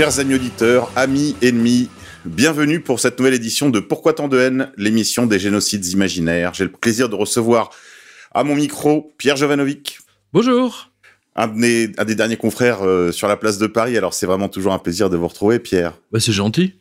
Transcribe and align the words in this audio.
Chers 0.00 0.18
amis 0.18 0.34
auditeurs, 0.34 0.90
amis, 0.96 1.36
ennemis, 1.42 1.90
bienvenue 2.24 2.80
pour 2.80 3.00
cette 3.00 3.18
nouvelle 3.18 3.34
édition 3.34 3.68
de 3.68 3.80
Pourquoi 3.80 4.14
tant 4.14 4.28
de 4.28 4.38
haine, 4.38 4.72
l'émission 4.78 5.26
des 5.26 5.38
génocides 5.38 5.84
imaginaires. 5.88 6.54
J'ai 6.54 6.64
le 6.64 6.72
plaisir 6.72 7.10
de 7.10 7.16
recevoir 7.16 7.68
à 8.32 8.42
mon 8.42 8.54
micro 8.54 9.12
Pierre 9.18 9.36
Jovanovic, 9.36 9.98
Bonjour. 10.32 10.90
un 11.36 11.48
des, 11.48 11.92
un 11.98 12.06
des 12.06 12.14
derniers 12.14 12.38
confrères 12.38 12.78
euh, 12.82 13.12
sur 13.12 13.28
la 13.28 13.36
place 13.36 13.58
de 13.58 13.66
Paris. 13.66 13.98
Alors 13.98 14.14
c'est 14.14 14.24
vraiment 14.24 14.48
toujours 14.48 14.72
un 14.72 14.78
plaisir 14.78 15.10
de 15.10 15.18
vous 15.18 15.28
retrouver, 15.28 15.58
Pierre. 15.58 15.92
Bah, 16.10 16.18
c'est 16.18 16.32
gentil. 16.32 16.76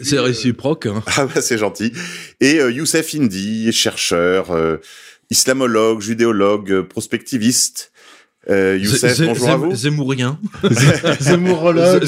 C'est 0.00 0.16
euh, 0.16 0.22
réciproque. 0.22 0.86
Hein. 0.86 1.02
Ah 1.18 1.26
bah 1.26 1.42
c'est 1.42 1.58
gentil. 1.58 1.92
Et 2.40 2.60
euh, 2.60 2.72
Youssef 2.72 3.14
Indy, 3.14 3.70
chercheur, 3.72 4.52
euh, 4.52 4.78
islamologue, 5.28 6.00
judéologue, 6.00 6.80
prospectiviste. 6.80 7.92
Euh, 8.48 8.78
Youssef, 8.80 9.14
Zé- 9.14 9.26
bonjour 9.26 9.46
Zé- 9.46 9.52
à 9.52 9.56
vous. 9.56 9.74
Zé- 10.64 11.16
Zémourologue. 11.20 12.04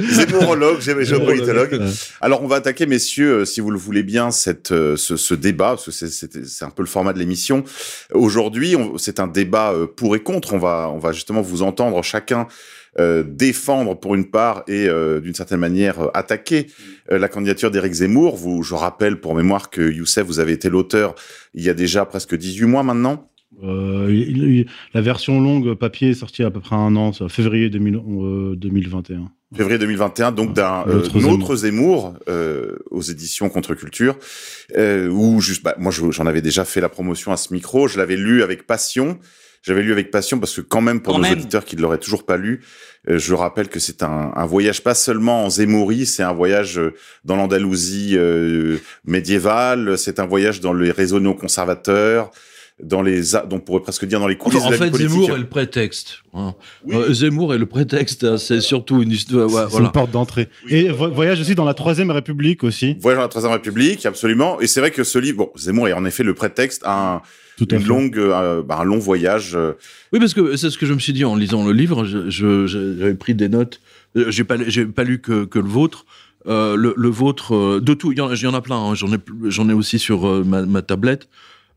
Zémorologue, 0.00 0.78
gé- 0.80 1.02
géopolitologue. 1.04 1.82
Alors 2.20 2.42
on 2.42 2.46
va 2.46 2.56
attaquer, 2.56 2.86
messieurs, 2.86 3.40
euh, 3.40 3.44
si 3.44 3.60
vous 3.60 3.70
le 3.70 3.78
voulez 3.78 4.02
bien, 4.04 4.30
cette, 4.30 4.70
euh, 4.72 4.96
ce, 4.96 5.16
ce 5.16 5.34
débat, 5.34 5.70
parce 5.70 5.84
que 5.86 5.90
c'est- 5.90 6.62
un 6.64 6.70
peu 6.70 6.82
le 6.82 6.88
format 6.88 7.12
de 7.12 7.18
l'émission. 7.18 7.64
Aujourd'hui, 8.12 8.76
c'est 8.98 9.18
un 9.20 9.26
débat 9.26 9.72
euh, 9.72 9.86
pour 9.86 10.14
et 10.16 10.20
contre. 10.20 10.54
On 10.54 10.58
va, 10.58 10.88
on 10.94 10.98
va 10.98 11.12
justement 11.12 11.42
vous 11.42 11.62
entendre 11.62 12.02
chacun 12.02 12.46
euh, 13.00 13.24
défendre 13.26 13.98
pour 13.98 14.14
une 14.14 14.30
part 14.30 14.62
et 14.68 14.88
euh, 14.88 15.20
d'une 15.20 15.34
certaine 15.34 15.58
manière 15.58 15.98
euh, 16.00 16.08
attaquer 16.14 16.68
euh, 17.10 17.18
la 17.18 17.26
candidature 17.28 17.72
d'Éric 17.72 17.92
Zemmour. 17.92 18.36
Vous, 18.36 18.62
je 18.62 18.74
rappelle 18.74 19.20
pour 19.20 19.34
mémoire 19.34 19.68
que 19.68 19.82
Youssef, 19.82 20.24
vous 20.24 20.38
avez 20.38 20.52
été 20.52 20.70
l'auteur 20.70 21.16
il 21.54 21.64
y 21.64 21.68
a 21.68 21.74
déjà 21.74 22.04
presque 22.06 22.36
18 22.36 22.66
mois 22.66 22.84
maintenant. 22.84 23.28
Euh, 23.62 24.08
il- 24.10 24.42
il- 24.42 24.66
la 24.94 25.00
version 25.00 25.40
longue 25.40 25.74
papier 25.74 26.10
est 26.10 26.14
sortie 26.14 26.42
à 26.42 26.50
peu 26.50 26.60
près 26.60 26.76
un 26.76 26.96
an, 26.96 27.12
c'est 27.12 27.24
en 27.24 27.28
février 27.28 27.70
2000, 27.70 27.96
euh, 27.96 28.56
2021. 28.56 29.30
février 29.56 29.78
2021, 29.78 30.32
donc 30.32 30.52
d'un 30.52 30.84
euh, 30.88 31.02
autre 31.30 31.54
Zemmour 31.54 32.14
euh, 32.28 32.76
aux 32.90 33.02
éditions 33.02 33.48
Contre-Culture, 33.48 34.16
euh, 34.76 35.08
où 35.08 35.40
juste, 35.40 35.62
bah, 35.62 35.76
moi 35.78 35.92
je- 35.92 36.10
j'en 36.10 36.26
avais 36.26 36.42
déjà 36.42 36.64
fait 36.64 36.80
la 36.80 36.88
promotion 36.88 37.30
à 37.30 37.36
ce 37.36 37.52
micro, 37.52 37.86
je 37.86 37.96
l'avais 37.98 38.16
lu 38.16 38.42
avec 38.42 38.66
passion. 38.66 39.18
J'avais 39.62 39.82
lu 39.82 39.92
avec 39.92 40.10
passion 40.10 40.40
parce 40.40 40.54
que 40.54 40.60
quand 40.60 40.82
même 40.82 41.00
pour 41.00 41.14
Quand 41.14 41.20
nos 41.20 41.24
même. 41.24 41.32
auditeurs 41.38 41.64
qui 41.64 41.74
ne 41.74 41.80
l'auraient 41.80 41.96
toujours 41.96 42.26
pas 42.26 42.36
lu, 42.36 42.60
euh, 43.08 43.16
je 43.18 43.32
rappelle 43.32 43.68
que 43.68 43.78
c'est 43.80 44.02
un, 44.02 44.30
un 44.36 44.44
voyage 44.44 44.82
pas 44.82 44.92
seulement 44.94 45.46
en 45.46 45.48
Zémourie, 45.48 46.04
c'est 46.04 46.22
un 46.22 46.34
voyage 46.34 46.78
euh, 46.78 46.92
dans 47.24 47.34
l'Andalousie 47.36 48.10
euh, 48.14 48.76
médiévale, 49.06 49.96
c'est 49.96 50.18
un 50.20 50.26
voyage 50.26 50.60
dans 50.60 50.74
les 50.74 50.90
réseaux 50.90 51.18
néoconservateurs, 51.20 52.30
dans 52.86 53.02
les, 53.02 53.34
on 53.50 53.60
pourrait 53.60 53.80
presque 53.82 54.04
dire 54.04 54.20
dans 54.20 54.26
les 54.28 54.36
coulisses 54.36 54.62
en 54.62 54.66
de 54.66 54.70
la 54.72 54.76
vie 54.76 54.84
fait, 54.84 54.90
politique. 54.90 55.10
Zemmour 55.10 55.30
est 55.34 55.38
le 55.38 55.46
prétexte. 55.48 56.18
hein. 56.34 56.54
Oui. 56.84 56.94
Euh, 56.96 57.12
Zemmour 57.12 57.54
est 57.54 57.58
le 57.58 57.66
prétexte. 57.66 58.24
hein, 58.24 58.36
C'est 58.38 58.60
surtout 58.60 59.02
une 59.02 59.10
histoire. 59.10 59.46
ouais, 59.48 59.62
c'est 59.64 59.70
voilà. 59.70 59.86
une 59.86 59.92
porte 59.92 60.10
d'entrée. 60.10 60.48
Oui. 60.66 60.72
Et 60.74 60.88
vo- 60.90 61.10
voyage 61.10 61.40
aussi 61.40 61.54
dans 61.54 61.64
la 61.64 61.74
Troisième 61.74 62.10
République 62.10 62.62
aussi. 62.64 62.96
Voyage 63.00 63.16
dans 63.18 63.22
la 63.22 63.28
Troisième 63.28 63.52
République, 63.52 64.04
absolument. 64.06 64.60
Et 64.60 64.66
c'est 64.66 64.80
vrai 64.80 64.90
que 64.90 65.04
ce 65.04 65.18
livre, 65.18 65.38
bon, 65.38 65.50
Zemmour 65.56 65.88
est 65.88 65.92
en 65.92 66.04
effet 66.04 66.22
le 66.22 66.34
prétexte 66.34 66.82
à 66.84 67.14
un, 67.16 67.22
Tout 67.56 67.72
une 67.74 67.84
longue, 67.86 68.18
euh, 68.18 68.62
bah, 68.62 68.78
un 68.80 68.84
long 68.84 68.98
voyage. 68.98 69.52
euh, 69.54 69.72
Oui, 70.12 70.18
parce 70.18 70.34
que 70.34 70.56
c'est 70.56 70.70
ce 70.70 70.78
que 70.78 70.86
je 70.86 70.92
me 70.94 70.98
suis 70.98 71.12
dit 71.12 71.24
en 71.24 71.36
lisant 71.36 71.64
le 71.64 71.72
livre. 71.72 72.04
je- 72.04 72.28
je- 72.30 72.66
je- 72.66 72.98
J'avais 72.98 73.14
pris 73.14 73.34
des 73.34 73.48
notes. 73.48 73.80
Euh, 74.16 74.30
J'ai 74.30 74.44
pas, 74.44 74.56
j'ai 74.66 74.86
pas 74.86 75.04
lu 75.04 75.20
que, 75.20 75.44
que 75.44 75.58
le 75.58 75.68
vôtre. 75.68 76.04
Euh, 76.46 76.76
le, 76.76 76.92
le 76.96 77.08
vôtre, 77.08 77.54
euh, 77.54 77.80
de 77.80 77.94
tout, 77.94 78.12
il 78.12 78.18
y 78.18 78.20
en, 78.20 78.30
il 78.30 78.38
y 78.42 78.46
en 78.46 78.52
a 78.52 78.60
plein. 78.60 78.76
hein. 78.76 78.94
J'en 78.94 79.10
ai, 79.12 79.16
j'en 79.46 79.66
ai 79.70 79.72
aussi 79.72 79.98
sur 79.98 80.28
euh, 80.28 80.44
ma, 80.44 80.60
ma 80.66 80.82
tablette. 80.82 81.26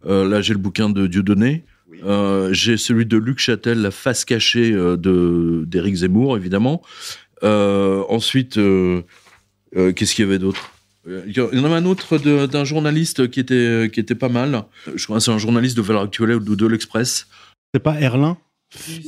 Euh, 0.06 0.28
là, 0.28 0.42
j'ai 0.42 0.54
le 0.54 0.60
bouquin 0.60 0.90
de 0.90 1.08
Dieudonné. 1.08 1.66
Oui. 1.90 2.00
Euh, 2.04 2.54
j'ai 2.54 2.78
celui 2.78 3.06
de 3.06 3.18
Luc 3.18 3.40
Châtel, 3.40 3.82
La 3.82 3.92
face 3.92 4.26
cachée 4.26 4.72
euh, 4.74 4.98
de 4.98 5.64
d'Éric 5.66 5.96
Zemmour, 5.96 6.38
évidemment. 6.38 6.82
Euh, 7.44 8.04
ensuite, 8.10 8.58
euh, 8.58 9.04
euh, 9.76 9.92
qu'est-ce 9.94 10.16
qu'il 10.16 10.26
y 10.26 10.28
avait 10.28 10.40
d'autre? 10.40 10.72
Il 11.06 11.38
y 11.38 11.40
en 11.40 11.64
avait 11.64 11.76
un 11.76 11.86
autre 11.86 12.18
d'un 12.18 12.66
journaliste 12.66 13.30
qui 13.30 13.40
était, 13.40 13.90
qui 13.94 14.02
était 14.02 14.16
pas 14.16 14.28
mal. 14.28 14.66
Je 14.94 15.06
crois 15.06 15.18
que 15.18 15.24
c'est 15.24 15.32
un 15.32 15.38
journaliste 15.38 15.78
de 15.78 15.82
Valeurs 15.82 16.04
Actuelles 16.04 16.36
ou 16.36 16.40
de, 16.42 16.54
de 16.54 16.68
l'Express. 16.68 17.28
C'est 17.74 17.80
pas 17.80 17.98
Erlin? 18.02 18.38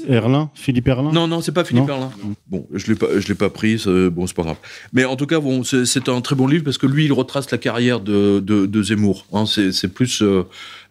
Erlin 0.07 0.49
Philippe 0.55 0.87
Erlin 0.87 1.11
Non, 1.11 1.27
non, 1.27 1.41
c'est 1.41 1.51
pas 1.51 1.65
Philippe 1.65 1.87
Non. 1.87 1.93
Erlin. 1.95 2.11
Bon, 2.47 2.65
je 2.73 2.87
l'ai 2.87 2.95
pas, 2.95 3.07
je 3.19 3.27
l'ai 3.27 3.35
pas 3.35 3.49
pris. 3.49 3.77
c'est- 3.77 4.09
Bon, 4.09 4.25
c'est 4.25 4.35
pas 4.35 4.43
grave. 4.43 4.57
Mais 4.93 5.03
en 5.05 5.15
tout 5.17 5.25
cas, 5.25 5.39
bon, 5.39 5.63
c'est- 5.63 5.85
c'est 5.85 6.07
un 6.07 6.21
très 6.21 6.35
bon 6.35 6.47
livre 6.47 6.63
parce 6.63 6.77
que 6.77 6.87
lui, 6.87 7.05
il 7.05 7.11
retrace 7.13 7.51
la 7.51 7.57
carrière 7.57 7.99
de, 7.99 8.39
de, 8.39 8.65
de 8.65 8.83
Zemmour. 8.83 9.25
hein. 9.33 9.45
c'est 9.45 9.71
c'est 9.71 9.89
plus, 9.89 10.21
euh, 10.21 10.43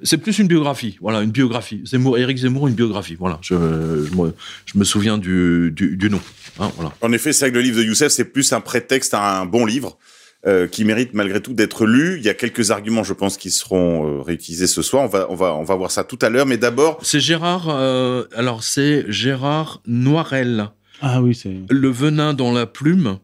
c'est 0.02 0.18
plus 0.18 0.38
une 0.38 0.48
biographie. 0.48 0.98
Voilà, 1.00 1.22
une 1.22 1.30
biographie. 1.30 1.80
Zemmour, 1.86 2.18
Éric 2.18 2.38
Zemmour, 2.38 2.68
une 2.68 2.74
biographie. 2.74 3.16
Voilà, 3.18 3.38
je, 3.42 3.54
je, 3.54 4.14
me, 4.16 4.34
je 4.66 4.78
me 4.78 4.84
souviens 4.84 5.16
du, 5.18 5.72
du, 5.74 5.96
du 5.96 6.10
nom. 6.10 6.20
hein, 6.60 6.70
voilà. 6.76 6.92
En 7.00 7.10
effet, 7.12 7.32
c'est 7.32 7.46
vrai 7.46 7.52
que 7.52 7.56
le 7.56 7.62
livre 7.62 7.78
de 7.78 7.84
Youssef, 7.84 8.08
c'est 8.12 8.26
plus 8.26 8.52
un 8.52 8.60
prétexte 8.60 9.14
à 9.14 9.40
un 9.40 9.46
bon 9.46 9.64
livre. 9.64 9.98
Euh, 10.46 10.66
qui 10.68 10.84
mérite 10.84 11.14
malgré 11.14 11.40
tout 11.42 11.52
d'être 11.52 11.84
lu. 11.86 12.16
Il 12.18 12.24
y 12.24 12.28
a 12.28 12.34
quelques 12.34 12.70
arguments, 12.70 13.02
je 13.04 13.12
pense, 13.12 13.36
qui 13.36 13.50
seront 13.50 14.06
euh, 14.18 14.22
réutilisés 14.22 14.66
ce 14.68 14.82
soir. 14.82 15.02
On 15.04 15.08
va, 15.08 15.26
on 15.30 15.34
va, 15.34 15.54
on 15.54 15.64
va 15.64 15.74
voir 15.74 15.90
ça 15.90 16.04
tout 16.04 16.18
à 16.22 16.28
l'heure. 16.30 16.46
Mais 16.46 16.56
d'abord, 16.58 16.98
C'est 17.02 17.20
Gérard. 17.20 17.68
euh, 17.68 18.24
alors, 18.36 18.62
c'est 18.62 19.04
Gérard 19.10 19.80
Noirel. 19.86 20.70
Ah 21.00 21.20
oui, 21.22 21.34
c'est. 21.34 21.54
Le 21.70 21.88
venin 21.90 22.34
dans 22.34 22.52
la 22.52 22.66
plume. 22.66 23.18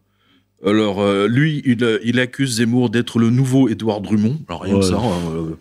Alors, 0.67 1.03
euh, 1.03 1.29
lui, 1.29 1.61
il, 1.67 2.01
il 2.05 2.19
accuse 2.19 2.57
Zemmour 2.57 2.89
d'être 2.89 3.19
le 3.19 3.29
nouveau 3.29 3.69
Édouard 3.69 4.01
Drummond. 4.01 4.39
Alors, 4.49 4.63
rien 4.63 4.79
que 4.81 4.85
ça. 4.85 4.95
euh, 5.35 5.57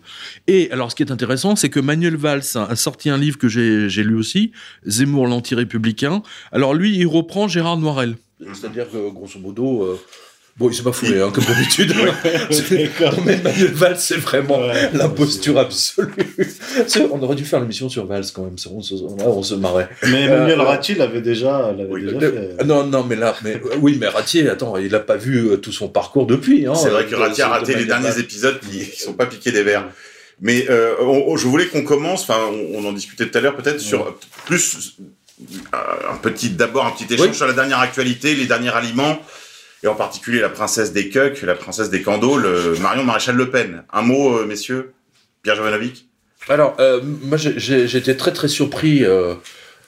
Et 0.48 0.70
alors, 0.70 0.90
ce 0.90 0.96
qui 0.96 1.02
est 1.02 1.12
intéressant, 1.12 1.56
c'est 1.56 1.68
que 1.68 1.78
Manuel 1.78 2.16
Valls 2.16 2.42
a 2.54 2.62
a 2.64 2.74
sorti 2.76 3.10
un 3.10 3.18
livre 3.18 3.36
que 3.36 3.46
j'ai 3.46 3.88
j'ai 3.90 4.02
lu 4.02 4.16
aussi, 4.16 4.52
Zemmour 4.86 5.26
l'anti-républicain. 5.26 6.22
Alors, 6.52 6.72
lui, 6.72 6.96
il 6.96 7.06
reprend 7.06 7.48
Gérard 7.48 7.76
Noirel. 7.76 8.16
C'est-à-dire 8.54 8.90
que, 8.90 9.10
grosso 9.12 9.38
modo. 9.38 9.98
Euh, 10.54 10.58
Bon, 10.58 10.68
il 10.70 10.74
s'est 10.74 10.82
pas 10.84 10.92
foulé, 10.92 11.20
hein, 11.20 11.30
comme 11.34 11.44
d'habitude. 11.44 11.92
Mais 13.24 13.40
Manuel 13.42 13.72
Valls, 13.72 13.98
c'est 13.98 14.16
vraiment 14.18 14.60
l'imposture 14.92 15.58
absolue. 15.58 16.12
On 17.12 17.20
aurait 17.22 17.34
dû 17.34 17.44
faire 17.44 17.60
l'émission 17.60 17.88
sur 17.88 18.06
Valls 18.06 18.24
quand 18.32 18.42
même. 18.44 18.54
On 18.72 18.80
se, 18.80 18.94
là, 18.94 19.24
on 19.26 19.42
se 19.42 19.54
marrait. 19.54 19.88
Mais 20.04 20.22
Emmanuel 20.24 20.60
Ratti 20.60 20.94
l'avait 20.94 21.20
déjà, 21.22 21.72
l'avait 21.76 21.90
Oui, 21.90 22.02
déjà 22.04 22.18
Le- 22.18 22.32
fait. 22.32 22.50
Ah 22.60 22.64
Non, 22.64 22.84
non, 22.86 23.02
mais 23.04 23.16
là, 23.16 23.34
mais 23.42 23.54
euh, 23.56 23.76
oui, 23.80 23.96
mais 24.00 24.06
Ratier, 24.08 24.48
attends, 24.48 24.76
il 24.76 24.92
n'a 24.92 25.00
pas 25.00 25.16
vu 25.16 25.48
euh, 25.50 25.56
tout 25.56 25.72
son 25.72 25.88
parcours 25.88 26.26
depuis. 26.26 26.66
Hein, 26.66 26.74
c'est 26.76 26.90
vrai 26.90 27.04
que 27.06 27.14
Euh, 27.14 27.18
Rati 27.18 27.42
a 27.42 27.48
raté 27.48 27.74
de 27.74 27.78
les 27.78 27.84
derniers 27.86 28.16
épisodes 28.18 28.60
qui, 28.60 28.78
qui 28.88 29.00
sont 29.02 29.14
pas 29.14 29.26
piqués 29.26 29.50
des 29.52 29.62
verres. 29.64 29.88
Mais 30.40 30.66
euh, 30.70 30.94
on- 31.00 31.24
on- 31.32 31.36
je 31.36 31.46
voulais 31.48 31.66
qu'on 31.66 31.82
commence. 31.82 32.22
Enfin, 32.22 32.38
on, 32.50 32.78
on 32.84 32.88
en 32.88 32.92
discutait 32.92 33.26
tout 33.28 33.38
à 33.38 33.40
l'heure, 33.40 33.56
peut-être 33.56 33.80
sur 33.80 34.16
plus 34.46 34.96
euh, 35.74 35.76
un 36.12 36.16
petit, 36.16 36.50
d'abord 36.50 36.86
un 36.86 36.90
petit 36.92 37.12
échange 37.12 37.28
Oui. 37.28 37.34
sur 37.34 37.46
la 37.46 37.52
dernière 37.54 37.80
actualité, 37.80 38.34
les 38.34 38.46
derniers 38.46 38.70
aliments, 38.74 39.18
et 39.84 39.86
en 39.86 39.94
particulier 39.94 40.40
la 40.40 40.48
princesse 40.48 40.92
des 40.92 41.10
Cucs, 41.10 41.42
la 41.42 41.54
princesse 41.54 41.90
des 41.90 42.02
Candos, 42.02 42.38
le 42.38 42.74
Marion 42.80 43.04
Maréchal 43.04 43.36
Le 43.36 43.50
Pen. 43.50 43.84
Un 43.92 44.02
mot, 44.02 44.38
euh, 44.38 44.46
messieurs, 44.46 44.94
Pierre 45.42 45.56
Jovanovic. 45.56 46.08
Alors, 46.48 46.74
euh, 46.80 47.00
moi, 47.22 47.36
j'étais 47.36 48.16
très 48.16 48.32
très 48.32 48.48
surpris. 48.48 49.04
euh, 49.04 49.34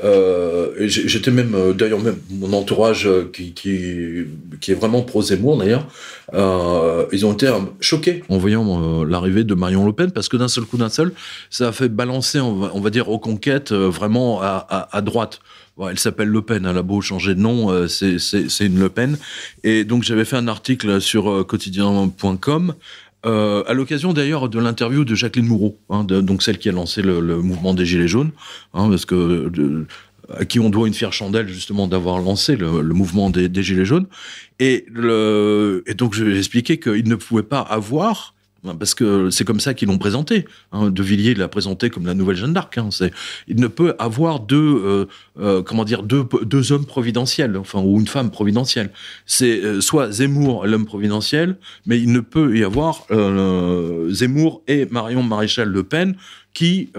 euh, 0.04 0.86
J'étais 0.86 1.30
même, 1.30 1.54
euh, 1.54 1.72
d'ailleurs, 1.72 2.00
même 2.00 2.18
mon 2.30 2.52
entourage 2.52 3.06
euh, 3.06 3.30
qui, 3.32 3.54
qui, 3.54 4.26
est 4.70 4.74
vraiment 4.74 5.00
pro 5.00 5.22
Zemmour 5.22 5.56
d'ailleurs, 5.56 5.86
euh, 6.34 7.06
ils 7.12 7.24
ont 7.24 7.32
été 7.32 7.46
euh, 7.46 7.60
choqués 7.80 8.22
en 8.28 8.36
voyant 8.36 9.00
euh, 9.02 9.06
l'arrivée 9.08 9.44
de 9.44 9.54
Marion 9.54 9.86
Le 9.86 9.94
Pen 9.94 10.10
parce 10.10 10.28
que 10.28 10.36
d'un 10.36 10.48
seul 10.48 10.64
coup, 10.64 10.76
d'un 10.76 10.90
seul, 10.90 11.12
ça 11.48 11.68
a 11.68 11.72
fait 11.72 11.88
balancer, 11.88 12.40
on 12.40 12.80
va, 12.80 12.90
dire, 12.90 13.08
aux 13.08 13.18
conquêtes 13.18 13.72
euh, 13.72 13.88
vraiment 13.88 14.42
à, 14.42 14.88
à 14.92 15.00
droite. 15.00 15.40
Bon, 15.76 15.90
elle 15.90 15.98
s'appelle 15.98 16.28
Le 16.28 16.40
Pen, 16.40 16.64
elle 16.64 16.78
a 16.78 16.82
beau 16.82 17.02
changer 17.02 17.34
de 17.34 17.40
nom, 17.40 17.70
euh, 17.70 17.86
c'est 17.86 18.66
une 18.66 18.78
Le 18.78 18.88
Pen. 18.88 19.18
Et 19.62 19.84
donc 19.84 20.04
j'avais 20.04 20.24
fait 20.24 20.36
un 20.36 20.48
article 20.48 21.02
sur 21.02 21.30
euh, 21.30 21.44
quotidien.com 21.44 22.74
euh, 23.26 23.62
à 23.66 23.74
l'occasion 23.74 24.14
d'ailleurs 24.14 24.48
de 24.48 24.58
l'interview 24.58 25.04
de 25.04 25.14
Jacqueline 25.14 25.46
Moureau, 25.46 25.78
hein, 25.90 26.04
donc 26.04 26.42
celle 26.42 26.58
qui 26.58 26.68
a 26.70 26.72
lancé 26.72 27.02
le, 27.02 27.20
mouvement 27.42 27.74
des 27.74 27.84
Gilets 27.84 28.08
jaunes, 28.08 28.30
hein, 28.72 28.88
parce 28.88 29.04
que 29.04 29.86
à 30.34 30.44
qui 30.44 30.60
on 30.60 30.70
doit 30.70 30.88
une 30.88 30.94
fière 30.94 31.12
chandelle 31.12 31.48
justement 31.48 31.88
d'avoir 31.88 32.20
lancé 32.20 32.56
le, 32.56 32.82
mouvement 32.82 33.28
des, 33.30 33.50
Gilets 33.62 33.84
jaunes. 33.84 34.06
Et, 34.60 34.86
le, 34.90 35.82
et 35.86 35.94
donc 35.94 36.14
j'ai 36.14 36.38
expliqué 36.38 36.78
qu'il 36.78 37.08
ne 37.08 37.16
pouvait 37.16 37.42
pas 37.42 37.60
avoir 37.60 38.35
parce 38.74 38.94
que 38.94 39.30
c'est 39.30 39.44
comme 39.44 39.60
ça 39.60 39.74
qu'ils 39.74 39.88
l'ont 39.88 39.98
présenté. 39.98 40.46
Hein. 40.72 40.90
De 40.90 41.02
Villiers 41.02 41.34
l'a 41.34 41.48
présenté 41.48 41.90
comme 41.90 42.06
la 42.06 42.14
nouvelle 42.14 42.36
Jeanne 42.36 42.52
d'Arc. 42.52 42.78
Hein. 42.78 42.88
Il 43.48 43.60
ne 43.60 43.66
peut 43.66 43.94
avoir 43.98 44.40
deux, 44.40 44.56
euh, 44.84 45.06
euh, 45.38 45.62
comment 45.62 45.84
deux, 45.84 46.72
hommes 46.72 46.86
providentiels, 46.86 47.56
enfin 47.56 47.80
ou 47.80 48.00
une 48.00 48.06
femme 48.06 48.30
providentielle. 48.30 48.90
C'est 49.26 49.62
euh, 49.62 49.80
soit 49.80 50.10
Zemmour 50.10 50.66
l'homme 50.66 50.86
providentiel, 50.86 51.56
mais 51.86 52.00
il 52.00 52.12
ne 52.12 52.20
peut 52.20 52.56
y 52.56 52.64
avoir 52.64 53.06
Zemmour 54.10 54.62
et 54.66 54.86
Marion 54.86 55.22
Maréchal 55.22 55.68
Le 55.68 55.82
Pen 55.82 56.16
qui 56.54 56.90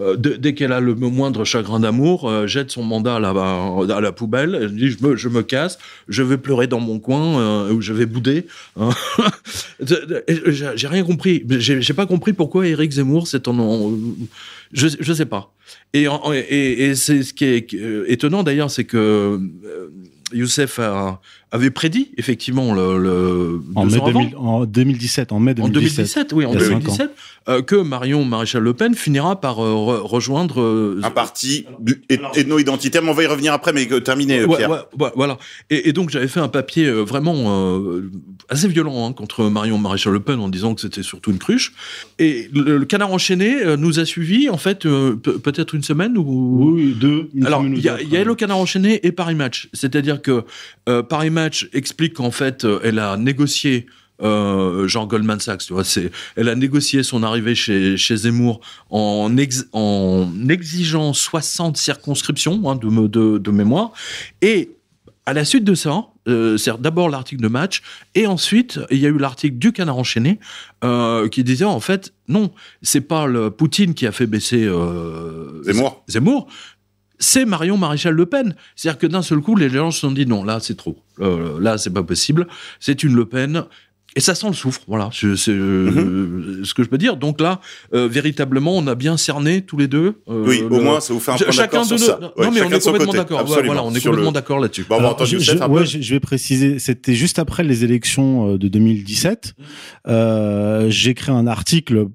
euh, 0.00 0.16
dès 0.16 0.54
qu'elle 0.54 0.72
a 0.72 0.80
le 0.80 0.94
moindre 0.94 1.44
chagrin 1.44 1.80
d'amour, 1.80 2.28
euh, 2.28 2.46
jette 2.46 2.70
son 2.70 2.82
mandat 2.82 3.16
à 3.16 3.20
la, 3.20 3.30
à 3.30 4.00
la 4.00 4.12
poubelle, 4.12 4.56
elle 4.60 4.74
dit 4.74 4.90
je 4.90 5.28
me, 5.28 5.42
casse, 5.42 5.78
je 6.08 6.22
vais 6.22 6.38
pleurer 6.38 6.66
dans 6.66 6.80
mon 6.80 7.00
coin, 7.00 7.40
euh, 7.40 7.72
ou 7.72 7.80
je 7.80 7.92
vais 7.92 8.06
bouder. 8.06 8.46
Hein. 8.78 8.90
j'ai 9.80 10.86
rien 10.86 11.04
compris. 11.04 11.44
J'ai 11.48 11.94
pas 11.94 12.06
compris 12.06 12.32
pourquoi 12.32 12.66
Éric 12.66 12.92
Zemmour, 12.92 13.26
c'est 13.26 13.48
en, 13.48 13.92
je, 14.72 14.88
je 15.00 15.12
sais 15.12 15.26
pas. 15.26 15.52
Et, 15.92 16.06
et, 16.32 16.84
et 16.84 16.94
c'est 16.94 17.22
ce 17.22 17.34
qui 17.34 17.44
est 17.44 17.74
étonnant 18.06 18.42
d'ailleurs, 18.42 18.70
c'est 18.70 18.84
que 18.84 19.40
Youssef 20.32 20.80
avait 21.50 21.70
prédit 21.70 22.10
effectivement 22.18 22.74
le, 22.74 23.60
en, 23.74 23.86
mai 23.86 24.00
en 24.36 24.66
2017 24.66 25.32
en 25.32 25.40
mai 25.40 25.54
2017 25.54 25.64
en 25.64 25.68
2017 25.68 26.32
oui 26.34 26.44
en 26.44 26.52
2017 26.52 27.10
euh, 27.48 27.62
que 27.62 27.76
Marion 27.76 28.24
Maréchal 28.26 28.62
Le 28.62 28.74
Pen 28.74 28.94
finira 28.94 29.40
par 29.40 29.64
euh, 29.64 29.72
rejoindre 29.72 30.60
euh, 30.60 31.00
un 31.02 31.10
parti 31.10 31.64
ethno-identitaire 32.10 33.02
mais 33.02 33.08
on 33.08 33.14
va 33.14 33.22
y 33.22 33.26
revenir 33.26 33.54
après 33.54 33.72
mais 33.72 33.86
terminé 34.02 34.46
Pierre. 34.46 34.70
ouais, 34.98 35.10
voilà. 35.16 35.38
Et, 35.70 35.92
donc 35.92 36.10
j'avais 36.10 36.28
fait 36.28 36.40
un 36.40 36.48
papier 36.48 36.90
vraiment 36.90 37.72
assez 38.50 38.68
violent 38.68 39.06
hein, 39.06 39.12
contre 39.12 39.44
Marion 39.44 39.78
Maréchal 39.78 40.12
Le 40.12 40.20
Pen 40.20 40.38
en 40.40 40.48
disant 40.48 40.74
que 40.74 40.82
c'était 40.82 41.02
surtout 41.02 41.30
une 41.30 41.38
cruche. 41.38 41.72
Et 42.18 42.50
le, 42.52 42.84
Canard 42.84 43.12
enchaîné 43.12 43.76
nous 43.76 43.98
a 43.98 44.04
suivi 44.04 44.50
en 44.50 44.58
fait 44.58 44.82
peut-être 44.82 45.74
une 45.74 45.82
semaine 45.82 46.18
ou 46.18 46.74
oui 46.74 46.94
deux 46.98 47.30
alors 47.44 47.64
il 47.64 47.78
y, 47.78 47.82
y, 47.82 48.16
a 48.16 48.24
le 48.24 48.34
Canard 48.34 48.58
enchaîné 48.58 49.06
et 49.06 49.12
Paris 49.12 49.34
Match. 49.34 49.70
C'est-à-dire 49.72 50.17
que 50.18 50.44
Paris 51.02 51.30
Match 51.30 51.68
explique 51.72 52.14
qu'en 52.14 52.30
fait 52.30 52.66
elle 52.82 52.98
a 52.98 53.16
négocié 53.16 53.86
euh, 54.20 54.88
Jean 54.88 55.06
Goldman 55.06 55.38
Sachs, 55.38 55.66
tu 55.66 55.72
vois, 55.72 55.84
c'est, 55.84 56.10
elle 56.36 56.48
a 56.48 56.54
négocié 56.54 57.02
son 57.02 57.22
arrivée 57.22 57.54
chez, 57.54 57.96
chez 57.96 58.16
Zemmour 58.16 58.60
en, 58.90 59.30
en 59.72 60.48
exigeant 60.48 61.12
60 61.12 61.76
circonscriptions 61.76 62.68
hein, 62.68 62.74
de, 62.76 62.88
de, 63.06 63.38
de, 63.38 63.50
mémoire. 63.50 63.92
Et 64.42 64.70
à 65.24 65.34
la 65.34 65.44
suite 65.44 65.62
de 65.62 65.74
ça, 65.74 66.06
euh, 66.26 66.56
c'est 66.56 66.80
d'abord 66.80 67.10
l'article 67.10 67.42
de 67.42 67.48
Match, 67.48 67.82
et 68.14 68.26
ensuite 68.26 68.80
il 68.90 68.98
y 68.98 69.06
a 69.06 69.08
eu 69.08 69.18
l'article 69.18 69.56
du 69.56 69.72
Canard 69.72 69.98
enchaîné 69.98 70.40
euh, 70.84 71.28
qui 71.28 71.44
disait 71.44 71.64
en 71.64 71.80
fait 71.80 72.12
non, 72.26 72.50
c'est 72.82 73.02
pas 73.02 73.26
le 73.26 73.50
Poutine 73.50 73.94
qui 73.94 74.06
a 74.06 74.12
fait 74.12 74.26
baisser 74.26 74.64
euh, 74.64 75.62
Zemmour. 75.62 76.02
Zemmour, 76.08 76.48
c'est 77.18 77.44
Marion 77.44 77.76
Maréchal 77.76 78.14
Le 78.14 78.26
Pen. 78.26 78.54
C'est-à-dire 78.76 78.98
que 78.98 79.06
d'un 79.06 79.22
seul 79.22 79.40
coup, 79.40 79.56
les 79.56 79.68
gens 79.68 79.90
se 79.90 80.00
sont 80.00 80.10
dit 80.10 80.26
non, 80.26 80.44
là 80.44 80.58
c'est 80.60 80.76
trop, 80.76 80.98
euh, 81.20 81.60
là 81.60 81.78
c'est 81.78 81.92
pas 81.92 82.02
possible. 82.02 82.46
C'est 82.80 83.02
une 83.02 83.14
Le 83.14 83.24
Pen 83.24 83.64
et 84.16 84.20
ça 84.20 84.34
sent 84.34 84.48
le 84.48 84.52
soufre, 84.54 84.80
voilà, 84.88 85.10
c'est 85.12 85.50
euh, 85.50 85.90
mhm. 85.90 86.64
ce 86.64 86.74
que 86.74 86.82
je 86.82 86.88
peux 86.88 86.98
dire. 86.98 87.16
Donc 87.16 87.40
là, 87.40 87.60
euh, 87.94 88.08
véritablement, 88.08 88.76
on 88.76 88.86
a 88.86 88.94
bien 88.94 89.16
cerné 89.16 89.62
tous 89.62 89.76
les 89.76 89.86
deux. 89.86 90.22
Euh, 90.28 90.44
oui, 90.44 90.62
au 90.62 90.80
moins, 90.80 90.98
ça 90.98 91.12
vous 91.12 91.20
fait 91.20 91.30
un 91.32 91.36
point 91.36 91.54
d'accord 91.54 91.84
sur 91.84 91.98
ça. 91.98 92.18
non, 92.20 92.50
mais 92.50 92.62
on 92.62 92.70
est 92.70 92.82
complètement 92.82 93.12
d'accord. 93.12 93.44
voilà, 93.44 93.84
on 93.84 93.94
est 93.94 94.02
complètement 94.02 94.32
d'accord 94.32 94.58
là-dessus. 94.58 94.86
je, 94.88 96.00
je, 96.00 96.14
vais 96.14 96.20
préciser, 96.20 96.78
c'était 96.78 97.14
juste 97.14 97.38
après 97.38 97.62
les 97.62 97.84
élections 97.84 98.56
de 98.56 98.68
2017. 98.68 99.54
J'ai 100.88 101.14
créé 101.14 101.34
un 101.34 101.46
article 101.46 102.06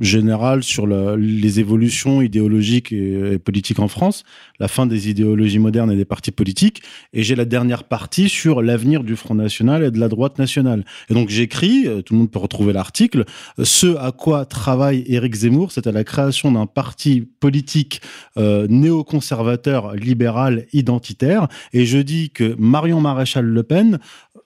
général 0.00 0.62
sur 0.62 0.86
les 0.86 1.60
évolutions 1.60 2.20
idéologiques 2.20 2.92
et, 2.92 3.38
politiques 3.38 3.78
en 3.78 3.88
France, 3.88 4.24
la 4.60 4.68
fin 4.68 4.86
des 4.86 5.08
idéologies 5.08 5.58
modernes 5.58 5.90
et 5.90 5.96
des 5.96 6.04
partis 6.04 6.30
politiques, 6.30 6.82
et 7.12 7.22
j'ai 7.22 7.34
la 7.34 7.44
dernière 7.44 7.84
partie 7.84 8.28
sur 8.28 8.62
l'avenir 8.62 9.04
du 9.04 9.16
Front 9.16 9.34
National 9.34 9.82
et 9.84 9.90
de 9.90 9.98
la 9.98 10.08
droite 10.08 10.38
nationale. 10.38 10.84
Et 11.08 11.14
donc 11.14 11.28
j'écris, 11.28 11.86
euh, 11.86 12.02
tout 12.02 12.14
le 12.14 12.20
monde 12.20 12.30
peut 12.30 12.38
retrouver 12.38 12.72
l'article, 12.72 13.24
ce 13.62 13.96
à 13.96 14.12
quoi 14.12 14.44
travaille 14.44 15.04
Éric 15.06 15.34
Zemmour, 15.34 15.72
c'est 15.72 15.86
à 15.86 15.92
la 15.92 16.04
création 16.04 16.52
d'un 16.52 16.66
parti 16.66 17.20
politique 17.20 18.00
euh, 18.36 18.66
néoconservateur, 18.68 19.94
libéral, 19.94 20.66
identitaire, 20.72 21.48
et 21.72 21.86
je 21.86 21.98
dis 21.98 22.30
que 22.30 22.54
Marion 22.58 23.00
Maréchal 23.00 23.44
Le 23.44 23.62
Pen, 23.62 23.98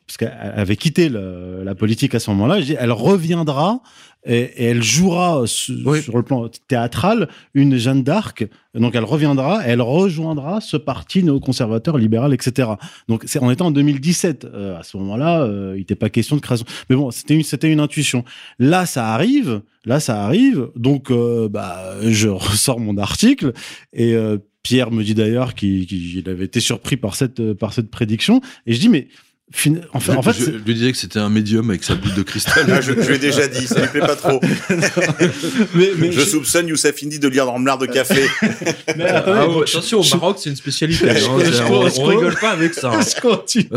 parce 0.06 0.16
qu'elle 0.16 0.52
avait 0.56 0.76
quitté 0.76 1.08
la 1.08 1.74
politique 1.76 2.16
à 2.16 2.18
ce 2.18 2.30
moment-là, 2.30 2.58
elle 2.80 2.90
reviendra 2.90 3.80
et, 4.24 4.64
elle 4.64 4.82
jouera 4.82 5.46
sur 5.46 6.16
le 6.16 6.22
plan 6.22 6.48
théâtral 6.68 7.28
une 7.54 7.76
Jeanne 7.76 8.02
d'Arc. 8.02 8.46
Donc 8.74 8.94
elle 8.94 9.04
reviendra, 9.04 9.62
elle 9.64 9.80
rejoindra 9.80 10.60
ce 10.60 10.76
parti 10.76 11.22
néoconservateur, 11.22 11.98
libéral, 11.98 12.32
etc. 12.32 12.70
Donc 13.08 13.24
c'est 13.26 13.40
en 13.40 13.50
étant 13.50 13.66
en 13.66 13.70
2017. 13.70 14.44
Euh, 14.44 14.78
à 14.78 14.82
ce 14.82 14.96
moment-là, 14.98 15.42
euh, 15.42 15.72
il 15.74 15.80
n'était 15.80 15.94
pas 15.94 16.10
question 16.10 16.36
de 16.36 16.40
création. 16.40 16.66
Mais 16.88 16.96
bon, 16.96 17.10
c'était 17.10 17.34
une, 17.34 17.42
c'était 17.42 17.72
une 17.72 17.80
intuition. 17.80 18.24
Là, 18.58 18.86
ça 18.86 19.08
arrive. 19.08 19.62
Là, 19.84 19.98
ça 19.98 20.22
arrive. 20.22 20.68
Donc, 20.76 21.10
euh, 21.10 21.48
bah, 21.48 21.94
je 22.02 22.28
ressors 22.28 22.78
mon 22.78 22.98
article 22.98 23.52
et 23.92 24.14
Pierre 24.62 24.90
me 24.90 25.02
dit 25.02 25.14
d'ailleurs 25.14 25.54
qu'il 25.54 26.22
avait 26.26 26.44
été 26.44 26.60
surpris 26.60 26.96
par 26.96 27.14
cette 27.14 27.54
par 27.54 27.72
cette 27.72 27.90
prédiction. 27.90 28.40
Et 28.66 28.74
je 28.74 28.80
dis 28.80 28.88
mais 28.88 29.08
en 29.92 30.00
fait, 30.00 30.12
en 30.12 30.22
fait 30.22 30.32
je, 30.32 30.50
lui 30.52 30.74
disais 30.74 30.92
que 30.92 30.98
c'était 30.98 31.18
un 31.18 31.28
médium 31.28 31.68
avec 31.70 31.82
sa 31.82 31.96
boule 31.96 32.14
de 32.14 32.22
cristal. 32.22 32.66
Ah, 32.70 32.80
je, 32.80 32.92
je 32.92 33.10
l'ai 33.10 33.18
déjà 33.18 33.48
dit, 33.48 33.66
ça 33.66 33.80
lui 33.80 33.88
plaît 33.88 34.00
pas 34.00 34.14
trop. 34.14 34.40
mais, 35.74 35.90
mais 35.98 36.12
je, 36.12 36.20
soupçonne 36.20 36.68
Youssef 36.68 37.02
Indy 37.02 37.18
de 37.18 37.26
lire 37.26 37.46
dans 37.46 37.58
le 37.58 37.86
de 37.86 37.86
café. 37.86 38.26
mais, 38.96 39.06
ah, 39.08 39.46
attention, 39.66 40.00
au 40.00 40.04
Maroc, 40.16 40.38
c'est 40.40 40.50
une 40.50 40.56
spécialité. 40.56 41.10
Hein, 41.10 41.14
on, 41.68 42.00
on, 42.00 42.04
rigole 42.04 42.36
pas 42.40 42.50
avec 42.50 42.74
ça. 42.74 42.92
Hein. 42.92 43.00
je 43.00 43.20
continue, 43.20 43.68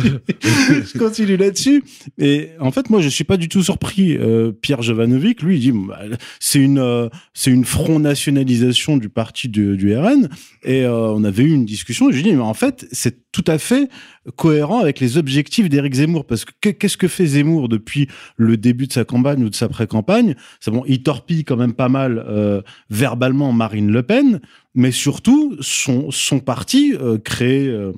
je 0.44 0.98
continue 0.98 1.38
là-dessus. 1.38 1.84
Et 2.20 2.50
en 2.60 2.72
fait, 2.72 2.92
moi, 2.92 3.02
je 3.02 3.10
suis 3.10 3.24
pas 3.24 3.38
du 3.38 3.50
tout 3.50 3.64
surpris. 3.64 4.16
Euh, 4.16 4.52
Pierre 4.52 4.84
Jovanovic, 4.84 5.42
lui, 5.42 5.58
il 5.58 5.60
dit, 5.60 5.72
bah, 5.72 6.02
c'est 6.40 6.60
une, 6.60 6.80
euh, 6.80 7.10
c'est 7.34 7.52
une 7.52 7.66
front 7.66 8.00
nationalisation 8.00 8.98
du 8.98 9.10
parti 9.10 9.50
du, 9.50 9.76
du 9.76 9.98
RN. 9.98 10.30
Et 10.64 10.84
euh, 10.84 11.10
on 11.10 11.24
avait 11.24 11.44
eu 11.44 11.52
une 11.52 11.66
discussion. 11.66 12.10
Et 12.10 12.12
je 12.12 12.18
lui 12.18 12.24
dis, 12.24 12.34
mais 12.34 12.42
en 12.42 12.54
fait, 12.54 12.88
c'est 12.92 13.23
tout 13.34 13.44
à 13.48 13.58
fait 13.58 13.90
cohérent 14.38 14.80
avec 14.80 15.02
les 15.02 15.18
objectifs 15.18 15.68
d'Éric 15.68 15.96
Zemmour. 15.96 16.26
Parce 16.26 16.46
que 16.46 16.72
qu'est-ce 16.72 16.96
que 16.96 17.10
fait 17.10 17.26
Zemmour 17.26 17.68
depuis 17.68 18.08
le 18.38 18.56
début 18.56 18.88
de 18.88 18.94
sa 18.94 19.04
campagne 19.04 19.44
ou 19.44 19.50
de 19.50 19.56
sa 19.56 19.68
pré-campagne? 19.68 20.36
C'est 20.62 20.72
bon, 20.72 20.84
il 20.88 21.04
torpille 21.04 21.44
quand 21.44 21.58
même 21.58 21.74
pas 21.74 21.90
mal 21.90 22.24
euh, 22.26 22.62
verbalement 22.90 23.52
Marine 23.52 23.92
Le 23.92 24.04
Pen, 24.04 24.40
mais 24.76 24.92
surtout 24.92 25.58
son, 25.60 26.12
son 26.12 26.40
parti 26.40 26.94
euh, 26.94 27.18
créé 27.18 27.68
euh, 27.68 27.92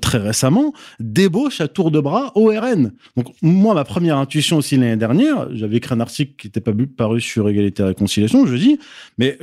très 0.00 0.18
récemment, 0.18 0.72
débauche 1.00 1.60
à 1.60 1.68
tour 1.68 1.90
de 1.90 2.00
bras 2.00 2.32
au 2.36 2.46
RN. 2.46 2.92
Donc 3.16 3.26
moi, 3.42 3.74
ma 3.74 3.84
première 3.84 4.18
intuition 4.18 4.58
aussi 4.58 4.76
l'année 4.76 4.96
dernière, 4.96 5.48
j'avais 5.54 5.76
écrit 5.76 5.94
un 5.94 6.00
article 6.00 6.34
qui 6.36 6.46
n'était 6.46 6.60
pas 6.60 6.72
paru 6.96 7.20
sur 7.20 7.48
égalité 7.48 7.82
et 7.82 7.86
réconciliation, 7.86 8.46
je 8.46 8.56
dis, 8.56 8.78
mais 9.18 9.38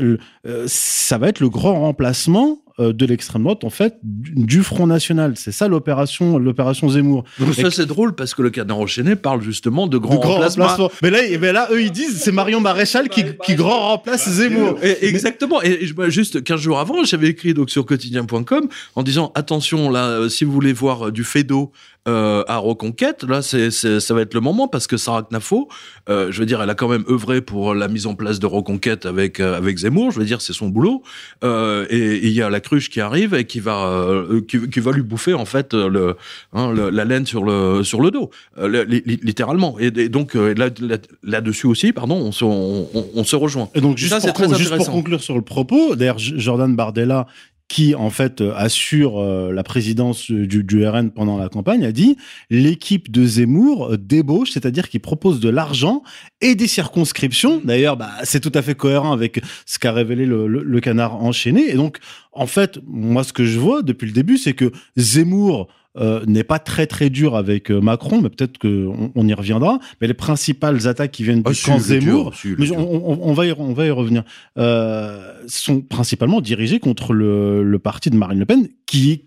ça 0.66 1.20
va 1.20 1.28
être 1.28 1.42
le 1.42 1.50
grand 1.50 1.82
remplacement 1.82 2.62
euh, 2.71 2.71
de 2.80 3.06
l'extrême 3.06 3.44
droite, 3.44 3.64
en 3.64 3.70
fait, 3.70 3.96
du, 4.04 4.64
Front 4.64 4.88
National. 4.88 5.34
C'est 5.36 5.52
ça 5.52 5.68
l'opération, 5.68 6.38
l'opération 6.38 6.90
Zemmour. 6.90 7.24
Donc 7.40 7.54
ça, 7.54 7.72
c'est 7.72 7.86
drôle 7.86 8.14
parce 8.14 8.34
que 8.34 8.42
le 8.42 8.50
canard 8.50 8.80
enchaîné 8.80 9.16
parle 9.16 9.42
justement 9.42 9.88
de 9.88 9.98
grand, 9.98 10.20
remplacement. 10.20 10.90
Mais 11.02 11.10
là, 11.10 11.20
mais 11.40 11.52
là, 11.52 11.68
eux, 11.72 11.82
ils 11.82 11.92
disent 11.92 12.22
c'est 12.22 12.32
Marion 12.32 12.60
Maréchal 12.60 13.10
qui, 13.10 13.24
qui 13.46 13.56
grand 13.56 13.90
remplace 13.90 14.30
Zemmour. 14.30 14.78
exactement. 15.02 15.62
Et, 15.62 15.92
juste 16.08 16.44
15 16.44 16.60
jours 16.60 16.80
avant, 16.80 17.04
j'avais 17.04 17.28
écrit 17.28 17.54
donc 17.54 17.70
sur 17.70 17.86
quotidien.com 17.86 18.68
en 18.96 19.04
disant 19.04 19.32
attention 19.36 19.90
là, 19.90 20.06
euh, 20.06 20.30
si 20.30 20.46
vous 20.46 20.52
voulez 20.52 20.74
voir 20.74 21.08
euh, 21.08 21.12
du 21.12 21.24
Fedo 21.24 21.72
euh, 22.08 22.44
à 22.48 22.58
Reconquête, 22.58 23.24
là, 23.24 23.44
c'est, 23.44 23.70
ça 23.70 24.14
va 24.14 24.22
être 24.22 24.34
le 24.34 24.40
moment 24.40 24.68
parce 24.68 24.88
que 24.88 24.98
Sarah 24.98 25.22
Knafo, 25.30 25.70
euh, 26.10 26.32
je 26.32 26.40
veux 26.40 26.48
dire, 26.48 26.62
elle 26.62 26.70
a 26.70 26.74
quand 26.74 26.88
même 26.88 27.04
œuvré 27.08 27.42
pour 27.42 27.76
la 27.76 27.88
mise 27.88 28.08
en 28.08 28.16
place 28.16 28.40
de 28.40 28.48
Reconquête 28.48 29.06
avec 29.06 29.40
euh, 29.40 29.56
avec 29.56 29.78
Zemmour. 29.78 30.12
Je 30.12 30.20
veux 30.20 30.26
dire, 30.26 30.42
c'est 30.42 30.54
son 30.54 30.70
boulot. 30.70 31.04
Euh, 31.44 31.86
et 31.92 32.26
il 32.26 32.34
y 32.34 32.42
a 32.42 32.50
la 32.50 32.60
cruche 32.60 32.90
qui 32.90 33.02
arrive 33.02 33.36
et 33.36 33.46
qui 33.46 33.60
va 33.60 34.24
qui, 34.48 34.68
qui, 34.68 34.80
va 34.80 34.92
lui 34.92 35.04
bouffer 35.04 35.36
en 35.36 35.46
fait 35.46 35.76
le, 35.76 36.16
hein, 36.54 36.74
la 36.74 37.06
laine 37.06 37.28
sur 37.28 37.44
le 37.44 37.84
sur 37.84 38.02
le 38.02 38.10
dos, 38.10 38.32
littéralement. 38.58 39.78
Et, 39.80 39.92
donc 40.10 40.34
là, 40.34 40.70
là, 41.24 41.42
dessus 41.42 41.68
aussi, 41.68 41.94
pardon, 41.94 42.16
on 42.16 42.32
se 42.32 42.44
on, 42.44 42.88
on, 43.16 43.24
se 43.24 43.36
rejoint. 43.36 43.70
Et 43.76 43.82
donc 43.82 43.98
juste, 43.98 44.20
pour, 44.20 44.34
très 44.34 44.54
juste 44.56 44.76
pour 44.76 44.90
conclure 44.90 45.22
sur 45.22 45.36
le 45.36 45.44
propos, 45.44 45.96
d'ailleurs 45.96 46.18
Jordan 46.18 46.76
Bardella 46.76 47.28
qui 47.72 47.96
en 47.96 48.10
fait 48.10 48.42
euh, 48.42 48.52
assure 48.54 49.18
euh, 49.18 49.54
la 49.54 49.64
présidence 49.64 50.30
du, 50.30 50.62
du, 50.62 50.86
RN 50.86 51.10
pendant 51.10 51.38
la 51.38 51.48
campagne, 51.48 51.86
a 51.86 51.94
dit 51.94 52.18
l'équipe 52.50 53.10
de 53.10 53.26
Zemmour 53.26 53.94
euh, 53.94 53.98
débauche, 53.98 54.52
c'est-à-dire 54.52 54.90
qu'il 54.90 55.00
propose 55.00 55.40
de 55.40 55.48
l'argent 55.48 56.04
et 56.42 56.56
des 56.56 56.68
circonscriptions. 56.68 57.62
D'ailleurs, 57.64 57.96
bah, 57.96 58.12
c'est 58.24 58.42
tout 58.42 58.52
à 58.56 58.62
fait 58.62 58.76
cohérent 58.76 59.14
avec 59.14 59.40
ce 59.66 59.80
qu'a 59.80 59.94
révélé 59.94 60.26
le, 60.26 60.48
le, 60.48 60.64
le, 60.64 60.80
canard 60.82 61.24
enchaîné. 61.24 61.70
Et 61.70 61.76
donc, 61.76 62.00
en 62.34 62.46
fait, 62.46 62.78
moi, 62.86 63.24
ce 63.24 63.32
que 63.32 63.46
je 63.46 63.58
vois 63.58 63.84
depuis 63.84 64.06
le 64.06 64.12
début, 64.12 64.38
c'est 64.38 64.54
que 64.54 64.74
Zemmour 64.98 65.70
euh, 65.98 66.24
n'est 66.26 66.44
pas 66.46 66.60
très 66.60 66.88
très 66.88 67.10
dur 67.10 67.36
avec 67.36 67.70
euh, 67.70 67.82
Macron, 67.82 68.22
mais 68.22 68.30
peut-être 68.30 68.58
qu'on 68.58 69.12
on 69.14 69.28
y 69.28 69.34
reviendra. 69.34 69.80
Mais 70.00 70.08
les 70.08 70.14
principales 70.14 70.88
attaques 70.88 71.12
qui 71.12 71.24
viennent 71.24 71.44
du 71.44 71.52
Ah, 71.52 71.66
camp 71.66 71.80
Zemmour, 71.80 72.32
dur, 72.42 72.56
mais 72.60 72.72
on, 72.72 73.12
on- 73.12 73.20
on 73.30 73.34
va 73.34 73.46
y, 73.46 73.52
on 73.58 73.74
va 73.74 73.86
y 73.86 73.90
revenir, 73.92 74.24
euh, 74.58 75.34
sont 75.48 75.82
principalement 75.82 76.40
dirigées 76.42 76.80
contre 76.80 77.14
le, 77.14 77.64
le 77.64 77.80
parti 77.80 78.10
de 78.10 78.16
Marine 78.16 78.40
Le 78.40 78.46
Pen, 78.46 78.68
qui 78.86 79.12
est 79.12 79.26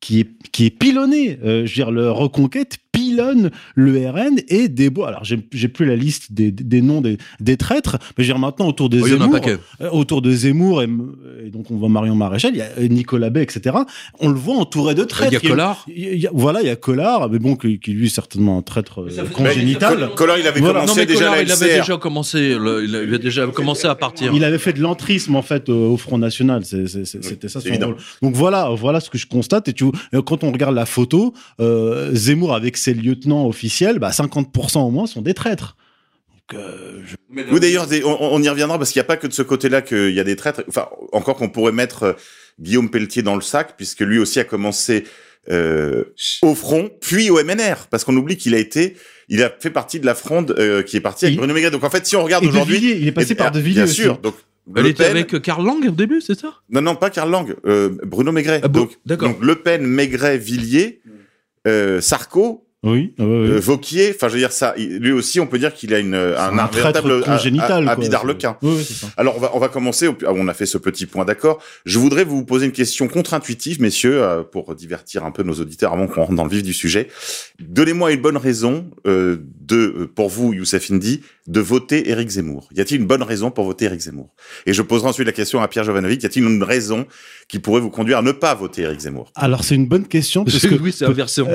qui 0.00 0.20
est 0.20 0.28
qui 0.52 0.66
est 0.66 0.70
pilonné. 0.70 1.38
Euh, 1.44 1.66
je 1.66 1.70
veux 1.70 1.74
dire, 1.74 1.90
le 1.90 2.10
Reconquête 2.10 2.78
pilonne 2.92 3.50
le 3.74 4.08
RN 4.08 4.38
et 4.48 4.68
des 4.68 4.90
beaux. 4.90 5.04
Alors 5.04 5.24
j'ai 5.24 5.38
j'ai 5.52 5.68
plus 5.68 5.86
la 5.86 5.96
liste 5.96 6.32
des, 6.32 6.50
des 6.50 6.82
noms 6.82 7.00
des, 7.00 7.18
des 7.40 7.56
traîtres, 7.56 7.98
mais 8.16 8.24
je 8.24 8.28
veux 8.28 8.34
dire 8.34 8.38
maintenant 8.38 8.66
autour 8.68 8.88
de 8.88 9.00
Oh, 9.00 9.06
il 9.06 9.12
y 9.14 9.16
en 9.16 9.20
a 9.20 9.24
un 9.24 9.30
Zemmour, 9.30 9.46
euh, 9.80 9.90
autour 9.90 10.22
de 10.22 10.30
Zemmour 10.32 10.82
et, 10.82 10.88
et 11.46 11.50
donc 11.50 11.70
on 11.70 11.76
voit 11.76 11.88
Marion 11.88 12.14
Maréchal, 12.14 12.52
il 12.54 12.58
y 12.58 12.62
a 12.62 12.68
euh, 12.78 12.88
Nicolas 12.88 13.30
Bay, 13.30 13.42
etc. 13.42 13.76
On 14.18 14.28
le 14.28 14.34
voit 14.38 14.56
entouré 14.56 14.94
de 14.94 15.04
traîtres. 15.04 15.32
Il 15.32 15.42
y 15.42 15.46
a 15.46 15.50
Collard. 15.50 15.84
Il 15.88 15.98
y 16.02 16.08
a- 16.08 16.12
il 16.12 16.20
y 16.20 16.26
a- 16.26 16.30
voilà, 16.34 16.60
il 16.62 16.66
y 16.66 16.70
a 16.70 16.76
Collard, 16.76 17.30
mais 17.30 17.38
bon, 17.38 17.56
qui, 17.56 17.78
qui 17.78 17.92
lui 17.92 18.06
est 18.06 18.14
certainement 18.14 18.58
un 18.58 18.62
traître 18.62 19.02
euh, 19.02 19.10
ça 19.10 19.22
congénital. 19.24 19.98
Mais- 20.10 20.14
Collard, 20.14 20.38
il 20.38 20.46
avait 20.46 20.60
Voilà. 20.60 20.80
Non, 20.80 20.86
commencé 20.86 21.00
mais 21.00 21.06
déjà 21.06 21.18
Collard, 21.20 21.36
la 21.36 21.42
il 21.42 21.52
avait 21.52 21.78
déjà 21.78 21.96
commencé, 21.96 22.54
le- 22.58 22.84
il 22.84 22.94
avait 22.94 23.18
déjà 23.18 23.46
commencé 23.46 23.86
à 23.86 23.94
partir. 23.94 24.32
Il 24.34 24.44
avait 24.44 24.58
fait 24.58 24.72
de 24.72 24.80
l'entrisme 24.80 25.36
en 25.36 25.42
fait 25.42 25.68
au, 25.68 25.96
Front 25.96 26.18
National, 26.18 26.64
C'est- 26.64 26.86
c'est- 26.86 27.04
c'est- 27.04 27.22
c'était 27.24 27.48
ça 27.48 27.60
son 27.60 27.68
évident. 27.68 27.88
rôle. 27.88 27.96
Donc 28.22 28.34
voilà, 28.34 28.70
voilà 28.76 29.00
ce 29.00 29.10
que 29.10 29.18
je 29.18 29.26
constate. 29.26 29.68
Et 29.68 29.72
tu 29.72 29.84
vois, 29.84 29.92
euh, 30.14 30.22
quand 30.22 30.44
on 30.44 30.50
regarde 30.52 30.74
la 30.74 30.86
photo, 30.86 31.34
euh, 31.60 32.10
Zemmour 32.14 32.54
avec 32.54 32.76
ses 32.80 32.94
lieutenants 32.94 33.46
officiels, 33.46 33.98
bah 33.98 34.10
50% 34.10 34.78
au 34.86 34.90
moins 34.90 35.06
sont 35.06 35.22
des 35.22 35.34
traîtres. 35.34 35.76
Donc, 36.52 36.60
euh, 36.60 37.00
je- 37.04 37.16
Oui, 37.52 37.60
d'ailleurs, 37.60 37.86
on, 38.04 38.18
on 38.32 38.42
y 38.42 38.48
reviendra 38.48 38.76
parce 38.78 38.90
qu'il 38.90 38.98
n'y 39.00 39.04
a 39.04 39.06
pas 39.06 39.16
que 39.16 39.26
de 39.26 39.32
ce 39.32 39.42
côté-là 39.42 39.82
qu'il 39.82 40.10
y 40.10 40.20
a 40.20 40.24
des 40.24 40.36
traîtres. 40.36 40.64
Enfin, 40.68 40.88
encore 41.12 41.36
qu'on 41.36 41.48
pourrait 41.48 41.72
mettre 41.72 42.02
euh, 42.02 42.12
Guillaume 42.60 42.90
Pelletier 42.90 43.22
dans 43.22 43.36
le 43.36 43.40
sac, 43.40 43.74
puisque 43.76 44.00
lui 44.00 44.18
aussi 44.18 44.40
a 44.40 44.44
commencé 44.44 45.04
euh, 45.50 46.04
au 46.42 46.54
front, 46.54 46.90
puis 47.00 47.30
au 47.30 47.42
MNR, 47.42 47.86
parce 47.90 48.04
qu'on 48.04 48.16
oublie 48.16 48.36
qu'il 48.36 48.54
a 48.54 48.58
été, 48.58 48.96
il 49.28 49.42
a 49.42 49.50
fait 49.60 49.70
partie 49.70 49.98
de 50.00 50.04
la 50.06 50.14
fronde 50.14 50.54
euh, 50.58 50.82
qui 50.82 50.96
est 50.96 51.00
partie 51.00 51.24
avec 51.24 51.34
Il- 51.34 51.38
Bruno 51.38 51.54
Maigret. 51.54 51.70
Donc 51.70 51.82
en 51.84 51.88
fait, 51.90 52.04
si 52.06 52.14
on 52.16 52.24
regarde 52.24 52.44
De 52.44 52.48
aujourd'hui, 52.50 52.78
il 53.00 53.06
est 53.08 53.12
passé 53.12 53.32
et- 53.32 53.36
par 53.36 53.50
De 53.50 53.58
ah, 53.58 53.62
Villiers 53.62 53.74
bien 53.76 53.84
aussi. 53.84 53.94
sûr. 54.02 54.18
Donc 54.18 54.34
Elle 54.76 54.82
Le 54.82 54.88
était 54.90 55.04
Pen- 55.04 55.10
avec 55.16 55.40
Karl 55.42 55.64
Lang 55.64 55.82
au 55.88 55.90
début, 55.92 56.20
c'est 56.20 56.38
ça? 56.38 56.54
Non, 56.68 56.82
non, 56.82 56.94
pas 56.94 57.08
Karl 57.10 57.30
Lang, 57.30 57.54
euh, 57.64 57.90
Bruno 58.04 58.32
Maigret. 58.32 58.60
Ah 58.62 58.68
bon, 58.68 58.88
donc, 59.06 59.40
Le 59.40 59.54
Pen, 59.56 59.82
Maigret, 59.86 60.36
Villiers, 60.36 61.00
euh, 61.66 62.00
Sarko, 62.02 62.66
Oui, 62.82 63.12
ouais, 63.18 63.24
ouais. 63.26 63.30
euh, 63.50 63.60
Vauquier. 63.60 64.12
Enfin, 64.14 64.28
je 64.28 64.32
veux 64.34 64.38
dire 64.38 64.52
ça. 64.52 64.74
Lui 64.78 65.12
aussi, 65.12 65.38
on 65.38 65.46
peut 65.46 65.58
dire 65.58 65.74
qu'il 65.74 65.92
a 65.92 65.98
une 65.98 66.14
un, 66.14 66.32
C'est 66.34 66.60
un 66.60 66.66
traître 66.68 67.02
véritable 67.02 67.24
congénital. 67.24 67.86
habit 67.88 68.00
quoi. 68.02 68.08
d'arlequin. 68.08 68.56
Oui, 68.62 68.72
oui, 68.78 68.84
c'est 68.86 68.94
ça. 68.94 69.08
Alors 69.18 69.36
on 69.36 69.40
va 69.40 69.50
on 69.52 69.58
va 69.58 69.68
commencer. 69.68 70.08
ah, 70.24 70.32
On 70.34 70.48
a 70.48 70.54
fait 70.54 70.64
ce 70.64 70.78
petit 70.78 71.04
point 71.04 71.26
d'accord. 71.26 71.62
Je 71.84 71.98
voudrais 71.98 72.24
vous 72.24 72.42
poser 72.44 72.64
une 72.66 72.72
question 72.72 73.06
contre-intuitive, 73.06 73.82
messieurs, 73.82 74.22
euh, 74.22 74.42
pour 74.42 74.74
divertir 74.74 75.24
un 75.26 75.30
peu 75.30 75.42
nos 75.42 75.54
auditeurs 75.54 75.92
avant 75.92 76.06
qu'on 76.06 76.22
rentre 76.22 76.34
dans 76.34 76.44
le 76.44 76.50
vif 76.50 76.62
du 76.62 76.72
sujet. 76.72 77.08
Donnez-moi 77.58 78.12
une 78.12 78.22
bonne 78.22 78.38
raison 78.38 78.90
euh, 79.06 79.36
de 79.70 79.76
euh, 79.76 80.06
pour 80.14 80.28
vous, 80.28 80.52
Youssef 80.52 80.90
Indy, 80.90 81.20
de 81.46 81.60
voter 81.60 82.10
Éric 82.10 82.28
Zemmour. 82.30 82.68
Y 82.76 82.80
a-t-il 82.80 83.00
une 83.00 83.06
bonne 83.06 83.22
raison 83.22 83.50
pour 83.50 83.64
voter 83.64 83.86
Éric 83.86 84.00
Zemmour? 84.00 84.34
Et 84.66 84.72
je 84.72 84.82
poserai 84.82 85.08
ensuite 85.08 85.26
la 85.26 85.32
question 85.32 85.60
à 85.62 85.68
Pierre 85.68 85.84
Jovanovic. 85.84 86.22
Y 86.22 86.26
a-t-il 86.26 86.44
une 86.44 86.62
raison 86.62 87.06
qui 87.48 87.58
pourrait 87.58 87.80
vous 87.80 87.90
conduire 87.90 88.18
à 88.18 88.22
ne 88.22 88.32
pas 88.32 88.54
voter 88.54 88.82
Éric 88.82 89.00
Zemmour? 89.00 89.32
Alors 89.34 89.64
c'est 89.64 89.74
une 89.74 89.86
bonne 89.88 90.06
question 90.06 90.44
parce 90.44 90.66
que 90.66 90.74
oui, 90.82 90.92
c'est 90.92 91.06
inversé 91.06 91.40
en 91.42 91.46
plus. 91.46 91.52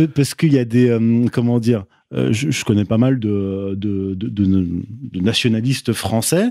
euh, 0.00 0.06
parce 0.14 0.34
qu'il 0.34 0.52
y 0.52 0.58
a 0.58 0.64
des 0.64 0.88
euh, 0.90 1.26
comment 1.32 1.58
dire 1.60 1.84
euh, 2.12 2.32
je, 2.32 2.50
je 2.50 2.64
connais 2.64 2.84
pas 2.84 2.98
mal 2.98 3.20
de 3.20 3.74
de, 3.76 4.14
de, 4.14 4.28
de- 4.28 4.68
de 5.12 5.20
nationalistes 5.20 5.92
français 5.92 6.46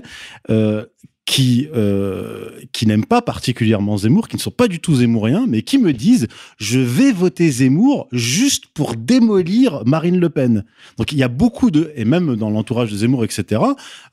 euh, 0.48 0.86
qui 1.30 1.68
euh, 1.76 2.50
qui 2.72 2.86
n'aiment 2.88 3.04
pas 3.04 3.22
particulièrement 3.22 3.96
Zemmour, 3.96 4.26
qui 4.26 4.34
ne 4.34 4.40
sont 4.40 4.50
pas 4.50 4.66
du 4.66 4.80
tout 4.80 4.96
zémouriens, 4.96 5.44
mais 5.48 5.62
qui 5.62 5.78
me 5.78 5.92
disent 5.92 6.26
je 6.58 6.80
vais 6.80 7.12
voter 7.12 7.48
Zemmour 7.52 8.08
juste 8.10 8.64
pour 8.74 8.96
démolir 8.96 9.82
Marine 9.86 10.18
Le 10.18 10.28
Pen. 10.28 10.64
Donc 10.98 11.12
il 11.12 11.18
y 11.18 11.22
a 11.22 11.28
beaucoup 11.28 11.70
de 11.70 11.92
et 11.94 12.04
même 12.04 12.34
dans 12.34 12.50
l'entourage 12.50 12.90
de 12.90 12.96
Zemmour, 12.96 13.22
etc. 13.22 13.62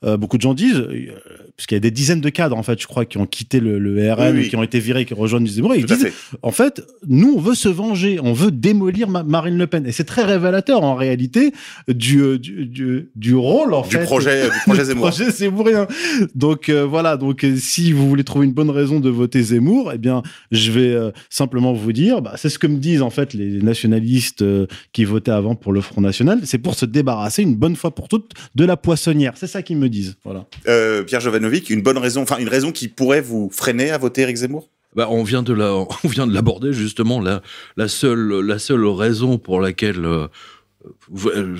euh, 0.04 0.16
beaucoup 0.16 0.36
de 0.36 0.42
gens 0.42 0.54
disent 0.54 0.76
euh, 0.76 1.08
parce 1.56 1.66
qu'il 1.66 1.74
y 1.74 1.78
a 1.78 1.80
des 1.80 1.90
dizaines 1.90 2.20
de 2.20 2.28
cadres 2.28 2.56
en 2.56 2.62
fait, 2.62 2.80
je 2.80 2.86
crois, 2.86 3.04
qui 3.04 3.18
ont 3.18 3.26
quitté 3.26 3.58
le, 3.58 3.80
le 3.80 4.12
RN, 4.12 4.34
Oui, 4.36 4.42
oui. 4.42 4.48
qui 4.48 4.54
ont 4.54 4.62
été 4.62 4.78
virés, 4.78 5.04
qui 5.04 5.14
rejoignent 5.14 5.48
Zemmour, 5.48 5.74
et 5.74 5.78
ils 5.80 5.86
disent 5.86 5.98
fait. 6.04 6.12
en 6.42 6.52
fait, 6.52 6.86
nous, 7.08 7.34
on 7.36 7.40
veut 7.40 7.56
se 7.56 7.68
venger, 7.68 8.20
on 8.22 8.32
veut 8.32 8.52
démolir 8.52 9.08
Ma- 9.08 9.24
Marine 9.24 9.58
Le 9.58 9.66
Pen. 9.66 9.84
Et 9.86 9.90
c'est 9.90 10.04
très 10.04 10.22
révélateur, 10.24 10.84
en 10.84 10.94
réalité, 10.94 11.52
du, 11.88 12.20
euh, 12.20 12.38
du, 12.38 12.64
du, 12.66 13.08
du 13.16 13.34
rôle, 13.34 13.74
en 13.74 13.82
Du 13.82 13.96
fait. 13.96 14.04
projet 14.04 14.44
du 14.44 14.50
projet 14.66 14.82
du 14.82 14.86
Zemmour. 14.90 15.08
projet 15.08 15.30
Zemmourien. 15.32 15.88
Donc 16.36 16.68
euh, 16.68 16.84
voilà, 17.08 17.16
donc 17.16 17.44
euh, 17.44 17.56
si 17.56 17.92
vous 17.92 18.06
voulez 18.06 18.24
trouver 18.24 18.46
une 18.46 18.52
bonne 18.52 18.68
raison 18.70 19.00
de 19.00 19.08
voter 19.08 19.42
Zemmour, 19.42 19.92
eh 19.94 19.98
bien, 19.98 20.22
je 20.50 20.70
vais 20.70 20.92
euh, 20.92 21.10
simplement 21.30 21.72
vous 21.72 21.92
dire, 21.92 22.20
bah, 22.20 22.34
c'est 22.36 22.50
ce 22.50 22.58
que 22.58 22.66
me 22.66 22.76
disent 22.76 23.00
en 23.00 23.08
fait 23.08 23.32
les 23.32 23.62
nationalistes 23.62 24.42
euh, 24.42 24.66
qui 24.92 25.04
votaient 25.04 25.30
avant 25.30 25.54
pour 25.54 25.72
le 25.72 25.80
Front 25.80 26.02
National, 26.02 26.40
c'est 26.44 26.58
pour 26.58 26.74
se 26.74 26.84
débarrasser 26.84 27.42
une 27.42 27.56
bonne 27.56 27.76
fois 27.76 27.94
pour 27.94 28.08
toutes 28.08 28.32
de 28.54 28.64
la 28.64 28.76
poissonnière. 28.76 29.32
C'est 29.36 29.46
ça 29.46 29.62
qu'ils 29.62 29.78
me 29.78 29.88
disent. 29.88 30.16
Voilà. 30.22 30.46
Euh, 30.66 31.02
Pierre 31.02 31.20
Jovanovic, 31.20 31.70
une 31.70 31.82
bonne 31.82 31.98
raison, 31.98 32.22
enfin 32.22 32.36
une 32.38 32.48
raison 32.48 32.72
qui 32.72 32.88
pourrait 32.88 33.22
vous 33.22 33.48
freiner 33.52 33.90
à 33.90 33.96
voter 33.96 34.22
Éric 34.22 34.36
Zemmour? 34.36 34.68
Bah, 34.94 35.06
on 35.10 35.22
vient 35.22 35.42
de 35.42 35.54
la, 35.54 35.72
on 36.04 36.08
vient 36.08 36.26
de 36.26 36.34
l'aborder 36.34 36.74
justement. 36.74 37.20
La, 37.20 37.40
la 37.78 37.88
seule, 37.88 38.40
la 38.40 38.58
seule 38.58 38.84
raison 38.84 39.38
pour 39.38 39.60
laquelle, 39.62 40.06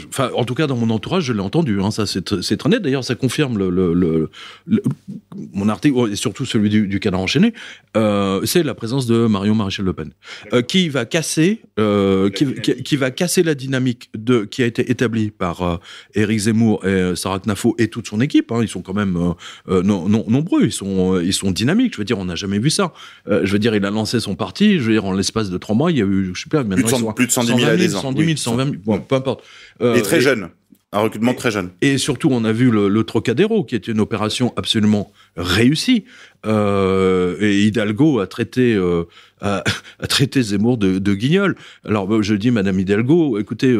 enfin, 0.09 0.31
en 0.35 0.45
tout 0.45 0.55
cas 0.55 0.67
dans 0.67 0.77
mon 0.77 0.91
entourage, 0.91 1.25
je 1.25 1.33
l'ai 1.33 1.41
entendu. 1.41 1.81
Hein, 1.81 1.91
ça, 1.91 2.07
c'est 2.07 2.27
tr- 2.31 2.43
c'est 2.43 2.57
très 2.57 2.69
net. 2.69 2.83
D'ailleurs, 2.83 3.05
ça 3.05 3.15
confirme 3.15 3.59
le, 3.59 3.71
le- 3.71 3.95
le- 3.95 4.31
le- 4.67 4.83
mon 5.53 5.69
article 5.69 5.97
et 6.11 6.17
surtout 6.17 6.45
celui 6.45 6.69
du, 6.69 6.87
du 6.87 7.01
canard 7.01 7.21
enchaîné. 7.21 7.53
Euh, 7.97 8.41
c'est 8.45 8.63
la 8.63 8.75
présence 8.75 9.07
de 9.07 9.27
Marion 9.27 9.55
Maréchal 9.55 9.85
Le 9.87 9.93
Pen, 9.93 10.11
euh, 10.53 10.63
qui 10.63 10.89
va 10.89 11.05
casser, 11.05 11.61
euh, 11.79 12.31
qui, 12.31 12.47
qui- 12.61 12.83
qui 12.83 12.97
va 12.97 13.11
casser 13.11 13.43
la 13.43 13.55
dynamique 13.55 14.11
de 14.17 14.45
qui 14.45 14.63
a 14.63 14.67
été 14.67 14.91
établie 14.91 15.31
par 15.31 15.81
Éric 16.15 16.39
Zemmour 16.41 16.85
et 16.87 17.15
Sarah 17.17 17.39
Knafo 17.41 17.75
et 17.79 17.89
toute 17.89 18.07
son 18.09 18.21
équipe. 18.21 18.53
hein. 18.53 18.61
ils 18.63 18.69
sont 18.69 18.83
quand 18.83 18.95
même 18.95 19.13
non- 19.69 20.09
non- 20.09 20.25
nombreux. 20.29 20.65
Ils 20.65 20.73
sont, 20.73 21.21
ils 21.21 21.33
sont 21.33 21.51
dynamiques. 21.51 21.95
Je 21.95 21.99
veux 21.99 22.05
dire, 22.05 22.19
on 22.19 22.25
n'a 22.25 22.35
jamais 22.35 22.59
vu 22.59 22.71
ça. 22.71 22.93
Je 23.27 23.51
veux 23.53 23.59
dire, 23.59 23.75
il 23.75 23.85
a 23.85 23.91
lancé 23.91 24.21
son 24.21 24.35
parti. 24.37 24.79
Je 24.79 24.85
veux 24.85 24.93
dire, 24.93 25.05
en 25.05 25.13
l'espace 25.13 25.51
de 25.51 25.59
trois 25.59 25.75
mois, 25.75 25.91
il 25.91 25.99
y 25.99 26.03
a 26.03 26.05
eu, 26.07 26.31
je 26.35 26.43
sais 26.43 26.49
pas, 26.49 26.65
maintenant 26.65 26.77
Plus 26.77 26.85
de 26.85 26.89
ils 26.97 27.01
sont 27.01 27.13
plus 27.13 27.27
de 27.27 27.33
110 27.33 27.47
000 27.49 27.59
120 27.61 27.73
adhésants. 27.73 28.01
110 28.03 28.19
000, 28.19 28.29
Oui. 28.31 28.37
120 28.39 28.65
000, 28.65 28.77
bon, 28.85 29.01
peu 29.01 29.17
importe. 29.19 29.45
Euh, 29.81 29.95
Et 29.95 30.03
très 30.03 30.21
jeune, 30.21 30.49
un 30.93 31.01
recrutement 31.01 31.35
très 31.35 31.51
jeune. 31.51 31.71
et 31.83 31.99
surtout, 31.99 32.29
on 32.33 32.45
a 32.45 32.53
vu 32.53 32.71
le, 32.71 32.89
le 32.89 33.05
Trocadéro, 33.05 33.65
qui 33.65 33.75
est 33.75 33.89
une 33.89 34.01
opération 34.01 34.53
absolument 34.57 35.13
réussie. 35.37 36.05
Euh, 36.47 37.37
et 37.41 37.65
Hidalgo 37.65 38.21
a 38.21 38.27
traité, 38.27 38.75
euh, 38.75 39.05
a, 39.41 39.63
a 40.01 40.07
traité 40.07 40.41
Zemmour 40.43 40.79
de, 40.79 40.99
de 40.99 41.15
guignol. 41.15 41.57
Alors, 41.85 42.23
je 42.23 42.35
dis, 42.35 42.51
Madame 42.51 42.79
Hidalgo, 42.81 43.39
écoutez, 43.39 43.77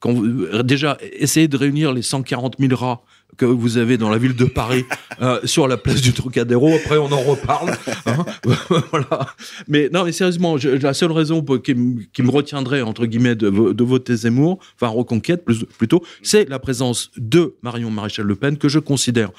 quand 0.00 0.12
vous, 0.12 0.46
déjà, 0.62 0.98
essayez 1.12 1.48
de 1.48 1.56
réunir 1.56 1.92
les 1.92 2.02
140 2.02 2.56
000 2.58 2.74
rats 2.74 3.02
que 3.36 3.44
vous 3.46 3.78
avez 3.78 3.96
dans 3.98 4.10
la 4.10 4.18
ville 4.18 4.34
de 4.36 4.44
Paris 4.44 4.84
euh, 5.22 5.40
sur 5.44 5.68
la 5.68 5.76
place 5.76 6.00
du 6.02 6.12
Trocadéro. 6.12 6.72
Après, 6.74 6.98
on 6.98 7.10
en 7.12 7.20
reparle. 7.22 7.72
hein. 8.06 8.24
Mais 9.68 9.88
non, 9.92 10.04
mais 10.04 10.12
sérieusement, 10.12 10.56
la 10.62 10.94
seule 10.94 11.12
raison 11.12 11.42
qui, 11.42 11.74
me- 11.74 12.30
retiendrait 12.30 12.82
entre 12.82 13.06
guillemets 13.06 13.34
de, 13.34 13.50
de 13.50 13.84
voter 13.84 14.16
Zemmour, 14.16 14.58
enfin 14.74 14.88
reconquête 14.88 15.44
plus, 15.44 15.64
plutôt, 15.64 16.02
c'est 16.22 16.48
la 16.48 16.58
présence 16.58 17.10
de 17.16 17.54
Marion 17.62 17.90
Maréchal 17.90 18.26
Le 18.26 18.36
Pen 18.36 18.56
que 18.58 18.68
je 18.68 18.78
considère 18.78 19.30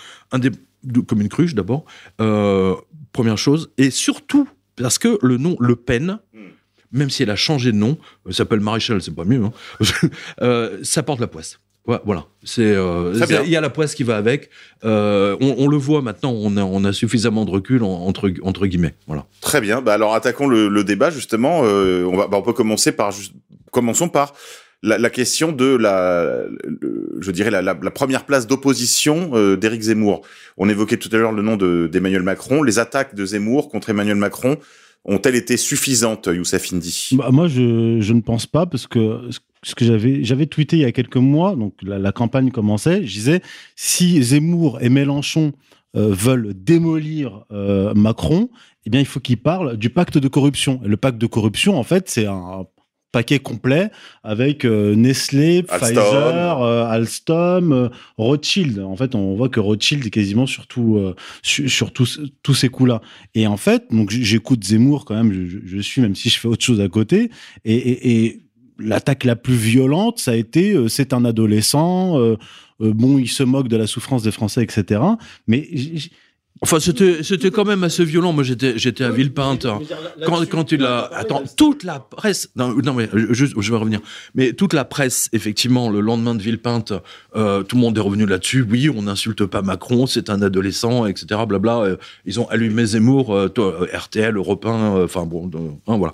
comme 1.07 1.21
une 1.21 1.29
cruche 1.29 1.53
d'abord. 1.55 1.85
Euh, 2.19 2.75
première 3.13 3.37
chose, 3.37 3.71
et 3.77 3.91
surtout 3.91 4.47
parce 4.75 4.97
que 4.97 5.17
le 5.21 5.37
nom 5.37 5.55
Le 5.59 5.75
Pen. 5.75 6.19
Même 6.93 7.09
si 7.09 7.23
elle 7.23 7.29
a 7.29 7.37
changé 7.37 7.71
de 7.71 7.77
nom, 7.77 7.97
elle 8.27 8.33
s'appelle 8.33 8.59
Maréchal, 8.59 9.01
c'est 9.01 9.15
pas 9.15 9.23
mieux. 9.23 9.41
hein. 9.45 9.53
Euh, 10.41 10.79
ça 10.83 11.03
porte 11.03 11.21
la 11.21 11.27
poisse. 11.27 11.59
Ouais, 11.87 11.97
Voilà, 12.05 12.25
c'est 12.43 12.61
euh, 12.75 13.11
il 13.43 13.49
y 13.49 13.55
a 13.55 13.61
la 13.61 13.71
poisse 13.71 13.95
qui 13.95 14.03
va 14.03 14.15
avec. 14.17 14.51
Euh, 14.83 15.35
on, 15.41 15.55
on 15.57 15.67
le 15.67 15.77
voit 15.77 16.03
maintenant, 16.03 16.31
on 16.31 16.55
a, 16.55 16.63
on 16.63 16.83
a 16.83 16.93
suffisamment 16.93 17.43
de 17.43 17.49
recul 17.51 17.81
en- 17.81 17.87
entre 18.05 18.31
entre 18.43 18.67
guillemets. 18.67 18.93
Voilà. 19.07 19.25
Très 19.41 19.61
bien. 19.61 19.81
Bah 19.81 19.93
alors 19.93 20.13
attaquons 20.13 20.47
le, 20.47 20.67
le 20.69 20.83
débat 20.83 21.09
justement. 21.09 21.61
Euh, 21.65 22.03
on 22.05 22.15
va, 22.15 22.27
bah, 22.27 22.37
on 22.37 22.43
peut 22.43 22.53
commencer 22.53 22.91
par, 22.91 23.11
commençons 23.71 24.09
par 24.09 24.33
la, 24.83 24.99
la 24.99 25.09
question 25.09 25.51
de 25.51 25.75
la, 25.75 26.43
le- 26.63 27.17
je 27.19 27.31
dirais 27.31 27.49
la, 27.49 27.63
la, 27.63 27.75
la 27.81 27.91
première 27.91 28.25
place 28.27 28.45
d'opposition 28.45 29.31
euh, 29.33 29.57
d'Éric 29.57 29.81
Zemmour. 29.81 30.21
On 30.57 30.69
évoquait 30.69 30.97
tout 30.97 31.09
à 31.11 31.17
l'heure 31.17 31.31
le 31.31 31.41
nom 31.41 31.57
de- 31.57 31.89
d'Emmanuel 31.91 32.21
Macron. 32.21 32.61
Les 32.61 32.77
attaques 32.77 33.15
de 33.15 33.25
Zemmour 33.25 33.69
contre 33.69 33.89
Emmanuel 33.89 34.17
Macron 34.17 34.57
ont-elles 35.05 35.35
été 35.35 35.57
suffisantes, 35.57 36.27
Youssef 36.31 36.73
Indy? 36.73 37.09
Bah, 37.13 37.29
moi, 37.31 37.47
je, 37.47 38.13
ne 38.13 38.21
pense 38.21 38.45
pas 38.45 38.65
parce 38.65 38.87
que 38.87 39.29
ce- 39.63 39.75
que 39.75 39.85
j'avais 40.23 40.45
tweeté 40.47 40.77
il 40.77 40.81
y 40.81 40.85
a 40.85 40.91
quelques 40.91 41.17
mois, 41.17 41.55
donc 41.55 41.75
la, 41.83 41.99
la 41.99 42.11
campagne 42.11 42.51
commençait, 42.51 43.05
je 43.05 43.13
disais 43.13 43.41
si 43.75 44.21
Zemmour 44.23 44.79
et 44.81 44.89
Mélenchon 44.89 45.53
euh, 45.95 46.07
veulent 46.13 46.53
démolir 46.55 47.45
euh, 47.51 47.93
Macron, 47.93 48.49
eh 48.85 48.89
bien 48.89 48.99
il 48.99 49.05
faut 49.05 49.19
qu'ils 49.19 49.41
parlent 49.41 49.77
du 49.77 49.89
pacte 49.89 50.17
de 50.17 50.27
corruption. 50.27 50.79
Et 50.83 50.87
le 50.87 50.97
pacte 50.97 51.17
de 51.17 51.27
corruption, 51.27 51.77
en 51.77 51.83
fait, 51.83 52.09
c'est 52.09 52.25
un 52.25 52.65
paquet 53.11 53.39
complet 53.39 53.89
avec 54.23 54.63
euh, 54.65 54.95
Nestlé, 54.95 55.65
Alstom. 55.69 55.79
Pfizer, 55.89 56.61
euh, 56.61 56.85
Alstom, 56.85 57.71
euh, 57.73 57.89
Rothschild. 58.17 58.79
En 58.79 58.95
fait, 58.95 59.15
on 59.15 59.35
voit 59.35 59.49
que 59.49 59.59
Rothschild 59.59 60.05
est 60.05 60.09
quasiment 60.09 60.45
sur, 60.45 60.67
tout, 60.67 60.97
euh, 60.97 61.15
sur, 61.41 61.69
sur 61.69 61.91
tous, 61.93 62.19
tous 62.43 62.53
ces 62.53 62.69
coups-là. 62.69 63.01
Et 63.35 63.47
en 63.47 63.57
fait, 63.57 63.85
donc 63.91 64.09
j'écoute 64.11 64.63
Zemmour 64.63 65.05
quand 65.05 65.15
même, 65.15 65.33
je, 65.33 65.57
je- 65.65 65.81
suis, 65.81 66.01
même 66.01 66.15
si 66.15 66.29
je 66.29 66.39
fais 66.39 66.47
autre 66.47 66.63
chose 66.63 66.79
à 66.79 66.87
côté. 66.87 67.29
Et, 67.65 67.75
et, 67.75 68.25
et 68.25 68.39
l'attaque 68.79 69.23
la 69.25 69.35
plus 69.35 69.55
violente, 69.55 70.19
ça 70.19 70.31
a 70.31 70.35
été, 70.35 70.73
euh, 70.73 70.87
c'est 70.87 71.13
un 71.13 71.25
adolescent, 71.25 72.17
euh, 72.19 72.37
bon, 72.79 73.17
il 73.19 73.27
se 73.27 73.43
moque 73.43 73.67
de 73.67 73.77
la 73.77 73.87
souffrance 73.87 74.23
des 74.23 74.31
Français, 74.31 74.63
etc. 74.63 75.01
Mais 75.47 75.67
Enfin, 76.63 76.79
c'était, 76.79 77.23
c'était 77.23 77.49
quand 77.49 77.65
même 77.65 77.83
assez 77.83 78.05
violent. 78.05 78.33
Moi, 78.33 78.43
j'étais, 78.43 78.77
j'étais 78.77 79.03
à 79.03 79.09
Villepinte. 79.09 79.65
hein. 79.65 79.79
Quand, 80.27 80.47
quand 80.47 80.71
il 80.71 80.85
a, 80.85 81.05
attends, 81.11 81.43
toute 81.57 81.83
la 81.83 81.99
presse, 81.99 82.49
non, 82.55 82.75
non 82.75 82.93
mais 82.93 83.09
je, 83.31 83.45
je 83.47 83.71
vais 83.71 83.77
revenir. 83.77 83.99
Mais 84.35 84.53
toute 84.53 84.73
la 84.73 84.85
presse, 84.85 85.27
effectivement, 85.33 85.89
le 85.89 86.01
lendemain 86.01 86.35
de 86.35 86.41
Villepinte, 86.43 86.93
euh, 87.35 87.63
tout 87.63 87.77
le 87.77 87.81
monde 87.81 87.97
est 87.97 88.01
revenu 88.01 88.27
là-dessus. 88.27 88.63
Oui, 88.69 88.89
on 88.89 89.01
n'insulte 89.01 89.43
pas 89.45 89.63
Macron, 89.63 90.05
c'est 90.05 90.29
un 90.29 90.41
adolescent, 90.43 91.07
etc. 91.07 91.41
Blabla. 91.47 91.79
Euh, 91.79 91.95
ils 92.25 92.39
ont 92.39 92.47
allumé 92.49 92.85
Zemmour, 92.85 93.35
euh, 93.35 93.47
toi, 93.47 93.81
euh, 93.81 93.97
RTL, 93.97 94.35
Europe 94.37 94.63
1, 94.65 94.69
euh, 94.97 95.05
enfin 95.05 95.25
bon, 95.25 95.49
euh, 95.55 95.57
hein, 95.87 95.97
voilà. 95.97 96.13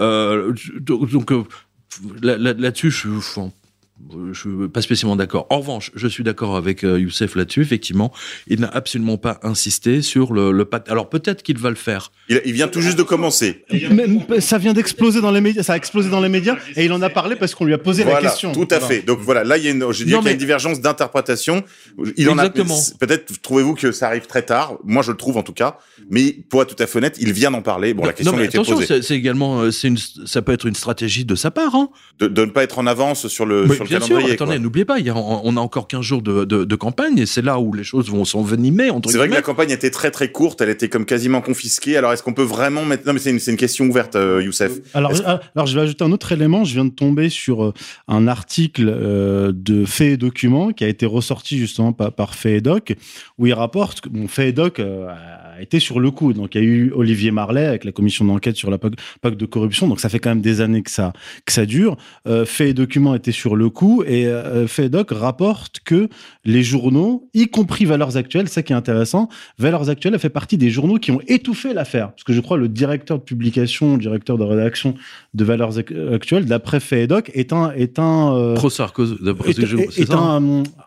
Euh, 0.00 0.52
donc, 0.80 1.30
euh, 1.30 1.44
là- 2.20 2.36
là-dessus, 2.36 2.90
je 2.90 2.96
suis, 2.98 3.08
enfin, 3.10 3.52
je 4.32 4.38
suis 4.38 4.68
pas 4.68 4.82
spécialement 4.82 5.14
d'accord. 5.16 5.46
En 5.50 5.58
revanche, 5.60 5.90
je 5.94 6.08
suis 6.08 6.24
d'accord 6.24 6.56
avec 6.56 6.82
euh, 6.84 6.98
Youssef 6.98 7.36
là-dessus. 7.36 7.62
Effectivement, 7.62 8.12
il 8.48 8.60
n'a 8.60 8.68
absolument 8.68 9.16
pas 9.18 9.38
insisté 9.42 10.02
sur 10.02 10.32
le, 10.32 10.50
le 10.50 10.64
pacte. 10.64 10.90
Alors 10.90 11.08
peut-être 11.08 11.42
qu'il 11.44 11.58
va 11.58 11.70
le 11.70 11.76
faire. 11.76 12.10
Il, 12.28 12.42
il 12.44 12.52
vient 12.52 12.66
tout 12.68 12.80
juste 12.80 12.98
de 12.98 13.02
commencer. 13.04 13.64
Même, 13.90 14.24
ça 14.40 14.58
vient 14.58 14.72
d'exploser 14.72 15.20
dans 15.20 15.30
les 15.30 15.40
médias, 15.40 15.62
ça 15.62 15.74
a 15.74 15.76
explosé 15.76 16.10
dans 16.10 16.20
les 16.20 16.28
médias, 16.28 16.56
et 16.76 16.84
il 16.84 16.92
en 16.92 17.02
a 17.02 17.08
parlé 17.10 17.36
parce 17.36 17.54
qu'on 17.54 17.64
lui 17.64 17.72
a 17.74 17.78
posé 17.78 18.02
la 18.04 18.20
question. 18.20 18.52
tout 18.52 18.62
à 18.72 18.78
Voilà. 18.78 18.86
fait. 18.94 19.02
Donc 19.02 19.20
voilà, 19.20 19.44
là 19.44 19.58
il 19.58 19.64
y 19.64 19.68
a 19.68 19.70
une, 19.70 19.90
je 19.92 20.04
dirais 20.04 20.16
Non, 20.16 20.18
qu'il 20.18 20.26
y 20.26 20.28
a 20.28 20.30
mais- 20.30 20.32
une 20.32 20.38
divergence 20.38 20.80
d'interprétation. 20.80 21.62
Il 22.16 22.28
en 22.30 22.38
a 22.38 22.46
Exactement. 22.46 22.76
peut-être 22.98 23.40
trouvez-vous 23.42 23.74
que 23.74 23.92
ça 23.92 24.08
arrive 24.08 24.26
très 24.26 24.42
tard. 24.42 24.78
Moi 24.84 25.02
je 25.02 25.12
le 25.12 25.16
trouve 25.16 25.36
en 25.36 25.42
tout 25.42 25.52
cas. 25.52 25.78
Mais 26.10 26.32
pour 26.50 26.62
être 26.62 26.74
tout 26.74 26.82
à 26.82 26.86
fait 26.86 26.98
honnête, 26.98 27.16
il 27.20 27.32
vient 27.32 27.50
d'en 27.52 27.62
parler. 27.62 27.94
Bon, 27.94 28.04
la 28.04 28.12
question 28.12 28.32
non, 28.32 28.38
lui 28.38 28.44
a 28.44 28.48
été 28.48 28.58
posée. 28.58 28.84
c'est 28.86 29.02
c'est 29.02 29.14
également, 29.14 29.60
euh, 29.60 29.70
c'est 29.70 29.92
ça 30.26 30.42
peut 30.42 30.52
être 30.52 30.66
une 30.66 30.74
stratégie 30.74 31.24
de 31.24 31.34
sa 31.36 31.50
part. 31.50 31.74
Hein. 31.76 31.88
De, 32.18 32.26
de 32.26 32.44
ne 32.44 32.50
pas 32.50 32.62
être 32.64 32.78
en 32.78 32.86
avance 32.86 33.28
sur 33.28 33.46
le, 33.46 33.66
Mais 33.66 33.74
sur 33.76 33.83
le 33.84 33.88
bien 33.90 34.00
sûr, 34.00 34.16
calendrier. 34.16 34.34
attendez, 34.34 34.58
n'oubliez 34.58 34.84
pas, 34.84 34.98
il 34.98 35.06
y 35.06 35.10
a, 35.10 35.16
on 35.16 35.56
a 35.56 35.60
encore 35.60 35.86
15 35.88 36.00
jours 36.02 36.22
de, 36.22 36.44
de, 36.44 36.64
de 36.64 36.76
campagne 36.76 37.18
et 37.18 37.26
c'est 37.26 37.42
là 37.42 37.58
où 37.58 37.72
les 37.72 37.84
choses 37.84 38.10
vont 38.10 38.24
s'envenimer. 38.24 38.90
C'est 39.06 39.16
vrai 39.18 39.28
que 39.28 39.34
la 39.34 39.42
campagne 39.42 39.70
était 39.70 39.90
très 39.90 40.10
très 40.10 40.30
courte, 40.32 40.60
elle 40.60 40.68
était 40.70 40.88
comme 40.88 41.04
quasiment 41.06 41.40
confisquée. 41.40 41.96
Alors 41.96 42.12
est-ce 42.12 42.22
qu'on 42.22 42.34
peut 42.34 42.42
vraiment 42.42 42.84
mettre 42.84 43.06
Non 43.06 43.12
mais 43.12 43.18
c'est 43.18 43.30
une, 43.30 43.38
c'est 43.38 43.50
une 43.50 43.56
question 43.56 43.84
ouverte, 43.86 44.16
euh, 44.16 44.42
Youssef. 44.42 44.72
Alors, 44.94 45.12
Est-ce- 45.12 45.22
je- 45.22 45.26
alors, 45.54 45.66
je 45.66 45.74
vais 45.74 45.82
ajouter 45.82 46.04
un 46.04 46.12
autre 46.12 46.32
élément. 46.32 46.64
Je 46.64 46.74
viens 46.74 46.84
de 46.84 46.90
tomber 46.90 47.28
sur 47.28 47.64
euh, 47.64 47.72
un 48.08 48.26
article 48.28 48.88
euh, 48.88 49.52
de 49.54 49.84
Fait 49.84 50.12
et 50.12 50.16
Documents 50.16 50.72
qui 50.72 50.84
a 50.84 50.88
été 50.88 51.06
ressorti 51.06 51.58
justement 51.58 51.92
par, 51.92 52.12
par 52.12 52.34
Fait 52.34 52.54
et 52.56 52.60
Doc, 52.60 52.94
où 53.38 53.46
il 53.46 53.52
rapporte 53.54 54.00
que 54.00 54.08
bon, 54.08 54.28
Fait 54.28 54.48
et 54.48 54.52
Doc 54.52 54.80
euh, 54.80 55.06
a 55.56 55.62
été 55.62 55.80
sur 55.80 56.00
le 56.00 56.10
coup. 56.10 56.32
Donc, 56.32 56.54
il 56.54 56.58
y 56.62 56.64
a 56.64 56.66
eu 56.66 56.92
Olivier 56.94 57.30
Marlet 57.30 57.64
avec 57.66 57.84
la 57.84 57.92
commission 57.92 58.24
d'enquête 58.24 58.56
sur 58.56 58.70
la 58.70 58.78
PAC, 58.78 58.92
PAC 59.20 59.36
de 59.36 59.46
corruption. 59.46 59.88
Donc, 59.88 60.00
ça 60.00 60.08
fait 60.08 60.18
quand 60.18 60.30
même 60.30 60.40
des 60.40 60.60
années 60.60 60.82
que 60.82 60.90
ça, 60.90 61.12
que 61.46 61.52
ça 61.52 61.66
dure. 61.66 61.96
Euh, 62.26 62.44
Fait 62.44 62.70
et 62.70 62.74
Documents 62.74 63.14
était 63.14 63.32
sur 63.32 63.56
le 63.56 63.70
coup 63.70 64.02
et 64.06 64.26
euh, 64.26 64.66
Fait 64.66 64.86
et 64.86 64.88
Doc 64.88 65.10
rapporte 65.12 65.80
que 65.84 66.08
les 66.44 66.62
journaux, 66.62 67.28
y 67.34 67.48
compris 67.48 67.84
Valeurs 67.84 68.16
Actuelles, 68.16 68.48
ça 68.48 68.62
qui 68.62 68.72
est 68.72 68.76
intéressant, 68.76 69.28
Valeurs 69.58 69.88
Actuelles 69.90 70.14
a 70.14 70.18
fait 70.18 70.28
partie 70.30 70.58
des 70.58 70.70
journaux 70.70 70.98
qui 70.98 71.10
ont 71.10 71.20
étouffé 71.26 71.72
l'affaire. 71.74 72.10
Parce 72.12 72.24
que 72.24 72.32
je 72.32 72.40
crois 72.40 72.56
le 72.56 72.68
directeur 72.68 73.18
de 73.18 73.24
publication, 73.24 73.92
le 73.94 74.00
directeur 74.00 74.38
de 74.38 74.44
rédaction 74.44 74.94
de 75.34 75.44
Valeurs 75.44 75.78
Ac- 75.78 76.14
Actuelles, 76.14 76.46
d'après 76.46 76.80
Fait 76.80 77.02
et 77.02 77.06
Doc, 77.06 77.30
est 77.34 77.52
un, 77.52 77.70
est 77.72 77.98
un, 77.98 78.34
euh, 78.34 78.54
Pro 78.54 78.70
Sarkozy, 78.70 79.16
d'après 79.20 79.50
est, 79.50 79.52
ce 79.54 79.60
que 79.60 79.66
je- 79.66 79.76
est- 79.76 80.10
hein 80.12 80.40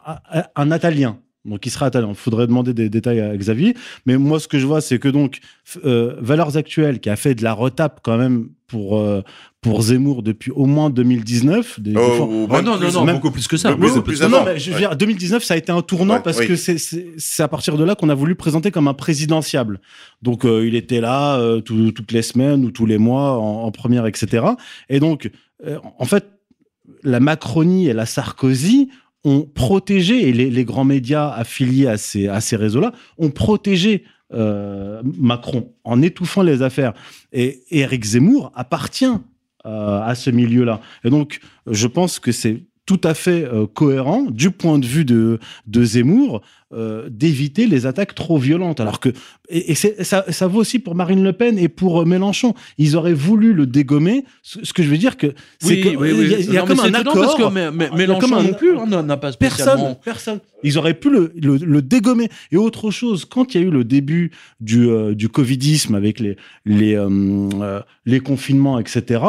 un, 0.06 0.16
un, 0.40 0.44
un 0.56 0.76
Italien. 0.76 1.18
Donc, 1.46 1.66
il 1.66 1.70
sera 1.70 1.88
italien. 1.88 2.08
Il 2.10 2.16
faudrait 2.16 2.46
demander 2.48 2.74
des 2.74 2.90
détails 2.90 3.22
à 3.22 3.36
Xavier. 3.38 3.74
Mais 4.06 4.18
moi, 4.18 4.40
ce 4.40 4.48
que 4.50 4.60
je 4.60 4.66
vois, 4.66 4.82
c'est 4.82 5.00
que 5.00 5.08
donc, 5.08 5.40
euh, 5.86 6.16
Valeurs 6.20 6.58
Actuelles, 6.58 7.00
qui 7.00 7.10
a 7.10 7.16
fait 7.16 7.36
de 7.36 7.44
la 7.44 7.54
retape 7.54 8.02
quand 8.04 8.18
même 8.18 8.50
pour, 8.68 8.98
euh, 9.00 9.22
pour 9.62 9.82
Zemmour 9.82 10.24
depuis 10.24 10.52
au 10.52 10.66
moins 10.66 10.90
2019. 10.90 11.80
Des, 11.80 11.92
des 11.94 11.96
fois- 11.96 12.28
Oh, 12.30 12.48
même 12.52 12.66
non, 12.66 12.78
plus- 12.78 12.88
non, 12.88 12.92
non, 12.92 13.06
même- 13.06 13.16
beaucoup 13.16 13.32
plus 13.32 13.48
que 13.48 13.56
ça. 13.56 13.72
plus- 13.72 13.80
beaucoup 13.80 14.02
plus 14.02 14.14
que 14.16 14.20
ça. 14.20 14.26
avant. 14.26 14.40
non, 14.40 14.46
mais 14.46 14.60
je 14.60 14.72
veux 14.72 14.78
dire, 14.78 14.98
2019, 14.98 15.42
ça 15.42 15.54
a 15.54 15.58
été 15.58 15.72
un 15.72 15.82
tournant 15.82 16.16
Ouais, 16.16 16.22
parce 16.22 16.40
oui. 16.40 16.48
que 16.48 16.56
c'est- 16.58 17.42
à 17.42 17.48
partir 17.48 17.78
de 17.78 17.84
là 17.86 17.96
qu'on 17.96 18.10
a 18.10 18.14
voulu 18.16 18.36
présenter 18.36 18.70
comme 18.72 18.90
un 18.90 18.94
présidentiable. 18.94 19.80
Donc, 20.22 20.44
euh, 20.44 20.68
il 20.68 20.76
était 20.76 21.00
là 21.00 21.38
euh, 21.38 21.62
tout- 21.62 21.92
toutes 21.94 22.12
les 22.12 22.24
semaines 22.24 22.66
ou 22.66 22.72
tous 22.72 22.86
les 22.86 22.98
mois 22.98 23.38
en, 23.40 23.64
en 23.64 23.72
première, 23.72 24.06
etc. 24.06 24.46
Et 24.90 25.00
donc, 25.00 25.32
euh, 25.66 25.78
en 25.98 26.06
fait, 26.06 26.26
la 27.04 27.22
Macronie 27.22 27.88
et 27.88 27.94
la 27.94 28.06
Sarkozy 28.06 28.90
ont 29.28 29.42
protégé, 29.42 30.30
et 30.30 30.34
les, 30.34 30.66
grands 30.66 30.86
médias 30.86 31.30
affiliés 31.30 31.88
à 31.88 31.98
ces, 31.98 32.28
à 32.28 32.40
ces 32.40 32.56
réseaux-là 32.56 32.94
ont 33.18 33.30
protégé 33.30 34.06
euh, 34.34 35.02
Macron 35.18 35.74
en 35.84 36.02
étouffant 36.02 36.44
les 36.44 36.62
affaires. 36.62 36.94
Et, 37.34 37.64
et 37.70 37.80
Eric 37.80 38.06
Zemmour 38.06 38.52
appartient 38.56 39.06
euh, 39.66 40.02
à 40.02 40.16
ce 40.16 40.30
milieu-là. 40.30 40.80
Et 41.04 41.10
donc, 41.10 41.42
je 41.66 41.88
pense 41.88 42.20
que 42.20 42.32
c'est 42.32 42.64
tout 42.88 43.02
à 43.04 43.14
fait 43.14 43.44
euh, 43.46 43.68
cohérent 43.68 44.24
du 44.32 44.50
point 44.50 44.80
de 44.80 44.86
vue 44.88 45.06
de, 45.06 45.40
de 45.68 45.84
Zemmour 45.84 46.42
euh, 46.74 47.08
d'éviter 47.12 47.68
les 47.68 47.86
attaques 47.86 48.16
trop 48.16 48.38
violentes. 48.38 48.80
Alors 48.80 49.00
que 49.00 49.10
et, 49.50 49.72
et 49.72 49.76
ça, 49.76 50.26
ça 50.30 50.48
vaut 50.48 50.60
aussi 50.60 50.80
pour 50.80 50.96
Marine 50.96 51.24
Le 51.24 51.34
Pen 51.34 51.58
et 51.60 51.68
pour 51.70 52.02
euh, 52.02 52.06
Mélenchon. 52.06 52.56
Ils 52.78 52.96
auraient 52.96 53.14
voulu 53.14 53.54
le 53.54 53.66
dégommer. 53.68 54.24
Ce, 54.42 54.64
ce 54.66 54.74
que 54.74 54.84
je 54.84 54.90
veux 54.90 54.98
dire 54.98 55.18
que 55.18 55.28
c'est 55.60 55.74
Oui, 55.84 55.96
oui, 56.00 56.12
oui. 56.14 56.20
il 56.24 56.32
y 56.32 56.36
a, 56.36 56.40
il 56.40 56.54
y 56.54 56.58
a 56.58 56.62
Non, 56.62 56.68
comme 56.68 56.80
un 56.80 56.94
accord. 56.94 57.14
Parce 57.14 57.36
que 57.36 57.50
mais, 57.72 57.90
Mélenchon 57.92 58.42
non 58.42 58.54
plus 58.54 58.78
hein, 58.78 58.86
n'a- 59.04 59.18
pas 59.18 59.32
Personne, 59.34 59.58
spécialement. 59.58 59.96
personne. 60.04 60.40
Ils 60.64 60.78
auraient 60.78 60.94
pu 60.94 61.10
le, 61.10 61.32
le, 61.42 61.58
le 61.58 61.82
dégommer. 61.82 62.30
Et 62.52 62.58
autre 62.58 62.90
chose, 62.92 63.26
quand 63.26 63.54
il 63.54 63.62
y 63.62 63.64
a 63.64 63.68
eu 63.68 63.72
le 63.72 63.84
début 63.84 64.32
du, 64.60 64.90
euh, 64.90 65.14
du 65.14 65.30
covidisme 65.30 65.94
avec 65.96 66.20
les, 66.20 66.36
les, 66.66 66.96
euh, 66.96 67.82
les 68.06 68.20
confinements, 68.22 68.80
etc., 68.80 69.22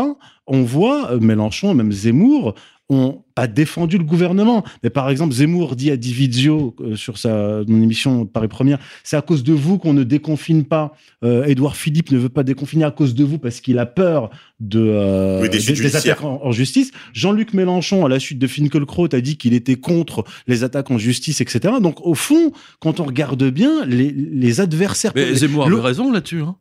on 0.47 0.63
voit 0.63 1.19
Mélenchon, 1.21 1.75
même 1.75 1.93
Zemmour, 1.93 2.55
ont 2.89 3.23
pas 3.35 3.47
défendu 3.47 3.99
le 3.99 4.05
gouvernement. 4.05 4.65
Mais 4.83 4.91
par 4.91 5.11
exemple, 5.11 5.35
Zemmour 5.35 5.77
dit 5.77 5.91
à 5.91 5.97
Dividio 5.97 6.75
euh, 6.81 6.97
sur 6.97 7.19
sa 7.19 7.63
mon 7.69 7.83
émission 7.83 8.27
Paris 8.27 8.49
Première, 8.49 8.79
c'est 9.05 9.17
à 9.17 9.23
cause 9.23 9.43
de 9.45 9.53
vous 9.53 9.79
qu'on 9.79 9.93
ne 9.93 10.05
déconfine 10.05 10.65
pas. 10.65 10.93
Euh, 11.23 11.45
Édouard 11.45 11.77
Philippe 11.77 12.11
ne 12.11 12.19
veut 12.19 12.29
pas 12.29 12.43
déconfiner 12.43 12.85
à 12.85 12.91
cause 12.91 13.15
de 13.15 13.25
vous 13.25 13.39
parce 13.39 13.61
qu'il 13.61 13.79
a 13.79 13.87
peur 13.87 14.31
de 14.61 14.81
euh, 14.81 15.43
Oui, 15.43 15.51
des 15.51 15.97
attaques 15.97 16.25
en, 16.25 16.41
en 16.43 16.53
justice. 16.53 16.91
Jean-Luc 17.13 17.53
Mélenchon, 17.55 18.07
à 18.07 18.09
la 18.09 18.19
suite 18.19 18.39
de 18.39 18.47
Finkielkraut, 18.47 19.15
a 19.15 19.21
dit 19.21 19.37
qu'il 19.37 19.55
était 19.55 19.77
contre 19.77 20.25
les 20.47 20.65
attaques 20.65 20.91
en 20.91 20.99
justice, 20.99 21.41
etc. 21.41 21.75
Donc 21.81 22.05
au 22.05 22.15
fond, 22.15 22.53
quand 22.81 23.01
on 23.01 23.05
regarde 23.05 23.45
bien, 23.51 23.85
les, 23.87 24.11
les 24.11 24.61
adversaires... 24.61 25.13
Mais 25.15 25.35
Zemmour 25.35 25.67
avait 25.67 25.81
raison 25.81 26.11
là-dessus. 26.11 26.41
Hein. 26.41 26.57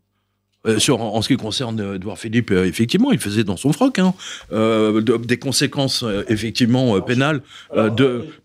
Euh, 0.68 0.80
en, 0.94 1.22
ce 1.22 1.28
qui 1.30 1.38
concerne 1.38 1.80
euh, 1.80 1.96
Edouard 1.96 2.18
Philippe, 2.18 2.52
euh, 2.52 2.66
effectivement, 2.66 3.12
il 3.12 3.20
faisait 3.20 3.44
dans 3.44 3.58
son 3.58 3.72
froc 3.74 4.00
hein, 4.00 4.14
de- 4.52 5.18
des 5.18 5.38
conséquences 5.38 6.04
effectivement 6.28 7.00
pénales. 7.02 7.42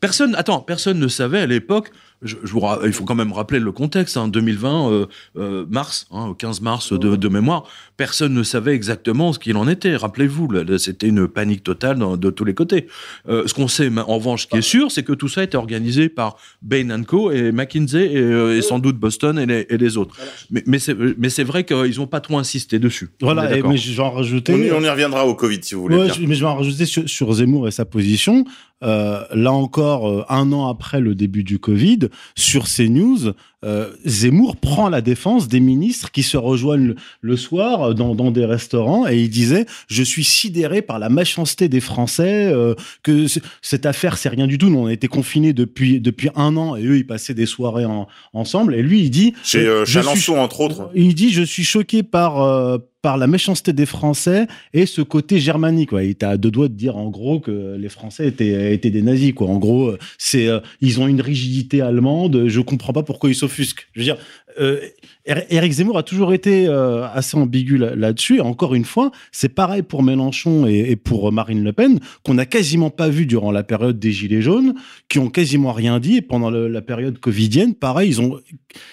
personne, 0.01 0.35
attends, 0.37 0.61
personne 0.61 0.99
ne 0.99 1.09
savait 1.09 1.41
à 1.41 1.47
l'époque. 1.47 1.91
Je, 2.23 2.37
je 2.43 2.53
vous 2.53 2.61
ra- 2.61 2.79
il 2.85 2.93
faut 2.93 3.05
quand 3.05 3.15
même 3.15 3.33
rappeler 3.33 3.59
le 3.59 3.73
contexte. 3.73 4.17
Hein, 4.17 4.29
2020, 4.29 4.91
euh, 4.91 5.07
euh, 5.39 5.67
mars, 5.69 6.07
hein, 6.13 6.35
15 6.39 6.61
mars 6.61 6.93
de, 6.93 7.17
de 7.17 7.29
mémoire, 7.29 7.65
personne 7.97 8.33
ne 8.35 8.43
savait 8.43 8.75
exactement 8.75 9.33
ce 9.33 9.39
qu'il 9.39 9.57
en 9.57 9.67
était. 9.69 9.97
Rappelez-vous, 9.97 10.49
là, 10.51 10.63
là, 10.65 10.79
c'était 10.79 11.09
une 11.09 11.27
panique 11.29 11.63
totale 11.65 11.99
dans- 11.99 12.17
de 12.17 12.31
tous 12.31 12.45
les 12.45 12.55
côtés. 12.55 12.87
Euh, 13.29 13.43
ce 13.47 13.55
qu'on 13.55 13.69
sait, 13.69 13.91
en 13.97 14.17
revanche, 14.19 14.43
ce 14.43 14.47
qui 14.47 14.57
est 14.59 14.63
sûr, 14.63 14.91
c'est 14.91 15.03
que 15.03 15.13
tout 15.13 15.29
ça 15.29 15.41
a 15.41 15.45
été 15.45 15.57
organisé 15.57 16.09
par 16.09 16.37
Bain 16.63 17.03
Co 17.05 17.31
et 17.31 17.53
McKinsey 17.53 18.13
et, 18.13 18.17
euh, 18.19 18.57
et 18.57 18.63
sans 18.63 18.79
doute 18.79 18.97
Boston 18.99 19.39
et 19.39 19.47
les, 19.47 19.67
et 19.69 19.77
les 19.79 19.97
autres. 19.97 20.15
Mais, 20.51 20.63
mais 20.67 20.79
c'est 20.79 20.97
mais 21.19 21.29
c'est 21.31 21.45
vrai 21.45 21.65
qu'ils 21.65 21.99
n'ont 21.99 22.07
pas 22.07 22.21
trop 22.21 22.39
insisté 22.39 22.79
dessus. 22.79 23.11
Voilà, 23.21 23.57
et- 23.57 23.63
mais 23.63 23.77
je 23.77 23.93
vais 23.93 24.01
en 24.03 24.11
rajouter... 24.11 24.53
On 24.55 24.59
y, 24.59 24.71
on 24.73 24.83
y 24.85 24.89
reviendra 24.89 25.27
au 25.27 25.35
Covid 25.35 25.59
si 25.63 25.75
vous 25.75 25.83
voulez 25.83 25.97
Ouais, 25.97 26.09
je- 26.15 26.21
mais 26.27 26.35
je 26.35 26.41
vais 26.41 26.47
en 26.51 26.57
rajouter 26.57 26.87
sur, 26.87 27.09
sur 27.09 27.33
Zemmour 27.33 27.69
et 27.69 27.71
sa 27.71 27.85
position. 27.85 28.45
Euh, 28.83 29.25
là 29.33 29.53
encore, 29.53 30.09
euh, 30.09 30.25
un 30.29 30.53
an 30.53 30.69
après 30.69 31.01
le 31.01 31.15
début 31.15 31.45
du 31.45 31.59
Covid, 31.59 32.09
sur 32.35 32.65
CNews, 32.65 33.33
euh, 33.65 33.91
Zemmour 34.05 34.57
prend 34.57 34.89
la 34.89 35.01
défense 35.01 35.49
des 35.49 35.61
ministres 35.61 36.11
qui 36.11 36.23
se 36.23 36.37
rejoignent 36.37 36.87
le, 36.89 36.97
le 37.21 37.37
soir 37.37 37.83
euh, 37.91 37.95
dans, 37.95 38.15
dans 38.15 38.31
des 38.31 38.45
restaurants 38.45 39.07
et 39.09 39.19
il 39.21 39.31
disait 39.31 39.67
je 39.89 40.03
suis 40.03 40.25
sidéré 40.25 40.83
par 40.83 40.99
la 40.99 41.09
méchanceté 41.09 41.69
des 41.69 41.81
Français 41.81 42.51
euh, 42.53 42.75
que 43.03 43.27
cette 43.61 43.87
affaire 43.87 44.17
c'est 44.19 44.29
rien 44.29 44.47
du 44.47 44.59
tout 44.59 44.69
nous 44.69 44.79
on 44.81 44.87
a 44.87 44.93
été 44.93 45.09
confinés 45.09 45.53
depuis 45.53 46.01
depuis 46.01 46.31
un 46.35 46.57
an 46.57 46.77
et 46.77 46.85
eux 46.85 46.97
ils 46.97 47.07
passaient 47.07 47.35
des 47.35 47.47
soirées 47.47 47.85
en- 47.85 48.09
ensemble 48.33 48.75
et 48.75 48.83
lui 48.83 49.01
il 49.03 49.11
dit 49.11 49.35
Chez 49.45 49.61
euh, 49.67 49.85
je 49.85 49.91
suis 49.93 50.01
Chalençon 50.03 50.37
entre 50.39 50.61
autres. 50.61 50.91
il 50.95 51.15
dit 51.15 51.31
je 51.33 51.43
suis 51.43 51.65
choqué 51.65 52.03
par 52.03 52.81
par 53.03 53.17
la 53.17 53.27
méchanceté 53.27 53.73
des 53.73 53.85
Français 53.85 54.47
et 54.75 54.87
ce 54.87 55.03
côté 55.03 55.41
germanique. 55.41 55.89
quoi. 55.91 56.05
Il 56.05 56.11
était 56.11 56.25
à 56.25 56.37
deux 56.37 56.53
doigts 56.53 56.69
de 56.69 56.75
dire 56.75 56.97
en 56.97 57.11
gros 57.11 57.41
que 57.41 57.75
les 57.77 57.89
Français 57.89 58.29
étaient 58.29 58.73
étaient 58.75 58.91
des 58.91 59.03
nazis. 59.03 59.33
Quoi. 59.33 59.49
En 59.49 59.59
gros, 59.59 59.95
c'est 60.19 60.49
ils 60.81 61.01
ont 61.01 61.09
une 61.09 61.21
rigidité 61.21 61.81
allemande. 61.81 62.45
Je 62.47 62.61
comprends 62.61 62.93
pas 62.93 63.03
pourquoi 63.03 63.29
ils 63.29 63.35
se 63.35 63.49
s'offusque. 63.53 63.89
Je 63.93 64.01
veux 64.01 64.05
dire, 64.05 64.17
euh, 64.61 64.81
Éric 65.25 65.73
Zemmour 65.73 65.97
a 65.97 66.03
toujours 66.03 66.33
été 66.35 66.67
euh, 66.67 67.07
assez 67.09 67.37
ambigu 67.37 67.79
là- 67.79 67.95
là-dessus. 67.95 68.37
Et 68.39 68.41
encore 68.41 68.75
une 68.75 68.85
fois, 68.85 69.11
c'est 69.31 69.49
pareil 69.49 69.83
pour 69.83 70.03
Mélenchon 70.03 70.67
et, 70.67 70.91
et 70.91 70.97
pour 70.97 71.31
Marine 71.33 71.63
Le 71.63 71.73
Pen, 71.73 72.01
qu'on 72.25 72.35
n'a 72.35 72.45
quasiment 72.47 72.91
pas 72.91 73.09
vu 73.09 73.25
durant 73.27 73.51
la 73.53 73.63
période 73.63 73.99
des 73.99 74.13
Gilets 74.13 74.43
jaunes, 74.43 74.75
qui 75.09 75.19
ont 75.19 75.31
quasiment 75.31 75.73
rien 75.73 76.01
dit. 76.01 76.17
Et 76.17 76.23
pendant 76.23 76.51
le- 76.51 76.69
la 76.69 76.83
période 76.83 77.19
covidienne, 77.19 77.75
pareil, 77.75 78.09
ils 78.11 78.21
ont 78.21 78.41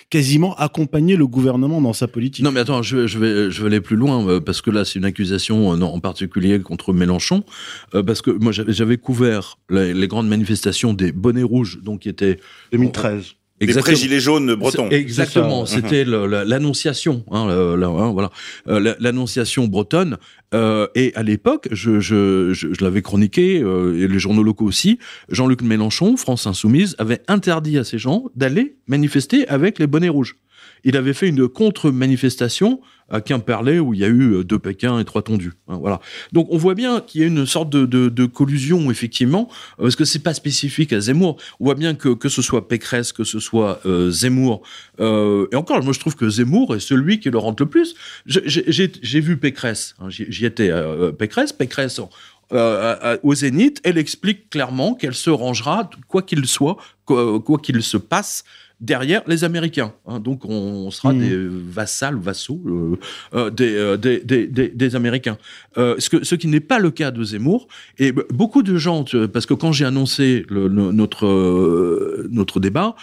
quasiment 0.10 0.56
accompagné 0.56 1.15
le 1.15 1.28
gouvernement 1.28 1.82
dans 1.82 1.93
sa 1.93 2.08
politique. 2.08 2.43
Non, 2.45 2.52
mais 2.52 2.60
attends, 2.62 2.82
je, 2.84 3.08
je 3.08 3.17
vais, 3.19 3.52
je 3.52 3.62
vais 3.62 3.67
aller 3.67 3.82
plus 3.82 3.95
loin, 3.95 4.26
euh, 4.28 4.39
parce 4.39 4.62
que 4.62 4.72
là, 4.72 4.86
c'est 4.86 5.00
une 5.00 5.06
accusation 5.06 5.74
euh, 5.74 5.78
non, 5.78 5.88
en 5.93 6.00
particulier 6.00 6.60
contre 6.60 6.93
Mélenchon, 6.93 7.43
euh, 7.95 8.04
parce 8.04 8.22
que 8.22 8.32
moi, 8.32 8.52
j'avais 8.52 8.72
j'avais 8.74 8.98
couvert 8.98 9.58
les, 9.69 9.93
les 9.93 10.08
grandes 10.08 10.28
manifestations 10.30 10.93
des 10.93 11.12
bonnets 11.12 11.43
rouges, 11.43 11.80
donc 11.82 12.02
qui 12.02 12.10
étaient 12.10 12.39
2013. 12.72 13.34
Les 13.62 13.74
pré-gilets 13.74 14.19
jaunes 14.19 14.56
bretons. 14.56 14.89
Exactement, 14.89 15.65
c'était 15.65 16.06
l'annonciation, 16.06 17.24
hein, 17.32 17.48
hein, 17.50 18.12
voilà, 18.12 18.32
Euh, 18.67 18.80
la- 18.80 18.95
l'annonciation 19.00 19.67
bretonne. 19.67 20.17
Euh, 20.54 20.88
et 20.95 21.12
à 21.15 21.22
l'époque, 21.24 21.67
je, 21.72 22.00
je, 22.00 22.54
je, 22.54 22.74
je 22.74 22.84
l'avais 22.84 23.02
chroniqué, 23.02 23.62
euh, 23.62 24.02
et 24.04 24.08
les 24.08 24.19
journaux 24.19 24.41
locaux 24.43 24.65
aussi. 24.65 24.98
Jean-Luc 25.30 25.62
Mélenchon, 25.62 26.17
France 26.17 26.48
Insoumise, 26.48 26.95
avait 26.98 27.22
interdit 27.28 27.78
à 27.78 27.84
ces 27.84 27.98
gens 28.00 28.26
d'aller 28.36 28.76
manifester 28.88 29.48
avec 29.48 29.78
les 29.78 29.88
bonnets 29.88 30.10
rouges. 30.10 30.38
Il 30.84 30.98
avait 30.98 31.13
fait 31.13 31.28
une 31.28 31.48
contre-manifestation 31.48 32.82
à 33.10 33.22
Quimperlé 33.22 33.80
où 33.80 33.94
il 33.94 34.00
y 34.00 34.04
a 34.04 34.08
eu 34.08 34.34
euh, 34.34 34.44
deux 34.44 34.60
Pékins 34.60 35.00
et 35.00 35.06
trois 35.06 35.22
tondus. 35.22 35.54
hein, 35.68 35.78
voilà. 35.80 36.00
Donc 36.32 36.48
on 36.52 36.58
voit 36.58 36.76
bien 36.76 37.02
qu'il 37.02 37.22
y 37.22 37.24
a 37.24 37.28
une 37.28 37.46
sorte 37.46 37.70
de, 37.70 38.26
collusion 38.26 38.92
effectivement, 38.92 39.50
parce 39.78 39.96
que 39.96 40.06
c'est 40.06 40.20
pas 40.20 40.34
spécifique 40.34 40.94
à 40.94 41.00
Zemmour. 41.00 41.38
On 41.60 41.65
voit 41.65 41.76
bien 41.76 41.96
que 41.96 42.10
que 42.10 42.30
ce 42.30 42.42
soit 42.42 42.68
Pécresse, 42.68 43.12
que 43.12 43.24
ce 43.24 43.39
soit 43.39 43.80
euh, 43.86 44.12
Zemmour, 44.12 44.62
euh, 45.00 45.48
et 45.52 45.56
encore, 45.56 45.84
moi 45.84 45.94
je 45.94 46.00
trouve 46.00 46.15
que 46.15 46.30
Zemmour 46.30 46.76
est 46.76 46.80
celui 46.80 47.20
qui 47.20 47.30
le 47.30 47.38
rentre 47.38 47.63
le 47.63 47.70
plus. 47.70 47.96
J'ai 48.26 49.20
vu 49.20 49.38
Pécresse, 49.38 49.96
hein, 50.00 50.10
j'y 50.10 50.46
étais. 50.46 50.70
euh, 50.70 51.12
Pécresse, 51.12 51.54
Pécresse. 51.54 52.00
au 52.52 53.36
Zénith, 53.36 53.80
elle 53.84 53.98
explique 53.98 54.50
clairement 54.50 54.94
qu'elle 54.94 55.15
se 55.15 55.30
rangera, 55.30 55.89
quoi 56.08 56.22
qu'il 56.22 56.46
soit, 56.46 56.78
quoi 57.06 57.60
qu'il 57.62 57.82
se 57.82 57.98
passe, 57.98 58.44
derrière 58.82 59.22
les 59.28 59.44
Américains. 59.44 59.94
hein. 60.08 60.20
donc 60.20 60.46
on 60.46 60.89
sera 60.92 61.13
Mhm. 61.13 61.20
des 61.20 61.38
vassals, 61.72 62.15
vassaux 62.18 62.62
euh, 62.65 62.96
euh, 63.34 63.50
des, 63.50 63.76
euh, 63.76 63.98
des, 63.98 64.20
des, 64.20 64.48
des, 64.48 64.70
des 64.70 64.96
Américains. 64.96 65.38
Euh, 65.78 65.96
ce, 66.00 66.10
que, 66.10 66.24
ce 66.24 66.36
qui 66.36 66.48
n'est 66.48 66.60
pas 66.60 66.80
le 66.80 66.92
cas 66.92 67.12
de 67.12 67.24
Zemmour. 67.24 67.68
Et 67.98 68.12
beaucoup 68.12 68.63
de 68.63 68.78
gens, 68.78 69.04
tu- 69.04 69.28
parce 69.28 69.46
que 69.46 69.54
quand 69.54 69.72
j'ai 69.72 69.86
annoncé 69.86 70.46
le, 70.50 70.68
le- 70.68 70.92
notre, 70.92 71.26
euh, 71.26 72.28
notre 72.32 72.60
débat, 72.60 72.96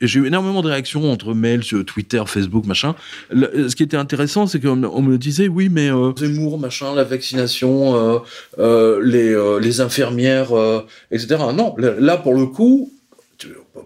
j'ai 0.00 0.18
eu 0.20 0.26
énormément 0.26 0.62
de 0.62 0.68
réactions 0.68 1.10
entre 1.10 1.34
mails, 1.34 1.62
sur 1.62 1.84
Twitter, 1.84 2.22
Facebook, 2.26 2.66
machin. 2.66 2.94
Le- 3.30 3.68
ce 3.68 3.76
qui 3.76 3.82
était 3.82 3.96
intéressant, 3.96 4.46
c'est 4.46 4.60
qu'on 4.60 4.76
me- 4.76 4.88
on 4.88 5.02
me 5.02 5.18
disait, 5.18 5.48
oui, 5.48 5.68
mais 5.70 5.90
euh, 5.90 6.12
Zemmour, 6.16 6.58
machin, 6.58 6.94
la 6.94 7.04
vaccination, 7.04 7.94
euh, 7.96 8.18
euh, 8.58 9.00
les, 9.04 9.30
euh, 9.32 9.58
les 9.60 9.80
infirmières, 9.80 10.52
euh, 10.52 10.80
etc. 11.10 11.36
Non, 11.54 11.74
là- 11.78 12.16
pour 12.16 12.34
le 12.34 12.46
coup, 12.46 12.92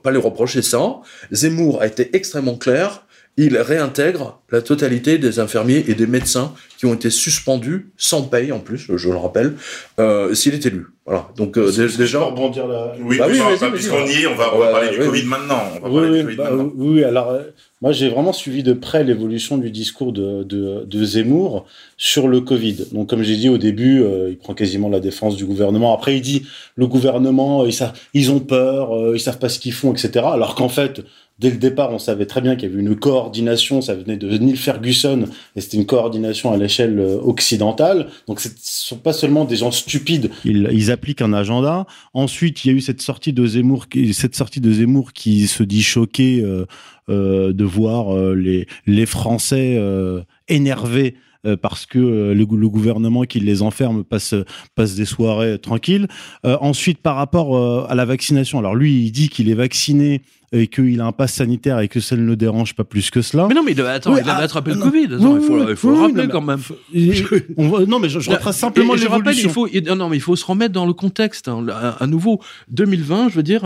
pas 0.03 0.11
lui 0.11 0.19
reprocher 0.19 0.63
ça. 0.63 1.01
Zemmour 1.31 1.81
a 1.83 1.87
été 1.87 2.15
extrêmement 2.17 2.57
clair. 2.57 3.07
Il 3.41 3.57
réintègre 3.57 4.41
la 4.51 4.63
totalité 4.63 5.17
des 5.17 5.39
infirmiers 5.39 5.85
et 5.87 5.95
des 5.95 6.09
médecins 6.09 6.53
qui 6.77 6.87
ont 6.87 6.95
été 6.95 7.09
suspendus 7.09 7.91
sans 7.97 8.23
paye 8.23 8.51
en 8.51 8.59
plus, 8.59 8.91
je 8.97 9.09
le 9.09 9.17
rappelle, 9.17 9.55
euh, 10.01 10.35
s'il 10.35 10.55
est 10.55 10.67
élu. 10.67 10.87
Voilà. 11.07 11.29
Donc 11.37 11.57
euh, 11.57 11.71
dé- 11.71 11.97
déjà, 11.97 12.21
rebondir 12.21 12.67
là. 12.67 12.93
Oui, 13.01 13.17
Bah 13.19 13.27
mais 13.31 13.39
oui, 13.41 13.71
puisqu'on 13.73 14.05
y 14.07 14.23
est, 14.23 14.27
on 14.27 14.35
va, 14.35 14.55
on 14.55 14.59
va 14.59 14.73
parler 14.73 14.91
du 14.91 14.99
oui, 15.01 15.07
Covid 15.07 15.23
maintenant. 15.25 15.63
On 15.83 15.89
va 15.89 15.89
Oui, 15.89 15.95
parler 15.95 16.11
oui, 16.11 16.19
du 16.19 16.25
Covid 16.25 16.37
bah, 16.37 16.51
maintenant. 16.51 16.73
oui, 16.77 16.89
oui, 16.97 17.05
alors 17.05 17.31
euh, 17.31 17.43
moi 17.81 17.93
j'ai 17.93 18.09
vraiment 18.09 18.33
suivi 18.33 18.63
de 18.65 18.73
près 18.73 19.05
l'évolution 19.05 19.57
du 19.57 19.71
discours 19.71 20.13
de, 20.13 20.43
de, 20.43 20.85
de 20.85 21.05
Zemmour 21.05 21.65
sur 21.97 22.27
le 22.29 22.41
Covid. 22.41 22.87
Donc 22.93 23.09
comme 23.09 23.23
j'ai 23.23 23.37
dit 23.37 23.49
au 23.49 23.59
début, 23.59 24.03
euh, 24.03 24.29
il 24.31 24.37
prend 24.37 24.55
quasiment 24.55 24.89
la 24.89 25.01
défense 25.01 25.37
du 25.37 25.45
gouvernement. 25.47 25.95
Après 25.95 26.17
il 26.17 26.21
dit 26.23 26.45
le 26.77 26.87
gouvernement, 26.89 27.65
ils, 27.65 27.73
savent, 27.73 27.93
ils 28.15 28.31
ont 28.33 28.41
peur, 28.41 28.95
euh, 28.97 29.13
ils 29.15 29.21
savent 29.21 29.39
pas 29.39 29.49
ce 29.49 29.59
qu'ils 29.61 29.73
font, 29.73 29.93
etc. 29.93 30.25
Alors 30.33 30.55
qu'en 30.57 30.69
fait, 30.69 31.03
dès 31.39 31.51
le 31.51 31.57
départ, 31.57 31.93
on 31.93 31.99
savait 31.99 32.27
très 32.27 32.41
bien 32.41 32.57
qu'il 32.57 32.69
y 32.69 32.73
avait 32.73 32.81
une 32.81 32.97
coordination, 32.97 33.81
ça 33.81 33.95
venait 33.95 34.17
de 34.17 34.29
Neil 34.39 34.57
Ferguson, 34.57 35.27
et 35.55 35.61
c'était 35.61 35.77
une 35.77 35.87
coordination 35.87 36.53
à 36.53 36.57
l'échelle 36.57 36.99
euh, 36.99 37.19
occidentale. 37.23 38.09
Donc 38.27 38.41
ce 38.41 38.49
ne 38.49 38.55
sont 38.59 38.97
pas 38.99 39.13
seulement 39.13 39.45
des 39.45 39.57
gens 39.57 39.71
stupides. 39.71 40.31
Ils, 40.45 40.91
appliquent 40.91 41.23
un 41.23 41.33
agenda. 41.33 41.87
Ensuite, 42.15 42.65
il 42.65 42.69
y 42.69 42.71
a 42.75 42.77
eu 42.77 42.81
cette 42.81 43.03
sortie 43.03 43.33
de 43.33 43.47
Zemmour, 43.47 43.87
cette 44.13 44.35
sortie 44.35 44.61
de 44.61 44.73
Zemmour 44.73 45.13
qui 45.13 45.47
se 45.47 45.63
dit 45.63 45.83
choqué 45.83 46.41
euh, 46.43 46.65
euh, 47.09 47.53
de 47.53 47.65
voir 47.65 48.17
les, 48.35 48.67
les 48.87 49.07
Français 49.07 49.81
énervés 50.49 51.15
parce 51.63 51.87
que 51.87 51.99
le, 51.99 52.45
gou- 52.45 52.57
le 52.57 52.69
gouvernement 52.69 53.23
qui 53.23 53.39
les 53.41 53.63
enferme 53.63 54.03
passe, 54.03 54.35
passe 54.75 54.97
des 54.97 55.05
soirées 55.05 55.59
tranquilles. 55.59 56.09
Ensuite, 56.45 56.99
par 56.99 57.17
rapport 57.17 57.89
à 57.89 57.95
la 57.95 58.05
vaccination, 58.05 58.59
alors 58.59 58.75
lui, 58.75 59.05
il 59.05 59.13
dit 59.13 59.29
qu'il 59.29 59.49
est 59.49 59.55
vacciné 59.55 60.21
et 60.53 60.67
qu'il 60.67 61.01
a 61.01 61.07
un 61.07 61.13
pass 61.13 61.35
sanitaire 61.35 61.79
et 61.81 61.89
que 61.89 62.01
ça 62.01 62.17
ne 62.17 62.25
le 62.25 62.35
dérange 62.37 62.75
pas 62.75 62.85
plus 62.85 63.11
que 63.11 63.21
cela. 63.23 63.47
Mais 63.49 63.55
non, 63.55 63.63
mais 63.65 63.73
il 63.73 63.81
avait, 63.81 63.91
attends, 63.91 64.13
Oui, 64.15 64.21
il 64.25 64.29
avait 64.31 64.41
ah, 64.41 64.45
attrapé 64.45 64.71
le 64.71 64.77
non. 64.79 64.87
Covid. 64.87 65.09
Oui, 65.21 65.39
il 65.71 65.77
faut, 65.77 65.91
il 65.91 65.95
le 65.97 66.01
rappeler 66.01 66.23
non, 66.25 66.29
quand 66.31 66.41
même. 66.41 66.61
Et- 66.95 67.13
on 67.57 67.69
va- 67.69 67.85
non, 67.87 67.99
mais 67.99 68.09
je, 68.09 68.19
je 68.21 68.31
retrace 68.31 68.57
simplement 68.59 68.97
je 68.97 69.07
rappelle, 69.07 69.37
il 69.39 69.51
faut, 69.51 69.69
non, 69.97 70.09
mais 70.09 70.17
il 70.17 70.21
faut 70.23 70.37
se 70.37 70.45
remettre 70.47 70.73
dans 70.73 70.87
le 70.87 70.93
contexte. 70.95 71.49
hein. 71.49 71.67
à, 71.71 72.03
à 72.03 72.07
nouveau, 72.07 72.41
2020, 72.71 73.29
je 73.31 73.35
veux 73.37 73.43
dire, 73.43 73.63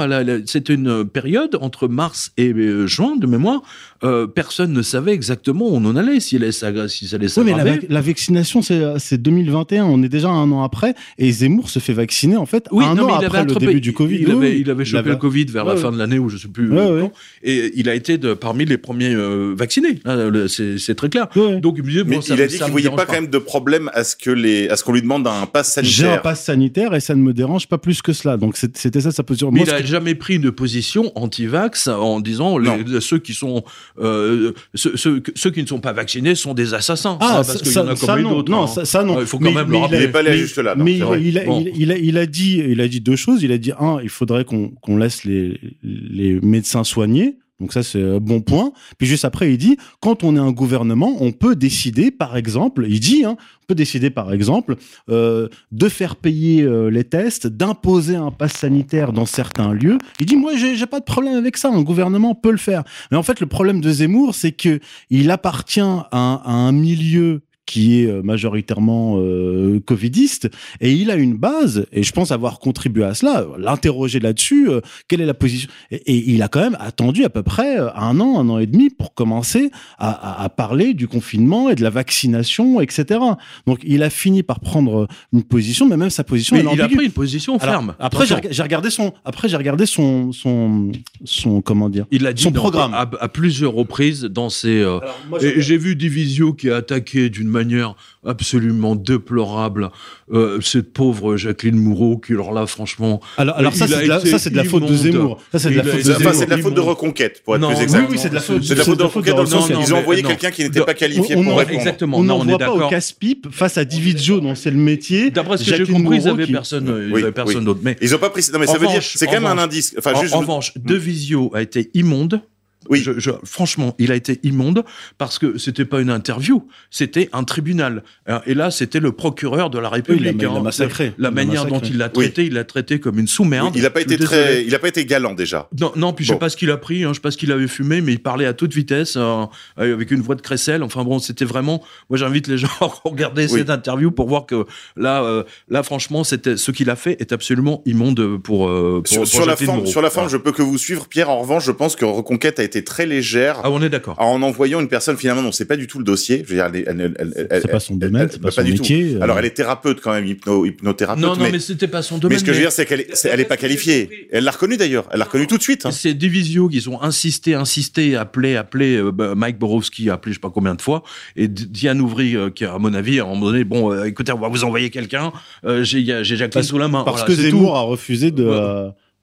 c'était 0.46 0.74
une 0.74 1.04
période 1.04 1.56
entre 1.60 1.88
mars 1.88 2.32
et 2.36 2.52
euh, 2.52 2.86
juin 2.86 3.16
de 3.16 3.26
mémoire. 3.26 3.62
euh, 4.04 4.26
personne 4.26 4.72
ne 4.72 4.82
savait 4.82 5.12
exactement 5.12 5.66
où 5.68 5.74
on 5.76 5.84
en 5.84 5.94
allait, 5.94 6.18
si, 6.18 6.36
s'aggra- 6.50 6.88
si 6.88 7.06
ça 7.06 7.16
allait 7.16 7.26
Oui, 7.36 7.44
mais 7.44 7.52
la, 7.52 7.58
s'aggraver. 7.58 7.78
vac- 7.80 7.86
la 7.88 8.00
vaccination, 8.00 8.62
c'est 8.62 8.82
c'est 8.98 9.20
2021. 9.22 9.84
On 9.84 10.02
est 10.02 10.08
déjà 10.08 10.28
un 10.30 10.50
an 10.50 10.62
après. 10.64 10.94
Et 11.18 11.30
Zemmour 11.30 11.70
se 11.70 11.78
fait 11.78 11.92
vacciner, 11.92 12.36
en 12.36 12.46
fait, 12.46 12.66
Oui, 12.72 12.84
un 12.84 12.94
non, 12.96 13.04
an 13.08 13.20
après 13.20 13.44
le 13.44 13.54
début 13.54 13.80
du 13.80 13.92
Covid. 13.92 14.16
Il, 14.20 14.26
Oui, 14.28 14.32
avait, 14.34 14.58
il 14.60 14.70
avait 14.70 14.84
chopé 14.84 15.08
le 15.10 15.16
Covid 15.16 15.44
vers 15.46 15.64
la 15.64 15.76
fin 15.76 15.92
de 15.92 15.98
l'année, 15.98 16.18
ou 16.18 16.28
je 16.28 16.36
sais 16.38 16.48
plus. 16.48 16.71
Ouais, 16.76 16.90
ouais. 16.90 17.00
quand. 17.02 17.12
Et 17.44 17.72
il 17.74 17.88
a 17.88 17.94
été 17.94 18.18
de, 18.18 18.34
parmi 18.34 18.64
les 18.64 18.78
premiers 18.78 19.14
euh, 19.14 19.54
vaccinés. 19.56 19.98
Le- 20.04 20.46
C'est 20.48 20.94
très 20.94 21.08
clair. 21.08 21.28
Ouais. 21.36 21.60
Donc 21.60 21.74
il 21.78 21.82
me 21.82 21.88
disait, 21.88 22.04
Mais 22.04 22.16
bon, 22.16 22.22
ça 22.22 22.34
il 22.34 22.38
me- 22.38 22.44
a 22.44 22.46
dit 22.46 22.56
qu'il 22.56 22.66
me 22.66 22.70
voyait 22.70 22.90
pas 22.90 23.06
quand 23.06 23.12
même 23.14 23.26
de 23.30 23.38
problème 23.38 23.90
à 23.94 24.04
ce 24.04 24.16
que 24.16 24.30
les, 24.30 24.68
à 24.68 24.76
ce 24.76 24.84
qu'on 24.84 24.92
lui 24.92 25.02
demande 25.02 25.26
un 25.26 25.46
pass 25.46 25.78
J'ai 25.82 26.04
un 26.04 26.06
sanitaire. 26.06 26.22
pass 26.22 26.44
sanitaire 26.44 26.94
et 26.94 27.00
ça 27.00 27.14
ne 27.14 27.22
me 27.22 27.32
dérange 27.32 27.66
pas 27.68 27.78
plus 27.78 28.00
que 28.02 28.12
cela. 28.12 28.36
Donc 28.36 28.56
c'était 28.56 29.00
ça 29.00 29.10
sa 29.10 29.22
position. 29.22 29.50
Mais 29.50 29.60
Moi, 29.60 29.66
il 29.68 29.72
n'a 29.72 29.80
que- 29.80 29.86
jamais 29.86 30.14
pris 30.14 30.36
une 30.36 30.52
position 30.52 31.12
anti-vax 31.14 31.88
en 31.88 32.20
disant 32.20 32.58
les- 32.58 33.00
ceux 33.00 33.18
qui 33.18 33.34
sont 33.34 33.64
euh, 34.00 34.52
ceux, 34.74 34.96
ceux, 34.96 35.22
ceux 35.34 35.50
qui 35.50 35.62
ne 35.62 35.66
sont 35.68 35.80
pas 35.80 35.92
vaccinés 35.92 36.34
sont 36.34 36.54
des 36.54 36.74
assassins. 36.74 37.18
Ah, 37.20 37.38
hein, 37.40 37.42
ça, 37.42 37.52
parce 37.52 37.58
qu'il 37.62 37.68
y 37.70 37.74
ça- 37.74 37.84
en 37.84 37.88
a 37.88 37.96
ça, 37.96 38.06
comme 38.14 38.22
d'autres. 38.22 38.50
non, 38.50 38.62
hein. 38.64 38.66
ça, 38.66 38.84
ça, 38.84 39.02
non. 39.04 39.20
Il 39.20 39.26
faut 39.26 39.38
quand 39.38 39.52
même 39.52 39.70
le 39.70 39.76
rappeler. 39.78 39.98
a- 39.98 40.00
Il 40.00 40.04
est 40.06 40.12
pas 40.12 40.32
juste 40.32 40.58
là, 40.58 40.74
mais 40.76 40.94
il, 40.94 41.02
a, 41.38 41.44
Bon. 41.44 41.60
il, 41.66 41.72
il 41.76 41.92
a, 41.92 41.96
il 41.98 42.18
a 42.18 42.26
dit, 42.26 42.62
il 42.66 42.80
a 42.80 42.88
dit 42.88 43.00
deux 43.00 43.16
choses. 43.16 43.42
Il 43.42 43.52
a 43.52 43.58
dit 43.58 43.72
un, 43.78 43.98
il 44.02 44.08
faudrait 44.08 44.44
qu'on 44.44 44.68
qu'on 44.80 44.96
laisse 44.96 45.24
les, 45.24 45.58
les 45.82 46.40
médecins 46.62 46.84
soigner. 46.84 47.38
Donc 47.58 47.72
ça 47.72 47.82
c'est 47.82 48.02
un 48.02 48.18
bon 48.18 48.40
point. 48.40 48.72
Puis 48.98 49.06
juste 49.06 49.24
après 49.24 49.52
il 49.52 49.58
dit 49.58 49.76
quand 50.00 50.24
on 50.24 50.36
est 50.36 50.40
un 50.40 50.52
gouvernement, 50.52 51.16
on 51.20 51.32
peut 51.32 51.54
décider 51.54 52.10
par 52.10 52.36
exemple, 52.36 52.86
il 52.88 52.98
dit 52.98 53.24
hein, 53.24 53.36
on 53.62 53.66
peut 53.68 53.74
décider 53.74 54.10
par 54.10 54.32
exemple 54.32 54.76
euh, 55.10 55.48
de 55.70 55.88
faire 55.88 56.16
payer 56.16 56.62
euh, 56.62 56.88
les 56.88 57.04
tests, 57.04 57.46
d'imposer 57.46 58.16
un 58.16 58.30
pass 58.30 58.52
sanitaire 58.52 59.12
dans 59.12 59.26
certains 59.26 59.72
lieux. 59.72 59.98
Il 60.18 60.26
dit 60.26 60.36
moi 60.36 60.52
j'ai 60.56 60.86
pas 60.86 61.00
de 61.00 61.04
problème 61.04 61.36
avec 61.36 61.56
ça, 61.56 61.68
un 61.68 61.82
gouvernement 61.82 62.34
peut 62.34 62.50
le 62.52 62.56
faire. 62.58 62.82
Mais 63.10 63.16
en 63.16 63.22
fait 63.22 63.38
le 63.40 63.46
problème 63.46 63.80
de 63.80 63.90
Zemmour 63.90 64.34
c'est 64.34 64.52
que 64.52 64.80
il 65.10 65.30
appartient 65.30 65.80
à 65.80 66.42
un 66.50 66.72
milieu 66.72 67.42
qui 67.72 68.00
est 68.02 68.06
euh, 68.06 68.20
majoritairement 68.22 69.16
euh, 69.18 69.80
covidiste 69.80 70.50
et 70.80 70.92
il 70.92 71.10
a 71.10 71.16
une 71.16 71.36
base 71.36 71.86
et 71.92 72.02
je 72.02 72.12
pense 72.12 72.30
avoir 72.32 72.58
contribué 72.58 73.04
à 73.04 73.14
cela 73.14 73.46
l'interroger 73.58 74.20
là-dessus 74.20 74.68
euh, 74.68 74.80
quelle 75.08 75.20
est 75.22 75.26
la 75.26 75.38
position 75.44 75.68
et, 75.90 75.96
et 75.96 76.30
il 76.34 76.42
a 76.42 76.48
quand 76.48 76.60
même 76.60 76.76
attendu 76.80 77.24
à 77.24 77.30
peu 77.30 77.42
près 77.42 77.78
un 77.78 78.20
an 78.20 78.38
un 78.40 78.48
an 78.50 78.58
et 78.58 78.66
demi 78.66 78.90
pour 78.90 79.14
commencer 79.14 79.70
à, 79.98 80.10
à- 80.10 80.44
à 80.44 80.48
parler 80.50 80.92
du 80.92 81.08
confinement 81.08 81.70
et 81.70 81.74
de 81.74 81.82
la 81.82 81.90
vaccination 81.90 82.80
etc 82.80 83.20
donc 83.66 83.78
il 83.84 84.02
a 84.02 84.10
fini 84.10 84.42
par 84.42 84.60
prendre 84.60 85.08
une 85.32 85.42
position 85.42 85.88
mais 85.88 85.96
même 85.96 86.10
sa 86.10 86.24
position 86.24 86.56
Mais 86.56 86.62
elle 86.62 86.74
il 86.74 86.80
a 86.82 86.88
pris 86.88 87.06
une 87.06 87.12
position 87.12 87.56
Alors, 87.56 87.74
ferme. 87.74 87.94
après 87.98 88.26
j'ai 88.26 88.62
regardé 88.62 88.90
son 88.90 89.12
après 89.24 89.48
j'ai 89.48 89.56
regardé 89.56 89.86
son 89.86 90.32
son 90.32 90.92
son 91.24 91.62
comment 91.62 91.88
dire 91.88 92.04
il 92.10 92.26
a 92.26 92.32
dit 92.34 92.42
son 92.42 92.50
dans- 92.50 92.60
programme. 92.60 92.92
à, 92.94 93.08
à 93.20 93.28
plusieurs 93.28 93.72
reprises 93.72 94.22
dans 94.24 94.50
ses. 94.50 94.80
euh, 94.82 94.98
j'ai 95.40 95.78
vu 95.78 95.96
Divisio 95.96 96.52
qui 96.52 96.68
a 96.70 96.76
attaqué 96.76 97.30
d'une 97.30 97.48
manière 97.48 97.61
manière 97.62 97.94
absolument 98.26 98.94
déplorable 98.96 99.90
euh, 100.32 100.60
cette 100.60 100.92
pauvre 100.92 101.36
Jacqueline 101.36 101.76
Moureau 101.76 102.18
qui 102.18 102.32
alors 102.32 102.52
là 102.52 102.66
franchement 102.66 103.20
Alors, 103.36 103.56
alors 103.56 103.74
ça, 103.74 103.86
c'est 103.86 104.02
de 104.04 104.08
la, 104.08 104.20
ça, 104.20 104.38
c'est 104.38 104.50
de 104.50 104.56
la 104.56 104.64
faute 104.64 104.86
de. 104.86 104.94
Zemmour. 104.94 105.38
Ça, 105.52 105.58
c'est 105.58 105.70
de 105.70 105.76
la 105.76 105.84
faute 105.84 105.96
de 105.96 106.00
Zemmour. 106.02 106.34
c'est 106.34 106.46
de 106.46 106.50
la 106.50 106.58
faute 106.58 106.74
de 106.74 106.80
reconquête, 106.80 107.42
pour 107.44 107.54
être 107.56 107.60
Non, 107.60 107.68
plus 107.68 107.76
oui, 107.78 107.82
exact. 107.82 108.06
oui, 108.10 108.18
c'est 108.18 108.28
de 108.30 108.34
la 108.34 108.40
faute- 108.40 108.62
C'est 108.62 108.74
de 108.74 108.78
la 108.78 108.84
faute 108.84 108.98
de 108.98 109.04
reconquête 109.04 109.34
dans 109.34 109.42
le 109.42 109.46
sens 109.46 109.68
ils 109.68 109.94
ont 109.94 109.98
envoyé 109.98 110.22
quelqu'un 110.22 110.50
qui 110.50 110.62
n'était 110.62 110.80
pas 110.84 110.94
qualifié 110.94 111.36
on 111.36 111.44
pour 111.44 111.58
répondre. 111.58 111.78
exactement. 111.78 112.18
On 112.18 112.24
est 112.24 112.26
n'envoie 112.26 112.58
pas 112.58 112.72
au 112.72 112.88
casse-pipe 112.88 113.48
face 113.50 113.78
à 113.78 113.84
David 113.84 114.18
Joe, 114.18 114.40
dont 114.42 114.54
c'est 114.54 114.70
le 114.70 114.76
métier. 114.78 115.30
D'après 115.30 115.58
ce 115.58 115.68
que 115.70 115.76
j'ai 115.76 115.92
compris, 115.92 116.18
ils 116.18 116.22
Moreau 116.26 116.34
avaient 116.40 116.46
personne, 116.46 116.88
euh, 116.88 117.06
ils 117.08 117.12
Oui, 117.14 117.22
avaient 117.22 117.32
personne 117.32 117.58
oui. 117.58 117.64
d'autre. 117.64 117.80
Mais 117.82 117.96
Ils 118.00 118.14
ont 118.14 118.18
pas 118.18 118.30
pris. 118.30 118.44
Non, 118.52 118.58
mais 118.58 118.66
ça 118.66 118.78
veut 118.78 118.86
dire, 118.86 119.02
c'est 119.02 119.26
quand 119.26 119.32
même 119.32 119.46
un 119.46 119.58
indice. 119.58 119.94
Enfin, 119.98 120.12
en, 120.14 120.38
revanche, 120.38 120.72
De 120.76 120.94
Visio 120.94 121.50
a 121.54 121.62
été 121.62 121.90
immonde. 121.94 122.40
Oui. 122.88 123.00
Je- 123.02 123.18
je- 123.18 123.30
franchement, 123.44 123.94
il 123.98 124.10
a 124.12 124.14
été 124.14 124.40
immonde 124.42 124.84
parce 125.18 125.38
que 125.38 125.58
c'était 125.58 125.84
pas 125.84 126.00
une 126.00 126.10
interview, 126.10 126.66
c'était 126.90 127.28
un 127.32 127.44
tribunal. 127.44 128.02
Hein, 128.26 128.40
Et 128.46 128.54
là, 128.54 128.70
c'était 128.70 129.00
le 129.00 129.12
procureur 129.12 129.70
de 129.70 129.78
la 129.78 129.88
Oui, 129.88 129.94
République. 129.96 130.20
il 130.20 130.24
l'a- 130.38 130.48
il 130.48 130.52
l'a 130.54 130.58
hein. 130.60 130.62
massacré. 130.62 131.14
La 131.18 131.28
l'a 131.28 131.30
manière 131.30 131.66
dont 131.66 131.80
il 131.80 131.98
l'a 131.98 132.08
traité, 132.08 132.44
il 132.46 132.54
l'a 132.54 132.64
traité 132.64 133.00
comme 133.00 133.18
une 133.18 133.28
sous-merde. 133.28 133.70
Oui, 133.74 133.80
il 133.80 133.86
a 133.86 133.90
pas 133.90 134.00
Je 134.00 134.04
été 134.06 134.18
très, 134.18 134.64
il 134.64 134.74
a 134.74 134.78
pas 134.78 134.88
été 134.88 135.04
galant 135.04 135.34
déjà. 135.34 135.68
Non, 135.80 135.92
non, 135.96 136.12
puis 136.12 136.24
je 136.24 136.30
Bon. 136.32 136.36
sais 136.36 136.40
pas 136.40 136.48
ce 136.48 136.56
qu'il 136.56 136.70
a 136.70 136.76
pris, 136.76 137.04
hein, 137.04 137.08
je 137.10 137.14
sais 137.14 137.20
pas 137.20 137.30
ce 137.30 137.36
qu'il 137.38 137.52
avait 137.52 137.68
fumé, 137.68 138.00
mais 138.00 138.12
il 138.12 138.22
parlait 138.22 138.46
à 138.46 138.52
toute 138.52 138.72
vitesse, 138.74 139.14
euh, 139.16 139.44
avec 139.76 140.10
une 140.10 140.20
voix 140.20 140.34
de 140.34 140.40
crécelle. 140.42 140.82
Enfin 140.82 141.04
bon, 141.04 141.18
c'était 141.18 141.44
vraiment. 141.44 141.82
Moi, 142.10 142.18
j'invite 142.18 142.46
les 142.48 142.58
gens 142.58 142.68
à 142.80 142.88
regarder 143.04 143.44
Oui. 143.50 143.58
cette 143.60 143.70
interview 143.70 144.10
pour 144.10 144.28
voir 144.28 144.46
que 144.46 144.66
là, 144.96 145.22
euh, 145.22 145.44
là, 145.68 145.82
franchement, 145.82 146.24
c'était 146.24 146.56
ce 146.56 146.70
qu'il 146.70 146.90
a 146.90 146.96
fait 146.96 147.20
est 147.20 147.32
absolument 147.32 147.82
immonde 147.86 148.38
pour. 148.42 148.68
euh, 148.68 149.02
pour 149.04 149.08
Sur, 149.08 149.18
pour 149.22 149.28
sur 149.28 149.46
la 149.46 149.56
forme, 149.56 149.86
sur 149.86 150.02
la 150.02 150.10
forme, 150.10 150.28
je 150.28 150.36
peux 150.36 150.52
que 150.52 150.62
vous 150.62 150.78
suivre. 150.78 151.06
Pierre, 151.08 151.30
en 151.30 151.40
revanche, 151.40 151.64
je 151.64 151.72
pense 151.72 151.96
que 151.96 152.04
Reconquête 152.04 152.58
a 152.60 152.64
été 152.64 152.71
très 152.80 153.04
légère 153.04 153.60
Ah, 153.62 153.70
on 153.70 153.82
est 153.82 153.90
d'accord. 153.90 154.14
en 154.18 154.40
envoyant 154.40 154.80
une 154.80 154.88
personne 154.88 155.18
finalement 155.18 155.42
dont 155.42 155.52
c'est 155.52 155.66
pas 155.66 155.76
du 155.76 155.86
tout 155.86 155.98
le 155.98 156.04
dossier. 156.04 156.42
Je 156.46 156.48
veux 156.48 156.54
dire, 156.56 156.64
elle, 156.72 156.76
est- 156.76 156.84
elle, 156.86 157.00
elle- 157.00 157.14
elle- 157.36 157.46
elle- 157.50 157.60
C'est 157.60 157.68
pas 157.70 157.80
son 157.80 157.96
domaine, 157.96 158.22
elle- 158.22 158.32
c'est 158.32 158.40
pas 158.40 158.50
son 158.50 158.62
du 158.62 158.72
tout. 158.76 158.82
métier. 158.82 159.16
euh. 159.16 159.22
Alors, 159.22 159.38
elle 159.38 159.44
est 159.44 159.50
thérapeute 159.50 160.00
quand 160.00 160.12
même, 160.12 160.24
hypno, 160.26 160.64
hypnothérapeute. 160.64 161.22
Non, 161.22 161.36
non, 161.36 161.42
mais, 161.42 161.52
mais, 161.52 161.58
c'était 161.58 161.88
pas 161.88 162.00
son 162.00 162.16
domaine. 162.16 162.36
mais 162.36 162.40
ce 162.40 162.44
que 162.44 162.52
je 162.52 162.56
veux 162.56 162.62
dire, 162.64 162.72
c'est 162.72 162.86
qu'elle 162.86 163.00
est, 163.00 163.26
elle 163.30 163.40
est 163.40 163.44
pas 163.44 163.58
qualifiée. 163.58 164.28
Elle 164.32 164.44
l'a 164.44 164.52
reconnu 164.52 164.78
d'ailleurs. 164.78 165.06
Elle 165.12 165.18
l'a 165.18 165.26
reconnu 165.26 165.46
tout 165.46 165.58
de 165.58 165.62
suite. 165.62 165.84
hein. 165.84 165.90
C'est 165.90 166.14
Divisio 166.14 166.68
qui 166.70 166.88
ont 166.88 167.02
insisté, 167.02 167.54
insisté, 167.54 168.16
appelé, 168.16 168.56
appelé 168.56 168.96
euh, 168.96 169.10
bah, 169.12 169.34
Mike 169.34 169.58
Borowski, 169.58 170.08
appelé 170.08 170.32
je 170.32 170.36
sais 170.38 170.40
pas 170.40 170.50
combien 170.50 170.74
de 170.74 170.80
fois, 170.80 171.02
et 171.36 171.48
Diane 171.48 172.00
Ouvry, 172.00 172.36
euh, 172.36 172.48
qui 172.48 172.64
à 172.64 172.78
mon 172.78 172.94
avis, 172.94 173.20
à 173.20 173.24
un 173.24 173.26
moment 173.26 173.46
donné, 173.46 173.64
bon, 173.64 173.92
euh, 173.92 174.04
écoutez, 174.04 174.32
on 174.32 174.38
va 174.38 174.48
vous 174.48 174.62
envoyer 174.64 174.88
quelqu'un, 174.90 175.32
euh, 175.66 175.82
j'ai 175.84 176.10
a- 176.12 176.22
Jacqueline 176.22 176.62
sous 176.62 176.78
la 176.78 176.88
main. 176.88 177.02
Parce 177.04 177.24
que 177.24 177.32
Zemmour 177.34 177.76
a 177.76 177.80
refusé 177.82 178.30
de, 178.30 178.44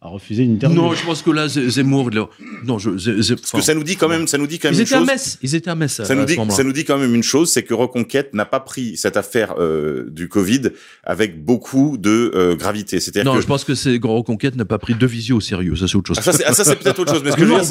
a 0.02 0.08
refusé 0.08 0.44
une 0.44 0.54
interview. 0.54 0.82
Non, 0.82 0.94
je 0.94 1.06
pense 1.06 1.22
que 1.22 1.30
là, 1.30 1.50
Zemmour, 1.50 2.10
a- 2.16 2.30
non, 2.66 2.80
je, 2.80 2.92
Z- 2.92 3.20
Z- 3.20 3.36
Parce 3.36 3.52
que 3.52 3.62
ça 3.62 3.74
nous 3.74 3.84
dit 3.84 3.98
quand 3.98 4.08
même, 4.08 4.28
ça 4.28 4.38
nous 4.38 4.48
dit 4.48 4.58
quand 4.58 4.70
même 4.70 4.76
Ils 4.76 4.80
une 4.80 4.86
étaient 4.86 4.96
à 4.96 5.00
chose. 5.00 5.08
Metz, 5.08 5.38
ils 5.42 5.56
étaient 5.56 5.70
à 5.70 5.76
Metz. 5.76 5.92
Ça 5.92 6.04
à 6.04 6.16
nous 6.16 6.22
ce 6.22 6.28
dit, 6.28 6.36
ça 6.56 6.64
nous 6.64 6.72
dit 6.72 6.86
quand 6.86 6.98
même 6.98 7.14
une 7.14 7.22
chose, 7.24 7.52
c'est 7.52 7.64
que 7.64 7.74
Reconquête 7.74 8.34
n'a 8.34 8.46
pas 8.46 8.62
pris 8.62 8.96
cette 8.96 9.18
affaire 9.18 9.56
euh, 9.60 10.06
du 10.10 10.30
Covid 10.30 10.62
avec 11.04 11.44
beaucoup 11.44 11.98
de 11.98 12.32
euh, 12.34 12.56
gravité. 12.56 13.02
C'est-à-dire 13.02 13.26
Non, 13.30 13.36
que 13.38 13.42
je 13.42 13.48
pense 13.48 13.66
que 13.66 13.76
c'est 13.76 14.00
Reconquête 14.02 14.56
n'a 14.56 14.64
pas 14.64 14.78
pris 14.78 14.94
deux 14.96 15.06
visios 15.06 15.36
au 15.38 15.42
sérieux, 15.42 15.76
ça 15.76 15.88
c'est 15.90 15.98
autre 15.98 16.08
chose. 16.08 16.18
Ah, 16.20 16.22
ça, 16.22 16.32
c'est, 16.32 16.46
ah, 16.46 16.54
ça, 16.54 16.64
c'est 16.64 16.78
peut-être 16.78 17.00
autre 17.00 17.14
chose. 17.14 17.24
Mais 17.24 17.32
ce 17.32 17.36
que 17.36 17.42
je 17.42 17.48
veux 17.50 17.56
dire, 17.56 17.66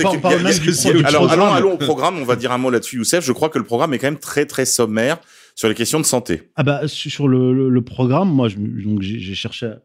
c'est 0.75 0.93
du 0.93 1.05
alors, 1.05 1.33
allons, 1.33 1.73
au 1.73 1.79
programme. 1.79 2.19
On 2.19 2.25
va 2.27 2.37
dire 2.37 2.53
un 2.53 2.59
mot 2.59 2.69
là-dessus, 2.71 2.97
Youssef. 2.97 3.25
Je 3.25 3.33
crois 3.33 3.49
que 3.49 3.59
le 3.59 3.65
programme 3.65 3.95
est 3.95 3.99
quand 3.99 4.07
même 4.07 4.19
très, 4.19 4.45
très 4.45 4.67
sommaire 4.67 5.17
sur 5.55 5.69
les 5.69 5.75
questions 5.75 5.99
de 5.99 6.05
santé. 6.05 6.51
Ah 6.57 6.63
bah 6.63 6.87
su- 6.87 7.09
sur 7.11 7.27
le, 7.27 7.55
le, 7.55 7.69
le 7.71 7.83
programme, 7.83 8.29
moi, 8.29 8.49
je, 8.49 8.57
donc 8.59 9.01
j'ai 9.03 9.19
j'ai 9.19 9.35
cherché. 9.35 9.67
à- 9.67 9.79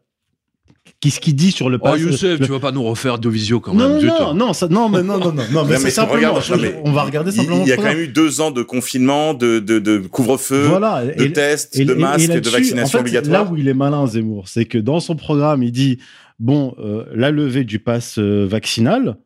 Qu'est-ce 1.00 1.20
qu'il 1.20 1.34
dit 1.34 1.50
sur 1.50 1.68
le 1.70 1.76
Oh 1.80 1.84
pass 1.84 2.00
Youssef, 2.00 2.40
le- 2.40 2.46
tu 2.46 2.52
vas 2.52 2.60
pas 2.60 2.72
nous 2.72 2.82
refaire 2.82 3.18
deux 3.18 3.28
visios 3.30 3.60
quand 3.60 3.74
Non, 3.74 3.88
même. 3.90 4.00
zut. 4.00 4.08
non, 4.20 4.34
non, 4.34 4.52
ça, 4.52 4.68
non, 4.68 4.88
mais 4.88 5.02
non, 5.02 5.18
non, 5.18 5.32
non, 5.32 5.42
non, 5.50 5.64
mais 5.64 5.72
Non, 5.72 5.76
c'est 5.78 5.84
mais 5.84 5.90
simplement. 5.90 6.16
regarde, 6.16 6.42
je- 6.44 6.54
non, 6.54 6.60
mais 6.60 6.80
on 6.84 6.92
va 6.92 7.02
regarder 7.04 7.30
Il, 7.30 7.36
simplement. 7.36 7.62
il 7.62 7.68
y 7.68 7.72
a 7.72 7.76
quand 7.76 7.82
même 7.84 7.98
eu 8.00 8.08
deux 8.08 8.40
ans 8.40 8.50
de 8.50 8.62
confinement, 8.62 9.34
de, 9.34 9.58
de, 9.60 9.78
de 9.78 9.98
couvre-feu, 9.98 10.66
Voilà. 10.66 11.04
de 11.04 11.22
et- 11.24 11.32
tests, 11.32 11.76
et- 11.78 11.84
de 11.84 11.92
et- 11.92 11.96
et 11.96 11.98
masques, 12.00 12.28
de 12.28 12.34
là-dessus, 12.34 12.50
vaccination 12.52 12.86
en 12.86 12.90
fait, 12.90 12.98
obligatoire. 13.00 13.44
Là 13.44 13.50
où 13.50 13.56
il 13.56 13.68
est 13.68 13.74
malin, 13.74 14.06
Zemmour, 14.06 14.48
c'est 14.48 14.64
que 14.66 14.78
dans 14.78 15.00
son 15.00 15.16
programme, 15.16 15.62
il 15.62 15.72
dit 15.72 15.98
bon, 16.38 16.74
euh, 16.78 17.04
la 17.14 17.30
levée 17.30 17.64
du 17.64 17.78
pass 17.78 18.18
euh, 18.18 18.46
vaccinal. 18.48 19.16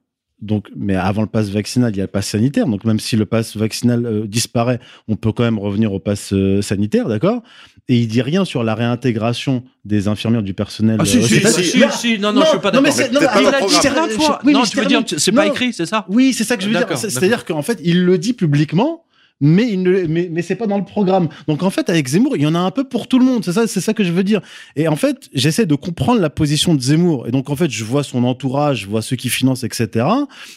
Donc, 0.41 0.69
mais 0.77 0.95
avant 0.95 1.23
le 1.23 1.29
pass 1.29 1.49
vaccinal, 1.49 1.91
il 1.93 1.97
y 1.99 2.01
a 2.01 2.05
le 2.05 2.11
pass 2.11 2.29
sanitaire. 2.29 2.67
Donc, 2.67 2.85
même 2.85 3.01
si 3.01 3.17
le 3.17 3.27
pass 3.27 3.57
vaccinal 3.57 4.07
euh, 4.07 4.25
disparaît, 4.27 4.79
on 5.09 5.17
peut 5.17 5.33
quand 5.33 5.43
même 5.43 5.59
revenir 5.59 5.93
au 5.93 5.99
pass 5.99 6.33
euh, 6.33 6.63
sanitaire, 6.63 7.09
d'accord? 7.09 7.43
Et 7.91 7.97
il 7.97 8.07
dit 8.09 8.21
rien 8.21 8.45
sur 8.45 8.63
la 8.65 8.75
réintégration 8.75 9.63
des 9.87 10.09
infirmières 10.09 10.43
du 10.43 10.53
personnel. 10.53 10.99
Ah 11.01 11.05
si, 11.07 11.19
euh, 11.19 11.23
si, 11.23 11.41
si, 11.41 11.65
si, 11.65 11.79
Là- 11.79 11.91
si, 11.91 12.19
non, 12.19 12.33
non, 12.35 12.43
je 12.43 12.49
suis 12.51 12.59
pas 12.59 12.71
non, 12.71 12.83
mais 12.83 12.91
d'accord. 12.91 13.05
c'est- 13.07 13.13
non, 13.13 13.21
mais 13.21 13.27
pas 13.27 13.41
Il 13.41 13.47
a 13.47 14.07
dit 14.09 14.15
fois. 14.15 14.39
Oui, 14.45 14.53
Non, 14.53 14.65
je 14.65 14.79
veux 14.79 14.85
dire, 14.87 15.03
c'est 15.17 15.33
pas 15.33 15.47
Non. 15.47 15.53
écrit, 15.53 15.73
c'est 15.73 15.87
ça? 15.87 16.05
Oui, 16.11 16.35
c'est 16.35 16.45
ça 16.45 16.57
que 16.57 16.63
je 16.63 16.67
veux 16.69 16.73
dire. 16.73 16.81
D'accord, 16.83 16.99
C'est- 16.99 17.09
C'est-à-dire 17.09 17.47
qu'en 17.47 17.63
fait, 17.63 17.81
il 17.83 18.05
le 18.05 18.19
dit 18.19 18.35
publiquement, 18.35 19.05
mais 19.41 19.69
il 19.71 19.83
ne, 19.83 20.07
mais, 20.07 20.29
mais 20.33 20.43
c'est 20.43 20.57
pas 20.57 20.67
dans 20.67 20.79
le 20.79 20.85
programme. 20.85 21.29
Donc 21.47 21.63
en 21.63 21.71
fait, 21.71 21.89
avec 21.91 22.09
Zemmour, 22.09 22.37
il 22.37 22.43
y 22.43 22.47
en 22.47 22.55
a 22.55 22.59
un 22.59 22.71
peu 22.71 22.85
pour 22.85 23.07
tout 23.07 23.19
le 23.19 23.25
monde. 23.25 23.45
C'est 23.45 23.53
ça, 23.53 23.67
c'est 23.67 23.81
ça 23.81 23.95
que 23.95 24.03
je 24.03 24.11
veux 24.13 24.25
dire. 24.25 24.41
Et 24.77 24.89
en 24.89 24.97
fait, 24.97 25.29
j'essaie 25.33 25.67
de 25.67 25.75
comprendre 25.75 26.21
la 26.21 26.31
position 26.31 26.75
de 26.75 26.81
Zemmour. 26.81 27.27
Et 27.29 27.31
donc 27.31 27.49
en 27.51 27.57
fait, 27.57 27.71
je 27.71 27.85
vois 27.85 28.03
son 28.03 28.25
entourage, 28.25 28.81
je 28.83 28.87
vois 28.89 29.03
ceux 29.03 29.17
qui 29.17 29.29
financent, 29.29 29.63
etc. 29.65 30.07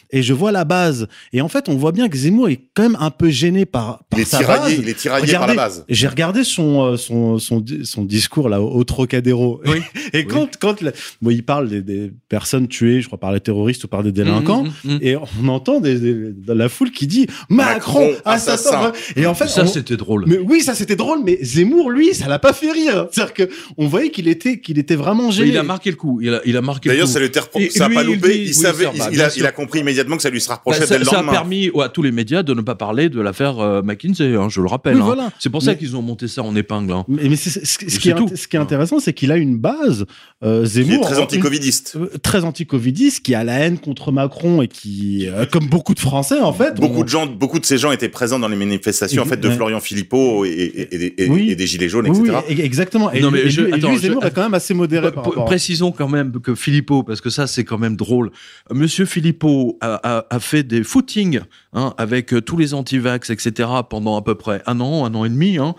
Et 0.09 0.23
je 0.23 0.33
vois 0.33 0.51
la 0.51 0.65
base. 0.65 1.07
Et 1.33 1.41
en 1.41 1.47
fait, 1.47 1.69
on 1.69 1.75
voit 1.75 1.91
bien 1.91 2.09
que 2.09 2.17
Zemmour 2.17 2.49
est 2.49 2.59
quand 2.73 2.83
même 2.83 2.97
un 2.99 3.11
peu 3.11 3.29
gêné 3.29 3.65
par, 3.65 4.03
par 4.09 4.19
Il 4.19 4.23
est 4.23 4.25
sa 4.25 4.39
tiraillé, 4.39 4.75
base. 4.77 4.83
il 4.83 4.89
est 4.89 4.93
tiraillé 4.99 5.31
par 5.33 5.41
la 5.41 5.53
Regardez, 5.53 5.55
base. 5.57 5.85
J'ai 5.89 6.07
regardé 6.07 6.43
son, 6.43 6.81
euh, 6.81 6.97
son, 6.97 7.37
son, 7.37 7.59
di- 7.59 7.85
son 7.85 8.03
discours 8.03 8.49
là 8.49 8.61
au, 8.61 8.83
Trocadéro. 8.83 9.61
Oui. 9.67 9.81
Et 10.13 10.25
quand, 10.25 10.57
quand 10.59 10.81
la- 10.81 10.91
bon, 11.21 11.29
il 11.29 11.43
parle 11.43 11.69
des, 11.69 11.81
des 11.81 12.11
personnes 12.29 12.67
tuées, 12.67 13.01
je 13.01 13.07
crois, 13.07 13.19
par 13.19 13.31
les 13.31 13.39
terroristes 13.39 13.83
ou 13.83 13.87
par 13.87 14.01
des 14.03 14.11
délinquants. 14.11 14.63
Mmh, 14.63 14.69
mmh, 14.83 14.93
mmh. 14.95 14.99
Et 15.01 15.15
on 15.17 15.47
entend 15.49 15.79
des, 15.79 15.99
des- 15.99 16.31
de 16.33 16.53
la 16.53 16.67
foule 16.67 16.91
qui 16.91 17.05
dit 17.07 17.27
Macron, 17.49 18.07
Macron, 18.07 18.21
assassin. 18.25 18.70
Assassin. 18.73 18.91
Et 19.15 19.25
en 19.25 19.33
fait, 19.33 19.47
Ça, 19.47 19.63
on- 19.63 19.67
c'était 19.67 19.97
drôle. 19.97 20.25
mais 20.27 20.37
oui, 20.37 20.61
ça 20.61 20.73
c'était 20.75 20.95
drôle, 20.95 21.19
mais 21.23 21.37
Zemmour, 21.41 21.89
lui, 21.89 22.13
ça 22.13 22.27
l'a 22.27 22.39
pas 22.39 22.53
fait 22.53 22.71
rire. 22.71 23.07
C'est-à-dire 23.11 23.33
que 23.33 23.49
on 23.77 23.87
voyait 23.87 24.09
qu'il 24.09 24.27
était, 24.27 24.59
qu'il 24.59 24.79
était 24.79 24.95
vraiment 24.95 25.27
Mais 25.27 25.31
gêné. 25.31 25.49
il 25.49 25.57
a 25.57 25.63
marqué 25.63 25.89
le 25.89 25.95
coup. 25.97 26.19
Il 26.21 26.33
a, 26.33 26.41
il 26.45 26.55
a 26.57 26.61
marqué 26.61 26.89
le 26.89 26.95
D'ailleurs, 26.95 27.07
ça 27.07 27.19
lui 27.19 27.29
Et 27.55 27.69
ça 27.69 27.85
a 27.85 27.89
pas 27.89 28.03
il 28.03 28.07
loupé. 28.07 28.37
Il 28.41 28.53
savait, 28.53 28.85
ça, 28.85 28.91
bah, 28.97 29.09
il, 29.11 29.21
a, 29.21 29.29
sûr. 29.29 29.41
il 29.43 29.45
a 29.45 29.51
compris 29.51 29.79
immédiatement 29.79 30.15
que 30.17 30.21
ça 30.23 30.29
lui 30.29 30.41
sera 30.41 30.55
Bah, 30.55 30.61
reproché 30.65 30.87
ça, 30.87 30.93
dès 30.95 30.99
le 30.99 31.05
ça 31.05 31.11
a 31.11 31.15
lendemain. 31.17 31.31
permis 31.31 31.69
à 31.81 31.89
tous 31.89 32.01
les 32.01 32.11
médias 32.11 32.43
de 32.43 32.53
ne 32.53 32.61
pas 32.61 32.75
parler 32.75 33.09
de 33.09 33.19
l'affaire 33.21 33.59
euh, 33.59 33.81
McKinsey, 33.81 34.35
hein, 34.35 34.47
je 34.49 34.61
le 34.61 34.67
rappelle. 34.67 34.95
Oui, 34.95 35.01
hein. 35.01 35.05
voilà. 35.05 35.31
C'est 35.39 35.49
pour 35.49 35.61
ça 35.61 35.71
Mais- 35.71 35.77
qu'ils 35.77 35.95
ont 35.95 36.01
monté 36.01 36.27
ça 36.27 36.43
en 36.43 36.55
épingle. 36.55 36.91
hein. 36.93 37.05
Mais, 37.07 37.35
ce, 37.35 37.59
qui 37.99 38.09
est, 38.09 38.15
tout. 38.15 38.25
int- 38.25 38.35
ce 38.35 38.47
qui 38.47 38.55
est 38.55 38.59
intéressant, 38.59 38.99
c'est 38.99 39.13
qu'il 39.13 39.31
a 39.31 39.37
une 39.37 39.57
base, 39.57 40.05
euh, 40.43 40.59
Qui 40.65 40.79
est 40.79 40.83
Zemmour, 40.83 41.05
très 41.05 41.19
anti-covidiste. 41.19 41.95
euh, 41.97 42.07
très 42.21 42.43
anti-covidiste, 42.43 43.21
qui 43.23 43.35
a 43.35 43.43
la 43.43 43.59
haine 43.59 43.79
contre 43.79 44.11
Macron 44.11 44.61
et 44.61 44.67
qui, 44.67 45.27
euh, 45.27 45.45
comme 45.45 45.67
beaucoup 45.67 45.93
de 45.93 45.99
Français 45.99 46.39
en 46.39 46.53
fait, 46.53 46.75
Beaucoup 46.75 46.99
on- 47.01 47.03
de 47.03 47.09
gens, 47.09 47.25
beaucoup 47.25 47.59
de 47.59 47.65
ces 47.65 47.77
gens 47.77 47.91
étaient 47.91 48.09
présents 48.09 48.39
dans 48.39 48.47
les 48.47 48.55
manifestations 48.65 49.21
en 49.23 49.25
fait 49.25 49.37
de 49.37 49.47
Ouais. 49.47 49.55
Florian 49.55 49.79
Philippot 49.79 50.45
et, 50.45 50.49
et- 50.49 50.95
et- 51.05 51.23
et- 51.25 51.29
Oui. 51.29 51.51
et 51.51 51.55
des 51.55 51.67
gilets 51.67 51.89
jaunes, 51.89 52.07
etc. 52.07 52.37
oui, 52.49 52.61
exactement. 52.61 53.11
Et, 53.11 53.19
Non, 53.21 53.31
mais 53.31 53.43
lui- 53.43 53.51
je- 53.51 53.61
lui, 53.61 53.71
et 53.71 53.73
attends, 53.73 53.89
lui, 53.89 53.97
je- 53.97 54.01
Zemmour 54.03 54.25
est 54.25 54.31
quand 54.31 54.43
même 54.43 54.53
assez 54.53 54.73
modéré 54.73 55.11
par 55.11 55.25
rapport. 55.25 55.45
Précisons 55.45 55.91
quand 55.91 56.07
même 56.07 56.31
que 56.41 56.55
Philippot, 56.55 57.03
parce 57.03 57.21
que 57.21 57.29
ça 57.29 57.47
c'est 57.47 57.63
quand 57.63 57.77
même 57.77 57.95
drôle. 57.95 58.31
Monsieur 58.71 59.05
Philippot 59.05 59.77
a, 59.81 59.95
a- 60.19 60.25
a 60.29 60.39
fait 60.39 60.63
des 60.63 60.83
footings 60.83 61.41
hein, 61.73 61.93
avec 61.97 62.33
euh, 62.33 62.41
tous 62.41 62.57
les 62.57 62.73
antivax, 62.73 63.29
etc. 63.29 63.69
pendant 63.89 64.15
à 64.17 64.21
peu 64.21 64.35
près 64.35 64.61
un 64.67 64.79
an, 64.79 65.05
un 65.05 65.13
an 65.15 65.25
et 65.25 65.29
demi, 65.29 65.57
hein, 65.57 65.75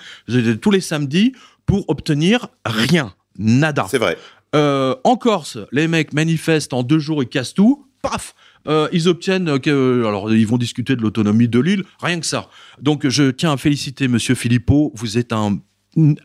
tous 0.61 0.71
les 0.71 0.81
samedis 0.81 1.33
pour 1.67 1.89
obtenir 1.89 2.49
rien, 2.67 3.15
nada. 3.39 3.87
C'est 3.91 3.99
vrai. 3.99 4.17
Euh, 4.55 4.95
en 5.05 5.17
Corse, 5.17 5.57
les 5.73 5.89
mecs 5.89 6.13
manifestent 6.13 6.75
en 6.75 6.83
deux 6.83 6.99
jours, 6.99 7.23
ils 7.23 7.29
cassent 7.29 7.55
tout, 7.55 7.87
paf 8.03 8.35
euh, 8.69 8.89
ils 8.93 9.09
obtiennent 9.09 9.59
que, 9.61 10.05
alors 10.07 10.33
ils 10.33 10.47
vont 10.47 10.59
discuter 10.59 10.97
de 10.97 11.03
l'autonomie 11.03 11.49
de 11.49 11.59
l'île, 11.61 11.85
rien 12.01 12.21
que 12.21 12.27
ça. 12.27 12.49
Donc 12.81 13.09
je 13.09 13.31
tiens 13.31 13.53
à 13.53 13.57
féliciter 13.57 14.09
Monsieur 14.09 14.35
Philippot, 14.35 14.93
vous 14.95 15.19
êtes 15.19 15.33
un, 15.33 15.59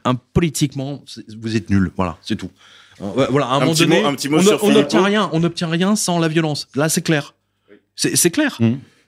un 0.06 0.15
politiquement, 0.34 1.04
vous 1.41 1.56
êtes 1.56 1.69
nul, 1.69 1.91
voilà, 1.95 2.17
c'est 2.21 2.36
tout. 2.36 2.50
Euh, 3.02 3.28
Voilà, 3.30 3.47
à 3.47 3.50
un, 3.54 3.58
Un 3.58 3.60
moment 3.62 3.73
petit 3.73 3.84
donné, 3.84 4.02
mot- 4.02 4.08
un 4.08 4.15
petit 4.15 4.30
mot 4.30 4.39
on 4.62 4.71
n'obtient 4.71 5.04
rien, 5.04 5.30
on 5.34 5.39
n'obtient 5.39 5.67
rien 5.67 5.95
sans 5.95 6.19
la 6.19 6.28
violence. 6.28 6.67
Là, 6.76 6.89
c'est 6.89 7.02
clair. 7.04 7.36
C'est 7.95 8.32
clair. 8.32 8.60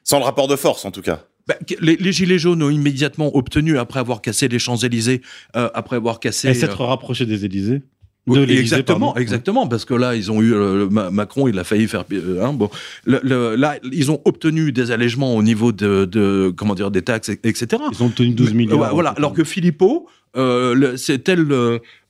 Sans 0.03 0.19
le 0.19 0.25
rapport 0.25 0.47
de 0.47 0.55
force, 0.55 0.85
en 0.85 0.91
tout 0.91 1.01
cas. 1.01 1.25
Bah, 1.47 1.55
les, 1.79 1.95
les 1.95 2.11
gilets 2.11 2.37
jaunes 2.37 2.61
ont 2.61 2.69
immédiatement 2.69 3.35
obtenu, 3.35 3.79
après 3.79 3.99
avoir 3.99 4.21
cassé 4.21 4.47
les 4.47 4.59
Champs 4.59 4.77
Élysées, 4.77 5.21
euh, 5.55 5.69
après 5.73 5.95
avoir 5.95 6.19
cassé. 6.19 6.47
Et 6.47 6.51
euh, 6.51 6.53
s'être 6.53 6.83
rapproché 6.83 7.25
des 7.25 7.45
Élysées. 7.45 7.81
De 8.27 8.43
exactement, 8.45 9.07
pardon. 9.07 9.19
exactement, 9.21 9.67
parce 9.67 9.85
que 9.85 9.95
là, 9.95 10.15
ils 10.15 10.31
ont 10.31 10.39
eu 10.41 10.53
euh, 10.53 10.87
Ma- 10.89 11.09
Macron, 11.09 11.47
il 11.47 11.57
a 11.57 11.63
failli 11.63 11.87
faire. 11.87 12.03
euh, 12.11 12.43
hein, 12.43 12.53
bon, 12.53 12.69
Le- 13.05 13.19
le- 13.23 13.55
là, 13.55 13.77
ils 13.91 14.11
ont 14.11 14.21
obtenu 14.25 14.71
des 14.71 14.91
allègements 14.91 15.35
au 15.35 15.41
niveau 15.41 15.71
de, 15.71 16.05
de 16.05 16.53
comment 16.55 16.75
dire, 16.75 16.91
des 16.91 17.01
taxes, 17.01 17.29
etc. 17.29 17.67
Ils 17.91 18.03
ont 18.03 18.07
obtenu 18.07 18.29
12 18.29 18.49
Mais, 18.51 18.53
milliards. 18.57 18.79
ouais, 18.79 18.87
voilà. 18.91 19.09
Alors 19.11 19.33
que 19.33 19.43
Philippot, 19.43 20.05
euh, 20.37 20.75
le, 20.75 20.93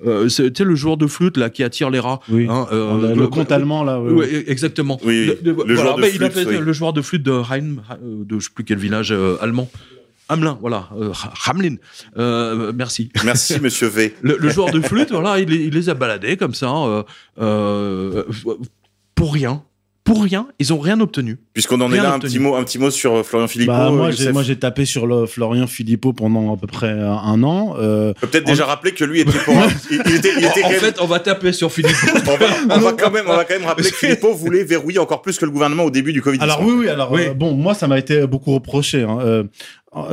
euh, 0.05 0.27
c'était 0.29 0.63
le 0.65 0.75
joueur 0.75 0.97
de 0.97 1.07
flûte 1.07 1.37
là 1.37 1.49
qui 1.49 1.63
attire 1.63 1.89
les 1.89 1.99
rats. 1.99 2.19
Oui. 2.29 2.47
hein, 2.49 2.67
euh, 2.73 3.13
le, 3.13 3.21
le 3.21 3.27
compte 3.27 3.51
allemand 3.51 3.83
là. 3.85 4.01
ouais. 4.01 4.11
Ouais, 4.11 4.43
exactement. 4.47 4.99
Oui. 5.05 5.31
Le 5.41 5.51
voilà, 5.53 5.75
joueur 5.75 5.95
de 5.95 6.01
mais 6.01 6.11
il 6.13 6.21
a 6.23 6.29
flûte, 6.29 6.43
fait 6.49 6.57
oui. 6.57 6.65
le 6.65 6.73
joueur 6.73 6.91
de 6.91 7.01
flûte 7.01 7.23
de 7.23 7.31
je 8.39 8.39
sais 8.45 8.49
plus 8.53 8.65
quel 8.65 8.77
village 8.77 9.11
euh, 9.13 9.37
allemand. 9.41 9.69
Hamelin, 10.29 10.57
voilà, 10.61 10.89
euh, 10.97 11.11
Hamelin. 11.45 11.75
Euh, 12.17 12.71
merci. 12.75 13.11
Merci, 13.25 13.59
Monsieur 13.61 13.87
V. 13.87 14.15
Le, 14.21 14.37
le 14.37 14.49
joueur 14.49 14.71
de 14.71 14.79
flûte, 14.81 15.11
voilà, 15.11 15.39
il, 15.39 15.49
les- 15.49 15.65
il 15.65 15.73
les 15.73 15.89
a 15.89 15.93
baladés 15.95 16.37
comme 16.37 16.53
ça, 16.53 16.71
euh, 16.71 17.03
euh, 17.41 18.23
pour 19.15 19.33
rien. 19.33 19.63
pour 20.05 20.23
rien, 20.23 20.47
ils 20.57 20.73
ont 20.73 20.79
rien 20.79 20.99
obtenu. 21.01 21.37
Puisqu'on 21.53 21.79
en 21.81 21.91
est 21.93 21.97
là, 21.97 22.13
un 22.13 22.19
petit 22.19 22.39
mot, 22.39 22.55
un 22.55 22.63
petit 22.63 22.79
mot 22.79 22.89
sur 22.89 23.23
Florian 23.23 23.47
Philippot. 23.47 23.71
Bah, 23.73 23.91
moi, 23.91 24.09
j'ai, 24.09 24.17
Youssef. 24.19 24.33
moi, 24.33 24.41
j'ai 24.43 24.55
tapé 24.57 24.85
sur 24.85 25.05
le 25.05 25.27
Florian 25.27 25.67
Philippot 25.67 26.13
pendant 26.13 26.51
à 26.53 26.57
peu 26.57 26.65
près 26.67 26.89
un, 26.89 27.43
an. 27.43 27.75
Euh, 27.77 28.13
peut-être 28.21 28.45
déjà 28.45 28.65
rappeler 28.65 28.93
que 28.93 29.03
lui 29.03 29.19
était 29.19 29.37
pour. 29.45 29.55
un- 29.55 29.67
il, 29.91 30.01
il 30.07 30.15
était, 30.15 30.31
il 30.37 30.45
était 30.45 30.63
en 30.63 30.69
fait, 30.69 30.97
on 31.01 31.05
va 31.05 31.19
taper 31.19 31.51
sur 31.51 31.71
Philippe. 31.71 31.95
on 32.27 32.37
va, 32.37 32.75
on 32.75 32.79
va 32.79 32.93
quand 32.93 33.11
même, 33.11 33.25
on 33.27 33.35
va 33.35 33.45
quand 33.45 33.53
même 33.53 33.65
rappeler 33.67 33.91
que 33.91 33.95
Philippot 33.97 34.33
voulait 34.33 34.63
verrouiller 34.63 34.97
encore 34.99 35.21
plus 35.21 35.37
que 35.37 35.45
le 35.45 35.51
gouvernement 35.51 35.83
au 35.83 35.91
début 35.91 36.13
du 36.13 36.21
Covid. 36.23 36.39
Alors 36.41 36.63
oui, 36.63 36.73
oui. 36.75 36.89
Alors 36.89 37.11
Oui. 37.11 37.27
euh, 37.27 37.33
bon, 37.35 37.53
moi, 37.53 37.73
ça 37.75 37.87
m'a 37.87 37.99
été 37.99 38.25
beaucoup 38.25 38.53
reproché. 38.53 39.03
hein. 39.03 39.19
Euh, 39.21 39.43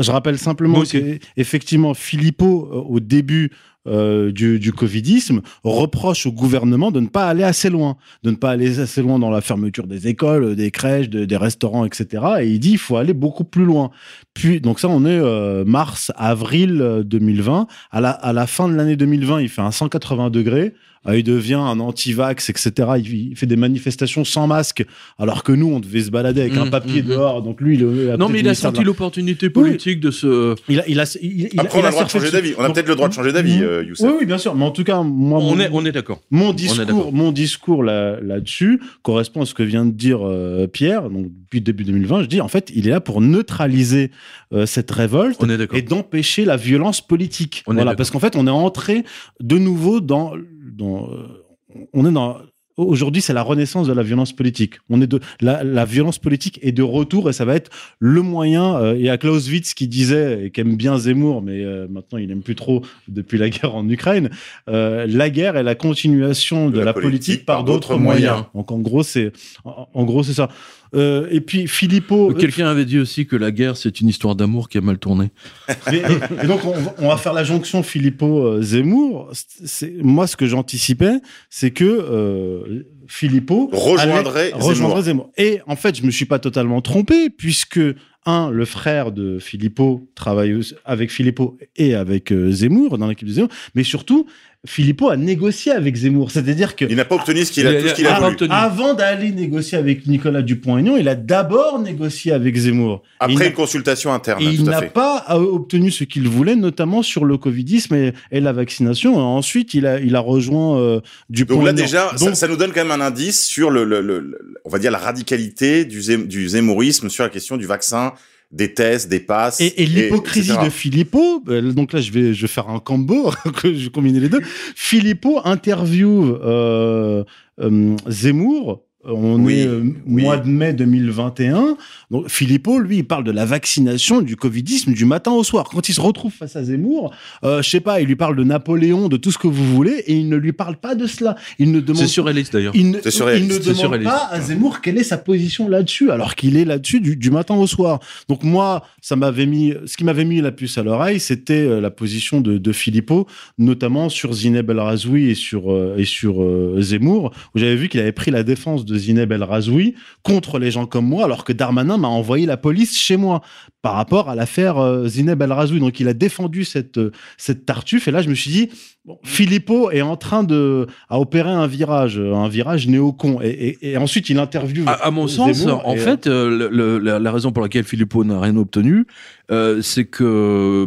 je 0.01 0.11
rappelle 0.11 0.39
simplement 0.39 0.75
Moi 0.75 0.83
aussi. 0.83 1.01
que 1.01 1.19
effectivement, 1.37 1.95
Philippot, 1.95 2.69
euh, 2.73 2.77
au 2.77 3.01
début 3.01 3.51
euh, 3.89 4.33
du, 4.33 4.59
du 4.59 4.73
Covidisme, 4.73 5.43
reproche 5.62 6.27
au 6.27 6.33
gouvernement 6.33 6.91
de 6.91 6.99
ne 6.99 7.07
pas 7.07 7.27
aller 7.29 7.45
assez 7.45 7.71
loin, 7.71 7.97
de 8.25 8.31
ne 8.33 8.37
pas 8.37 8.51
aller 8.51 8.81
assez 8.81 9.01
loin 9.01 9.19
dans 9.21 9.31
la 9.31 9.41
fermeture 9.41 9.87
des 9.87 10.09
écoles, 10.09 10.57
des 10.57 10.73
crèches, 10.73 11.09
de- 11.09 11.25
des 11.25 11.37
restaurants, 11.37 11.85
etc. 11.85 12.25
Et 12.41 12.49
il 12.49 12.59
dit 12.59 12.73
il 12.73 12.79
faut 12.79 12.97
aller 12.97 13.15
beaucoup 13.15 13.45
plus 13.45 13.65
loin. 13.65 13.91
Puis 14.35 14.61
donc 14.61 14.81
ça, 14.81 14.89
on 14.89 15.05
est 15.05 15.11
euh, 15.21 15.65
mars, 15.65 16.11
avril 16.17 16.81
euh, 16.81 17.05
2020. 17.05 17.69
À 17.93 18.01
la, 18.01 18.11
à 18.11 18.33
la 18.33 18.47
fin 18.49 18.69
de 18.69 18.75
l'année 18.75 18.97
2020, 18.97 19.41
il 19.43 19.49
fait 19.49 19.62
un 19.62 19.71
180 19.71 20.31
degrés. 20.31 20.75
Euh, 21.09 21.19
il 21.19 21.23
devient 21.25 21.55
un 21.55 21.79
anti-vax, 21.81 22.51
etc. 22.51 22.71
Il, 22.99 23.31
il 23.31 23.37
fait 23.37 23.47
des 23.47 23.57
manifestations 23.57 24.25
sans 24.25 24.47
masque, 24.47 24.85
alors 25.19 25.42
que 25.42 25.53
nous, 25.53 25.69
on 25.73 25.81
devait 25.81 26.03
se 26.03 26.11
balader 26.11 26.40
avec 26.42 26.57
un 26.57 26.66
Mmh, 26.66 26.71
papier 26.71 27.03
mmh, 27.03 27.07
dehors. 27.07 27.42
Donc 27.42 27.61
lui, 27.61 27.75
il, 27.77 27.83
est- 27.83 28.16
non, 28.16 28.29
mais 28.29 28.40
il 28.40 28.49
a 28.49 28.55
senti 28.55 28.83
l'opportunité 28.85 29.51
politique 29.51 30.01
de 30.01 30.11
se. 30.11 30.55
il 30.69 30.81
a, 30.81 30.88
il 30.88 30.99
a, 31.01 31.19
il, 31.23 31.49
il- 31.53 31.61
Après, 31.61 31.79
on 31.81 31.83
a 31.85 31.87
le 31.87 31.92
droit 31.92 32.05
de 32.05 32.11
changer 32.11 32.31
d'avis. 32.31 32.55
On 32.59 32.64
a 32.64 32.71
peut-être 32.71 32.88
le 32.88 32.95
droit 32.97 33.09
de 33.09 33.14
changer 33.14 33.33
d'avis, 33.33 33.62
euh, 33.62 33.85
Youssef. 33.85 34.07
Oui, 34.09 34.16
oui, 34.21 34.27
bien 34.27 34.38
sûr. 34.38 34.55
Mais 34.55 34.64
en 34.64 34.71
tout 34.71 34.85
cas, 34.85 35.03
moi, 35.03 35.38
On 35.40 35.55
mon- 35.55 35.61
est, 35.61 35.69
on 35.73 35.85
est 35.85 35.92
d'accord. 35.92 36.21
mon 36.31 36.53
discours, 36.53 37.12
mon 37.12 37.33
discours 37.33 37.83
là, 37.85 38.19
là-dessus 38.21 38.81
correspond 39.03 39.42
à 39.42 39.47
ce 39.47 39.55
que 39.55 39.62
vient 39.62 39.85
de 39.87 39.92
dire 39.92 40.27
euh, 40.27 40.66
Pierre. 40.66 41.09
Donc 41.11 41.27
depuis 41.45 41.61
début 41.61 41.85
2020, 41.85 42.23
je 42.23 42.27
dis 42.27 42.40
en 42.40 42.49
fait, 42.49 42.71
il 42.75 42.87
est 42.88 42.90
là 42.90 43.01
pour 43.01 43.21
neutraliser 43.21 44.11
euh, 44.53 44.66
cette 44.66 44.90
révolte 44.90 45.37
On 45.40 45.49
est 45.49 45.57
d'accord. 45.59 45.79
et 45.79 45.83
d'empêcher 45.83 46.45
la 46.45 46.57
violence 46.57 47.01
politique. 47.01 47.62
On 47.66 47.75
voilà, 47.75 47.95
parce 47.95 48.11
qu'en 48.11 48.19
fait, 48.21 48.37
on 48.37 48.47
est 48.47 48.51
entré 48.51 49.05
de 49.40 49.59
nouveau 49.59 50.01
dans, 50.01 50.33
dans 50.77 51.11
euh, 51.11 51.89
on 51.93 52.07
est 52.07 52.12
dans 52.12 52.39
Aujourd'hui, 52.77 53.23
c'est 53.23 53.33
la 53.33 53.43
renaissance 53.43 53.87
de 53.87 53.95
la 53.95 54.03
violence 54.03 54.35
politique. 54.35 54.75
On 54.91 55.01
est 55.01 55.07
de 55.07 55.19
la, 55.41 55.65
la 55.65 55.87
violence 55.87 56.19
politique 56.19 56.59
est 56.61 56.73
de 56.73 56.83
retour 56.83 57.31
et 57.31 57.33
ça 57.33 57.47
va 57.47 57.55
être 57.55 57.71
le 58.01 58.21
moyen. 58.21 58.77
euh, 58.77 58.95
Il 58.97 59.03
y 59.03 59.09
a 59.09 59.17
Clausewitz 59.17 59.73
qui 59.73 59.89
disait 59.89 60.45
et 60.45 60.51
qui 60.51 60.61
aime 60.61 60.77
bien 60.77 60.99
Zemmour, 60.99 61.41
mais 61.41 61.65
euh, 61.65 61.87
maintenant 61.89 62.19
il 62.19 62.31
aime 62.31 62.43
plus 62.43 62.55
trop 62.55 62.83
depuis 63.09 63.39
la 63.39 63.49
guerre 63.49 63.75
en 63.75 63.89
Ukraine. 63.89 64.29
euh, 64.69 65.07
la 65.09 65.31
guerre 65.31 65.57
est 65.57 65.62
la 65.62 65.75
continuation 65.75 66.69
de, 66.69 66.81
la, 66.81 66.93
politique, 66.93 67.47
par 67.47 67.65
d'autres 67.65 67.97
moyens. 67.97 68.45
Donc 68.55 68.71
en 68.71 68.79
gros, 68.79 69.03
c'est 69.03 69.33
en, 69.65 69.89
en 69.95 70.05
gros 70.05 70.23
c'est 70.23 70.35
ça. 70.35 70.51
Euh, 70.94 71.27
et 71.31 71.40
puis 71.40 71.66
Philippot. 71.66 72.33
Quelqu'un 72.35 72.68
avait 72.68 72.85
dit 72.85 72.99
aussi 72.99 73.27
que 73.27 73.37
la 73.37 73.51
guerre, 73.51 73.77
c'est 73.77 74.01
une 74.01 74.09
histoire 74.09 74.37
d'amour 74.37 74.68
qui 74.68 74.79
a 74.79 74.81
mal 74.81 74.99
tourné. 74.99 75.31
Et, 75.92 75.96
et- 75.96 76.01
et 76.44 76.46
donc, 76.46 76.64
on, 76.64 76.70
va- 76.72 76.94
on 76.99 77.09
va 77.09 77.16
faire 77.16 77.33
la 77.33 77.44
jonction 77.44 77.83
Philippot-Zemmour. 77.83 79.31
C'est, 79.33 79.94
moi, 80.03 80.27
ce 80.27 80.37
que 80.37 80.46
j'anticipais, 80.46 81.20
c'est 81.51 81.70
que 81.70 81.85
euh, 81.85 82.85
Philippot 83.09 83.70
Rejoindrait 83.72 84.53
allait- 84.53 84.64
rejoindrait 84.64 85.03
Zemmour. 85.03 85.31
Et 85.37 85.61
en 85.66 85.77
fait, 85.77 85.96
je 85.96 86.03
me 86.05 86.11
suis 86.11 86.25
pas 86.27 86.38
totalement 86.38 86.81
trompé, 86.81 87.31
puisque, 87.31 87.81
un, 88.27 88.51
le 88.51 88.65
frère 88.65 89.12
de 89.12 89.39
Philippot 89.39 90.07
travaille 90.15 90.61
avec 90.85 91.11
Philippot 91.11 91.57
et 91.77 91.95
avec 91.95 92.33
euh, 92.33 92.51
Zemmour, 92.51 92.99
dans 92.99 93.07
l'équipe 93.07 93.29
de 93.29 93.33
Zemmour, 93.33 93.51
mais 93.75 93.85
surtout, 93.85 94.27
Philippot 94.65 95.11
a 95.11 95.17
négocié 95.17 95.71
avec 95.71 95.95
Zemmour. 95.95 96.33
C'est-à-dire 96.33 96.75
que 96.75 96.85
Il 96.87 96.97
n'a 96.97 97.05
pas 97.05 97.15
obtenu 97.15 97.45
ce 97.45 97.53
qu'il 97.53 97.69
a, 97.69 97.81
tout 97.81 97.87
ce 97.87 97.95
qu'il 97.95 98.07
a 98.09 98.19
voulu. 98.19 98.33
obtenu. 98.33 98.49
avant 98.51 98.95
d'aller 98.95 99.31
négocier 99.31 99.79
avec 99.79 100.09
Nicolas 100.09 100.43
Dupont-Aignan, 100.43 100.97
il 100.97 101.09
a 101.09 101.15
d'abord 101.15 101.79
négocié 101.81 102.33
avec 102.33 102.57
Zemmour. 102.57 103.03
Après 103.21 103.47
une 103.47 103.53
consultation 103.53 104.12
interne, 104.12 104.43
il 104.43 104.65
n'a 104.65 104.83
pas 104.83 105.25
euh, 105.31 105.35
obtenu 105.35 105.93
ce 105.93 106.03
qu'il 106.03 106.27
voulait, 106.29 106.57
notamment 106.57 107.03
sur 107.05 107.25
le 107.25 107.37
Covidisme 107.39 107.95
et, 107.95 108.12
et 108.33 108.41
la 108.41 108.53
vaccination. 108.53 109.17
Ensuite, 109.19 109.73
il 109.75 109.87
a, 109.87 110.01
il 110.01 110.17
a 110.17 110.21
rejoint 110.21 110.81
euh, 110.81 111.01
Dupont. 111.31 111.57
Donc 111.57 111.67
là 111.67 111.73
déjà, 111.73 112.11
ça, 112.17 112.25
Donc, 112.27 112.35
ça 112.35 112.49
nous 112.49 112.57
donne 112.57 112.73
quand 112.73 112.85
même 112.85 113.01
un 113.01 113.05
indice 113.05 113.47
sur 113.47 113.71
le, 113.71 113.85
le, 113.85 114.01
le- 114.01 114.19
le- 114.19 114.39
on 114.65 114.69
va 114.69 114.81
dire 114.81 114.91
la 114.91 114.99
radicalité 114.99 115.85
du, 115.85 116.01
zém- 116.01 116.27
du 116.27 116.49
zémourisme 116.49 117.09
sur 117.09 117.23
la 117.23 117.31
question 117.31 117.57
du 117.57 117.67
vaccin, 117.67 118.15
des 118.52 118.74
tests, 118.74 119.09
des 119.09 119.20
passes 119.20 119.61
et, 119.61 119.82
et 119.82 119.87
l'hypocrisie 119.87 120.56
de 120.62 120.70
Philippot, 120.70 121.42
euh, 121.48 121.72
donc 121.72 121.92
là 121.92 122.00
je 122.00 122.12
vais, 122.12 122.32
je 122.32 122.42
vais 122.42 122.48
faire 122.48 122.68
un 122.68 122.78
combo, 122.78 123.30
que 123.56 123.74
je 123.74 123.85
vais 123.85 123.90
combiner 123.90 124.20
les 124.20 124.28
deux. 124.28 124.42
Philippot 124.74 125.40
interview 125.44 126.35
euh, 126.35 127.24
euh, 127.61 127.96
Zemmour. 128.09 128.82
On 129.07 129.38
Oui, 129.45 129.61
est 129.61 129.66
euh, 129.66 129.83
oui. 130.07 130.23
mois 130.23 130.37
de 130.37 130.49
mai 130.49 130.73
2021. 130.73 131.77
Donc 132.11 132.29
Philippot, 132.29 132.79
lui, 132.79 132.99
il 132.99 133.05
parle 133.05 133.25
de 133.25 133.31
la 133.31 133.45
vaccination, 133.45 134.21
du 134.23 134.37
covidisme 134.37 134.92
du 134.92 135.05
matin 135.05 135.31
au 135.33 135.45
soir. 135.45 135.69
Quand 135.71 135.88
il 135.88 135.95
se 135.95 136.01
retrouve 136.01 136.33
face 136.33 136.57
à 136.57 136.64
Zemmour, 136.64 137.14
euh, 137.45 137.62
je 137.62 137.71
sais 137.71 137.81
pas, 137.81 138.01
il 138.01 138.07
lui 138.07 138.16
parle 138.16 138.37
de 138.37 138.45
Napoléon, 138.45 139.09
de 139.09 139.16
tout 139.16 139.31
ce 139.31 139.38
que 139.38 139.47
vous 139.49 139.64
voulez, 139.75 140.03
et 140.07 140.14
il 140.14 140.29
ne 140.29 140.37
lui 140.37 140.53
parle 140.53 140.77
pas 140.77 140.95
de 140.95 141.07
cela. 141.07 141.37
Il 141.59 141.73
ne 141.73 141.81
demande 141.81 142.03
C'est 142.03 142.09
surréaliste 142.09 142.53
d'ailleurs. 142.53 142.75
il 142.77 142.90
ne, 142.90 142.99
il 142.99 143.49
demande 143.49 144.03
pas 144.03 144.29
à 144.31 144.40
Zemmour 144.40 144.81
quelle 144.81 144.99
est 144.99 145.05
sa 145.05 145.19
position 145.19 145.69
là-dessus, 145.69 146.11
alors 146.11 146.35
qu'il 146.35 146.57
est 146.57 146.64
là-dessus 146.64 147.01
du, 147.01 147.16
du 147.16 147.31
matin 147.31 147.55
au 147.55 147.66
soir. 147.66 148.01
Donc 148.29 148.42
moi, 148.45 148.83
ça 149.01 149.16
m'avait 149.16 149.47
mis, 149.47 149.73
ce 149.87 149.97
qui 149.97 150.05
m'avait 150.05 150.25
mis 150.25 150.40
la 150.40 150.53
puce 150.53 150.79
à 150.79 150.83
l'oreille, 150.83 151.21
c'était 151.21 151.55
euh, 151.55 151.81
la 151.81 151.90
position 151.90 152.40
de, 152.40 152.59
de 152.59 152.73
Philippot, 152.73 153.27
notamment 153.59 154.09
sur 154.09 154.33
Zineb 154.33 154.71
El 154.71 154.81
Razoui 154.81 155.31
et 155.31 155.35
sur 155.35 155.73
euh, 155.73 155.97
et 155.99 156.05
sur 156.05 156.42
euh, 156.42 156.77
Zemmour, 156.81 157.33
où 157.55 157.59
j'avais 157.59 157.77
vu 157.77 157.88
qu'il 157.88 158.01
avait 158.01 158.12
pris 158.12 158.31
la 158.31 158.42
défense 158.42 158.85
de 158.85 158.95
Zineb 158.98 159.32
El 159.32 159.42
Razoui 159.42 159.94
contre 160.22 160.59
les 160.59 160.70
gens 160.70 160.87
comme 160.87 161.06
moi, 161.06 161.24
alors 161.24 161.44
que 161.44 161.52
Darmanin 161.52 161.96
m'a 161.98 162.09
envoyé 162.09 162.46
la 162.46 162.56
police 162.56 162.96
chez 162.98 163.16
moi 163.16 163.40
par 163.82 163.94
rapport 163.94 164.28
à 164.28 164.35
l'affaire 164.35 164.78
euh, 164.78 165.06
Zineb 165.09 165.40
El 165.42 165.52
Razoui. 165.52 165.80
Donc 165.80 166.00
il 166.00 166.09
a 166.09 166.14
défendu 166.14 166.64
cette 166.64 166.98
euh, 166.98 167.11
cette 167.37 167.66
tartuffe, 167.66 168.09
et 168.09 168.11
là 168.11 168.22
je 168.22 168.28
me 168.28 168.35
suis 168.35 168.50
dit, 168.50 168.68
bon, 169.04 169.18
Philippot 169.24 169.90
est 169.90 170.02
en 170.02 170.16
train 170.16 170.42
de 170.44 170.87
à 171.09 171.20
opérer 171.20 171.50
un 171.50 171.66
virage, 171.66 172.18
euh, 172.18 172.35
un 172.35 172.48
virage 172.48 172.88
néocon, 172.88 173.40
et, 173.42 173.48
et, 173.80 173.90
et 173.92 173.96
ensuite 173.96 174.28
il 174.30 174.38
interviewe. 174.38 174.85
À, 174.88 174.92
à 175.06 175.11
mon 175.11 175.26
sens, 175.28 175.64
en 175.66 175.94
fait, 175.96 176.26
euh, 176.26 176.48
le- 176.50 176.68
le- 176.68 176.98
la, 176.98 177.18
la 177.18 177.32
raison 177.32 177.52
pour 177.52 177.62
laquelle 177.62 177.85
Philippot 177.85 178.24
n'a 178.24 178.40
rien 178.40 178.56
obtenu, 178.56 179.06
euh, 179.50 179.80
c'est 179.82 180.04
que 180.06 180.87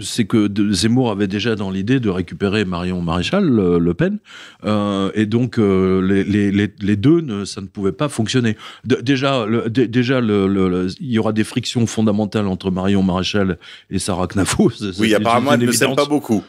c'est 0.00 0.24
que 0.24 0.48
Zemmour 0.72 1.10
avait 1.10 1.26
déjà 1.26 1.56
dans 1.56 1.70
l'idée 1.70 1.98
de 1.98 2.08
récupérer 2.08 2.64
Marion 2.64 3.02
Maréchal 3.02 3.44
Le, 3.44 3.78
Le 3.78 3.94
Pen, 3.94 4.18
euh, 4.64 5.10
et 5.14 5.26
donc 5.26 5.58
euh, 5.58 6.00
les, 6.00 6.22
les, 6.22 6.52
les, 6.52 6.72
les 6.80 6.96
deux, 6.96 7.20
ne, 7.20 7.44
ça 7.44 7.60
ne 7.60 7.66
pouvait 7.66 7.90
pas 7.92 8.08
fonctionner. 8.08 8.56
De- 8.84 9.00
déjà, 9.00 9.46
le, 9.46 9.68
déjà, 9.68 10.20
le, 10.20 10.46
le- 10.46 10.68
le- 10.68 10.86
il 11.00 11.10
y 11.10 11.18
aura 11.18 11.32
des 11.32 11.42
frictions 11.44 11.86
fondamentales 11.88 12.46
entre 12.46 12.70
Marion 12.70 13.02
Maréchal 13.02 13.58
et 13.90 13.98
Sarah 13.98 14.28
Knafo. 14.28 14.70
Oui, 15.00 15.12
apparemment, 15.14 15.52
elle 15.54 15.60
ne 15.66 15.72
s'aime 15.72 15.96
pas 15.96 16.06
beaucoup. 16.06 16.44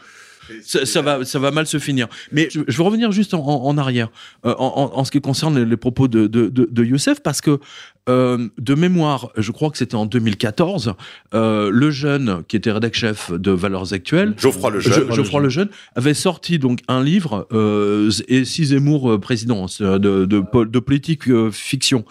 ça, 0.62 0.86
ça 0.86 1.02
va, 1.02 1.24
ça 1.24 1.40
va 1.40 1.50
mal 1.50 1.66
se 1.66 1.78
finir. 1.80 2.06
Mais 2.30 2.48
je, 2.52 2.60
je 2.68 2.76
veux 2.76 2.84
revenir 2.84 3.10
juste 3.10 3.34
en, 3.34 3.40
en- 3.44 3.64
en 3.66 3.76
arrière, 3.78 4.08
euh, 4.44 4.54
en, 4.56 5.04
ce 5.04 5.10
qui 5.10 5.20
concerne 5.20 5.58
les, 5.58 5.64
les 5.64 5.76
propos 5.76 6.06
de, 6.06 6.28
de 6.28 6.84
Youssef, 6.84 7.20
parce 7.20 7.40
que 7.40 7.58
euh, 8.08 8.48
de 8.58 8.74
mémoire, 8.74 9.30
je 9.36 9.50
crois 9.52 9.70
que 9.70 9.78
c'était 9.78 9.94
en 9.96 10.06
2014, 10.06 10.94
euh, 11.34 11.70
le 11.72 11.90
jeune 11.90 12.42
qui 12.48 12.56
était 12.56 12.70
rédac 12.70 12.94
chef 12.94 13.32
de 13.32 13.50
Valeurs 13.50 13.92
Actuelles, 13.92 14.34
Geoffroy 14.36 14.70
le 14.70 14.80
Je- 14.80 14.90
jeune. 14.92 15.12
Geoffroy 15.12 15.40
Lejeune 15.42 15.68
avait 15.94 16.14
sorti 16.14 16.58
donc 16.58 16.80
un 16.88 17.02
livre 17.02 17.46
euh, 17.52 18.10
et 18.28 18.44
si 18.44 18.64
Zemmour 18.66 19.18
président 19.20 19.66
euh, 19.80 19.98
de, 19.98 20.24
de, 20.24 20.40
po- 20.40 20.64
de 20.64 20.78
politique 20.78 21.24
fiction. 21.50 22.04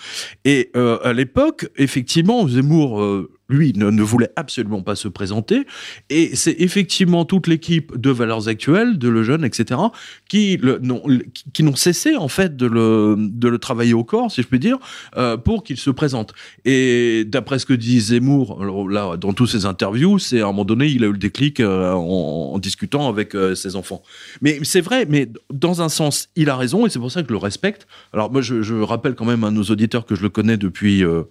Et 0.43 0.71
à 1.03 1.13
l'époque, 1.13 1.69
effectivement, 1.77 2.47
Zemmour 2.47 3.25
lui 3.47 3.73
ne, 3.75 3.91
ne 3.91 4.01
voulait 4.01 4.31
absolument 4.37 4.81
pas 4.81 4.95
se 4.95 5.07
présenter. 5.07 5.65
Et 6.09 6.35
c'est 6.35 6.55
effectivement 6.57 7.25
toute 7.25 7.45
l'équipe 7.45 7.95
de 7.95 8.09
Valeurs 8.09 8.47
Actuelles, 8.47 8.97
de 8.97 9.07
Lejeune, 9.07 9.45
etc., 9.45 9.79
qui 10.27 10.57
le- 10.57 10.79
n'ont 10.79 11.03
qui- 11.31 11.43
qui 11.53 11.61
n'ont 11.61 11.75
cessé 11.75 12.15
en 12.15 12.27
fait 12.27 12.57
de 12.57 12.65
le, 12.65 13.15
de 13.19 13.47
le 13.47 13.59
travailler 13.59 13.93
au 13.93 14.03
corps, 14.03 14.31
si 14.31 14.41
je 14.41 14.47
puis 14.47 14.57
dire, 14.57 14.79
euh, 15.17 15.37
pour 15.37 15.63
qu'il 15.63 15.77
se 15.85 15.91
présente. 15.91 16.33
Et 16.65 17.23
d'après 17.25 17.59
ce 17.59 17.65
que 17.65 17.73
dit 17.73 17.99
Zemmour, 17.99 18.59
alors 18.61 18.87
là, 18.89 19.17
dans 19.17 19.33
tous 19.33 19.47
ses 19.47 19.65
interviews, 19.65 20.19
c'est 20.19 20.41
à 20.41 20.45
un 20.45 20.47
moment 20.47 20.65
donné, 20.65 20.87
il 20.87 21.03
a 21.03 21.07
eu 21.07 21.11
le 21.11 21.17
déclic 21.17 21.59
euh, 21.59 21.93
en, 21.93 22.51
en 22.53 22.59
discutant 22.59 23.07
avec 23.07 23.35
euh, 23.35 23.55
ses 23.55 23.75
enfants. 23.75 24.03
Mais 24.41 24.59
c'est 24.63 24.81
vrai, 24.81 25.05
mais 25.07 25.29
dans 25.53 25.81
un 25.81 25.89
sens, 25.89 26.29
il 26.35 26.49
a 26.49 26.55
raison, 26.57 26.85
et 26.85 26.89
c'est 26.89 26.99
pour 26.99 27.11
ça 27.11 27.21
que 27.21 27.27
je 27.29 27.33
le 27.33 27.39
respecte. 27.39 27.87
Alors 28.13 28.31
moi, 28.31 28.41
je, 28.41 28.61
je 28.61 28.75
rappelle 28.75 29.15
quand 29.15 29.25
même 29.25 29.43
à 29.43 29.51
nos 29.51 29.63
auditeurs 29.63 30.05
que 30.05 30.15
je 30.15 30.21
le 30.23 30.29
connais 30.29 30.57
depuis 30.57 31.03
euh, 31.03 31.23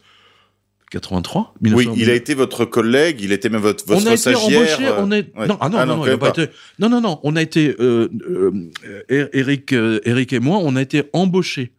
83. 0.90 1.54
Oui, 1.60 1.70
1900. 1.70 1.94
il 1.96 2.10
a 2.10 2.14
été 2.14 2.34
votre 2.34 2.64
collègue, 2.64 3.20
il 3.20 3.32
était 3.32 3.48
même 3.48 3.60
votre, 3.60 3.84
votre 3.86 4.02
on 4.02 4.06
a 4.06 4.10
été 4.12 4.16
stagiaire. 4.18 4.60
embauché, 4.60 4.86
euh, 4.86 5.00
on 5.00 5.10
est 5.10 5.36
ouais. 5.36 5.46
non 5.48 5.58
ah 5.60 5.68
non 5.68 5.78
Ah 5.78 5.86
non, 5.86 5.96
non, 5.96 5.96
non, 5.96 6.06
il 6.06 6.10
a 6.10 6.12
quand 6.12 6.18
pas 6.18 6.32
même 6.36 6.44
été 6.46 6.54
non 6.78 6.88
non 6.88 7.00
non 7.00 7.20
on 7.24 7.34
a 7.36 7.42
été 7.42 7.74
euh, 7.80 8.08
euh, 8.30 9.28
Eric 9.32 9.72
euh, 9.72 9.98
Eric 10.04 10.32
et 10.32 10.38
moi 10.40 10.58
on 10.62 10.76
a 10.76 10.82
été 10.82 11.02
embauchés 11.12 11.72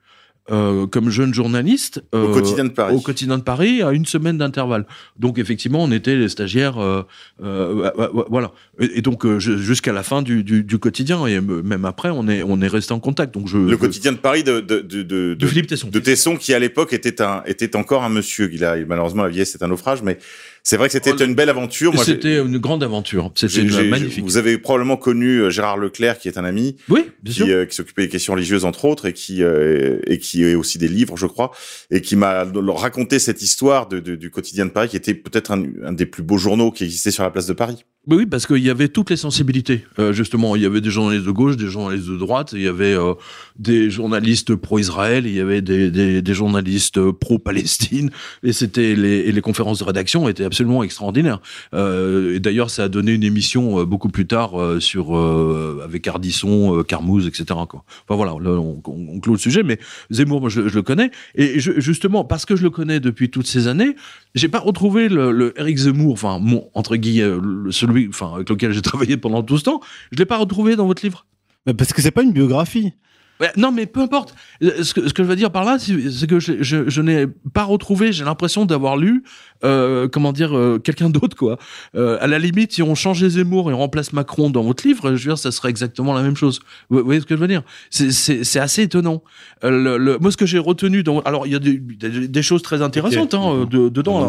euh, 0.52 0.86
comme 0.88 1.10
jeune 1.10 1.34
journaliste 1.34 2.04
Au 2.12 2.28
quotidien 2.30 2.66
de 2.66 2.70
Paris. 2.70 2.96
Au 2.96 3.00
quotidien 3.02 3.38
de 3.38 3.44
Paris, 3.44 3.82
à 3.82 3.92
une 3.92 4.06
semaine 4.06 4.38
d'intervalle. 4.38 4.86
Donc 5.18 5.40
effectivement, 5.40 5.84
on 5.84 5.92
était 5.92 6.16
les 6.16 6.30
stagiaires, 6.30 6.78
euh, 6.78 7.04
euh, 7.44 7.90
voilà. 8.30 8.52
Et, 8.80 9.00
et 9.00 9.02
donc 9.02 9.26
euh, 9.26 9.40
jusqu'à 9.40 9.94
la 9.94 10.04
fin 10.04 10.22
du, 10.22 10.44
du, 10.44 10.64
du 10.64 10.78
quotidien 10.78 11.26
et 11.26 11.40
me- 11.42 11.62
même 11.64 11.86
après, 11.86 12.10
on 12.10 12.28
est 12.28 12.44
on 12.44 12.62
est 12.62 12.68
resté 12.68 12.94
en 12.94 13.00
contact. 13.00 13.34
Donc 13.34 13.48
je 13.48 13.58
Le 13.58 13.78
quotidien 13.78 14.12
de 14.12 14.18
Paris 14.18 14.44
de, 14.44 14.60
de, 14.60 14.80
de, 14.82 15.02
de, 15.02 15.04
de 15.04 15.34
de- 15.36 15.48
Philippe 15.48 15.68
Tesson. 15.68 15.90
de 15.90 16.00
Tesson, 16.00 16.36
qui 16.38 16.54
à 16.54 16.60
l'époque 16.60 16.94
était 16.94 17.22
un 17.22 17.42
était 17.46 17.76
encore 17.76 18.04
un 18.04 18.10
monsieur. 18.10 18.50
Il 18.54 18.64
a 18.64 18.76
malheureusement 18.86 19.24
la 19.24 19.30
vieillesse 19.30 19.52
c'est 19.52 19.64
un 19.64 19.68
naufrage, 19.68 20.04
mais 20.04 20.20
c'est 20.66 20.76
vrai 20.78 20.88
que 20.88 20.94
c'était 20.94 21.12
Oh, 21.14 21.24
une 21.24 21.36
belle 21.36 21.50
aventure. 21.50 21.98
C'était 22.04 22.40
une 22.40 22.58
grande 22.58 22.84
aventure. 22.84 23.32
C'était 23.36 23.64
magnifique. 23.84 24.24
Vous 24.26 24.36
avez 24.38 24.58
probablement 24.58 24.98
connu 24.98 25.38
euh, 25.38 25.50
Gérard 25.52 25.78
Leclerc, 25.78 26.18
qui 26.20 26.28
est 26.28 26.38
un 26.38 26.44
ami, 26.44 26.76
Oui, 26.90 27.06
bien 27.24 27.32
qui, 27.34 27.38
sûr. 27.40 27.48
euh, 27.48 27.66
qui 27.66 27.76
s'occupait 27.76 28.02
des 28.02 28.10
questions 28.10 28.34
religieuses 28.34 28.66
entre 28.66 28.86
autres, 28.86 29.06
et 29.06 29.14
qui 29.14 29.44
euh, 29.44 30.00
et 30.08 30.18
qui 30.18 30.44
est 30.44 30.56
aussi 30.56 30.78
des 30.78 30.88
livres, 30.90 31.16
je 31.18 31.28
crois, 31.28 31.52
et 31.92 32.02
qui 32.02 32.16
m'a 32.16 32.46
raconté 32.74 33.20
cette 33.20 33.42
histoire 33.42 33.88
de, 33.88 34.00
de- 34.00 34.16
du 34.16 34.30
quotidien 34.32 34.66
de 34.66 34.72
Paris, 34.72 34.90
qui 34.90 34.98
était 34.98 35.14
peut-être 35.14 35.52
un, 35.52 35.64
un 35.86 35.94
des 35.94 36.06
plus 36.08 36.24
beaux 36.24 36.38
journaux 36.40 36.72
qui 36.72 36.84
existait 36.84 37.12
sur 37.12 37.24
la 37.24 37.30
place 37.30 37.46
de 37.46 37.54
Paris. 37.54 37.86
Oui, 38.08 38.18
oui, 38.18 38.26
parce 38.28 38.46
qu'il 38.46 38.60
y 38.60 38.70
avait 38.70 38.88
toutes 38.88 39.10
les 39.10 39.18
sensibilités. 39.18 39.84
Euh, 39.98 40.14
justement, 40.14 40.56
il 40.56 40.62
y 40.62 40.66
avait 40.68 40.80
des 40.82 40.92
journalistes 40.92 41.26
de 41.26 41.32
gauche, 41.32 41.58
des 41.58 41.66
journalistes 41.66 42.08
de 42.08 42.18
droite, 42.18 42.52
il 42.54 42.62
y 42.62 42.68
avait 42.68 42.94
euh, 42.94 43.16
des 43.58 43.90
journalistes 43.90 44.54
pro-Israël, 44.54 45.26
il 45.26 45.34
y 45.34 45.40
avait 45.40 45.64
des, 45.64 45.90
des, 45.90 46.22
des 46.22 46.34
journalistes 46.36 47.00
pro-Palestine, 47.10 48.12
et 48.44 48.54
c'était 48.54 48.94
les, 48.96 49.32
les 49.32 49.42
conférences 49.42 49.80
de 49.80 49.86
rédaction 49.86 50.30
étaient 50.30 50.44
absolument 50.44 50.84
extraordinaires. 50.84 51.42
Euh, 51.74 52.36
et 52.36 52.40
d'ailleurs, 52.40 52.70
ça 52.70 52.84
a 52.84 52.90
donné 52.90 53.12
une 53.12 53.24
émission 53.24 53.80
euh, 53.80 53.86
beaucoup 53.86 54.10
plus 54.10 54.28
tard 54.28 54.62
euh, 54.62 54.80
sur 54.80 55.18
euh, 55.18 55.82
avec 55.84 56.08
Ardisson, 56.08 56.78
euh, 56.78 56.84
Carmouze, 56.84 57.26
etc. 57.26 57.46
Quoi. 57.68 57.84
Enfin 58.08 58.16
voilà, 58.16 58.34
là, 58.40 58.52
on, 58.52 58.84
on, 58.86 59.20
clôt 59.20 59.34
le 59.34 59.40
sujet, 59.40 59.64
mais 59.64 59.80
Zemmour, 60.12 60.42
moi, 60.42 60.50
je, 60.52 60.62
le 60.62 60.82
connais, 60.84 61.10
et 61.34 61.60
je, 61.60 61.80
justement 61.80 62.24
parce 62.24 62.46
que 62.46 62.56
je 62.56 62.62
le 62.62 62.70
connais 62.70 63.00
depuis 63.00 63.32
toutes 63.32 63.48
ces 63.48 63.68
années, 63.68 63.96
j'ai 64.36 64.48
pas 64.48 64.60
retrouvé 64.60 65.10
le, 65.10 65.32
le 65.32 65.60
Eric 65.60 65.78
Zemmour, 65.78 66.14
enfin 66.14 66.38
mon 66.40 66.70
entre 66.76 66.98
guillemets, 66.98 67.40
le- 67.42 67.72
enfin 68.10 68.34
avec 68.36 68.50
lequel 68.50 68.72
j'ai 68.72 68.82
travaillé 68.92 69.18
pendant 69.18 69.44
tout 69.44 69.58
ce 69.58 69.64
temps, 69.64 69.80
je 70.12 70.18
l'ai 70.18 70.26
pas 70.26 70.38
retrouvé 70.38 70.76
dans 70.76 70.88
votre 70.88 71.04
livre. 71.04 71.26
Mais 71.66 71.74
Parce 71.74 71.94
que 71.94 72.02
c'est 72.02 72.12
pas 72.12 72.24
une 72.24 72.32
biographie. 72.34 72.94
Ouais, 73.42 73.52
non, 73.58 73.70
mais 73.74 73.86
peu 73.86 74.00
importe. 74.00 74.34
Ce 74.62 74.94
que, 74.94 75.10
ce 75.10 75.14
que 75.14 75.22
je 75.22 75.28
veux 75.28 75.36
dire 75.36 75.52
par 75.52 75.66
là, 75.66 75.78
c'est 75.78 76.26
que 76.26 76.40
je, 76.40 76.54
je, 76.64 76.88
je 76.90 77.02
n'ai 77.02 77.26
pas 77.54 77.64
retrouvé. 77.66 78.14
J'ai 78.14 78.24
l'impression 78.24 78.66
d'avoir 78.66 78.96
lu, 78.96 79.24
euh, 79.66 80.08
comment 80.08 80.32
dire, 80.32 80.56
euh, 80.56 80.80
quelqu'un 80.80 81.10
d'autre, 81.10 81.36
quoi. 81.36 81.58
Euh, 81.98 82.18
à 82.22 82.28
la 82.28 82.40
limite, 82.40 82.72
si 82.72 82.82
on 82.82 82.96
changeait 82.96 83.28
Zemmour 83.32 83.70
et 83.70 83.74
on 83.74 83.78
remplace 83.80 84.14
Macron 84.14 84.50
dans 84.50 84.64
votre 84.64 84.88
livre, 84.88 85.16
je 85.18 85.24
veux 85.28 85.32
dire, 85.34 85.38
ça 85.38 85.52
serait 85.52 85.70
exactement 85.70 86.14
la 86.14 86.22
même 86.22 86.38
chose. 86.38 86.62
Vous, 86.90 87.00
vous 87.00 87.04
voyez 87.04 87.20
ce 87.20 87.26
que 87.26 87.36
je 87.36 87.42
veux 87.42 87.50
dire? 87.50 87.64
C'est- 87.90 88.58
assez 88.58 88.84
étonnant. 88.84 89.22
Le, 89.64 89.98
le- 89.98 90.18
moi, 90.20 90.32
ce 90.32 90.38
que 90.38 90.46
j'ai 90.46 90.60
retenu, 90.60 91.04
dans, 91.04 91.20
alors 91.22 91.46
il 91.46 91.52
y 91.52 91.56
a 91.58 91.60
des, 91.60 91.78
des, 91.78 92.30
des 92.30 92.42
choses 92.42 92.62
très 92.62 92.82
intéressantes 92.82 93.34
hein, 93.34 93.68
de- 93.70 93.90
dedans. 93.90 94.20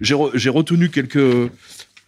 J'ai 0.00 0.14
re- 0.14 0.30
j'ai 0.32 0.48
retenu 0.48 0.88
quelques. 0.88 1.50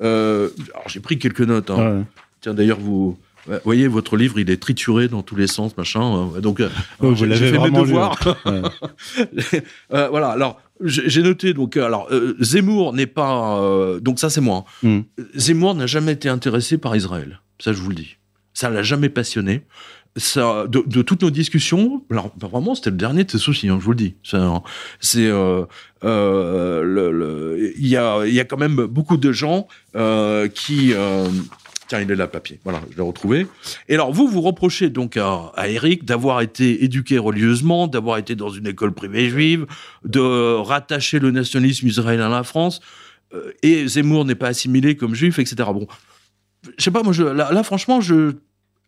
Euh, 0.02 0.50
alors 0.74 0.88
j'ai 0.88 1.00
pris 1.00 1.18
quelques 1.18 1.40
notes. 1.40 1.70
hein. 1.70 1.98
Ouais. 1.98 2.02
Tiens, 2.40 2.54
d'ailleurs, 2.54 2.78
vous. 2.80 3.16
voyez, 3.64 3.88
votre 3.88 4.16
livre, 4.16 4.38
il 4.38 4.50
est 4.50 4.60
trituré 4.60 5.08
dans 5.08 5.22
tous 5.22 5.36
les 5.36 5.46
sens, 5.46 5.76
machin. 5.76 6.28
euh, 6.36 6.40
Donc, 6.40 6.60
vous 7.00 7.14
j'ai- 7.14 7.34
fait 7.34 7.58
mes 7.58 7.70
devoirs. 7.70 8.18
Ouais. 8.44 8.62
Euh, 9.92 10.08
voilà. 10.08 10.28
Alors, 10.30 10.60
j'ai 10.84 11.22
noté. 11.22 11.54
Donc, 11.54 11.76
alors, 11.76 12.08
euh, 12.10 12.36
Zemmour 12.40 12.92
n'est 12.92 13.06
pas. 13.06 13.58
euh, 13.60 14.00
donc 14.00 14.18
ça, 14.18 14.28
c'est 14.30 14.40
moi. 14.40 14.64
hein. 14.84 14.88
Mm. 14.88 15.00
Zemmour 15.36 15.74
n'a 15.74 15.86
jamais 15.86 16.12
été 16.12 16.28
intéressé 16.28 16.76
par 16.78 16.94
Israël. 16.96 17.40
Ça, 17.58 17.72
je 17.72 17.80
vous 17.80 17.88
le 17.90 17.94
dis. 17.94 18.16
Ça 18.52 18.68
l'a 18.70 18.82
jamais 18.82 19.08
passionné. 19.08 19.62
De, 20.16 21.02
toutes 21.02 21.22
nos 21.22 21.30
discussions, 21.30 22.02
alors 22.10 22.32
bah, 22.38 22.48
vraiment, 22.50 22.74
c'était 22.74 22.90
le 22.90 22.96
dernier 22.96 23.24
de 23.24 23.30
ses 23.30 23.38
soucis. 23.38 23.68
hein, 23.68 23.76
je 23.78 23.84
vous 23.84 23.90
le 23.90 23.96
dis. 23.96 24.14
C'est, 24.22 24.36
euh, 25.26 25.64
euh, 26.04 26.82
le- 26.82 27.72
il 27.78 27.86
y 27.86 27.96
a, 27.98 28.24
il 28.26 28.32
y 28.32 28.40
a 28.40 28.44
quand 28.44 28.56
même 28.56 28.86
beaucoup 28.86 29.18
de 29.18 29.30
gens 29.32 29.68
euh, 29.94 30.48
qui. 30.48 30.92
euh, 30.94 31.28
Tiens, 31.88 32.00
il 32.00 32.10
est 32.10 32.16
là, 32.16 32.26
papier. 32.26 32.58
Voilà, 32.64 32.80
je 32.90 32.96
l'ai 32.96 33.02
retrouvé. 33.02 33.46
Et 33.88 33.94
alors, 33.94 34.10
vous, 34.12 34.26
vous 34.26 34.40
reprochez 34.40 34.90
donc 34.90 35.16
à, 35.16 35.52
à 35.54 35.68
Eric 35.68 36.04
d'avoir 36.04 36.40
été 36.40 36.82
éduqué 36.82 37.16
religieusement, 37.18 37.86
d'avoir 37.86 38.18
été 38.18 38.34
dans 38.34 38.48
une 38.50 38.66
école 38.66 38.92
privée 38.92 39.28
juive, 39.28 39.66
de 40.04 40.54
rattacher 40.56 41.20
le 41.20 41.30
nationalisme 41.30 41.86
israélien 41.86 42.26
à 42.26 42.30
la 42.30 42.42
France. 42.42 42.80
euh, 43.34 43.52
et 43.62 43.86
Zemmour 43.86 44.24
n'est 44.24 44.34
pas 44.34 44.48
assimilé 44.48 44.96
comme 44.96 45.14
juif, 45.14 45.38
etc. 45.38 45.56
Bon, 45.72 45.86
je 46.76 46.82
sais 46.82 46.90
pas, 46.90 47.04
moi, 47.04 47.12
là, 47.34 47.62
franchement, 47.62 48.00
je, 48.00 48.32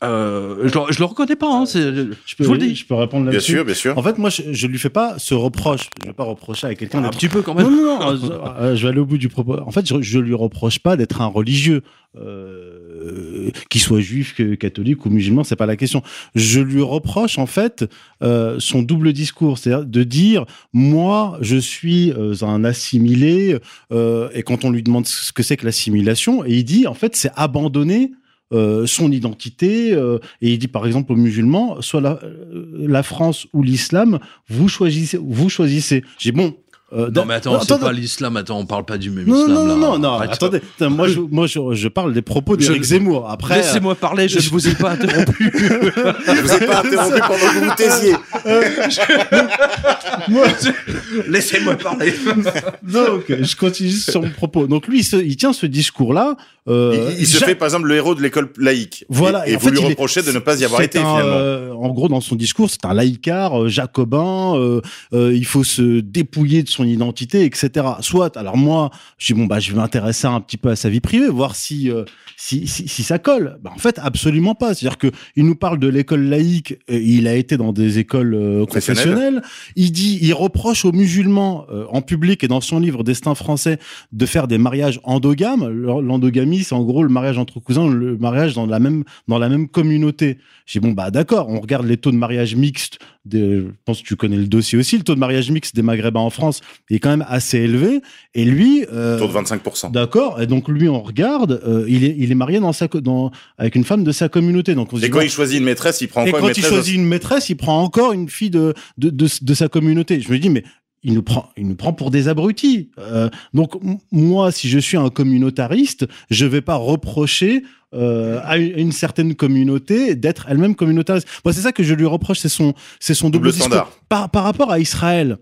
euh, 0.04 0.68
je, 0.68 0.74
le- 0.78 0.92
je 0.92 0.98
le 1.00 1.04
reconnais 1.04 1.34
pas. 1.36 1.52
Hein, 1.52 1.66
c'est- 1.66 1.80
Je 1.82 2.04
peux, 2.36 2.44
je 2.44 2.44
vous 2.44 2.52
le 2.54 2.58
dis. 2.58 2.74
je 2.76 2.86
peux 2.86 2.94
répondre 2.94 3.24
Bien 3.24 3.32
là-dessus. 3.32 3.52
sûr, 3.52 3.64
bien 3.64 3.74
sûr. 3.74 3.96
En 3.98 4.02
fait, 4.02 4.16
moi, 4.18 4.30
je, 4.30 4.42
je 4.52 4.66
lui 4.66 4.78
fais 4.78 4.90
pas 4.90 5.14
ce 5.18 5.34
reproche. 5.34 5.88
Je 6.02 6.08
vais 6.08 6.12
pas 6.14 6.24
reprocher 6.24 6.66
à 6.68 6.74
quelqu'un 6.74 6.98
Un 6.98 7.02
d'être 7.02 7.16
petit 7.18 7.28
peu 7.28 7.42
quand 7.42 7.54
même. 7.54 7.66
Non, 7.68 7.70
non, 7.70 7.98
non. 8.00 8.16
je, 8.22 8.32
euh, 8.32 8.76
je 8.76 8.82
vais 8.82 8.88
aller 8.90 9.00
au 9.00 9.06
bout 9.06 9.18
du 9.18 9.28
propos. 9.28 9.58
En 9.60 9.70
fait, 9.70 9.86
je, 9.88 10.00
je 10.00 10.18
lui 10.18 10.34
reproche 10.34 10.78
pas 10.78 10.96
d'être 10.96 11.20
un 11.20 11.26
religieux, 11.26 11.82
euh, 12.16 13.50
qu'il 13.70 13.80
soit 13.80 14.00
juif, 14.00 14.34
que 14.34 14.54
catholique 14.54 15.04
ou 15.06 15.10
musulman, 15.10 15.44
c'est 15.44 15.56
pas 15.56 15.66
la 15.66 15.76
question. 15.76 16.02
Je 16.34 16.60
lui 16.60 16.82
reproche 16.82 17.38
en 17.38 17.46
fait 17.46 17.84
euh, 18.22 18.56
son 18.58 18.82
double 18.82 19.12
discours, 19.12 19.58
c'est-à-dire 19.58 19.86
de 19.86 20.02
dire 20.02 20.44
moi, 20.72 21.38
je 21.40 21.56
suis 21.56 22.12
euh, 22.12 22.34
un 22.42 22.64
assimilé, 22.64 23.58
euh, 23.92 24.28
et 24.34 24.42
quand 24.42 24.64
on 24.64 24.70
lui 24.70 24.82
demande 24.82 25.06
ce 25.06 25.32
que 25.32 25.42
c'est 25.42 25.56
que 25.56 25.64
l'assimilation, 25.64 26.44
et 26.44 26.54
il 26.54 26.64
dit 26.64 26.86
en 26.86 26.94
fait 26.94 27.16
c'est 27.16 27.30
abandonner 27.36 28.10
euh, 28.52 28.86
son 28.86 29.12
identité 29.12 29.92
euh, 29.92 30.18
et 30.40 30.52
il 30.52 30.58
dit 30.58 30.68
par 30.68 30.86
exemple 30.86 31.12
aux 31.12 31.16
musulmans 31.16 31.82
soit 31.82 32.00
la, 32.00 32.18
euh, 32.22 32.86
la 32.88 33.02
France 33.02 33.46
ou 33.52 33.62
l'islam 33.62 34.18
vous 34.48 34.68
choisissez 34.68 35.18
vous 35.20 35.50
choisissez. 35.50 36.02
J'ai 36.18 36.32
bon 36.32 36.54
euh, 36.92 37.10
Non, 37.14 37.24
mais 37.26 37.34
attends, 37.34 37.60
c'est 37.60 37.72
attends, 37.72 37.84
pas 37.84 37.92
l'islam. 37.92 38.36
Attends, 38.36 38.58
on 38.58 38.66
parle 38.66 38.84
pas 38.84 38.98
du 38.98 39.10
même 39.10 39.26
non, 39.26 39.40
islam. 39.42 39.52
non, 39.54 39.66
là. 39.66 39.74
non, 39.74 39.80
non, 39.92 39.98
non, 39.98 40.08
Arrête. 40.14 40.30
attendez. 40.32 40.60
Moi, 40.80 41.08
je, 41.08 41.20
moi, 41.20 41.46
je, 41.46 41.58
je 41.72 41.88
parle 41.88 42.12
des 42.14 42.22
propos 42.22 42.56
d'Éric 42.56 42.82
Zemmour. 42.82 43.28
Après, 43.30 43.58
Laissez-moi 43.58 43.94
parler, 43.94 44.28
je 44.28 44.38
ne 44.38 44.42
vous 44.50 44.68
ai 44.68 44.74
pas 44.74 44.90
interrompu. 44.92 45.52
Je 45.58 46.42
vous 46.42 46.52
ai 46.54 46.66
pas 46.66 46.80
interrompu 46.80 47.20
pendant 47.20 47.38
que 47.38 47.58
vous 47.58 47.64
vous 47.64 47.74
taisiez. 47.76 48.14
Laissez-moi 51.28 51.76
parler. 51.76 52.12
donc, 52.82 53.24
je 53.28 53.56
continue 53.56 53.90
sur 53.90 54.22
mon 54.22 54.30
propos. 54.30 54.66
Donc, 54.66 54.86
lui, 54.88 55.00
il, 55.00 55.04
se- 55.04 55.16
il 55.16 55.36
tient 55.36 55.52
ce 55.52 55.66
discours-là. 55.66 56.36
Euh, 56.68 57.10
il, 57.16 57.20
il 57.22 57.26
se 57.26 57.42
fait 57.42 57.54
par 57.54 57.66
exemple 57.66 57.88
le 57.88 57.96
héros 57.96 58.14
de 58.14 58.22
l'école 58.22 58.50
laïque. 58.58 59.04
Voilà, 59.08 59.48
Et, 59.48 59.52
et 59.52 59.56
vous 59.56 59.68
fait, 59.68 59.74
lui 59.74 59.80
est- 59.80 59.86
reprochez 59.86 60.22
de 60.22 60.32
ne 60.32 60.38
pas 60.38 60.60
y 60.60 60.64
avoir 60.64 60.80
c'est 60.80 60.86
été 60.86 60.98
un, 60.98 61.02
finalement. 61.02 61.36
euh, 61.36 61.72
en 61.72 61.88
gros, 61.90 62.08
dans 62.08 62.20
son 62.20 62.36
discours, 62.36 62.68
c'est 62.70 62.84
un 62.84 62.92
laïcard, 62.92 63.62
euh, 63.64 63.68
jacobin. 63.68 64.54
euh, 64.56 64.80
euh, 65.14 65.34
il 65.34 65.46
faut 65.46 65.64
se 65.64 66.00
dépouiller 66.00 66.62
de 66.62 66.68
son 66.68 66.77
identité, 66.84 67.44
etc. 67.44 67.86
Soit, 68.00 68.36
alors 68.36 68.56
moi, 68.56 68.90
je 69.18 69.32
dis 69.32 69.38
bon 69.38 69.46
bah, 69.46 69.60
je 69.60 69.72
vais 69.72 69.78
m'intéresser 69.78 70.26
un 70.26 70.40
petit 70.40 70.56
peu 70.56 70.70
à 70.70 70.76
sa 70.76 70.88
vie 70.88 71.00
privée, 71.00 71.28
voir 71.28 71.56
si 71.56 71.90
euh, 71.90 72.04
si, 72.40 72.68
si, 72.68 72.86
si 72.86 73.02
ça 73.02 73.18
colle. 73.18 73.58
Bah, 73.62 73.72
en 73.74 73.78
fait, 73.78 73.98
absolument 73.98 74.54
pas. 74.54 74.72
C'est-à-dire 74.72 74.96
que 74.96 75.08
il 75.34 75.44
nous 75.44 75.56
parle 75.56 75.78
de 75.78 75.88
l'école 75.88 76.22
laïque. 76.22 76.78
il 76.88 77.26
a 77.26 77.34
été 77.34 77.56
dans 77.56 77.72
des 77.72 77.98
écoles 77.98 78.34
euh, 78.34 78.64
Confessionnelles. 78.64 79.42
Il 79.74 79.90
dit, 79.90 80.18
il 80.22 80.32
reproche 80.32 80.84
aux 80.84 80.92
musulmans 80.92 81.66
euh, 81.70 81.86
en 81.90 82.00
public 82.00 82.44
et 82.44 82.48
dans 82.48 82.60
son 82.60 82.78
livre 82.78 83.02
Destin 83.02 83.34
français 83.34 83.78
de 84.12 84.24
faire 84.24 84.46
des 84.46 84.56
mariages 84.56 85.00
endogames. 85.02 85.68
L'endogamie, 85.68 86.62
c'est 86.62 86.74
en 86.74 86.84
gros 86.84 87.02
le 87.02 87.08
mariage 87.08 87.38
entre 87.38 87.58
cousins, 87.58 87.88
le 87.88 88.16
mariage 88.16 88.54
dans 88.54 88.66
la 88.66 88.78
même 88.78 89.02
dans 89.26 89.38
la 89.38 89.48
même 89.48 89.68
communauté. 89.68 90.38
J'ai 90.64 90.78
dit, 90.78 90.86
bon 90.86 90.92
bah 90.92 91.10
d'accord, 91.10 91.48
on 91.48 91.60
regarde 91.60 91.86
les 91.86 91.96
taux 91.96 92.12
de 92.12 92.16
mariage 92.16 92.54
mixte. 92.54 92.98
De, 93.24 93.60
je 93.60 93.74
pense 93.84 94.00
que 94.00 94.06
tu 94.06 94.16
connais 94.16 94.36
le 94.36 94.46
dossier 94.46 94.78
aussi. 94.78 94.96
Le 94.96 95.02
taux 95.02 95.14
de 95.14 95.20
mariage 95.20 95.50
mixte 95.50 95.74
des 95.74 95.82
Maghrébins 95.82 96.20
en 96.20 96.30
France 96.30 96.60
il 96.90 96.96
est 96.96 96.98
quand 97.00 97.10
même 97.10 97.24
assez 97.28 97.58
élevé. 97.58 98.00
Et 98.34 98.44
lui, 98.44 98.84
euh, 98.92 99.16
Autour 99.16 99.28
de 99.28 99.46
25%. 99.46 99.90
d'accord. 99.92 100.40
Et 100.40 100.46
donc 100.46 100.68
lui, 100.68 100.88
on 100.88 101.00
regarde, 101.02 101.60
euh, 101.66 101.84
il 101.88 102.04
est 102.04 102.14
il 102.18 102.30
est 102.32 102.34
marié 102.34 102.60
dans 102.60 102.72
sa 102.72 102.88
co- 102.88 103.00
dans 103.00 103.30
avec 103.58 103.74
une 103.74 103.84
femme 103.84 104.04
de 104.04 104.12
sa 104.12 104.28
communauté. 104.28 104.74
Donc 104.74 104.92
on 104.92 104.98
Et 104.98 105.10
quand 105.10 105.20
il 105.20 105.30
choisit 105.30 105.58
une 105.58 105.64
maîtresse, 105.64 106.00
il 106.00 106.08
prend 106.08 106.24
et 106.24 106.28
encore 106.28 106.40
quand 106.40 106.48
une 106.48 106.54
il 106.56 106.64
choisit 106.64 106.94
une 106.94 107.06
maîtresse, 107.06 107.48
il 107.48 107.56
prend 107.56 107.82
encore 107.82 108.12
une 108.12 108.28
fille 108.28 108.50
de, 108.50 108.74
de, 108.98 109.10
de, 109.10 109.28
de 109.42 109.54
sa 109.54 109.68
communauté. 109.68 110.20
Je 110.20 110.30
me 110.32 110.38
dis, 110.38 110.50
mais 110.50 110.64
il 111.04 111.14
nous 111.14 111.22
prend, 111.22 111.48
il 111.56 111.66
nous 111.68 111.76
prend 111.76 111.92
pour 111.92 112.10
des 112.10 112.26
abrutis. 112.28 112.90
Euh, 112.98 113.28
donc, 113.54 113.74
moi, 114.10 114.50
si 114.50 114.68
je 114.68 114.78
suis 114.80 114.96
un 114.96 115.10
communautariste, 115.10 116.06
je 116.28 116.44
vais 116.44 116.60
pas 116.60 116.74
reprocher 116.74 117.62
euh, 117.94 118.40
à 118.42 118.58
une, 118.58 118.92
certaine 118.92 119.34
communauté 119.34 120.14
d'être 120.16 120.46
elle-même 120.48 120.74
communautariste. 120.74 121.26
Moi, 121.44 121.54
c'est 121.54 121.60
ça 121.60 121.72
que 121.72 121.82
je 121.82 121.94
lui 121.94 122.04
reproche, 122.04 122.40
c'est 122.40 122.48
son, 122.48 122.74
c'est 123.00 123.14
son 123.14 123.30
double, 123.30 123.50
Double 123.50 123.60
standard. 123.60 123.90
Par, 124.08 124.28
par 124.30 124.42
rapport 124.44 124.72
à 124.72 124.80
Israël, 124.80 125.38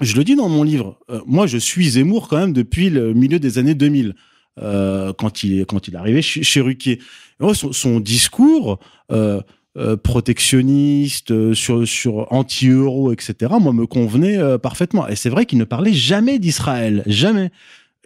je 0.00 0.16
le 0.16 0.24
dis 0.24 0.36
dans 0.36 0.48
mon 0.48 0.62
livre, 0.62 0.98
euh, 1.10 1.20
moi, 1.26 1.46
je 1.46 1.58
suis 1.58 1.90
Zemmour 1.90 2.28
quand 2.28 2.38
même 2.38 2.52
depuis 2.52 2.90
le 2.90 3.14
milieu 3.14 3.38
des 3.38 3.58
années 3.58 3.74
2000. 3.74 4.14
Euh, 4.62 5.12
quand 5.12 5.44
il 5.44 5.64
quand 5.66 5.88
il 5.88 5.94
est 5.94 5.98
arrivé 5.98 6.22
chez, 6.22 6.60
Ruquier. 6.60 7.00
Son, 7.52 8.00
discours 8.00 8.80
euh, 9.12 9.40
euh, 9.76 9.96
protectionniste, 9.96 11.54
sur, 11.54 11.86
sur 11.86 12.32
anti-euro, 12.32 13.12
etc., 13.12 13.52
moi, 13.60 13.72
me 13.72 13.86
convenait 13.86 14.58
parfaitement. 14.58 15.06
Et 15.08 15.16
c'est 15.16 15.30
vrai 15.30 15.46
qu'il 15.46 15.58
ne 15.58 15.64
parlait 15.64 15.92
jamais 15.92 16.38
d'Israël, 16.38 17.02
jamais. 17.06 17.50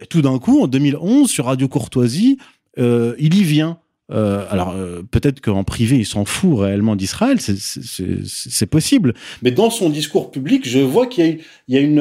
Tout 0.09 0.21
d'un 0.21 0.37
coup, 0.37 0.61
en 0.61 0.67
2011, 0.67 1.29
sur 1.29 1.45
Radio 1.45 1.67
Courtoisie, 1.67 2.37
il 2.77 3.35
y 3.35 3.43
vient. 3.43 3.79
Euh, 4.11 4.45
alors 4.49 4.71
euh, 4.71 5.01
peut-être 5.09 5.39
qu'en 5.41 5.63
privé 5.63 5.97
il 5.97 6.05
s'en 6.05 6.25
fout 6.25 6.59
réellement 6.59 6.95
d'Israël, 6.95 7.39
c'est- 7.39 8.65
possible. 8.65 9.13
Mais 9.41 9.51
dans 9.51 9.69
son 9.69 9.89
discours 9.89 10.31
public, 10.31 10.67
je 10.67 10.79
vois 10.79 11.07
qu'il 11.07 11.25
y 11.25 11.29
a, 11.29 11.35
il 11.67 11.75
y 11.75 11.77
a 11.77 11.81
une, 11.81 11.99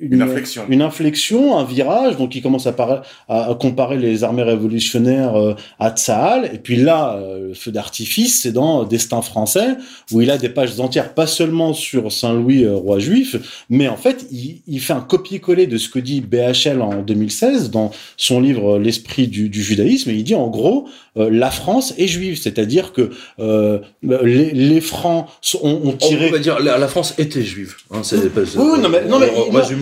Une 0.00 0.22
inflexion. 0.22 0.64
une 0.68 0.82
inflexion, 0.82 1.58
un 1.58 1.64
virage. 1.64 2.16
Donc 2.16 2.34
il 2.34 2.42
commence 2.42 2.66
à, 2.66 2.72
para- 2.72 3.02
à, 3.28 3.50
à 3.50 3.54
comparer 3.54 3.96
les 3.98 4.22
armées 4.24 4.42
révolutionnaires 4.44 5.36
euh, 5.36 5.54
à 5.78 5.90
Tsahal. 5.90 6.50
Et 6.54 6.58
puis 6.58 6.76
là, 6.76 7.16
euh, 7.16 7.48
le 7.48 7.54
feu 7.54 7.70
d'artifice, 7.72 8.40
c'est 8.42 8.52
dans 8.52 8.84
Destin 8.84 9.22
français 9.22 9.76
où 10.12 10.20
il 10.20 10.30
a 10.30 10.38
des 10.38 10.48
pages 10.48 10.78
entières, 10.78 11.14
pas 11.14 11.26
seulement 11.26 11.72
sur 11.74 12.12
Saint-Louis, 12.12 12.64
euh, 12.64 12.74
roi 12.74 12.98
juif, 12.98 13.36
mais 13.70 13.88
en 13.88 13.96
fait 13.96 14.26
il, 14.30 14.60
il 14.66 14.80
fait 14.80 14.92
un 14.92 15.00
copier-coller 15.00 15.66
de 15.66 15.76
ce 15.78 15.88
que 15.88 15.98
dit 15.98 16.20
BHL 16.20 16.80
en 16.80 17.02
2016 17.02 17.70
dans 17.70 17.90
son 18.16 18.40
livre 18.40 18.78
L'esprit 18.78 19.26
du, 19.28 19.48
du 19.48 19.62
judaïsme. 19.62 20.10
Et 20.10 20.14
il 20.14 20.24
dit 20.24 20.34
en 20.34 20.48
gros 20.48 20.88
euh, 21.16 21.28
la 21.30 21.50
France 21.50 21.94
est 21.98 22.06
juive, 22.06 22.38
c'est-à-dire 22.40 22.92
que 22.92 23.10
euh, 23.40 23.78
les, 24.02 24.52
les 24.52 24.80
francs 24.80 25.26
ont, 25.62 25.68
ont 25.68 25.80
On 25.88 25.92
tiré. 25.92 26.30
va 26.30 26.38
dire 26.38 26.60
la, 26.60 26.78
la 26.78 26.88
France 26.88 27.14
était 27.18 27.42
juive. 27.42 27.74
Hein, 27.90 28.00
c'est 28.04 28.32
pas- 28.32 28.42
Oui, 28.42 28.68
oui, 28.74 28.80
non, 28.80 28.88
mais, 28.88 29.04
non, 29.06 29.18
mais 29.18 29.30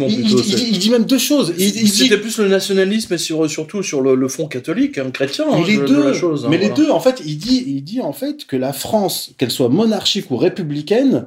il, 0.09 0.21
plutôt, 0.23 0.39
il- 0.39 0.45
c'est- 0.45 0.63
il- 0.65 0.69
il 0.75 0.79
dit 0.79 0.91
même 0.91 1.05
deux 1.05 1.19
choses. 1.19 1.53
Il, 1.59 1.65
il 1.67 1.73
dit 1.73 1.89
C'était 1.89 2.19
plus 2.19 2.39
le 2.39 2.49
nationalisme 2.49 3.15
et 3.15 3.19
sur, 3.19 3.49
surtout 3.51 3.83
sur 3.83 4.01
le, 4.01 4.15
le 4.15 4.29
front 4.29 4.47
catholique, 4.49 4.99
hein, 4.99 5.11
chrétien, 5.11 5.47
hein, 5.51 5.63
les 5.67 5.77
de- 5.77 5.83
de 5.83 5.87
deux, 5.87 6.05
la 6.09 6.13
chose. 6.15 6.45
hein, 6.45 6.49
mais 6.51 6.59
les 6.59 6.71
deux, 6.71 6.91
en 6.91 7.01
fait, 7.01 7.23
il 7.25 7.39
dit, 7.39 7.65
il 7.67 7.83
dit 7.83 8.01
en 8.01 8.13
fait 8.13 8.47
que 8.47 8.57
la 8.57 8.73
France, 8.73 9.33
qu'elle 9.39 9.51
soit 9.51 9.69
monarchique 9.69 10.31
ou 10.31 10.37
républicaine, 10.37 11.27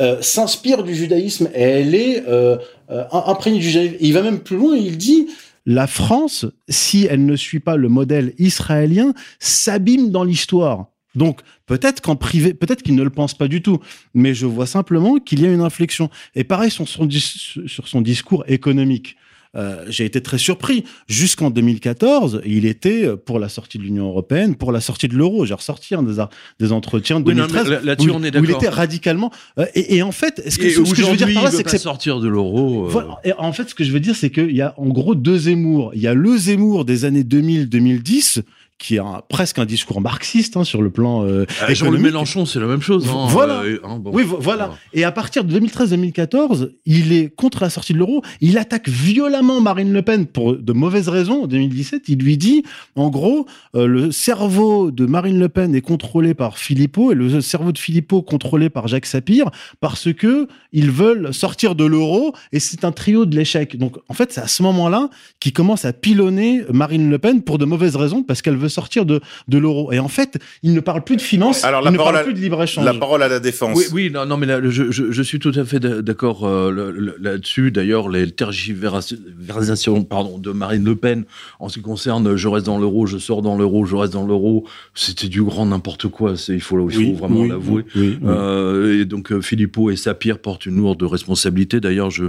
euh, 0.00 0.16
s'inspire 0.20 0.84
du 0.84 0.94
judaïsme 0.94 1.48
et 1.54 1.60
elle 1.62 1.94
est 1.94 2.22
euh, 2.28 2.56
euh, 2.90 3.04
imprégnée 3.12 3.58
du 3.58 3.68
judaïsme. 3.68 3.94
Et 4.00 4.06
il 4.06 4.12
va 4.12 4.22
même 4.22 4.38
plus 4.40 4.56
loin, 4.56 4.76
il 4.76 4.96
dit 4.96 5.26
la 5.66 5.86
France, 5.86 6.46
si 6.68 7.06
elle 7.10 7.26
ne 7.26 7.36
suit 7.36 7.60
pas 7.60 7.76
le 7.76 7.88
modèle 7.88 8.32
israélien, 8.38 9.12
s'abîme 9.40 10.10
dans 10.10 10.24
l'histoire. 10.24 10.86
Donc 11.14 11.40
peut-être 11.66 12.00
qu'en 12.00 12.16
privé, 12.16 12.54
peut-être 12.54 12.82
qu'il 12.82 12.94
ne 12.94 13.02
le 13.02 13.10
pense 13.10 13.36
pas 13.36 13.48
du 13.48 13.62
tout, 13.62 13.78
mais 14.14 14.34
je 14.34 14.46
vois 14.46 14.66
simplement 14.66 15.16
qu'il 15.18 15.40
y 15.40 15.46
a 15.46 15.50
une 15.52 15.62
inflexion. 15.62 16.10
Et 16.34 16.44
pareil 16.44 16.70
sur 16.70 16.86
son, 16.86 17.06
dis- 17.06 17.20
sur 17.66 17.88
son 17.88 18.00
discours 18.00 18.44
économique. 18.46 19.16
Euh, 19.56 19.86
j'ai 19.88 20.04
été 20.04 20.20
très 20.20 20.36
surpris. 20.36 20.84
Jusqu'en 21.08 21.48
2014, 21.50 22.42
il 22.44 22.66
était 22.66 23.16
pour 23.16 23.38
la 23.38 23.48
sortie 23.48 23.78
de 23.78 23.82
l'Union 23.82 24.06
européenne, 24.08 24.54
pour 24.56 24.72
la 24.72 24.80
sortie 24.82 25.08
de 25.08 25.14
l'euro. 25.16 25.46
J'ai 25.46 25.54
ressorti 25.54 25.94
des, 25.96 26.22
des 26.60 26.70
entretiens 26.70 27.18
de 27.18 27.26
Oui, 27.26 27.34
non, 27.34 27.46
mais 27.46 27.64
2013 27.64 27.84
là- 27.84 27.94
où, 27.98 28.10
on 28.12 28.22
est 28.22 28.36
où 28.38 28.44
il 28.44 28.50
était 28.50 28.68
radicalement. 28.68 29.32
euh, 29.58 29.64
et, 29.74 29.96
et 29.96 30.02
en 30.02 30.12
fait, 30.12 30.42
est-ce 30.44 30.58
que, 30.58 30.68
ce 30.68 30.80
que 30.94 30.96
je 31.02 31.10
veux 31.10 31.16
dire 31.16 31.32
par 31.32 31.44
là, 31.44 31.50
c'est 31.50 31.64
que 31.64 31.70
sortir 31.78 32.20
de 32.20 32.28
l'euro. 32.28 32.90
euh. 32.94 33.02
Et 33.24 33.32
en 33.38 33.54
fait, 33.54 33.70
ce 33.70 33.74
que 33.74 33.84
je 33.84 33.90
veux 33.90 34.00
dire, 34.00 34.14
c'est 34.14 34.28
qu'il 34.30 34.54
y 34.54 34.60
a 34.60 34.74
en 34.76 34.88
gros 34.90 35.14
deux 35.14 35.38
Zemmour. 35.38 35.92
Il 35.94 36.02
y 36.02 36.06
a 36.06 36.12
le 36.14 36.36
Zemmour 36.36 36.84
des 36.84 37.06
années 37.06 37.24
2000-2010, 37.24 38.42
qui 38.78 38.98
a 38.98 39.24
presque 39.28 39.58
un 39.58 39.64
discours 39.64 40.00
marxiste 40.00 40.56
hein, 40.56 40.62
sur 40.64 40.82
le 40.82 40.90
plan 40.90 41.24
euh, 41.24 41.26
euh, 41.26 41.44
Jean-Le 41.60 41.72
économique. 41.72 42.02
Mélenchon, 42.02 42.46
c'est 42.46 42.60
la 42.60 42.66
même 42.66 42.80
chose. 42.80 43.08
hein, 43.08 43.26
Voilà. 43.28 43.62
euh, 43.62 43.80
hein, 43.84 43.98
bon. 43.98 44.12
Oui, 44.14 44.22
vo- 44.22 44.38
voilà. 44.40 44.70
Et 44.94 45.02
à 45.04 45.10
partir 45.12 45.42
de 45.44 45.52
2013-2014, 45.58 46.70
il 46.86 47.12
est 47.12 47.28
contre 47.34 47.62
la 47.62 47.70
sortie 47.70 47.92
de 47.92 47.98
l'euro. 47.98 48.22
Il 48.40 48.56
attaque 48.58 48.88
violemment 48.88 49.60
Marine 49.60 49.92
Le 49.92 50.02
Pen 50.02 50.26
pour 50.26 50.56
de 50.56 50.72
mauvaises 50.72 51.08
raisons. 51.08 51.42
En 51.44 51.46
2017, 51.46 52.04
il 52.08 52.18
lui 52.18 52.36
dit, 52.36 52.62
en 52.94 53.10
gros, 53.10 53.46
euh, 53.74 53.86
le 53.86 54.12
cerveau 54.12 54.90
de 54.90 55.06
Marine 55.06 55.38
Le 55.38 55.48
Pen 55.48 55.74
est 55.74 55.80
contrôlé 55.80 56.34
par 56.34 56.58
Philippot 56.58 57.12
et 57.12 57.14
le 57.14 57.40
cerveau 57.40 57.72
de 57.72 57.78
Philippot 57.78 58.22
contrôlé 58.22 58.70
par 58.70 58.88
Jacques 58.88 59.06
Sapir 59.06 59.50
parce 59.80 60.12
que 60.12 60.48
ils 60.72 60.90
veulent 60.90 61.32
sortir 61.34 61.74
de 61.74 61.84
l'euro 61.84 62.32
et 62.52 62.60
c'est 62.60 62.84
un 62.84 62.92
trio 62.92 63.26
de 63.26 63.34
l'échec. 63.36 63.76
Donc, 63.76 63.96
en 64.08 64.14
fait, 64.14 64.32
c'est 64.32 64.40
à 64.40 64.46
ce 64.46 64.62
moment-là 64.62 65.10
qu'il 65.40 65.52
commence 65.52 65.84
à 65.84 65.92
pilonner 65.92 66.62
Marine 66.72 67.10
Le 67.10 67.18
Pen 67.18 67.42
pour 67.42 67.58
de 67.58 67.64
mauvaises 67.64 67.96
raisons 67.96 68.22
parce 68.22 68.42
qu'elle 68.42 68.56
veut 68.56 68.67
sortir 68.68 69.04
de, 69.06 69.20
de 69.48 69.58
l'euro. 69.58 69.92
Et 69.92 69.98
en 69.98 70.08
fait, 70.08 70.38
il 70.62 70.74
ne 70.74 70.80
parle 70.80 71.02
plus 71.04 71.16
de 71.16 71.22
finances, 71.22 71.64
Alors, 71.64 71.82
il 71.84 71.92
ne 71.92 71.96
parle 71.96 72.16
à- 72.18 72.24
plus 72.24 72.34
de 72.34 72.38
libre-échange. 72.40 72.84
La 72.84 72.94
parole 72.94 73.22
à 73.22 73.28
la 73.28 73.40
défense. 73.40 73.76
Oui, 73.76 73.84
oui, 73.92 74.10
non, 74.12 74.26
non, 74.26 74.36
mais 74.36 74.46
là, 74.46 74.60
je, 74.62 74.90
je, 74.90 75.10
je 75.10 75.22
suis 75.22 75.38
tout 75.38 75.52
à 75.54 75.64
fait 75.64 75.80
d'a- 75.80 76.02
d'accord 76.02 76.46
euh, 76.46 77.14
là-dessus. 77.20 77.70
D'ailleurs, 77.70 78.08
les 78.08 78.30
tergiversations 78.30 80.04
pardon, 80.04 80.38
de 80.38 80.50
Marine 80.52 80.84
Le 80.84 80.96
Pen 80.96 81.24
en 81.60 81.68
ce 81.68 81.74
qui 81.78 81.82
concerne 81.82 82.36
je 82.36 82.48
reste 82.48 82.66
dans 82.66 82.78
l'euro, 82.78 83.06
je 83.06 83.18
sors 83.18 83.42
dans 83.42 83.56
l'euro, 83.56 83.84
je 83.84 83.96
reste 83.96 84.12
dans 84.12 84.26
l'euro, 84.26 84.64
c'était 84.94 85.28
du 85.28 85.42
grand 85.42 85.66
n'importe 85.66 86.08
quoi. 86.08 86.34
Il 86.48 86.60
faut, 86.60 86.88
il 86.88 86.94
faut 86.94 87.00
Oui, 87.00 87.12
vraiment 87.14 87.40
oui, 87.40 87.48
l'avouer. 87.48 87.84
oui, 87.96 88.18
oui. 88.22 88.28
Euh, 88.28 89.00
et 89.00 89.04
donc 89.04 89.32
euh, 89.32 89.40
Philippot 89.40 89.90
et 89.90 89.96
Sapir 89.96 90.38
portent 90.38 90.66
une 90.66 90.76
lourde 90.76 91.02
responsabilité. 91.02 91.80
D'ailleurs, 91.80 92.10
je, 92.10 92.24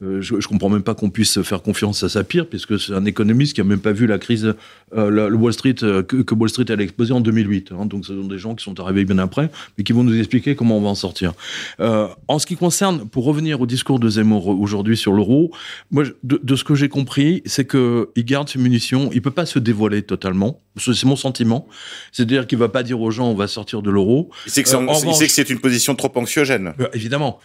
je 0.00 0.20
je 0.40 0.48
comprends 0.48 0.68
même 0.68 0.82
pas 0.82 0.94
qu'on 0.94 1.10
puisse 1.10 1.40
faire 1.42 1.62
confiance 1.62 2.02
à 2.02 2.08
Sapir, 2.08 2.46
puisque 2.46 2.78
c'est 2.78 2.92
un 2.92 3.04
économiste 3.04 3.54
qui 3.54 3.60
a 3.60 3.64
même 3.64 3.80
pas 3.80 3.92
vu 3.92 4.06
la 4.06 4.18
crise, 4.18 4.54
euh, 4.96 5.10
la- 5.10 5.28
le 5.28 5.36
Wall 5.36 5.52
Street 5.52 5.74
que, 6.02 6.22
que 6.22 6.34
Wall 6.34 6.48
Street 6.48 6.64
allait 6.70 6.84
exploser 6.84 7.12
en 7.12 7.20
2008. 7.20 7.72
hein. 7.72 7.86
donc, 7.86 8.04
ce 8.06 8.14
sont 8.14 8.26
des 8.28 8.38
gens 8.38 8.54
qui 8.54 8.64
sont 8.64 8.78
arrivés 8.80 9.04
bien 9.04 9.18
après, 9.18 9.50
mais 9.76 9.84
qui 9.84 9.92
vont 9.92 10.04
nous 10.04 10.18
expliquer 10.18 10.54
comment 10.54 10.78
on 10.78 10.80
va 10.80 10.88
en 10.88 10.94
sortir. 10.94 11.32
Euh, 11.80 12.08
en 12.28 12.38
ce 12.38 12.46
qui 12.46 12.56
concerne, 12.56 13.08
pour 13.08 13.24
revenir 13.24 13.60
au 13.60 13.66
discours 13.66 13.98
de 13.98 14.08
Zemmour 14.08 14.48
aujourd'hui 14.48 14.96
sur 14.96 15.12
l'euro, 15.12 15.50
moi, 15.90 16.04
de, 16.22 16.40
de 16.42 16.56
ce 16.56 16.64
que 16.64 16.74
j'ai 16.74 16.88
compris, 16.88 17.42
c'est 17.46 17.64
que 17.64 18.10
il 18.16 18.24
garde 18.24 18.48
ses 18.48 18.58
munitions. 18.58 19.10
Il 19.12 19.22
peut 19.22 19.30
pas 19.30 19.46
se 19.46 19.58
dévoiler 19.58 20.02
totalement. 20.02 20.60
C'est 20.76 21.04
mon 21.04 21.16
sentiment. 21.16 21.68
C'est-à-dire 22.12 22.46
qu'il 22.46 22.58
va 22.58 22.68
pas 22.68 22.82
dire 22.82 23.00
aux 23.00 23.10
gens 23.10 23.28
on 23.28 23.34
va 23.34 23.46
sortir 23.46 23.82
de 23.82 23.90
l'euro. 23.90 24.30
Il 24.46 24.50
sait 24.52 24.62
que 24.62 24.68
c'est 24.68 24.76
Euh, 24.76 25.54
une 25.54 25.60
position 25.60 25.94
trop 25.94 26.10
anxiogène. 26.16 26.74
Euh, 26.80 26.88
évidemment. 26.92 27.38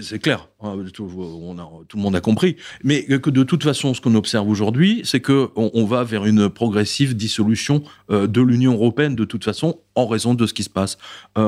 C'est 0.00 0.18
clair, 0.18 0.48
hein, 0.60 0.76
tout, 0.92 1.06
le 1.06 2.00
monde 2.00 2.16
a 2.16 2.20
compris. 2.20 2.56
Mais 2.82 3.04
que 3.04 3.30
de 3.30 3.44
toute 3.44 3.62
façon, 3.62 3.94
ce 3.94 4.00
qu'on 4.00 4.16
observe 4.16 4.48
aujourd'hui, 4.48 5.02
c'est 5.04 5.20
que 5.20 5.50
on, 5.54 5.70
on 5.72 5.84
va 5.84 6.02
vers 6.02 6.24
une 6.24 6.48
progressive 6.48 7.14
dissolution 7.16 7.84
euh, 8.10 8.26
de 8.26 8.40
l'Union 8.40 8.74
européenne 8.74 9.14
de 9.14 9.24
toute 9.24 9.44
façon, 9.44 9.80
en 9.98 10.06
raison 10.06 10.34
de 10.34 10.46
ce 10.46 10.54
qui 10.54 10.62
se 10.62 10.70
passe 10.70 10.96
euh, 11.36 11.40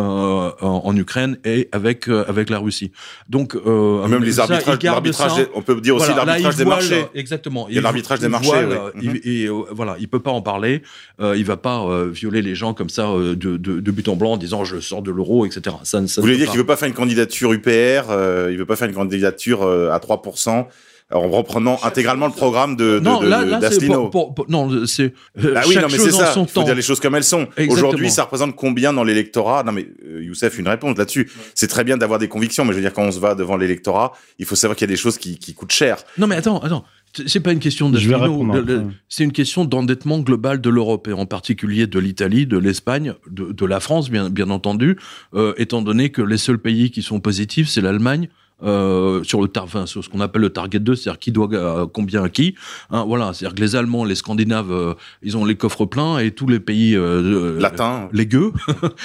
en, 0.60 0.82
en 0.84 0.96
Ukraine 0.96 1.38
et 1.44 1.68
avec 1.72 2.08
euh, 2.08 2.24
avec 2.28 2.50
la 2.50 2.58
Russie. 2.58 2.90
Donc 3.28 3.54
euh, 3.54 4.06
Même 4.08 4.22
les 4.24 4.40
arbitrages, 4.40 4.78
ça. 5.14 5.36
des- 5.36 5.48
on 5.54 5.62
peut 5.62 5.80
dire 5.80 5.96
aussi 5.96 6.06
Voilà, 6.06 6.24
l'arbitrage 6.24 6.56
des 6.56 6.64
marchés. 6.64 7.04
Exactement. 7.14 7.66
Il 7.68 7.74
y 7.74 7.78
a 7.78 7.82
l'arbitrage 7.82 8.18
des 8.20 8.28
marchés, 8.28 8.48
voile, 8.50 8.78
oui. 8.96 9.20
il- 9.24 9.44
et, 9.44 9.48
voilà, 9.70 9.96
il 10.00 10.08
peut 10.08 10.20
pas 10.20 10.30
en 10.32 10.42
parler. 10.42 10.82
Euh, 11.20 11.36
il 11.36 11.44
va 11.44 11.56
pas 11.56 11.80
euh, 11.84 12.08
violer 12.10 12.42
les 12.42 12.54
gens 12.54 12.74
comme 12.74 12.88
ça 12.88 13.08
euh, 13.08 13.34
de, 13.36 13.56
de, 13.56 13.80
de 13.80 13.90
but 13.90 14.08
en 14.08 14.16
blanc 14.16 14.32
en 14.32 14.36
disant 14.36 14.64
je 14.64 14.80
sors 14.80 15.02
de 15.02 15.10
l'euro, 15.10 15.46
etc. 15.46 15.76
Ça, 15.84 16.06
ça 16.06 16.20
Vous 16.20 16.26
voulez 16.26 16.36
dire 16.36 16.50
qu'il 16.50 16.58
veut 16.58 16.66
pas 16.66 16.76
faire 16.76 16.88
une 16.88 16.94
candidature 16.94 17.52
UPR, 17.52 18.04
il 18.50 18.56
veut 18.58 18.66
pas 18.66 18.76
faire 18.76 18.88
une 18.88 18.94
candidature 18.94 19.62
à 19.62 19.98
3%, 19.98 20.66
en 21.12 21.28
reprenant 21.28 21.78
intégralement 21.82 22.26
le 22.26 22.32
programme 22.32 22.76
de, 22.76 22.98
de, 22.98 23.00
non, 23.00 23.20
de- 23.20 23.26
là, 23.28 23.44
de- 23.44 23.50
là, 23.50 23.60
pour, 23.86 24.10
pour- 24.10 24.34
pour- 24.34 24.50
non, 24.50 24.86
c'est 24.86 25.12
euh, 25.44 25.54
Ah 25.56 25.62
oui, 25.66 25.74
chaque 25.74 25.82
non, 25.84 25.88
mais 25.90 25.96
chose 25.98 26.10
c'est 26.10 26.14
en 26.14 26.18
ça. 26.26 26.32
son 26.34 26.44
Il 26.44 26.48
faut 26.50 26.62
dire 26.62 26.74
les 26.74 26.82
choses 26.82 27.00
comme 27.00 27.14
elles 27.14 27.24
sont. 27.24 27.42
Exactement. 27.56 27.72
Aujourd'hui, 27.72 28.10
ça 28.10 28.24
représente 28.24 28.54
combien 28.56 28.92
dans 28.92 29.04
l'électorat? 29.04 29.62
Non, 29.64 29.72
mais 29.72 29.88
euh, 30.06 30.22
Youssef, 30.22 30.58
une 30.58 30.68
réponse 30.68 30.96
là-dessus. 30.98 31.30
C'est 31.54 31.66
très 31.68 31.84
bien 31.84 31.96
d'avoir 31.96 32.18
des 32.18 32.28
convictions, 32.28 32.64
mais 32.64 32.70
je 32.72 32.76
veux 32.76 32.82
dire, 32.82 32.92
quand 32.92 33.02
on 33.04 33.10
se 33.12 33.18
va 33.20 33.34
devant 33.34 33.56
l'électorat, 33.56 34.12
il 34.38 34.46
faut 34.46 34.54
savoir 34.54 34.76
qu'il 34.76 34.86
y 34.88 34.90
a 34.90 34.94
des 34.94 35.00
choses 35.00 35.18
qui, 35.18 35.38
qui 35.38 35.54
coûtent 35.54 35.72
cher. 35.72 35.98
Non, 36.18 36.26
mais 36.26 36.36
attends, 36.36 36.58
attends. 36.60 36.84
C'est- 37.26 37.40
pas 37.40 37.50
une 37.50 37.58
question 37.58 37.90
de 37.90 37.98
Je 37.98 38.08
vais 38.08 38.14
répondre 38.14 38.56
après. 38.56 38.76
c'est 39.08 39.24
une 39.24 39.32
question 39.32 39.64
d'endettement 39.64 40.20
global 40.20 40.60
de 40.60 40.70
l'Europe 40.70 41.08
et 41.08 41.12
en 41.12 41.26
particulier 41.26 41.88
de 41.88 41.98
l'Italie, 41.98 42.46
de 42.46 42.56
l'Espagne, 42.56 43.14
de, 43.28 43.50
de 43.50 43.66
la 43.66 43.80
France, 43.80 44.10
bien, 44.10 44.30
bien 44.30 44.48
entendu, 44.50 44.96
euh, 45.34 45.52
étant 45.56 45.82
donné 45.82 46.10
que 46.10 46.22
les 46.22 46.36
seuls 46.36 46.58
pays 46.60 46.92
qui 46.92 47.02
sont 47.02 47.18
positifs, 47.18 47.68
c'est 47.68 47.80
l'Allemagne. 47.80 48.28
Euh, 48.62 49.22
sur 49.24 49.40
le 49.40 49.48
tar, 49.48 49.64
enfin, 49.64 49.86
sur 49.86 50.04
ce 50.04 50.08
qu'on 50.10 50.20
appelle 50.20 50.42
le 50.42 50.50
target 50.50 50.80
2, 50.80 50.94
c'est-à-dire 50.94 51.18
qui 51.18 51.32
doit 51.32 51.48
euh, 51.52 51.86
combien 51.86 52.22
à 52.24 52.28
qui. 52.28 52.54
Hein, 52.90 53.04
voilà, 53.06 53.32
c'est-à-dire 53.32 53.54
que 53.54 53.60
les 53.62 53.74
Allemands, 53.76 54.04
les 54.04 54.14
Scandinaves, 54.14 54.70
euh, 54.70 54.94
ils 55.22 55.36
ont 55.36 55.44
les 55.44 55.54
coffres 55.56 55.86
pleins 55.86 56.18
et 56.18 56.30
tous 56.30 56.46
les 56.46 56.60
pays 56.60 56.94
euh, 56.94 57.58
Latin, 57.58 58.08
les 58.12 58.26
gueux, 58.26 58.52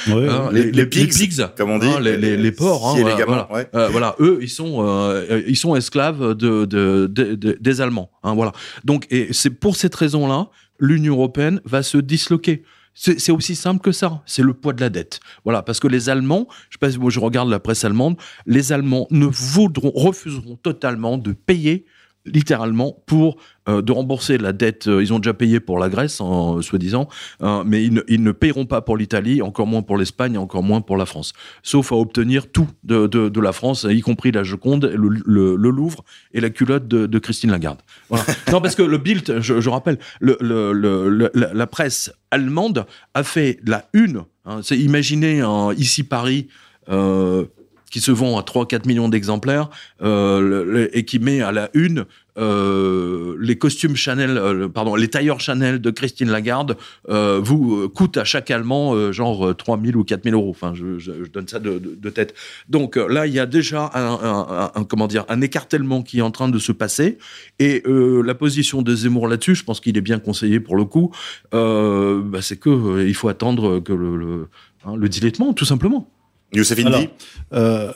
Ouais. 0.09 0.27
hein, 0.29 0.49
Les- 0.51 0.71
les 0.71 0.85
pigs, 0.85 1.11
comme 1.57 1.69
on 1.69 1.79
dit, 1.79 1.87
hein, 1.87 1.99
les, 2.01 2.17
les, 2.17 2.35
les 2.37 2.51
porcs, 2.51 2.85
hein, 2.89 3.01
voilà, 3.01 3.25
voilà. 3.25 3.53
ouais. 3.53 3.67
Euh, 3.75 3.87
voilà, 3.89 4.15
eux, 4.19 4.39
ils 4.41 4.49
sont, 4.49 4.77
euh, 4.85 5.41
ils 5.47 5.55
sont 5.57 5.75
esclaves 5.75 6.33
de, 6.33 6.65
de, 6.65 7.07
de- 7.09 7.35
de- 7.35 7.57
des 7.59 7.81
Allemands. 7.81 8.09
Hein, 8.23 8.33
voilà. 8.35 8.51
Donc, 8.83 9.07
et 9.09 9.29
c'est 9.31 9.49
pour 9.51 9.75
cette 9.77 9.95
raison-là, 9.95 10.47
l'Union 10.79 11.13
européenne 11.13 11.61
va 11.65 11.81
se 11.83 11.97
disloquer. 11.97 12.63
C'est 12.97 13.31
aussi 13.31 13.55
simple 13.55 13.81
que 13.81 13.91
ça. 13.91 14.23
C'est 14.25 14.41
le 14.41 14.53
poids 14.53 14.71
de 14.71 14.79
la 14.79 14.89
dette. 14.89 15.19
Voilà, 15.43 15.61
parce 15.61 15.81
que 15.81 15.87
les 15.87 16.09
Allemands, 16.09 16.47
je 16.69 16.75
sais 16.75 16.79
pas 16.79 16.89
si 16.89 16.97
moi 16.97 17.09
je 17.09 17.19
regarde 17.19 17.49
la 17.49 17.59
presse 17.59 17.83
allemande, 17.83 18.15
les 18.45 18.71
Allemands 18.71 19.05
ne 19.11 19.25
voudront, 19.25 19.91
refuseront 19.93 20.55
totalement 20.55 21.17
de 21.17 21.33
payer 21.33 21.85
littéralement 22.25 22.95
pour 23.05 23.37
euh, 23.67 23.81
de 23.81 23.91
rembourser 23.91 24.37
la 24.37 24.53
dette. 24.53 24.87
euh, 24.87 25.01
ils 25.01 25.13
ont 25.13 25.19
déjà 25.19 25.33
payé 25.33 25.59
pour 25.59 25.79
la 25.79 25.89
Grèce, 25.89 26.21
en 26.21 26.61
soi-disant, 26.61 27.07
euh, 27.41 27.63
mais 27.65 27.83
ils 27.83 27.93
ne, 27.93 28.01
ils 28.07 28.21
ne 28.21 28.31
paieront 28.31 28.65
pas 28.65 28.81
pour 28.81 28.97
l'Italie, 28.97 29.41
encore 29.41 29.67
moins 29.67 29.81
pour 29.81 29.97
l'Espagne, 29.97 30.37
encore 30.37 30.63
moins 30.63 30.81
pour 30.81 30.97
la 30.97 31.05
France. 31.05 31.33
Sauf 31.63 31.91
à 31.91 31.95
obtenir 31.95 32.51
tout 32.51 32.67
de, 32.83 33.07
de, 33.07 33.29
de 33.29 33.39
la 33.41 33.51
France, 33.51 33.85
y 33.89 34.01
compris 34.01 34.31
la 34.31 34.43
Joconde, 34.43 34.85
le, 34.95 35.09
le, 35.25 35.55
le 35.55 35.69
Louvre 35.69 36.03
et 36.33 36.41
la 36.41 36.49
culotte 36.49 36.87
de, 36.87 37.05
de 37.07 37.19
Christine 37.19 37.51
Lagarde. 37.51 37.79
Voilà. 38.09 38.25
non, 38.51 38.61
parce 38.61 38.75
que 38.75 38.83
le 38.83 38.97
Bild, 38.97 39.39
je, 39.41 39.59
je 39.61 39.69
rappelle, 39.69 39.97
le, 40.19 40.37
le, 40.41 40.71
le- 40.73 41.09
le- 41.09 41.31
la, 41.33 41.53
la 41.53 41.67
presse 41.67 42.11
allemande 42.31 42.85
a 43.13 43.23
fait 43.23 43.59
la 43.65 43.85
une. 43.93 44.23
Hein, 44.45 44.59
C'est 44.63 44.77
imaginez 44.77 45.41
un 45.41 45.73
ici 45.73 46.03
Paris. 46.03 46.47
Euh, 46.89 47.45
qui 47.91 48.01
se 48.01 48.11
vend 48.11 48.37
à 48.37 48.41
3-4 48.41 48.87
millions 48.87 49.09
d'exemplaires 49.09 49.69
euh, 50.01 50.87
et 50.93 51.05
qui 51.05 51.19
met 51.19 51.41
à 51.41 51.51
la 51.51 51.69
une 51.73 52.05
euh, 52.37 53.37
les 53.39 53.57
costumes 53.57 53.95
Chanel, 53.95 54.37
euh, 54.37 54.67
pardon, 54.67 54.95
les 54.95 55.07
tailleurs 55.07 55.39
Chanel 55.39 55.79
de 55.79 55.89
Christine 55.89 56.29
Lagarde 56.29 56.75
vous 57.07 57.87
coûtent 57.89 58.17
à 58.17 58.25
chaque 58.25 58.51
Allemand 58.51 59.11
genre 59.11 59.55
3 59.55 59.79
000 59.81 59.97
ou 59.97 60.03
4 60.03 60.23
000 60.25 60.35
euros. 60.35 60.49
Enfin, 60.49 60.73
je, 60.73 61.25
donne 61.31 61.47
ça 61.47 61.59
de, 61.59 62.09
tête. 62.09 62.33
Donc 62.67 62.97
là, 62.97 63.27
il 63.27 63.33
y 63.33 63.39
a 63.39 63.45
déjà 63.45 63.89
un, 63.93 64.71
un- 64.75 64.83
comment 64.83 65.07
dire, 65.07 65.25
un 65.29 65.41
écartèlement 65.41 66.01
qui 66.01 66.19
est 66.19 66.21
en 66.21 66.31
train 66.31 66.49
de 66.49 66.59
se 66.59 66.71
passer. 66.71 67.17
Et 67.59 67.83
la 67.87 68.35
position 68.35 68.81
de 68.81 68.93
Zemmour 68.95 69.27
là-dessus, 69.27 69.55
je 69.55 69.63
pense 69.63 69.79
qu'il 69.79 69.97
est 69.97 70.01
bien 70.01 70.19
conseillé 70.19 70.59
pour 70.59 70.75
le 70.75 70.85
coup. 70.85 71.11
Bah, 71.51 72.41
c'est 72.41 72.59
que 72.59 73.05
il 73.07 73.15
faut 73.15 73.29
attendre 73.29 73.79
que 73.79 73.93
le, 73.93 74.17
le, 74.17 74.47
hein, 74.85 74.95
le 74.97 75.07
dilettement, 75.09 75.53
tout 75.53 75.65
simplement. 75.65 76.11
Youssef 76.55 76.79
Alors, 76.85 76.95
Indy 76.99 77.09
Euh, 77.53 77.91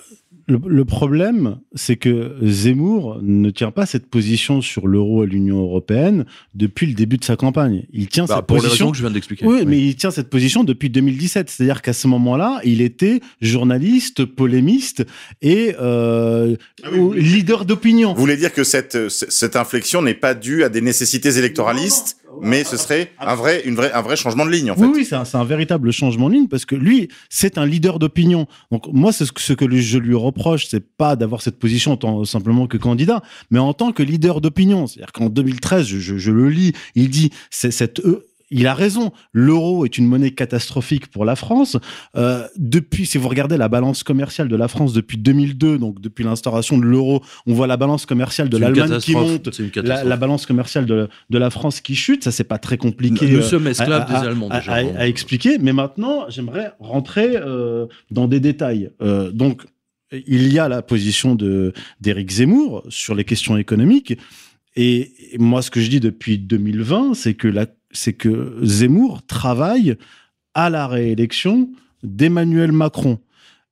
le, 0.48 0.60
le 0.66 0.84
problème, 0.84 1.60
c'est 1.76 1.96
que 1.96 2.36
Zemmour 2.42 3.20
ne 3.22 3.52
tient 3.52 3.70
pas 3.70 3.86
cette 3.86 4.08
position 4.10 4.62
sur 4.64 4.88
l'euro 4.88 5.24
et 5.24 5.28
l'Union 5.28 5.60
européenne 5.60 6.26
depuis 6.56 6.88
le 6.88 6.94
début 6.94 7.18
de 7.18 7.24
sa 7.24 7.36
campagne. 7.36 7.86
Il 7.94 8.08
tient 8.08 8.26
Bah, 8.26 8.38
cette 8.38 8.48
pour 8.48 8.58
les 8.58 8.64
position. 8.64 8.86
raisons 8.86 8.92
que 8.92 8.98
je 8.98 9.04
viens 9.04 9.12
d'expliquer. 9.12 9.46
Oui, 9.46 9.60
mais 9.68 9.80
il 9.80 9.96
tient 9.96 10.10
cette 10.10 10.30
position 10.32 10.64
depuis 10.64 10.90
2017. 10.90 11.52
C'est-à-dire 11.52 11.84
qu'à 11.84 11.94
ce 11.94 12.08
moment-là, 12.08 12.62
il 12.64 12.82
était 12.82 13.20
journaliste, 13.42 14.26
polémiste 14.26 15.06
et 15.44 15.76
euh, 15.80 16.56
ou 16.98 17.14
leader 17.14 17.66
d'opinion. 17.66 18.16
Vous 18.16 18.20
voulez 18.22 18.38
dire 18.38 18.52
que 18.52 18.64
cette, 18.64 19.10
cette 19.10 19.56
inflexion 19.56 20.02
n'est 20.02 20.16
pas 20.16 20.34
due 20.34 20.64
à 20.64 20.70
des 20.70 20.82
nécessités 20.82 21.38
électoralistes, 21.38 22.18
mais 22.42 22.64
ce 22.64 22.78
serait 22.78 23.12
un 23.20 23.36
vrai, 23.36 23.62
une 23.66 23.76
vraie, 23.76 23.92
un 23.92 24.02
vrai 24.02 24.16
changement 24.16 24.46
de 24.46 24.52
ligne, 24.52 24.72
en 24.72 24.76
fait. 24.76 24.82
Oui, 24.86 24.92
oui, 24.96 25.06
c'est 25.06 25.36
un, 25.36 25.44
véritable 25.44 25.92
changement 25.92 26.30
de 26.30 26.36
ligne 26.36 26.48
parce 26.48 26.66
que 26.66 26.76
lui, 26.76 27.10
c'est 27.30 27.58
un 27.58 27.66
leader 27.66 28.00
d'opinion. 28.00 28.48
Donc 28.72 28.88
moi, 28.92 29.12
c'est 29.12 29.26
ce 29.26 29.54
que, 29.54 29.66
je 29.80 29.98
lui 29.98 30.16
reproche, 30.16 30.68
c'est 30.68 30.86
pas 30.96 31.16
d'avoir 31.16 31.42
cette 31.42 31.60
position 31.60 31.94
en 31.94 31.98
tant 31.98 32.26
simplement 32.26 32.68
que 32.68 32.78
candidat, 32.78 33.22
mais 33.52 33.60
en 33.60 33.74
tant 33.74 33.92
que 33.92 34.04
leader 34.04 34.42
d'opinion. 34.42 34.88
C'est-à-dire 34.88 35.12
qu'en 35.12 35.30
2013, 35.30 35.86
je, 35.88 36.00
je- 36.00 36.18
je 36.18 36.32
le 36.32 36.50
lis, 36.50 36.74
il 36.96 37.10
dit 37.10 37.32
c'est 37.50 37.72
cette 37.72 38.00
euh, 38.02 38.26
il 38.52 38.68
a 38.68 38.74
raison. 38.74 39.12
L'euro 39.32 39.86
est 39.86 39.98
une 39.98 40.08
monnaie 40.08 40.32
catastrophique 40.32 41.08
pour 41.08 41.26
la 41.26 41.36
France. 41.36 41.78
Euh, 42.16 42.48
depuis, 42.58 43.06
si 43.06 43.18
vous 43.18 43.30
regardez 43.30 43.58
la 43.58 43.68
balance 43.68 44.04
commerciale 44.04 44.48
de 44.48 44.56
la 44.56 44.68
France 44.68 44.94
depuis 44.94 45.18
2002, 45.18 45.78
donc 45.78 46.02
depuis 46.02 46.24
l'instauration 46.24 46.78
de 46.78 46.84
l'euro, 46.84 47.24
on 47.46 47.54
voit 47.54 47.68
la 47.68 47.78
balance 47.78 48.06
commerciale 48.06 48.50
de 48.50 48.58
l'Allemagne 48.58 49.00
qui 49.00 49.14
monte, 49.14 49.50
la, 49.76 50.18
balance 50.18 50.46
commerciale 50.46 50.86
de, 50.86 51.10
de 51.30 51.38
la 51.38 51.50
France 51.50 51.82
qui 51.82 51.96
chute. 51.96 52.24
Ça, 52.24 52.32
c'est 52.32 52.44
pas 52.44 52.58
très 52.58 52.78
compliqué. 52.78 53.28
Nous 53.30 53.40
euh, 53.40 53.42
sommes 53.42 53.68
esclaves 53.68 54.06
à- 54.10 54.20
des 54.22 54.28
Allemands, 54.28 54.50
à, 54.50 54.60
déjà. 54.60 54.74
à- 54.74 55.00
à 55.02 55.08
expliquer. 55.08 55.58
Mais 55.60 55.74
maintenant, 55.74 56.26
j'aimerais 56.30 56.72
rentrer 56.80 57.36
euh, 57.36 57.86
dans 58.12 58.28
des 58.28 58.40
détails. 58.40 58.92
Euh, 59.02 59.32
donc, 59.32 59.64
il 60.12 60.52
y 60.52 60.58
a 60.58 60.68
la 60.68 60.82
position 60.82 61.36
de 61.36 61.74
d'Éric 62.02 62.32
Zemmour 62.32 62.84
sur 62.90 63.14
les 63.14 63.24
questions 63.24 63.58
économiques. 63.58 64.18
Et 64.76 65.12
moi, 65.38 65.62
ce 65.62 65.70
que 65.72 65.82
je 65.82 65.90
dis 65.90 66.00
depuis 66.00 66.38
2020, 66.38 67.14
c'est 67.14 67.34
que 67.34 67.48
la, 67.48 67.66
c'est 67.92 68.14
que 68.14 68.58
Zemmour 68.64 69.26
travaille 69.26 69.96
à 70.54 70.70
la 70.70 70.88
réélection 70.88 71.70
d'Emmanuel 72.04 72.72
Macron. 72.72 73.20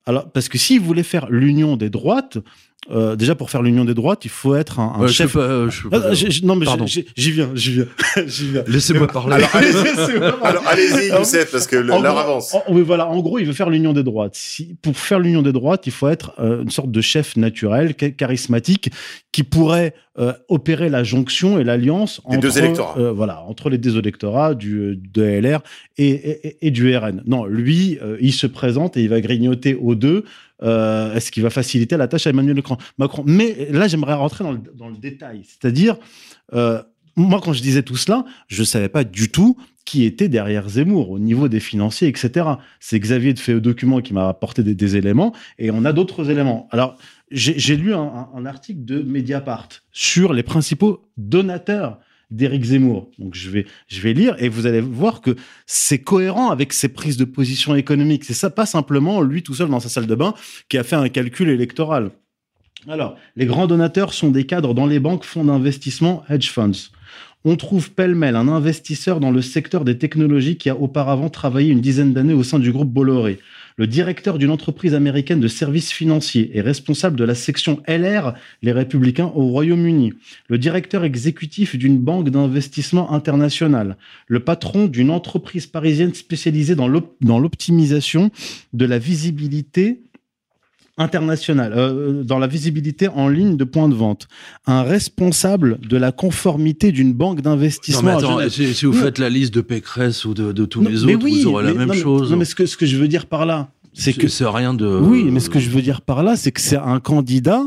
Parce 0.06 0.48
que 0.48 0.58
s'il 0.58 0.80
voulait 0.80 1.04
faire 1.04 1.30
l'union 1.30 1.76
des 1.76 1.90
droites, 1.90 2.38
euh, 2.90 3.16
déjà 3.18 3.36
pour 3.36 3.50
faire 3.50 3.62
l'union 3.62 3.84
des 3.86 3.94
droites, 3.94 4.24
il 4.24 4.30
faut 4.32 4.56
être 4.56 4.80
un, 4.80 4.94
un 5.02 5.08
chef. 5.08 5.34
pas, 5.34 5.40
euh, 5.40 5.70
je 5.70 5.88
Ah, 5.92 6.14
j'ai- 6.14 6.46
non, 6.46 6.56
mais 6.56 6.66
j'y 6.86 7.32
viens, 7.32 7.50
j'y 7.54 7.72
viens. 7.74 7.86
Laissez-moi 8.68 9.08
parler. 9.08 9.44
Alors, 10.44 10.64
allez-y, 10.68 11.10
Youssef, 11.10 11.52
parce 11.52 11.68
que 11.68 11.76
l'heure 11.76 12.18
avance. 12.18 12.54
en- 12.54 12.64
oui, 12.70 12.82
voilà. 12.82 13.08
En 13.08 13.20
gros, 13.20 13.40
il 13.40 13.46
veut 13.46 13.54
faire 13.54 13.70
l'union 13.70 13.94
des 13.94 14.04
droites. 14.04 14.36
Si, 14.36 14.76
pour 14.82 14.98
faire 14.98 15.20
l'union 15.20 15.42
des 15.42 15.52
droites, 15.52 15.86
il 15.88 15.92
faut 15.92 16.08
être 16.08 16.34
euh, 16.40 16.64
une 16.64 16.70
sorte 16.70 16.92
de 16.92 17.02
chef 17.02 17.36
naturel, 17.36 17.94
cha- 18.00 18.10
charismatique, 18.12 18.90
qui 19.32 19.44
pourrait 19.44 19.94
euh, 20.20 20.34
opérer 20.50 20.90
la 20.90 21.04
jonction 21.04 21.60
et 21.60 21.64
l'alliance 21.64 22.22
entre 22.26 22.40
deux 22.40 22.58
électorats. 22.58 22.96
euh, 22.98 23.12
voilà, 23.12 23.44
entre 23.44 23.70
les 23.70 23.78
deux 23.78 23.98
électorats 23.98 24.56
du 24.56 24.98
de 25.14 25.22
LR 25.24 25.60
et, 25.98 26.08
et, 26.10 26.68
et 26.68 26.72
du 26.72 26.96
RN. 26.96 27.22
Non, 27.28 27.46
lui, 27.46 28.00
euh, 28.02 28.18
il 28.22 28.34
se 28.34 28.48
présente 28.48 28.98
et 28.98 29.04
il 29.04 29.10
va 29.10 29.22
grignoter 29.22 29.76
aux 29.76 29.96
deux. 29.96 30.24
Euh, 30.64 31.14
Est-ce 31.14 31.32
qu'il 31.32 31.44
va 31.44 31.50
faciliter 31.50 31.98
la 31.98 32.08
tâche 32.08 32.28
à 32.28 32.32
Emmanuel 32.32 32.62
Macron? 32.98 33.24
Mais 33.26 33.68
là, 33.72 33.88
j'aimerais 33.88 34.14
rentrer 34.14 34.44
dans 34.44 34.90
le, 34.90 34.98
détail, 34.98 35.42
c'est-à-dire. 35.44 35.98
Euh, 36.54 36.82
moi, 37.16 37.42
quand 37.44 37.52
je 37.52 37.64
disais 37.64 37.82
tout 37.82 37.96
cela, 37.96 38.26
je 38.48 38.64
savais 38.64 38.90
pas 38.90 39.04
du 39.04 39.30
tout 39.30 39.58
qui 39.86 40.04
était 40.04 40.30
derrière 40.30 40.70
Zemmour 40.70 41.10
au 41.10 41.18
niveau 41.18 41.48
des 41.48 41.60
financiers, 41.60 42.08
etc. 42.08 42.46
C'est 42.80 43.00
Xavier 43.00 43.34
de 43.34 43.40
Fait 43.40 43.60
Document 43.60 44.02
qui 44.02 44.14
m'a 44.14 44.28
apporté 44.28 44.62
des, 44.62 44.96
éléments 44.98 45.34
et 45.58 45.72
on 45.72 45.84
a 45.84 45.94
d'autres 45.94 46.30
éléments. 46.30 46.68
Alors, 46.70 46.96
j'ai 47.32 47.76
lu 47.76 47.96
un 47.96 48.46
article 48.46 48.86
de 48.86 49.02
Mediapart 49.02 49.70
sur 49.92 50.34
les 50.34 50.44
principaux 50.44 51.10
donateurs 51.18 52.00
d'Éric 52.30 52.64
Zemmour. 52.64 53.10
Donc, 53.20 53.36
je 53.36 53.50
vais, 53.50 53.66
je 53.88 54.02
vais 54.02 54.14
lire 54.14 54.36
et 54.40 54.50
vous 54.50 54.66
allez 54.66 54.82
voir 54.82 55.22
que 55.22 55.36
c'est 55.66 56.00
cohérent 56.00 56.50
avec 56.50 56.74
ses 56.74 56.90
prises 56.90 57.18
de 57.18 57.26
position 57.26 57.76
économiques. 57.76 58.26
C'est 58.26 58.34
ça, 58.34 58.50
pas 58.50 58.66
simplement 58.66 59.22
lui 59.22 59.44
tout 59.44 59.54
seul 59.54 59.70
dans 59.70 59.80
sa 59.80 59.90
salle 59.90 60.08
de 60.08 60.16
bain 60.16 60.34
qui 60.70 60.78
a 60.78 60.84
fait 60.84 60.96
un 60.96 61.10
calcul 61.10 61.50
électoral. 61.50 62.12
Alors, 62.88 63.18
les 63.36 63.46
grands 63.46 63.68
donateurs 63.68 64.14
sont 64.14 64.30
des 64.30 64.46
cadres 64.46 64.74
dans 64.74 64.86
les 64.86 65.00
banques, 65.00 65.26
fonds 65.26 65.46
d'investissement, 65.46 66.24
hedge 66.30 66.50
funds. 66.50 66.92
On 67.44 67.56
trouve 67.56 67.92
pêle-mêle 67.92 68.36
un 68.36 68.48
investisseur 68.48 69.20
dans 69.20 69.32
le 69.32 69.42
secteur 69.42 69.84
des 69.86 69.98
technologies 69.98 70.58
qui 70.58 70.70
a 70.70 70.76
auparavant 70.76 71.30
travaillé 71.30 71.72
une 71.72 71.82
dizaine 71.82 72.14
d'années 72.14 72.34
au 72.34 72.44
sein 72.44 72.60
du 72.60 72.72
groupe 72.72 72.92
Bolloré. 72.92 73.40
Le 73.80 73.86
directeur 73.86 74.40
d'une 74.40 74.50
entreprise 74.50 74.96
américaine 74.96 75.40
de 75.40 75.48
services 75.48 75.92
financiers 75.92 76.58
est 76.58 76.62
responsable 76.62 77.16
de 77.16 77.24
la 77.24 77.36
section 77.36 77.84
LR, 77.88 78.34
les 78.64 78.72
Républicains, 78.72 79.32
au 79.36 79.50
Royaume-Uni. 79.50 80.14
Le 80.48 80.58
directeur 80.58 81.04
exécutif 81.04 81.76
d'une 81.76 82.00
banque 82.00 82.32
d'investissement 82.32 83.14
internationale. 83.14 83.98
Le 84.26 84.40
patron 84.40 84.88
d'une 84.88 85.12
entreprise 85.12 85.68
parisienne 85.68 86.16
spécialisée 86.16 86.74
dans 86.74 86.88
l'optimisation 86.88 88.32
de 88.74 88.86
la 88.86 88.98
visibilité 88.98 90.02
internationale, 90.98 91.74
euh, 91.76 92.24
dans 92.24 92.40
la 92.40 92.48
visibilité 92.48 93.08
en 93.08 93.28
ligne 93.30 93.56
de 93.58 93.64
points 93.64 93.90
de 93.90 93.94
vente. 93.96 94.28
Un 94.66 94.84
responsable 94.84 95.80
de 95.88 95.98
la 95.98 96.12
conformité 96.12 96.92
d'une 96.92 97.14
banque 97.14 97.42
d'investissement. 97.42 98.20
si, 98.50 98.74
si 98.74 98.86
vous 98.86 98.94
faites 98.94 99.20
la 99.20 99.30
liste 99.30 99.54
de 99.54 99.62
Pécresse 99.62 100.26
ou 100.26 100.34
de, 100.34 100.52
de 100.52 100.66
tous 100.66 100.82
Non, 100.82 100.90
les 100.90 101.04
autres, 101.04 101.20
oui, 101.24 101.42
vous 101.44 101.48
aurez 101.50 101.66
la 101.66 101.74
même 101.74 101.88
non, 101.88 101.94
mais- 101.94 102.00
chose. 102.02 102.32
Non, 102.32 102.38
mais 102.38 102.46
ce 102.46 102.56
que, 102.56 102.66
ce 102.66 102.78
que 102.78 102.86
je 102.86 102.98
veux 102.98 103.08
dire 103.08 103.26
par 103.28 103.46
là, 103.46 103.70
c'est 103.94 104.14
que 104.14 104.28
c'est 104.28 104.46
rien 104.46 104.74
de. 104.74 104.86
oui, 104.88 105.26
mais 105.32 105.40
ce 105.40 105.50
que 105.50 105.60
je 105.60 105.70
veux 105.70 105.82
dire 105.82 106.02
par 106.02 106.24
là, 106.24 106.36
c'est 106.36 106.52
que 106.52 106.62
c'est 106.62 106.78
un 106.78 107.00
candidat 107.00 107.64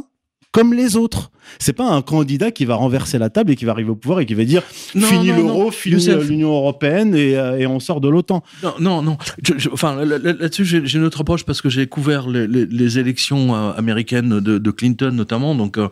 comme 0.52 0.74
les 0.74 0.96
autres. 0.96 1.30
C'est 1.58 1.72
pas 1.72 1.88
un 1.90 2.02
candidat 2.02 2.50
qui 2.50 2.64
va 2.64 2.74
renverser 2.74 3.18
la 3.18 3.30
table 3.30 3.50
et 3.52 3.56
qui 3.56 3.64
va 3.64 3.72
arriver 3.72 3.90
au 3.90 3.96
pouvoir 3.96 4.20
et 4.20 4.26
qui 4.26 4.34
va 4.34 4.44
dire 4.44 4.62
Non, 4.94 5.06
fini 5.06 5.28
l'euro, 5.28 5.70
fini 5.70 6.08
euh, 6.10 6.22
l'Union 6.24 6.50
européenne 6.52 7.14
et, 7.14 7.36
euh, 7.36 7.58
et 7.58 7.66
on 7.66 7.80
sort 7.80 8.00
de 8.00 8.08
l'OTAN. 8.08 8.42
Non, 8.62 8.74
non, 8.80 9.02
non. 9.02 9.18
Je- 9.42 9.54
je- 9.58 9.68
enfin, 9.70 9.96
là- 10.04 10.18
là- 10.18 10.32
là-dessus, 10.32 10.64
j'ai 10.64 10.98
une 10.98 11.04
autre 11.04 11.20
approche 11.22 11.44
parce 11.44 11.60
que 11.62 11.68
j'ai 11.68 11.86
couvert 11.86 12.28
les, 12.28 12.46
les- 12.46 12.66
les 12.66 12.98
élections 12.98 13.54
euh, 13.54 13.72
américaines 13.72 14.40
de, 14.40 14.58
de 14.58 14.70
Clinton 14.70 15.10
notamment. 15.12 15.54
Donc, 15.54 15.78
euh, 15.78 15.88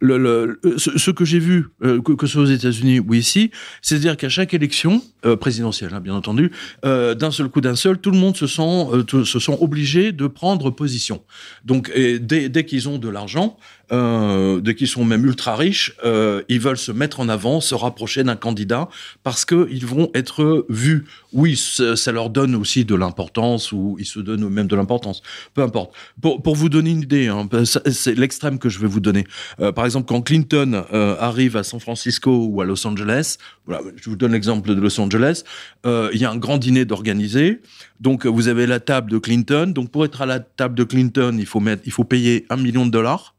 le, 0.00 0.18
le- 0.18 0.58
le- 0.62 0.78
ce, 0.78 0.96
ce 0.98 1.10
que 1.10 1.24
j'ai 1.24 1.38
vu, 1.38 1.66
euh, 1.82 2.00
que, 2.02 2.12
que 2.12 2.26
ce 2.26 2.34
soit 2.34 2.42
aux 2.42 2.46
États-Unis 2.46 3.00
ou 3.00 3.14
ici, 3.14 3.50
c'est-à-dire 3.82 4.16
qu'à 4.16 4.28
chaque 4.28 4.54
élection 4.54 5.02
euh, 5.26 5.36
présidentielle, 5.36 5.90
hein, 5.92 6.00
bien 6.00 6.14
entendu, 6.14 6.50
d'un 6.82 7.30
seul 7.30 7.48
coup, 7.48 7.60
d'un 7.60 7.76
seul, 7.76 7.98
tout 7.98 8.10
le 8.10 8.18
monde 8.18 8.36
se 8.36 8.46
sent, 8.46 8.86
tout- 9.06 9.24
se 9.24 9.38
sont 9.38 9.58
obligés 9.60 10.12
de 10.12 10.26
prendre 10.26 10.70
position. 10.70 11.22
Donc, 11.64 11.90
et 11.94 12.18
dès, 12.18 12.48
dès 12.48 12.64
qu'ils 12.64 12.88
ont 12.88 12.98
de 12.98 13.08
l'argent, 13.08 13.56
dès 13.90 14.74
qu'ils 14.74 14.88
sont 14.88 14.99
même 15.04 15.24
ultra 15.24 15.56
riches, 15.56 15.94
euh, 16.04 16.42
ils 16.48 16.60
veulent 16.60 16.78
se 16.78 16.92
mettre 16.92 17.20
en 17.20 17.28
avant, 17.28 17.60
se 17.60 17.74
rapprocher 17.74 18.24
d'un 18.24 18.36
candidat 18.36 18.88
parce 19.22 19.44
que 19.44 19.68
ils 19.70 19.86
vont 19.86 20.10
être 20.14 20.66
vus. 20.68 21.06
Oui, 21.32 21.56
ça, 21.56 22.12
leur 22.12 22.30
donne 22.30 22.54
aussi 22.54 22.84
de 22.84 22.94
l'importance 22.94 23.72
ou 23.72 23.96
ils 23.98 24.06
se 24.06 24.18
donnent 24.18 24.44
eux-mêmes 24.44 24.66
de 24.66 24.76
l'importance. 24.76 25.22
Peu 25.54 25.62
importe. 25.62 25.94
Pour, 26.20 26.56
vous 26.56 26.68
donner 26.68 26.90
une 26.90 27.02
idée, 27.02 27.28
hein, 27.28 27.48
c'est 27.64 28.18
l'extrême 28.18 28.58
que 28.58 28.68
je 28.68 28.78
vais 28.80 28.88
vous 28.88 29.00
donner. 29.00 29.26
Euh, 29.60 29.70
par 29.70 29.84
exemple, 29.84 30.08
quand 30.08 30.22
Clinton 30.22 30.84
euh, 30.92 31.16
arrive 31.18 31.56
à 31.56 31.62
San 31.62 31.78
Francisco 31.78 32.46
ou 32.46 32.60
à 32.60 32.64
Los 32.64 32.84
Angeles, 32.86 33.36
voilà, 33.66 33.82
je 33.96 34.10
vous 34.10 34.16
donne 34.16 34.32
l'exemple 34.32 34.74
de 34.74 34.80
Los 34.80 35.00
Angeles, 35.00 35.44
il 35.84 36.18
y 36.18 36.24
a 36.24 36.30
un 36.30 36.36
grand 36.36 36.58
dîner 36.58 36.84
d'organisé. 36.84 37.60
Donc, 38.00 38.26
vous 38.26 38.48
avez 38.48 38.66
la 38.66 38.80
table 38.80 39.10
de 39.10 39.18
Clinton. 39.18 39.72
Donc, 39.74 39.90
pour 39.90 40.04
être 40.04 40.22
à 40.22 40.26
la 40.26 40.40
table 40.40 40.74
de 40.74 40.84
Clinton, 40.84 41.36
il 41.38 41.46
faut 41.46 41.60
mettre, 41.60 41.82
il 41.86 41.92
faut 41.92 42.04
payer 42.04 42.46
un 42.50 42.56
million 42.56 42.86
de 42.86 42.90
dollars. 42.90 43.34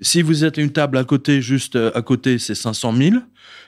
Si 0.00 0.22
vous 0.22 0.44
êtes 0.44 0.58
à 0.58 0.60
une 0.62 0.70
table 0.70 0.96
à 0.98 1.04
côté, 1.04 1.40
juste 1.42 1.76
euh, 1.76 1.90
à 1.94 2.02
côté, 2.02 2.38
c'est 2.38 2.54
500 2.54 2.94
000. 2.96 3.16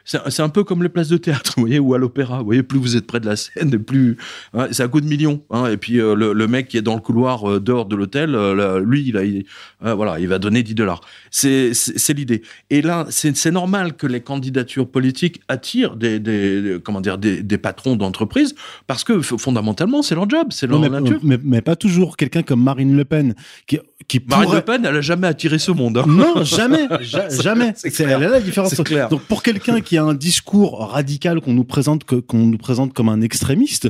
C'est 0.08 0.40
un 0.40 0.48
peu 0.48 0.62
comme 0.62 0.84
les 0.84 0.88
places 0.88 1.08
de 1.08 1.16
théâtre, 1.16 1.54
vous 1.56 1.62
voyez, 1.64 1.80
ou 1.80 1.92
à 1.92 1.98
l'opéra. 1.98 2.38
Vous 2.38 2.44
voyez, 2.44 2.62
plus 2.62 2.78
vous 2.78 2.96
êtes 2.96 3.08
près 3.08 3.18
de 3.18 3.26
la 3.26 3.34
scène, 3.34 3.74
et 3.74 3.78
plus 3.90 4.16
hein, 4.54 4.68
c'est 4.70 4.84
à 4.84 4.88
coup 4.88 5.00
de 5.00 5.06
millions. 5.08 5.42
Hein, 5.50 5.66
et 5.66 5.76
puis 5.76 6.00
euh, 6.00 6.14
le, 6.14 6.32
le 6.32 6.46
mec 6.46 6.68
qui 6.68 6.76
est 6.78 6.82
dans 6.82 6.94
le 6.94 7.00
couloir 7.00 7.50
euh, 7.50 7.58
dehors 7.60 7.86
de 7.86 7.96
l'hôtel, 7.96 8.34
euh, 8.36 8.78
lui, 8.80 9.02
il, 9.08 9.16
a, 9.16 9.24
il- 9.24 9.44
voilà, 9.80 10.20
il 10.20 10.28
va 10.28 10.38
donner 10.38 10.62
10 10.62 10.74
dollars. 10.76 11.00
C'est 11.30 11.72
l'idée. 12.14 12.42
Et 12.70 12.82
là, 12.82 13.06
c'est 13.10 13.50
normal 13.50 13.94
que 13.94 14.06
les 14.06 14.20
candidatures 14.20 14.88
politiques 14.88 15.40
attirent 15.48 15.96
des, 15.96 16.78
comment 16.84 17.00
dire 17.00 17.18
des, 17.18 17.42
des 17.42 17.58
patrons 17.58 17.96
d'entreprise 17.96 18.54
parce 18.86 19.02
que 19.04 19.20
fondamentalement, 19.20 20.02
c'est 20.02 20.14
leur 20.14 20.28
job, 20.30 20.48
c'est 20.50 20.66
leur 20.68 20.78
Non, 20.78 20.88
mais, 20.88 21.00
nature. 21.00 21.20
mais, 21.22 21.38
mais 21.42 21.60
pas 21.62 21.76
toujours 21.76 22.16
quelqu'un 22.16 22.42
comme 22.42 22.62
Marine 22.62 22.96
Le 22.96 23.04
Pen 23.04 23.34
qui, 23.66 23.78
qui 24.08 24.20
Marine 24.28 24.44
pourrait- 24.44 24.56
Le 24.58 24.64
Pen, 24.64 24.84
elle 24.86 24.96
a 24.96 25.00
jamais 25.00 25.26
attiré 25.26 25.58
ce 25.58 25.72
monde. 25.72 25.95
Non, 26.06 26.42
jamais, 26.44 26.86
ja- 27.00 27.28
jamais. 27.42 27.72
c'est 27.76 28.04
là 28.06 28.18
la 28.18 28.40
différence. 28.40 28.74
Clair. 28.82 29.08
Donc 29.08 29.22
pour 29.22 29.42
quelqu'un 29.42 29.80
qui 29.80 29.96
a 29.96 30.04
un 30.04 30.14
discours 30.14 30.90
radical 30.90 31.40
qu'on 31.40 31.52
nous 31.54 31.64
présente 31.64 32.04
qu'on 32.04 32.38
nous 32.38 32.58
présente 32.58 32.92
comme 32.92 33.08
un 33.08 33.20
extrémiste, 33.20 33.88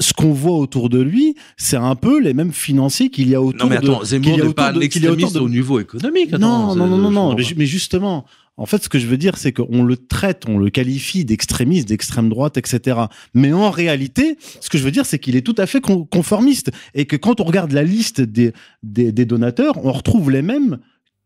ce 0.00 0.12
qu'on 0.12 0.32
voit 0.32 0.56
autour 0.56 0.88
de 0.88 1.00
lui, 1.00 1.36
c'est 1.56 1.76
un 1.76 1.94
peu 1.94 2.20
les 2.20 2.34
mêmes 2.34 2.52
financiers 2.52 3.08
qu'il 3.10 3.28
y 3.28 3.34
a 3.36 3.42
autour 3.42 3.66
Non 3.68 3.70
mais 3.70 3.76
attends, 3.76 4.00
de 4.00 4.04
Zemmour 4.04 4.36
n'est 4.38 4.52
pas 4.54 4.70
un 4.70 4.72
de- 4.72 4.82
extrémiste 4.82 5.34
de- 5.34 5.40
au 5.40 5.48
niveau 5.48 5.78
économique. 5.78 6.32
non, 6.32 6.70
attends, 6.70 6.76
non, 6.76 6.86
non, 6.88 6.96
non, 6.98 7.10
non. 7.10 7.36
Mais, 7.56 7.66
justement, 7.66 8.24
en 8.56 8.66
fait, 8.66 8.82
ce 8.82 8.88
que 8.88 8.98
je 8.98 9.06
veux 9.06 9.16
dire, 9.16 9.36
c'est 9.38 9.52
qu'on 9.52 9.84
le 9.84 9.96
traite, 9.96 10.42
on 10.48 10.58
le 10.58 10.70
qualifie 10.70 11.24
d'extrémiste, 11.24 11.88
d'extrême 11.88 12.28
droite, 12.28 12.56
etc. 12.56 12.98
Mais 13.32 13.52
en 13.52 13.70
réalité, 13.70 14.36
ce 14.60 14.68
que 14.70 14.76
je 14.76 14.82
veux 14.82 14.90
dire, 14.90 15.06
c'est 15.06 15.18
qu'il 15.20 15.36
est 15.36 15.42
tout 15.42 15.54
à 15.56 15.66
fait 15.66 15.80
con- 15.80 16.04
conformiste 16.04 16.70
et 16.94 17.04
que 17.06 17.14
quand 17.16 17.40
on 17.40 17.44
regarde 17.44 17.70
la 17.72 17.84
liste 17.84 18.20
des, 18.20 18.52
des, 18.82 19.12
des 19.12 19.24
donateurs, 19.24 19.74
on 19.84 19.92
retrouve 19.92 20.30
les 20.32 20.42
mêmes 20.42 20.78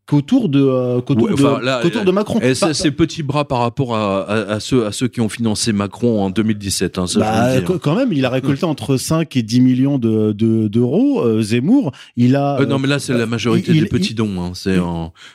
qu'autour 0.07 0.49
de, 0.49 0.61
euh, 0.61 1.01
qu'autour 1.01 1.23
Ouais, 1.23 1.35
de, 1.35 1.43
enfin, 1.45 1.79
qu'autour 1.81 2.03
de 2.05 2.11
Macron. 2.11 2.39
Et 2.41 2.53
Bah, 2.61 2.73
ses 2.73 2.91
petits 2.91 3.23
bras 3.23 3.45
par 3.47 3.59
rapport 3.59 3.95
à, 3.95 4.21
à, 4.23 4.35
à 4.53 4.59
ceux, 4.59 4.85
à 4.85 4.91
ceux 4.91 5.07
qui 5.07 5.19
ont 5.21 5.29
financé 5.29 5.73
Macron 5.73 6.21
en 6.21 6.29
2017. 6.29 6.97
Hein, 6.99 7.07
ça, 7.07 7.19
bah, 7.19 7.59
dire. 7.59 7.63
qu- 7.65 7.79
quand 7.79 7.95
même, 7.95 8.13
il 8.13 8.23
a 8.25 8.29
récolté 8.29 8.65
entre 8.65 8.97
5 8.97 9.35
et 9.35 9.41
10 9.43 9.61
millions 9.61 9.97
de, 9.97 10.31
de- 10.31 10.67
d'euros. 10.67 11.21
euh, 11.23 11.41
Zemmour, 11.41 11.91
il 12.17 12.35
a. 12.35 12.59
Euh, 12.61 12.65
non, 12.65 12.77
mais 12.79 12.87
là, 12.87 12.99
c'est 12.99 13.13
la 13.13 13.25
majorité 13.25 13.71
il- 13.73 13.81
des 13.81 13.87
petits 13.89 14.11
il- 14.11 14.15
dons. 14.15 14.41
Hein. 14.43 14.51
C'est 14.53 14.77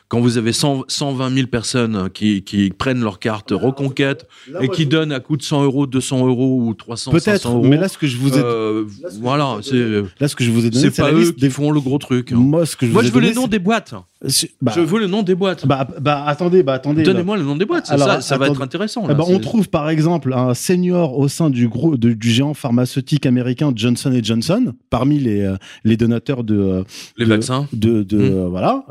quand 0.09 0.21
vous 0.21 0.39
avez 0.39 0.53
100, 0.53 0.85
120 0.89 1.35
000 1.35 1.47
personnes 1.49 2.09
qui, 2.12 2.43
qui 2.43 2.71
prennent 2.71 3.01
leur 3.03 3.18
carte 3.18 3.51
Reconquête 3.51 4.27
Là, 4.51 4.61
et 4.62 4.68
qui 4.68 4.83
je- 4.85 4.89
donnent 4.89 5.12
à 5.12 5.21
coût 5.21 5.37
de 5.37 5.43
100 5.43 5.64
euros, 5.64 5.87
200 5.87 6.27
euros 6.27 6.61
ou 6.62 6.75
300, 6.75 7.11
500 7.12 7.25
Peut-être, 7.31 7.49
euros. 7.49 7.64
mais 7.66 7.77
là, 7.77 7.89
ce 7.89 7.99
que 7.99 8.07
je 8.07 8.16
vous 8.16 8.37
ai, 8.39 8.43
euh, 8.43 8.85
là, 9.03 9.11
ce 9.11 9.18
voilà, 9.18 9.57
c'est 9.62 10.03
là, 10.21 10.29
ce 10.29 10.37
que 10.37 10.45
je 10.45 10.51
vous 10.51 10.64
ai 10.64 10.71
donné, 10.71 10.91
c'est 10.91 11.03
pas 11.03 11.11
la 11.11 11.16
eux 11.16 11.21
liste 11.21 11.35
qui 11.35 11.41
des. 11.41 11.51
font 11.51 11.71
le 11.73 11.81
gros 11.81 11.99
truc. 11.99 12.33
hein. 12.33 12.37
Moi, 12.37 12.66
ce 12.66 12.77
que 12.77 12.87
je 12.87 12.93
Moi, 12.93 13.03
vous 13.03 13.09
je 13.09 13.12
veux 13.12 13.21
les 13.21 13.35
noms 13.35 13.47
des 13.49 13.59
boîtes. 13.59 13.95
Bah, 14.61 14.73
je 14.75 14.81
veux 14.81 15.01
le 15.01 15.07
nom 15.07 15.23
des 15.23 15.35
boîtes. 15.35 15.66
bah, 15.66 15.89
bah, 16.01 16.25
attendez, 16.27 16.62
bah, 16.62 16.75
attendez. 16.75 17.03
bah, 17.03 17.12
Donnez-moi 17.12 17.37
le 17.39 17.43
nom 17.43 17.57
des 17.57 17.64
boîtes. 17.64 17.91
Alors, 17.91 18.07
ça, 18.07 18.21
ça 18.21 18.37
va 18.39 18.49
être 18.49 18.61
intéressant. 18.61 19.03
Eh 19.07 19.09
là, 19.09 19.14
ben, 19.14 19.25
on 19.27 19.39
trouve 19.39 19.68
par 19.71 19.89
exemple 19.89 20.35
un 20.35 20.53
senior 20.55 21.18
au 21.18 21.29
sein 21.29 21.49
du 21.49 21.68
gros 21.68 21.97
de- 21.97 22.12
du 22.12 22.31
géant 22.31 22.53
pharmaceutique 22.53 23.25
américain 23.25 23.73
Johnson 23.75 24.12
Johnson 24.23 24.75
parmi 24.91 25.18
les 25.18 25.41
euh, 25.43 25.57
les 25.85 25.97
donateurs 25.97 26.45
de 26.45 26.57
euh, 26.59 26.83
les 27.16 27.25
de- 27.25 27.31
vaccins. 27.31 27.66
de, 27.73 28.03
de 28.03 28.18
Hmm. 28.18 28.21
euh, 28.21 28.49
voilà 28.49 28.85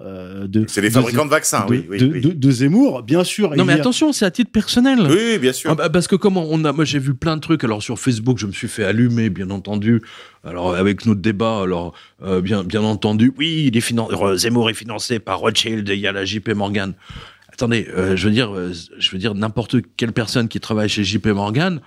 de 0.48 0.66
C'est 0.68 0.82
les 0.82 0.90
fabricants 0.90 1.26
de 1.26 1.30
vaccins, 1.30 1.66
de, 1.68 1.72
oui, 1.72 1.86
oui, 1.90 1.98
de, 2.00 2.06
oui. 2.08 2.22
de- 2.22 2.32
de 2.32 2.52
Zemmour 2.52 3.04
bien 3.04 3.24
sûr 3.24 3.56
Non, 3.56 3.66
mais 3.66 3.74
a- 3.74 3.76
attention, 3.76 4.12
c'est 4.12 4.26
à 4.26 4.32
titre 4.32 4.52
personnel. 4.52 5.00
Oui, 5.02 5.16
oui, 5.34 5.38
bien 5.38 5.54
sûr. 5.54 5.70
Ah 5.72 5.76
bah, 5.76 5.90
parce 5.90 6.08
que 6.08 6.16
comment 6.16 6.46
on 6.50 6.66
a, 6.66 6.72
moi 6.72 6.86
j'ai 6.86 7.00
vu 7.00 7.14
plein 7.14 7.36
de 7.36 7.42
trucs. 7.42 7.64
Alors 7.64 7.84
sur 7.84 8.00
Facebook, 8.00 8.40
je 8.40 8.48
me 8.48 8.52
suis 8.52 8.68
fait 8.68 8.84
allumer, 8.84 9.30
bien 9.30 9.52
entendu. 9.52 10.02
Alors 10.44 10.76
avec 10.76 11.06
notre 11.06 11.22
débat, 11.22 11.62
alors 11.64 11.94
euh, 12.24 12.42
bien, 12.42 12.64
bien 12.64 12.82
entendu, 12.82 13.34
oui, 13.38 13.70
finan- 13.82 14.10
euh, 14.12 14.36
Zemmour 14.38 14.70
est 14.70 14.74
financé 14.74 15.20
par 15.20 15.40
Rothschild, 15.40 15.88
il 15.90 16.00
y 16.00 16.08
a 16.08 16.12
la 16.12 16.24
JP 16.26 16.50
Morgan. 16.50 16.94
Attendez, 17.52 17.88
euh, 17.90 18.16
je 18.16 18.26
veux 18.28 18.34
dire, 18.34 18.56
euh, 18.56 18.72
je 18.98 19.12
veux 19.12 19.18
dire, 19.18 19.36
n'importe 19.36 19.76
quelle 19.98 20.14
personne 20.14 20.48
qui 20.48 20.60
travaille 20.62 20.88
chez 20.88 21.04
JP 21.04 21.28
Morgan, 21.28 21.82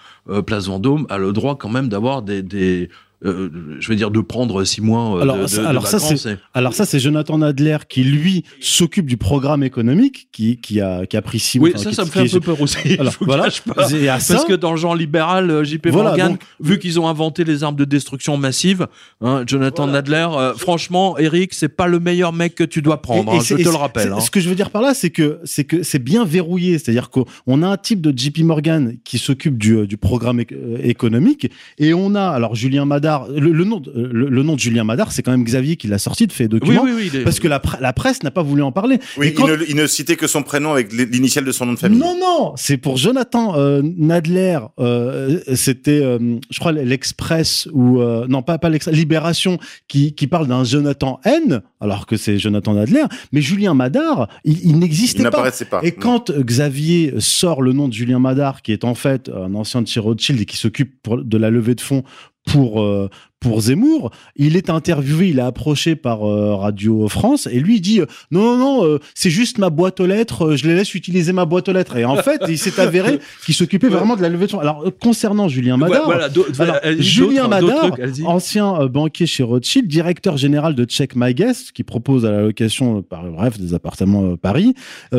Place 0.47 0.67
Vendôme, 0.67 1.07
a 1.09 1.17
le 1.17 1.33
droit 1.33 1.57
quand 1.57 1.71
même 1.71 1.89
d'avoir 1.89 2.21
des 2.43 2.91
euh, 3.25 3.49
je 3.79 3.89
veux 3.89 3.97
dire, 3.97 4.11
de 4.11 4.21
prendre 4.21 4.65
six 4.65 4.81
mois 4.81 5.17
euh, 5.19 5.23
Alors, 5.23 5.37
de, 5.37 5.43
de- 5.43 5.47
ça- 5.47 5.63
de 5.63 5.67
alors 5.67 5.87
ça, 5.87 5.99
vacances 5.99 6.27
et- 6.27 6.37
alors 6.55 6.75
ça 6.75 6.85
c'est 6.85 6.99
Jonathan 6.99 7.39
Nadler 7.39 7.79
qui 7.89 8.03
lui 8.05 8.45
s'occupe 8.61 9.07
du 9.07 9.17
programme 9.17 9.63
économique 9.63 10.29
qui 10.33 10.59
qui 10.59 10.81
a 10.81 11.07
qui 11.07 11.17
a 11.17 11.23
pris 11.23 11.39
six 11.39 11.59
Oui, 11.59 11.73
enfin, 11.75 11.85
ça, 11.85 11.91
qui- 11.91 11.97
ça 11.97 12.03
me 12.03 12.07
qui 12.09 12.13
fait 12.15 12.21
un 12.37 12.41
peu 12.41 12.41
peur 12.41 12.61
aussi. 12.61 12.77
Alors, 12.99 13.13
je 13.13 13.25
voilà. 13.25 13.49
pas. 13.75 13.91
Et 13.93 14.09
à 14.09 14.19
ça- 14.21 14.35
Parce 14.35 14.47
que 14.47 14.55
dans 14.55 14.73
le 14.73 14.77
genre 14.77 14.95
libéral, 14.97 15.51
euh, 15.51 15.65
JP 15.65 15.89
Voilà, 15.89 16.11
Morgan, 16.11 16.31
donc- 16.33 16.41
vu 16.61 16.79
qu'ils 16.79 16.99
ont 17.01 17.07
inventé 17.09 17.45
les 17.45 17.63
armes 17.65 17.77
de 17.77 17.85
destruction 17.85 18.37
massive, 18.37 18.87
hein, 19.21 19.45
Jonathan 19.47 19.87
Voilà. 19.87 20.03
Euh, 20.03 20.55
franchement, 20.55 21.17
Eric, 21.19 21.55
c'est 21.55 21.69
pas 21.69 21.87
le 21.87 22.01
meilleur 22.01 22.33
mec 22.33 22.55
que 22.55 22.65
tu 22.65 22.83
dois 22.83 23.01
prendre. 23.03 23.33
Et- 23.33 23.37
et 23.37 23.39
hein, 23.39 23.43
je 23.43 23.47
c'est- 23.47 23.55
te 23.57 23.63
le 23.63 23.71
c'est- 23.71 23.77
rappelle. 23.77 24.03
c'est- 24.09 24.13
hein. 24.15 24.21
Ce 24.21 24.31
que 24.31 24.41
je 24.41 24.49
veux 24.49 24.55
dire 24.55 24.71
par 24.71 24.83
là, 24.83 24.95
c'est 24.95 25.11
que 25.11 25.39
c'est 25.45 25.65
que 25.65 25.83
c'est 25.83 25.99
bien 26.03 26.25
verrouillé, 26.25 26.79
c'est-à-dire 26.79 27.11
qu'on 27.11 27.63
a 27.63 27.69
un 27.69 27.77
type 27.77 28.01
de 28.01 28.13
JP 28.17 28.39
Morgan 28.43 28.97
qui 29.05 29.19
s'occupe 29.19 29.59
du, 29.59 29.87
du 29.87 29.97
programme 29.97 30.41
éc- 30.41 30.55
économique, 30.83 31.51
et 31.79 31.95
on 31.95 32.15
a 32.15 32.23
alors 32.25 32.55
Julien 32.55 32.85
Madar. 32.85 33.12
Le, 33.35 33.53
le 33.53 33.65
nom 33.65 33.81
de, 33.81 33.93
le, 33.95 34.29
le 34.29 34.43
nom 34.43 34.55
de 34.55 34.61
Julien 34.61 34.85
Madar, 34.85 35.13
c'est 35.13 35.23
quand 35.23 35.31
même 35.33 35.45
Xavier 35.45 35.77
qui 35.77 35.87
l'a 35.89 35.99
sorti 35.99 36.27
de 36.27 36.33
fait 36.33 36.45
Oui, 36.45 36.61
document. 36.61 36.83
oui, 36.85 36.93
oui. 36.95 37.11
est- 37.19 37.25
Parce 37.25 37.41
que 37.41 37.49
la, 37.49 37.59
pre- 37.59 37.81
la 37.81 37.93
presse 37.93 38.23
n'a 38.23 38.31
pas 38.31 38.43
voulu 38.43 38.63
en 38.63 38.73
parler. 38.73 38.99
Oui, 39.17 39.33
quand- 39.35 39.47
il, 39.47 39.53
ne, 39.53 39.65
il 39.71 39.77
ne 39.77 39.87
citait 39.87 40.17
que 40.17 40.27
son 40.27 40.43
prénom 40.43 40.73
avec 40.73 40.93
l'initiale 40.93 41.45
de 41.45 41.53
son 41.53 41.67
nom 41.67 41.73
de 41.75 41.79
famille. 41.79 41.99
Non, 41.99 42.17
non, 42.19 42.53
c'est 42.57 42.77
pour 42.77 42.97
Jonathan 42.97 43.57
euh, 43.57 43.83
Nadler. 43.85 44.59
euh, 44.79 45.41
C'était, 45.55 46.01
euh, 46.03 46.19
je 46.51 46.59
crois, 46.59 46.73
l'Express 46.73 47.69
ou 47.73 48.01
euh, 48.01 48.27
non, 48.29 48.43
pas 48.43 48.59
pas 48.59 48.69
l'Express, 48.69 48.95
Libération 48.97 49.59
qui 49.89 50.15
qui 50.15 50.27
parle 50.27 50.47
d'un 50.47 50.65
Jonathan 50.65 51.21
N, 51.25 51.63
alors 51.81 52.07
que 52.07 52.17
c'est 52.17 52.39
Jonathan 52.39 52.75
Nadler. 52.75 53.03
Mais 53.33 53.41
Julien 53.41 53.75
Madar, 53.75 54.29
il, 54.45 54.79
n'existait 54.79 55.19
pas. 55.19 55.31
n'apparaissait 55.31 55.65
pas. 55.65 55.81
Et 55.83 55.93
quand 55.93 56.31
euh, 56.31 56.43
Xavier 56.43 57.15
sort 57.19 57.63
le 57.63 57.73
nom 57.73 57.89
de 57.89 57.93
Julien 57.93 58.19
Madar, 58.19 58.63
qui 58.63 58.73
est 58.73 58.85
en 58.85 58.95
fait 58.95 59.31
un 59.35 59.55
ancien 59.55 59.83
de 59.83 59.89
chez 59.89 60.01
Rothschild 60.01 60.41
et 60.41 60.45
qui 60.47 60.57
s'occupe 60.57 60.93
de 61.11 61.37
la 61.39 61.51
levée 61.51 61.75
de 61.75 61.81
fonds 61.81 62.03
pour 62.45 62.81
euh, 62.81 63.09
pour 63.43 63.61
Zemmour, 63.61 64.13
il 64.37 64.57
est 64.57 64.71
interviewé, 64.71 65.31
il 65.31 65.39
est 65.39 65.43
approché 65.43 65.97
par 65.97 66.27
euh, 66.27 66.55
Radio 66.55 67.09
France 67.09 67.49
et 67.51 67.59
lui 67.59 67.81
dit 67.81 68.01
euh, 68.01 68.07
non 68.31 68.43
non 68.43 68.57
non, 68.57 68.87
euh, 68.87 68.99
c'est 69.15 69.31
juste 69.31 69.59
ma 69.59 69.69
boîte 69.69 69.99
aux 70.01 70.07
lettres, 70.07 70.55
je 70.55 70.67
les 70.67 70.75
laisse 70.75 70.95
utiliser 70.95 71.33
ma 71.33 71.45
boîte 71.45 71.69
aux 71.69 71.73
lettres. 71.73 71.97
Et 71.97 72.05
en 72.05 72.17
fait, 72.17 72.41
il 72.49 72.57
s'est 72.57 72.81
avéré 72.81 73.19
qu'il 73.45 73.55
s'occupait 73.55 73.89
vraiment 73.89 74.17
de 74.17 74.23
la 74.23 74.29
levée 74.29 74.47
de 74.47 74.53
fonds. 74.53 74.61
Alors 74.61 74.85
concernant 75.01 75.49
Julien 75.49 75.73
Ouais, 75.73 75.89
Madar, 75.89 76.05
voilà, 76.05 76.31
alors, 76.59 76.77
Julien 76.99 77.49
d'autres 77.49 77.67
Madar, 77.67 77.91
trucs, 77.91 78.25
ancien 78.25 78.87
banquier 78.87 79.27
chez 79.27 79.43
Rothschild, 79.43 79.89
directeur 79.89 80.37
général 80.37 80.75
de 80.75 80.85
Check 80.85 81.17
My 81.17 81.35
Guest, 81.35 81.73
qui 81.73 81.83
propose 81.83 82.25
à 82.25 82.31
la 82.31 82.43
location, 82.43 83.03
par, 83.03 83.25
bref, 83.25 83.59
des 83.59 83.75
appartements 83.75 84.35
à 84.35 84.37
Paris, 84.37 84.75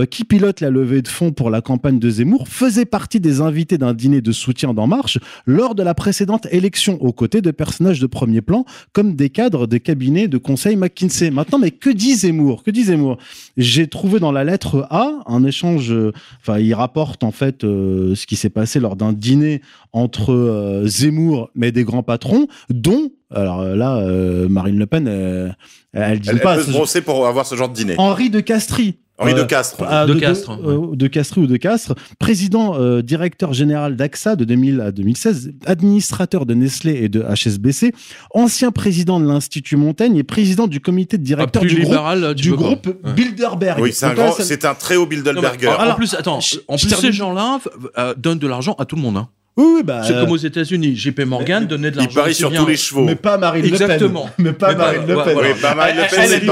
qui 0.09 0.23
pilote 0.23 0.61
la 0.61 0.69
levée 0.69 1.01
de 1.01 1.07
fonds 1.07 1.31
pour 1.31 1.49
la 1.49 1.61
campagne 1.61 1.99
de 1.99 2.09
Zemmour, 2.09 2.47
faisait 2.47 2.85
partie 2.85 3.19
des 3.19 3.41
invités 3.41 3.77
d'un 3.77 3.93
dîner 3.93 4.21
de 4.21 4.31
soutien 4.31 4.73
d'En 4.73 4.87
Marche 4.87 5.17
lors 5.45 5.75
de 5.75 5.83
la 5.83 5.93
précédente 5.93 6.47
élection, 6.51 6.97
aux 7.01 7.11
côtés 7.11 7.41
de 7.41 7.51
personnages 7.51 7.99
de 7.99 8.07
premier 8.13 8.41
plan, 8.41 8.63
comme 8.93 9.15
des 9.15 9.29
cadres 9.29 9.67
des 9.67 9.79
cabinets 9.79 10.27
de 10.27 10.37
conseil 10.37 10.75
McKinsey. 10.77 11.31
Maintenant, 11.31 11.59
mais 11.59 11.71
que 11.71 11.89
dit 11.89 12.15
Zemmour? 12.15 12.63
Que 12.63 12.71
dit 12.71 12.83
Zemmour? 12.85 13.17
J'ai 13.57 13.87
trouvé 13.87 14.19
dans 14.19 14.31
la 14.31 14.43
lettre 14.43 14.87
A 14.89 15.11
un 15.25 15.43
échange, 15.43 15.91
euh, 15.91 16.13
enfin, 16.41 16.59
il 16.59 16.73
rapporte 16.73 17.23
en 17.23 17.31
fait 17.31 17.63
euh, 17.63 18.15
ce 18.15 18.25
qui 18.25 18.35
s'est 18.35 18.49
passé 18.49 18.79
lors 18.79 18.95
d'un 18.95 19.11
dîner 19.11 19.61
entre 19.91 20.31
euh, 20.31 20.87
Zemmour, 20.87 21.49
mais 21.55 21.71
des 21.71 21.83
grands 21.83 22.03
patrons, 22.03 22.47
dont, 22.69 23.09
alors 23.31 23.63
là, 23.63 23.97
euh, 23.97 24.47
Marine 24.47 24.77
Le 24.77 24.85
Pen, 24.85 25.07
euh, 25.07 25.49
elle 25.93 26.19
dit 26.19 26.29
Elle, 26.29 26.35
elle 26.37 26.41
pas, 26.41 26.55
peut 26.55 26.63
se 26.63 26.71
brosser 26.71 27.01
pour 27.01 27.27
avoir 27.27 27.45
ce 27.45 27.55
genre 27.55 27.69
de 27.69 27.75
dîner. 27.75 27.95
Henri 27.97 28.29
de 28.29 28.39
Castries. 28.39 28.95
De 29.31 29.39
Euh, 29.39 29.45
Castres. 29.45 29.83
ah, 29.87 30.05
De 30.05 30.13
Castres, 30.15 30.51
euh, 30.65 30.95
de 30.95 31.07
Castries 31.07 31.41
ou 31.41 31.47
de 31.47 31.57
Castres, 31.57 31.95
président 32.19 32.75
euh, 32.75 33.01
directeur 33.01 33.53
général 33.53 33.95
d'AXA 33.95 34.35
de 34.35 34.43
2000 34.43 34.81
à 34.81 34.91
2016, 34.91 35.51
administrateur 35.65 36.45
de 36.45 36.53
Nestlé 36.53 36.99
et 37.03 37.09
de 37.09 37.21
HSBC, 37.23 37.93
ancien 38.33 38.71
président 38.71 39.19
de 39.19 39.25
l'Institut 39.27 39.75
Montaigne 39.77 40.17
et 40.17 40.23
président 40.23 40.67
du 40.67 40.79
comité 40.81 41.17
de 41.17 41.23
Ah, 41.23 41.25
directeur 41.25 41.61
plus 41.61 41.69
du 41.69 41.75
groupe, 41.81 41.87
libéral, 41.91 42.33
tu 42.35 42.41
du 42.43 42.49
peux 42.51 42.55
pas. 42.57 42.63
groupe 42.63 42.87
Ouais. 43.03 43.13
Bilderberg. 43.13 43.79
Oui, 43.81 43.91
c'est 43.93 44.05
un 44.05 44.13
là, 44.13 44.31
ça- 44.31 44.75
très 44.75 44.95
haut 44.95 45.01
Non, 45.03 45.07
mais, 45.09 45.15
Bilderberger. 45.15 45.67
en 45.67 45.73
Alors, 45.79 45.95
plus, 45.95 46.13
attends, 46.15 46.39
en 46.67 46.77
plus, 46.77 46.89
ces 46.89 47.11
gens-là 47.11 47.59
euh, 47.97 48.13
donnent 48.17 48.39
de 48.39 48.47
l'argent 48.47 48.75
à 48.79 48.85
tout 48.85 48.95
le 48.95 49.01
monde. 49.01 49.17
Hein. 49.17 49.27
Oui, 49.55 49.65
oui, 49.75 49.83
bah, 49.83 50.01
C'est 50.03 50.13
euh, 50.13 50.21
comme 50.23 50.31
aux 50.31 50.37
États-Unis. 50.37 50.95
JP 50.95 51.21
Morgan 51.27 51.67
donnait 51.67 51.91
de 51.91 51.95
il 51.95 51.99
l'argent. 51.99 52.15
parie 52.15 52.31
aussi 52.31 52.39
sur 52.39 52.51
tous 52.51 52.65
les 52.65 52.75
chevaux. 52.75 53.03
mais 53.03 53.13
pas 53.15 53.37
Marine 53.37 53.63
Exactement. 53.65 54.27
Le 54.39 54.43
Pen. 54.43 54.45
Mais 54.45 54.53
pas 54.53 54.67
Mais 54.69 54.75
pas- 54.75 54.79
Marine 54.85 55.01
Le 55.01 55.15
Pen. 55.15 55.33
voilà. 55.33 55.49
Oui, 55.53 55.55
pas 55.61 55.75
Marine 55.75 55.95
Le 55.97 56.01
Pen, 56.01 56.19
Elle, 56.23 56.27
c'est 56.29 56.35
elle, 56.37 56.45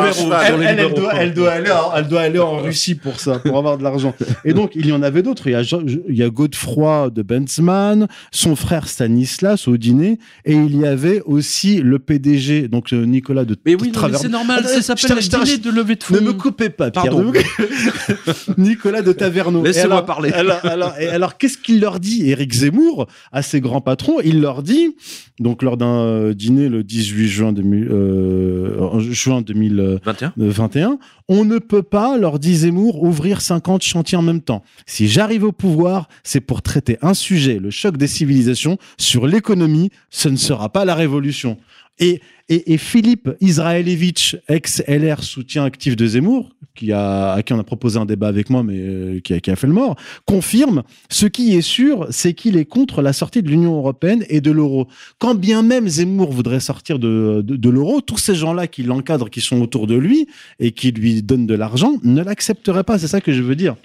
doit, 0.93 1.13
elle, 1.15 1.33
doit 1.33 1.51
aller 1.51 1.71
en, 1.71 1.95
elle 1.95 2.07
doit 2.07 2.21
aller 2.21 2.37
en 2.39 2.57
Russie 2.61 2.93
pour 2.93 3.19
ça, 3.19 3.39
pour 3.39 3.57
avoir 3.57 3.79
de 3.79 3.83
l'argent. 3.83 4.13
Et 4.45 4.53
donc, 4.53 4.71
il 4.75 4.85
y 4.85 4.91
en 4.91 5.01
avait 5.01 5.23
d'autres. 5.23 5.47
Il 5.47 5.53
y 5.53 5.55
a, 5.55 5.61
il 5.61 6.15
y 6.15 6.21
a 6.21 6.29
Godefroy 6.29 7.09
de 7.09 7.23
Benzman, 7.23 8.07
son 8.31 8.55
frère 8.55 8.87
Stanislas 8.87 9.67
au 9.67 9.77
dîner, 9.77 10.19
et 10.45 10.53
il 10.53 10.77
y 10.79 10.85
avait 10.85 11.21
aussi 11.25 11.77
le 11.81 11.97
PDG, 11.97 12.67
donc 12.67 12.93
euh, 12.93 13.03
Nicolas 13.05 13.45
de 13.45 13.55
Mais 13.65 13.73
oui, 13.73 13.77
non, 13.79 13.85
mais 13.87 13.91
Traverne. 13.93 14.21
c'est 14.21 14.29
normal. 14.29 14.63
Ça 14.67 14.81
s'appelle 14.83 15.15
le 15.17 15.21
dîner 15.45 15.57
de 15.57 15.69
levée 15.71 15.95
de 15.95 16.03
fonds. 16.03 16.13
Ne 16.15 16.19
me 16.19 16.33
coupez 16.33 16.69
pas, 16.69 16.91
Pierre. 16.91 17.05
Pardon. 17.05 17.31
Nicolas 18.57 19.01
de 19.01 19.11
Taverneau. 19.11 19.63
Laissez-moi 19.63 19.95
alors- 19.97 20.05
parler. 20.05 20.31
Alors, 20.33 20.59
alors, 21.11 21.37
qu'est-ce 21.37 21.57
qu'il 21.57 21.79
leur 21.79 21.99
dit, 21.99 22.29
Éric 22.29 22.53
Zemmour, 22.53 22.90
à 23.31 23.41
ses 23.41 23.61
grands 23.61 23.81
patrons 23.81 24.19
Il 24.23 24.41
leur 24.41 24.63
dit, 24.63 24.95
donc 25.39 25.63
lors 25.63 25.77
d'un 25.77 26.01
euh, 26.01 26.33
dîner 26.33 26.69
le 26.69 26.83
18 26.83 27.27
juin, 27.27 27.53
2000, 27.53 27.87
euh, 27.89 28.99
juin 28.99 29.41
2021, 29.41 30.33
21. 30.37 30.99
on 31.27 31.45
ne 31.45 31.59
peut 31.59 31.83
pas, 31.83 32.17
leur 32.17 32.39
dit 32.39 32.55
Zemmour, 32.57 33.03
ouvrir 33.03 33.41
50 33.41 33.81
chantiers 33.81 34.17
en 34.17 34.21
même 34.21 34.41
temps. 34.41 34.63
Si 34.85 35.07
j'arrive 35.07 35.43
au 35.43 35.51
pouvoir, 35.51 36.07
c'est 36.23 36.41
pour 36.41 36.61
traiter 36.61 36.97
un 37.01 37.13
sujet, 37.13 37.59
le 37.59 37.69
choc 37.69 37.97
des 37.97 38.07
civilisations, 38.07 38.77
sur 38.97 39.27
l'économie, 39.27 39.89
ce 40.09 40.29
ne 40.29 40.37
sera 40.37 40.69
pas 40.69 40.85
la 40.85 40.95
révolution. 40.95 41.57
Et, 42.01 42.19
et, 42.49 42.73
et 42.73 42.77
Philippe 42.77 43.29
Israelevich, 43.39 44.35
ex-LR 44.49 45.23
soutien 45.23 45.63
actif 45.63 45.95
de 45.95 46.07
Zemmour, 46.07 46.49
qui 46.75 46.91
a, 46.91 47.33
à 47.33 47.43
qui 47.43 47.53
on 47.53 47.59
a 47.59 47.63
proposé 47.63 47.99
un 47.99 48.05
débat 48.05 48.27
avec 48.27 48.49
moi, 48.49 48.63
mais 48.63 48.77
euh, 48.77 49.19
qui, 49.19 49.33
a, 49.33 49.39
qui 49.39 49.51
a 49.51 49.55
fait 49.55 49.67
le 49.67 49.73
mort, 49.73 49.95
confirme 50.25 50.83
ce 51.09 51.27
qui 51.27 51.55
est 51.55 51.61
sûr, 51.61 52.07
c'est 52.09 52.33
qu'il 52.33 52.57
est 52.57 52.65
contre 52.65 53.03
la 53.03 53.13
sortie 53.13 53.43
de 53.43 53.49
l'Union 53.49 53.77
européenne 53.77 54.25
et 54.29 54.41
de 54.41 54.51
l'euro. 54.51 54.87
Quand 55.19 55.35
bien 55.35 55.61
même 55.61 55.87
Zemmour 55.87 56.31
voudrait 56.31 56.59
sortir 56.59 56.97
de, 56.97 57.43
de, 57.45 57.55
de 57.55 57.69
l'euro, 57.69 58.01
tous 58.01 58.17
ces 58.17 58.35
gens-là 58.35 58.65
qui 58.67 58.83
l'encadrent, 58.83 59.29
qui 59.29 59.41
sont 59.41 59.61
autour 59.61 59.85
de 59.85 59.95
lui 59.95 60.27
et 60.59 60.71
qui 60.71 60.91
lui 60.91 61.21
donnent 61.21 61.47
de 61.47 61.55
l'argent, 61.55 61.93
ne 62.03 62.23
l'accepteraient 62.23 62.83
pas. 62.83 62.97
C'est 62.97 63.07
ça 63.07 63.21
que 63.21 63.31
je 63.31 63.43
veux 63.43 63.55
dire. 63.55 63.75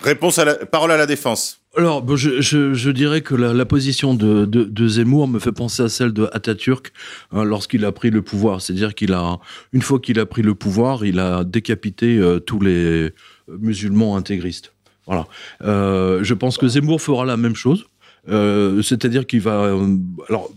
Réponse 0.00 0.38
à 0.38 0.44
la 0.44 0.54
parole 0.54 0.92
à 0.92 0.96
la 0.96 1.06
défense. 1.06 1.60
Alors, 1.78 2.04
je, 2.16 2.40
je, 2.40 2.74
je 2.74 2.90
dirais 2.90 3.20
que 3.20 3.36
la, 3.36 3.54
la 3.54 3.64
position 3.64 4.12
de, 4.12 4.46
de, 4.46 4.64
de 4.64 4.88
Zemmour 4.88 5.28
me 5.28 5.38
fait 5.38 5.52
penser 5.52 5.84
à 5.84 5.88
celle 5.88 6.12
de 6.12 6.28
Atatürk 6.32 6.92
hein, 7.30 7.44
lorsqu'il 7.44 7.84
a 7.84 7.92
pris 7.92 8.10
le 8.10 8.20
pouvoir. 8.20 8.60
C'est-à-dire 8.60 8.96
qu'il 8.96 9.12
a, 9.12 9.38
une 9.72 9.82
fois 9.82 10.00
qu'il 10.00 10.18
a 10.18 10.26
pris 10.26 10.42
le 10.42 10.56
pouvoir, 10.56 11.04
il 11.04 11.20
a 11.20 11.44
décapité 11.44 12.18
euh, 12.18 12.40
tous 12.40 12.58
les 12.58 13.12
musulmans 13.48 14.16
intégristes. 14.16 14.72
Voilà. 15.06 15.28
Euh, 15.62 16.24
je 16.24 16.34
pense 16.34 16.58
que 16.58 16.66
Zemmour 16.66 17.00
fera 17.00 17.24
la 17.24 17.36
même 17.36 17.54
chose. 17.54 17.84
Euh, 18.28 18.82
C'est-à-dire 18.82 19.24
qu'il 19.24 19.40
va. 19.40 19.62
euh, 19.66 19.96
alors. 20.28 20.50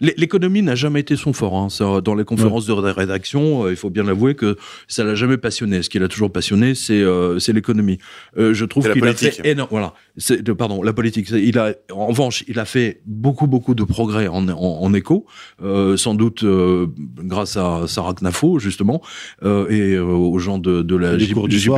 L'é- 0.00 0.14
L'économie 0.16 0.62
n'a 0.62 0.74
jamais 0.74 1.00
été 1.00 1.16
son 1.16 1.32
fort. 1.32 1.56
Hein. 1.56 1.68
Ça, 1.70 2.00
dans 2.00 2.14
les 2.14 2.24
conférences 2.24 2.66
de 2.66 2.72
rédaction, 2.72 3.64
euh, 3.64 3.70
il 3.70 3.76
faut 3.76 3.90
bien 3.90 4.02
l'avouer 4.04 4.34
que 4.34 4.56
ça 4.86 5.04
l'a 5.04 5.14
jamais 5.14 5.36
passionné. 5.38 5.82
Ce 5.82 5.88
qui 5.90 5.98
l'a 5.98 6.08
toujours 6.08 6.30
passionné, 6.32 6.74
c'est 6.74 7.00
euh, 7.00 7.38
c'est 7.38 7.52
l'économie. 7.52 7.98
Euh, 8.36 8.54
je 8.54 8.64
trouve 8.64 8.82
qu'il 8.92 9.02
a 9.02 9.06
politique. 9.06 9.42
fait 9.42 9.50
énorme. 9.50 9.68
Voilà, 9.70 9.94
de- 10.30 10.52
pardon, 10.52 10.82
la 10.82 10.92
politique. 10.92 11.30
Il 11.30 11.58
a, 11.58 11.74
en 11.92 12.06
revanche, 12.06 12.44
il 12.48 12.58
a 12.58 12.64
fait 12.64 13.00
beaucoup 13.06 13.46
beaucoup 13.46 13.74
de 13.74 13.84
progrès 13.84 14.28
en, 14.28 14.48
en, 14.48 14.54
en 14.82 14.94
éco, 14.94 15.26
euh, 15.62 15.96
sans 15.96 16.14
doute 16.14 16.42
euh, 16.44 16.86
grâce 17.18 17.56
à 17.56 17.84
Sarah 17.86 18.14
Knafo 18.20 18.58
justement 18.58 19.00
euh, 19.44 19.68
et 19.68 19.98
aux 19.98 20.38
gens 20.38 20.58
de, 20.58 20.82
de 20.82 20.96
la 20.96 21.16
du 21.48 21.58
JP. 21.58 21.70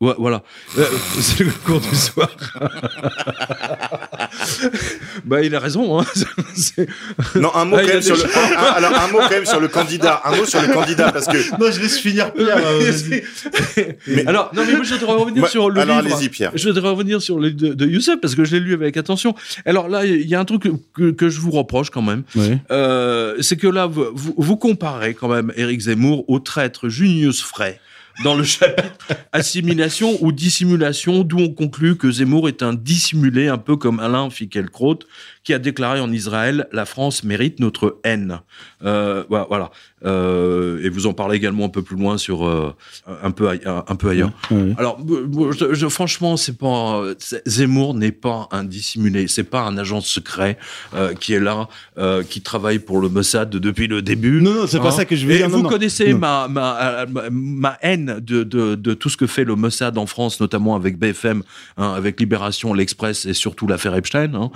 Ouais, 0.00 0.14
voilà, 0.16 0.42
Euh, 0.78 0.84
c'est 1.20 1.42
le 1.42 1.50
cours 1.50 1.80
du 1.80 1.96
soir. 1.96 2.28
bah, 5.24 5.42
il 5.42 5.54
a 5.54 5.58
raison. 5.60 6.00
Hein. 6.00 6.04
Non, 7.34 7.54
un 7.54 7.64
mot 7.64 7.76
Ah, 7.78 7.82
quand 7.82 7.88
même 7.94 8.02
sur 8.02 8.16
le. 8.16 8.22
un- 8.24 8.72
alors 8.76 8.94
un 8.94 9.08
mot 9.08 9.18
quand 9.18 9.30
même 9.30 9.44
sur 9.46 9.60
le 9.60 9.68
candidat. 9.68 10.20
Un 10.24 10.36
mot 10.36 10.44
sur 10.44 10.60
le 10.62 10.68
candidat 10.68 11.10
parce 11.12 11.26
que. 11.26 11.36
Non, 11.60 11.70
je 11.72 11.80
laisse 11.80 11.98
finir 11.98 12.32
Pierre. 12.32 12.58
euh, 12.64 12.92
Mais- 14.06 14.26
Alors, 14.26 14.50
non, 14.54 14.62
mais 14.66 14.74
moi, 14.74 14.84
je 14.84 14.94
voudrais 14.94 15.14
revenir 15.16 15.48
sur 15.48 15.70
le 15.70 15.80
alors 15.80 16.00
livre. 16.02 16.18
Pierre. 16.30 16.52
Je 16.54 16.68
voudrais 16.68 16.90
revenir 16.90 17.20
sur 17.20 17.38
le 17.38 17.48
livre 17.48 17.60
de, 17.60 17.74
de 17.74 17.86
Youssef 17.86 18.20
parce 18.20 18.34
que 18.34 18.44
je 18.44 18.52
l'ai 18.54 18.60
lu 18.60 18.74
avec 18.74 18.96
attention. 18.96 19.34
Alors 19.66 19.88
là, 19.88 20.04
il 20.04 20.26
y 20.28 20.34
a 20.34 20.40
un 20.40 20.44
truc 20.44 20.62
que, 20.62 20.68
que, 20.94 21.10
que 21.10 21.28
je 21.28 21.40
vous 21.40 21.50
reproche 21.50 21.90
quand 21.90 22.02
même. 22.02 22.22
Euh, 22.70 23.34
c'est 23.40 23.56
que 23.56 23.66
là, 23.66 23.86
vous, 23.86 24.06
vous, 24.14 24.34
vous 24.36 24.56
comparez 24.56 25.14
quand 25.14 25.28
même 25.28 25.52
Éric 25.56 25.80
Zemmour 25.82 26.24
au 26.28 26.38
traître 26.38 26.88
Junius 26.88 27.42
Frey 27.42 27.80
dans 28.24 28.34
le 28.34 28.44
chapitre 28.44 29.08
assimilation 29.32 30.16
ou 30.20 30.32
dissimulation, 30.32 31.22
d'où 31.22 31.38
on 31.38 31.52
conclut 31.52 31.96
que 31.96 32.10
Zemmour 32.10 32.48
est 32.48 32.62
un 32.62 32.74
dissimulé, 32.74 33.48
un 33.48 33.58
peu 33.58 33.76
comme 33.76 34.00
Alain 34.00 34.30
Finkielkraut, 34.30 35.00
qui 35.48 35.54
a 35.54 35.58
déclaré 35.58 35.98
en 35.98 36.12
Israël 36.12 36.68
la 36.72 36.84
France 36.84 37.24
mérite 37.24 37.58
notre 37.58 38.00
haine. 38.04 38.40
Euh, 38.84 39.24
voilà. 39.30 39.70
Euh, 40.04 40.78
et 40.84 40.90
vous 40.90 41.06
en 41.06 41.14
parlez 41.14 41.38
également 41.38 41.64
un 41.64 41.68
peu 41.70 41.80
plus 41.80 41.96
loin 41.96 42.18
sur 42.18 42.46
euh, 42.46 42.74
un 43.22 43.30
peu 43.30 43.48
aille- 43.48 43.62
un 43.64 43.96
peu 43.96 44.10
ailleurs. 44.10 44.30
Alors, 44.76 44.98
moi, 45.00 45.50
je, 45.58 45.72
je- 45.72 45.88
franchement, 45.88 46.36
c'est 46.36 46.58
pas 46.58 47.02
Zemmour 47.46 47.94
n'est 47.94 48.12
pas 48.12 48.46
un 48.52 48.62
dissimulé, 48.62 49.26
c'est 49.26 49.42
pas 49.42 49.62
un 49.62 49.78
agent 49.78 50.02
secret 50.02 50.58
qui 51.18 51.32
est 51.32 51.40
là, 51.40 51.66
qui 52.28 52.42
travaille 52.42 52.78
pour 52.78 53.00
le 53.00 53.08
Mossad 53.08 53.48
depuis 53.48 53.86
le 53.86 54.02
début. 54.02 54.42
Non, 54.42 54.52
non, 54.52 54.66
c'est 54.66 54.78
pas 54.80 54.88
Hein 54.88 54.90
ça 54.90 55.04
que 55.06 55.16
je 55.16 55.24
veux 55.26 55.32
Et 55.32 55.38
dire. 55.38 55.48
vous 55.48 55.62
non. 55.62 55.68
connaissez 55.70 56.12
Non. 56.12 56.18
ma, 56.18 56.46
ma, 56.48 57.06
ma, 57.06 57.22
ma 57.30 57.78
haine 57.80 58.20
de, 58.20 58.42
de, 58.42 58.74
de 58.74 58.92
tout 58.94 59.08
ce 59.08 59.16
que 59.16 59.26
fait 59.26 59.44
le 59.44 59.54
Mossad 59.56 59.96
en 59.96 60.04
France, 60.06 60.40
notamment 60.42 60.76
avec 60.76 60.98
BFM, 60.98 61.42
hein, 61.78 61.92
avec 61.96 62.20
Libération, 62.20 62.74
l'Express 62.74 63.24
et 63.24 63.32
surtout 63.32 63.66
l'affaire 63.66 63.94
Epstein. 63.96 64.34
Hein. 64.34 64.50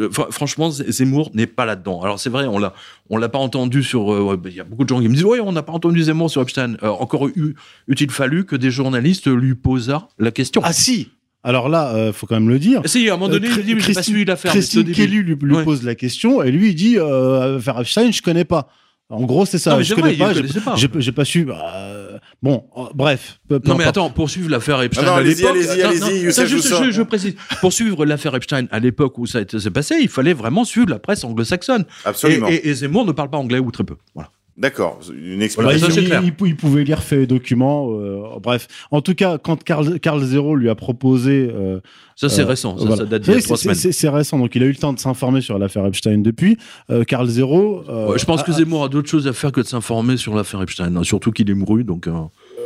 Euh, 0.00 0.08
fr- 0.08 0.30
franchement, 0.32 0.70
Zemmour 0.70 1.30
n'est 1.34 1.46
pas 1.46 1.64
là-dedans. 1.64 2.02
Alors 2.02 2.18
c'est 2.18 2.30
vrai, 2.30 2.46
on 2.46 2.58
l'a, 2.58 2.72
on 3.10 3.16
l'a 3.18 3.28
pas 3.28 3.38
entendu 3.38 3.82
sur. 3.82 4.12
euh, 4.12 4.20
ouais, 4.22 4.36
Il 4.46 4.54
y 4.54 4.60
a 4.60 4.64
beaucoup 4.64 4.84
de 4.84 4.88
gens 4.88 5.00
qui 5.00 5.08
me 5.08 5.14
disent, 5.14 5.24
oui, 5.24 5.38
on 5.42 5.52
n'a 5.52 5.62
pas 5.62 5.72
entendu 5.72 6.02
Zemmour 6.02 6.30
sur 6.30 6.42
Epstein. 6.42 6.74
Euh, 6.82 6.88
encore 6.88 7.28
eût-il 7.28 8.10
fallu 8.10 8.44
que 8.44 8.56
des 8.56 8.70
journalistes 8.70 9.26
lui 9.28 9.54
posât 9.54 10.08
la 10.18 10.30
question? 10.30 10.62
Ah 10.64 10.72
si 10.72 11.08
Alors 11.42 11.68
là, 11.68 11.94
euh, 11.94 12.12
faut 12.12 12.26
quand 12.26 12.34
même 12.34 12.48
le 12.48 12.58
dire. 12.58 12.82
si, 12.86 13.08
à 13.08 13.14
un 13.14 13.16
moment 13.16 13.30
donné, 13.32 13.48
il 13.48 13.62
dit, 13.64 13.74
mais 13.74 13.80
j'ai 13.80 13.92
pas 13.94 14.00
Christine- 14.00 14.02
suivi 14.02 14.24
l'affaire. 14.24 14.52
Kelly 14.52 15.22
lui, 15.22 15.36
lui 15.40 15.54
Ouais. 15.54 15.64
pose 15.64 15.82
la 15.84 15.94
question 15.94 16.42
et 16.42 16.50
lui 16.50 16.70
il 16.70 16.74
dit 16.74 16.98
euh, 16.98 17.58
faire 17.60 17.78
Epstein, 17.80 18.10
je 18.12 18.22
connais 18.22 18.44
pas. 18.44 18.68
En 19.10 19.22
gros, 19.24 19.44
c'est 19.44 19.58
ça. 19.58 19.72
Non, 19.72 19.78
mais 19.78 19.84
je 19.84 19.94
connais 19.94 20.14
vrai, 20.14 20.18
pas. 20.18 20.28
le 20.28 20.34
j'ai- 20.34 20.40
connaissait 20.42 20.60
pas. 20.60 20.74
J'ai 20.76 21.12
pas 21.12 21.24
su. 21.24 21.44
bah, 21.44 21.72
euh, 21.74 22.18
bon, 22.42 22.64
euh, 22.76 22.82
bref. 22.94 23.40
peu- 23.48 23.58
peu 23.58 23.68
Non 23.68 23.76
mais 23.76 23.84
attends, 23.84 24.08
poursuivre 24.10 24.48
l'affaire 24.48 24.80
Epstein 24.82 25.02
Ah 25.04 25.10
non, 25.10 25.14
à 25.16 25.18
allez-y, 25.18 25.42
l'époque. 25.42 25.56
allez-y, 25.84 26.46
Joussin. 26.48 26.84
je, 26.84 26.90
je 26.92 27.02
précise. 27.02 27.34
Poursuivre 27.60 28.06
l'affaire 28.06 28.34
Epstein 28.36 28.66
à 28.70 28.78
l'époque 28.78 29.18
où 29.18 29.26
ça 29.26 29.40
s'est 29.46 29.70
passé, 29.70 29.96
il 30.00 30.08
fallait 30.08 30.32
vraiment 30.32 30.64
suivre 30.64 30.88
la 30.90 30.98
presse 31.00 31.24
anglo-saxonne. 31.24 31.82
Et, 31.82 32.08
Absolument. 32.08 32.48
et, 32.48 32.60
et 32.64 32.72
Zemmour 32.74 33.04
ne 33.04 33.12
parle 33.12 33.30
pas 33.30 33.38
anglais 33.38 33.58
ou 33.58 33.70
très 33.72 33.84
peu. 33.84 33.96
Voilà. 34.14 34.30
D'accord. 34.60 35.00
Une 35.10 35.38
Bah, 35.38 35.44
explication. 35.46 35.90
ça, 35.90 36.00
il, 36.00 36.06
il- 36.38 36.46
il 36.48 36.54
pouvait 36.56 36.84
lire 36.84 37.02
fait 37.02 37.26
documents. 37.26 37.88
euh, 37.98 38.38
bref, 38.42 38.68
en 38.90 39.00
tout 39.00 39.14
cas, 39.14 39.38
quand 39.38 39.64
Carl, 39.64 39.98
Carl 40.00 40.22
Zero 40.22 40.54
lui 40.54 40.68
a 40.68 40.74
proposé, 40.74 41.50
euh, 41.50 41.80
Ça 42.16 42.28
c'est 42.28 42.42
Euh, 42.42 42.46
récent, 42.46 42.76
ça, 42.76 42.84
voilà. 42.84 42.96
ça 42.98 43.04
date 43.06 43.22
d'il 43.22 43.32
y 43.32 43.36
a 43.36 43.40
trois 43.40 43.56
c'est- 43.56 43.62
semaines. 43.62 43.74
c'est 43.74 43.92
c'est 43.92 44.08
récent, 44.10 44.38
donc 44.38 44.54
il 44.54 44.62
a 44.62 44.66
eu 44.66 44.70
le 44.72 44.76
temps 44.76 44.92
de 44.92 44.98
s'informer 44.98 45.40
sur 45.40 45.58
l'affaire 45.58 45.86
Epstein 45.86 46.18
depuis. 46.18 46.58
Euh, 46.90 47.02
Carl 47.04 47.26
Zero. 47.26 47.82
euh, 47.88 48.08
Ouais, 48.10 48.18
je 48.18 48.26
pense 48.26 48.42
que 48.42 48.52
Zemmour 48.52 48.84
a 48.84 48.88
d'autres 48.90 49.08
choses 49.08 49.26
à 49.26 49.32
faire 49.32 49.50
que 49.52 49.62
de 49.62 49.66
s'informer 49.66 50.18
sur 50.18 50.34
l'affaire 50.34 50.60
Epstein, 50.60 50.94
hein, 50.96 51.02
surtout 51.02 51.32
qu'il 51.32 51.48
est 51.50 51.54
mouru. 51.54 51.82
Donc, 51.82 52.06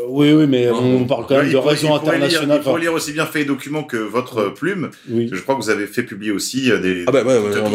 oui, 0.09 0.33
oui, 0.33 0.47
mais 0.47 0.71
on 0.71 1.05
parle 1.05 1.27
quand 1.27 1.37
même 1.37 1.49
de 1.51 1.57
pourrait- 1.57 1.75
réseau 1.75 1.89
il 1.89 2.63
faut 2.63 2.77
lire 2.77 2.93
aussi 2.93 3.13
bien 3.13 3.27
fait 3.27 3.43
et 3.43 3.45
documents 3.45 3.83
que 3.85 3.97
votre 3.97 4.39
euh, 4.39 4.51
plume. 4.51 4.91
oui. 5.09 5.29
Je 5.33 5.41
crois 5.41 5.55
que 5.57 5.61
vous 5.63 5.71
avez 5.71 5.87
fait 5.87 6.03
publier 6.03 6.33
aussi 6.33 6.71
euh, 6.71 6.79
des. 6.79 7.05
Ah 7.07 7.13
bah 7.13 7.23
ouais, 7.23 7.33
ouais, 7.35 7.39
ouais, 7.39 7.49
un 7.51 7.53
j'ai- 7.55 7.61
on 7.61 7.65
a- 7.67 7.69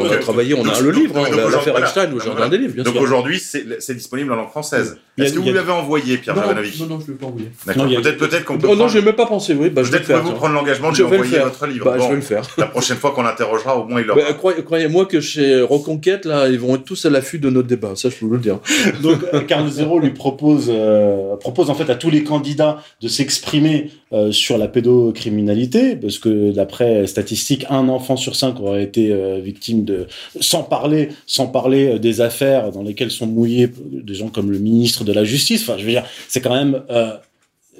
on 0.00 0.10
a 0.10 0.14
euh, 0.14 0.18
travaillé, 0.18 0.54
on 0.54 0.62
a 0.62 0.64
donc- 0.64 0.80
le 0.80 0.92
donc- 0.92 1.00
livre, 1.02 1.16
hein, 1.18 1.24
l'affaire 1.30 1.72
voilà. 1.72 1.80
Epstein, 1.86 2.12
où 2.12 2.20
j'ai 2.20 2.30
voilà. 2.30 2.46
un 2.46 2.48
des 2.48 2.58
livres, 2.58 2.74
bien 2.74 2.84
Donc 2.84 2.96
aujourd'hui, 3.00 3.38
c'est 3.40 3.80
c'est 3.80 3.94
disponible 3.94 4.32
en 4.32 4.36
langue 4.36 4.48
française. 4.50 4.98
Est-ce 5.24 5.34
que 5.34 5.38
vous 5.40 5.52
l'avez 5.52 5.72
envoyé, 5.72 6.16
Pierre 6.18 6.34
Non, 6.36 6.42
Javanovic 6.42 6.80
non, 6.80 6.86
non, 6.86 6.98
je 7.00 7.06
ne 7.06 7.12
l'ai 7.12 7.18
pas 7.18 7.26
envoyé. 7.26 7.48
D'accord. 7.66 7.86
Peut-être 7.88 8.16
peut-être 8.18 8.44
qu'on 8.44 8.58
peut 8.58 8.66
Oh 8.66 8.70
non, 8.72 8.76
prendre- 8.76 8.92
j'ai 8.92 9.02
même 9.02 9.14
pas 9.14 9.26
pensé, 9.26 9.54
oui, 9.54 9.70
bah 9.70 9.82
je 9.82 9.90
vais 9.90 9.98
peut-être 10.00 10.20
pouvez-vous 10.20 10.36
prendre 10.36 10.54
l'engagement 10.54 10.90
de 10.90 10.94
Je 10.96 11.02
lui 11.02 11.06
envoyer 11.12 11.32
faire. 11.32 11.44
votre 11.44 11.66
livre. 11.66 11.84
Bah, 11.84 11.94
je 11.96 12.02
Bon, 12.02 12.08
vais 12.10 12.14
le 12.16 12.20
faire. 12.20 12.42
La 12.58 12.66
prochaine 12.66 12.96
fois 12.96 13.10
qu'on 13.12 13.22
l'interrogera, 13.22 13.78
au 13.78 13.84
moins 13.86 14.00
il 14.00 14.06
l'aura. 14.06 14.20
Bah, 14.20 14.32
croyez- 14.34 14.62
Croyez-moi 14.62 15.06
que 15.06 15.20
chez 15.20 15.60
Reconquête, 15.62 16.24
là, 16.26 16.48
ils 16.48 16.58
vont 16.58 16.74
être 16.76 16.84
tous 16.84 17.04
à 17.06 17.10
l'affût 17.10 17.38
de 17.38 17.50
notre 17.50 17.68
débat. 17.68 17.92
Ça, 17.96 18.08
je 18.10 18.16
peux 18.16 18.26
vous 18.26 18.32
le 18.34 18.38
dire. 18.38 18.58
Donc, 19.02 19.18
euh, 19.34 19.40
Carl 19.40 19.68
Zero 19.70 19.98
lui 19.98 20.10
propose, 20.10 20.66
euh, 20.68 21.36
propose 21.36 21.70
en 21.70 21.74
fait 21.74 21.90
à 21.90 21.94
tous 21.94 22.10
les 22.10 22.24
candidats 22.24 22.78
de 23.00 23.08
s'exprimer 23.08 23.90
euh, 24.12 24.32
sur 24.32 24.58
la 24.58 24.66
pédocriminalité, 25.14 25.96
parce 25.96 26.18
que 26.18 26.50
d'après 26.52 27.06
statistiques, 27.06 27.64
un 27.70 27.88
enfant 27.88 28.16
sur 28.16 28.34
cinq 28.36 28.58
aurait 28.60 28.82
été 28.82 29.12
euh, 29.12 29.38
victime 29.42 29.84
de, 29.84 30.06
sans 30.40 30.62
parler, 30.62 31.10
sans 31.26 31.46
parler 31.46 31.94
euh, 31.94 31.98
des 31.98 32.20
affaires 32.20 32.72
dans 32.72 32.82
lesquelles 32.82 33.10
sont 33.10 33.26
mouillés 33.26 33.68
des 33.92 34.14
gens 34.14 34.28
comme 34.28 34.50
le 34.50 34.58
ministre 34.58 35.04
de 35.04 35.09
la 35.12 35.24
Justice. 35.24 35.62
Enfin, 35.62 35.76
je 35.78 35.84
veux 35.84 35.90
dire, 35.90 36.04
c'est 36.28 36.40
quand 36.40 36.54
même 36.54 36.82
euh, 36.90 37.12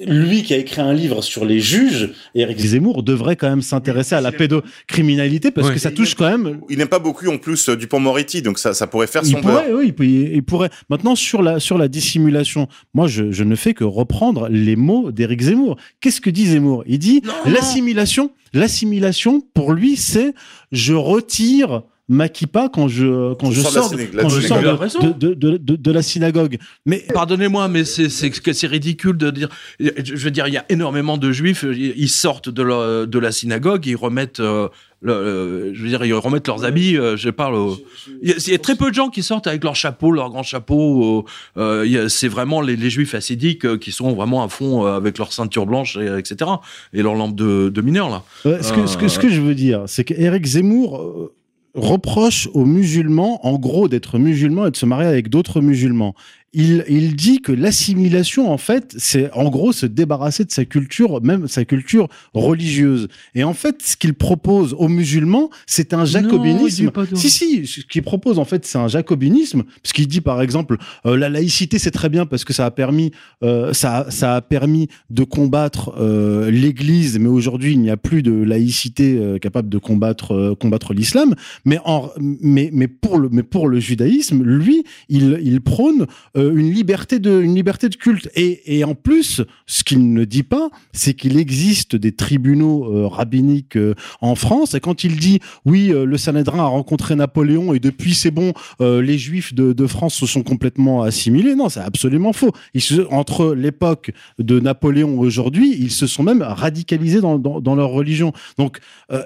lui 0.07 0.43
qui 0.43 0.55
a 0.55 0.57
écrit 0.57 0.81
un 0.81 0.95
livre 0.95 1.21
sur 1.23 1.45
les 1.45 1.61
juges. 1.61 2.11
Et 2.35 2.41
Eric 2.41 2.59
Zemmour 2.59 3.03
devrait 3.03 3.37
quand 3.37 3.51
même 3.51 3.61
s'intéresser 3.61 4.15
à 4.15 4.21
la 4.23 4.33
pédocriminalité 4.33 5.51
parce 5.51 5.69
Ouais. 5.69 5.75
que 5.75 5.81
ça 5.81 5.91
touche 5.91 6.15
quand 6.15 6.31
même 6.31 6.61
Il 6.71 6.79
n'aime 6.79 6.89
pas 6.89 6.99
beaucoup 6.99 7.27
en 7.29 7.37
plus 7.39 7.69
euh, 7.69 7.77
Dupont-Moretti, 7.77 8.41
donc 8.41 8.59
ça, 8.59 8.73
ça 8.73 8.87
pourrait 8.87 9.07
faire 9.07 9.23
il 9.25 9.33
son 9.33 9.41
beurre. 9.41 9.63
pourrait, 9.65 9.73
oui, 9.75 9.87
il, 9.89 9.95
peut- 9.95 10.07
il 10.07 10.43
pourrait. 10.43 10.71
Maintenant, 10.89 11.15
sur 11.17 11.43
la, 11.43 11.61
sur 11.61 11.77
la 11.77 11.89
dissimulation, 11.89 12.67
moi, 12.95 13.09
je, 13.09 13.31
je 13.31 13.45
ne 13.45 13.55
fais 13.57 13.75
que 13.75 13.85
reprendre 13.85 14.49
les 14.49 14.77
mots 14.77 15.13
d'Éric 15.13 15.43
Zemmour. 15.43 15.77
Qu'est-ce 16.01 16.21
que 16.23 16.31
dit 16.31 16.47
Zemmour? 16.47 16.83
Il 16.87 16.99
dit 16.99 17.21
l'assimilation. 17.45 18.31
L'assimilation, 18.53 19.43
pour 19.55 19.73
lui, 19.73 19.97
c'est 19.97 20.35
je 20.73 20.95
retire 20.95 21.83
ma 22.11 22.29
kippa 22.29 22.69
quand 22.69 22.89
je 22.89 23.33
quand 23.35 23.51
Je 23.53 23.63
sors 23.71 23.89
quand 24.23 24.29
je 24.29 24.41
sors 24.49 24.59
de, 25.01 25.13
de, 25.13 25.35
de, 25.35 25.57
de, 25.57 25.77
de 25.77 25.91
la 25.93 26.03
synagogue. 26.03 26.59
Mais 26.85 27.07
Pardonnez-moi, 27.15 27.69
mais 27.69 27.85
c'est 27.85 28.09
c'est 28.11 28.67
ridicule 28.67 29.17
de 29.17 29.31
dire. 29.31 29.49
Je 29.79 30.17
veux 30.17 30.31
dire, 30.33 30.49
il 30.49 30.55
y 30.55 30.59
a 30.59 30.67
énormément 30.69 31.17
de 31.17 31.31
juifs. 31.33 31.65
Ils 31.73 32.09
sortent 32.09 32.49
de 32.51 32.63
la, 32.63 33.07
de 33.07 33.19
la 33.19 33.33
synagogue, 33.33 33.87
ils 33.87 33.95
remettent. 33.97 34.41
euh, 34.41 34.69
le, 35.03 35.13
euh, 35.15 35.71
je 35.75 35.81
veux 35.83 35.89
dire, 35.89 36.05
ils 36.05 36.13
remettent 36.13 36.47
leurs 36.47 36.65
habits. 36.67 36.99
euh, 36.99 37.17
je 37.17 37.31
parle. 37.31 37.55
au- 37.55 37.79
Il 38.23 38.29
y, 38.29 38.33
a, 38.33 38.37
il 38.37 38.53
y 38.53 38.55
a 38.55 38.59
très 38.59 38.75
peu 38.77 38.91
de 38.91 38.95
gens 38.95 39.09
qui 39.09 39.23
sortent 39.23 39.47
avec 39.47 39.65
leur 39.65 39.75
chapeau, 39.75 40.11
leur 40.13 40.29
grand 40.29 40.43
chapeau. 40.43 41.25
euh, 41.57 42.09
c'est 42.11 42.29
vraiment 42.29 42.61
les, 42.61 42.77
les 42.77 42.91
juifs 42.91 43.15
assidiques 43.15 43.65
euh, 43.65 43.79
qui 43.79 43.93
sont 43.93 44.13
vraiment 44.13 44.45
à 44.45 44.49
fond 44.51 44.85
euh, 44.85 44.97
avec 44.97 45.17
leur 45.17 45.33
ceinture 45.33 45.65
blanche, 45.65 45.97
et, 45.97 46.19
etc. 46.19 46.51
Et 46.93 47.01
leur 47.03 47.15
lampe 47.15 47.35
de, 47.35 47.71
de 47.71 47.81
mineur 47.81 48.11
là. 48.11 48.23
Ce, 48.45 48.73
que, 48.75 48.87
ce, 48.87 48.97
que, 48.99 49.09
ce 49.09 49.19
que 49.19 49.31
je 49.31 49.41
veux 49.41 49.55
dire, 49.55 49.85
c'est 49.87 50.05
qu'Éric 50.05 50.45
Zemmour 50.45 51.01
euh, 51.01 51.33
reproche 51.75 52.49
aux 52.55 52.65
musulmans, 52.65 53.45
en 53.47 53.59
gros, 53.59 53.89
d'être 53.89 54.19
musulmans 54.19 54.67
et 54.67 54.71
de 54.71 54.77
se 54.77 54.87
marier 54.87 55.09
avec 55.09 55.29
d'autres 55.29 55.61
musulmans. 55.61 56.15
Il, 56.53 56.85
il 56.89 57.15
dit 57.15 57.41
que 57.41 57.53
l'assimilation, 57.53 58.51
en 58.53 58.59
fait, 58.59 58.95
c'est 58.99 59.33
en 59.33 59.51
gros 59.51 59.73
se 59.73 59.87
débarrasser 59.87 60.45
de 60.45 60.51
sa 60.51 60.65
culture, 60.65 61.23
même 61.23 61.47
sa 61.47 61.65
culture 61.65 62.09
religieuse. 62.35 63.09
Et 63.35 63.45
en 63.45 63.55
fait, 63.55 63.83
ce 63.83 63.97
qu'il 63.97 64.15
propose 64.15 64.75
aux 64.75 64.89
musulmans, 64.89 65.51
c'est 65.67 65.95
un 65.95 66.05
jacobinisme. 66.05 66.91
si, 67.15 67.31
si, 67.31 67.67
ce 67.67 67.81
qu'il 67.83 68.03
propose, 68.03 68.39
en 68.39 68.45
fait, 68.45 68.67
c'est 68.67 68.79
un 68.79 68.89
jacobinisme, 68.89 69.63
parce 69.83 69.93
qu'il 69.93 70.09
dit, 70.09 70.21
par 70.21 70.43
exemple, 70.43 70.77
euh, 71.07 71.17
la 71.17 71.29
laïcité, 71.29 71.79
c'est 71.79 71.93
très 71.93 72.09
bien 72.09 72.27
parce 72.27 72.45
que 72.45 72.53
ça 72.53 72.67
a 72.67 72.71
permis, 72.71 73.13
euh, 73.45 73.73
ça, 73.73 74.07
ça 74.11 74.37
a 74.37 74.41
permis 74.41 74.89
de 75.11 75.23
combattre 75.23 75.95
euh, 75.99 76.51
l'Église, 76.51 77.19
mais 77.19 77.29
aujourd'hui, 77.29 77.73
il 77.75 77.81
n'y 77.81 77.91
a 77.91 77.97
plus 77.97 78.23
de 78.23 78.33
laïcité 78.33 79.19
euh, 79.19 79.39
capable 79.39 79.69
de 79.69 79.79
combattre, 79.79 80.33
euh, 80.33 80.55
combattre 80.55 80.95
l'islam. 80.95 81.35
Mais, 81.65 81.79
en, 81.85 82.11
mais, 82.19 82.71
mais, 82.73 82.89
pour 82.89 83.19
le, 83.19 83.29
mais 83.31 83.45
pour 83.45 83.69
le 83.69 83.79
judaïsme, 83.79 84.43
lui, 84.43 84.83
il, 85.09 85.41
il 85.45 85.61
prône 85.61 86.07
euh, 86.41 86.57
une, 86.57 86.73
liberté 86.73 87.19
de, 87.19 87.41
une 87.41 87.55
liberté 87.55 87.89
de 87.89 87.97
culte. 87.97 88.31
Et, 88.35 88.79
et 88.79 88.85
en 88.85 88.95
plus, 88.95 89.43
ce 89.67 89.85
qu'il 89.85 90.13
ne 90.13 90.25
dit 90.25 90.43
pas, 90.43 90.71
c'est 90.93 91.15
qu'il 91.15 91.37
existe 91.39 91.97
des 91.97 92.13
tribunaux 92.13 92.85
euh, 92.85 93.07
rabbiniques 93.07 93.77
euh, 93.77 93.95
en 94.21 94.35
France. 94.35 94.75
Et 94.75 94.81
quand 94.81 95.05
il 95.05 95.17
dit, 95.17 95.41
oui, 95.65 95.89
le 95.89 96.17
Sanhédrin 96.17 96.61
a 96.61 96.67
rencontré 96.67 97.15
Napoléon 97.17 97.75
et 97.75 97.79
depuis, 97.79 98.15
c'est 98.15 98.31
bon, 98.31 98.53
les 98.81 99.19
Juifs 99.19 99.55
de, 99.55 99.87
France 99.87 100.15
se 100.15 100.27
sont 100.27 100.43
complètement 100.43 101.03
assimilés. 101.03 101.55
Non, 101.55 101.69
c'est 101.69 101.81
absolument 101.81 102.33
faux. 102.33 102.53
Ils 102.75 102.81
se- 102.81 103.07
entre 103.11 103.55
l'époque 103.55 104.13
de 104.39 104.61
Napoléon 104.61 105.19
aujourd'hui, 105.19 105.77
ils 105.79 105.91
se 105.91 106.07
sont 106.07 106.23
même 106.23 106.43
radicalisés 106.43 107.21
dans, 107.21 107.39
dans, 107.39 107.61
dans 107.61 107.75
leur 107.75 107.91
religion. 107.91 108.33
Donc, 108.59 108.79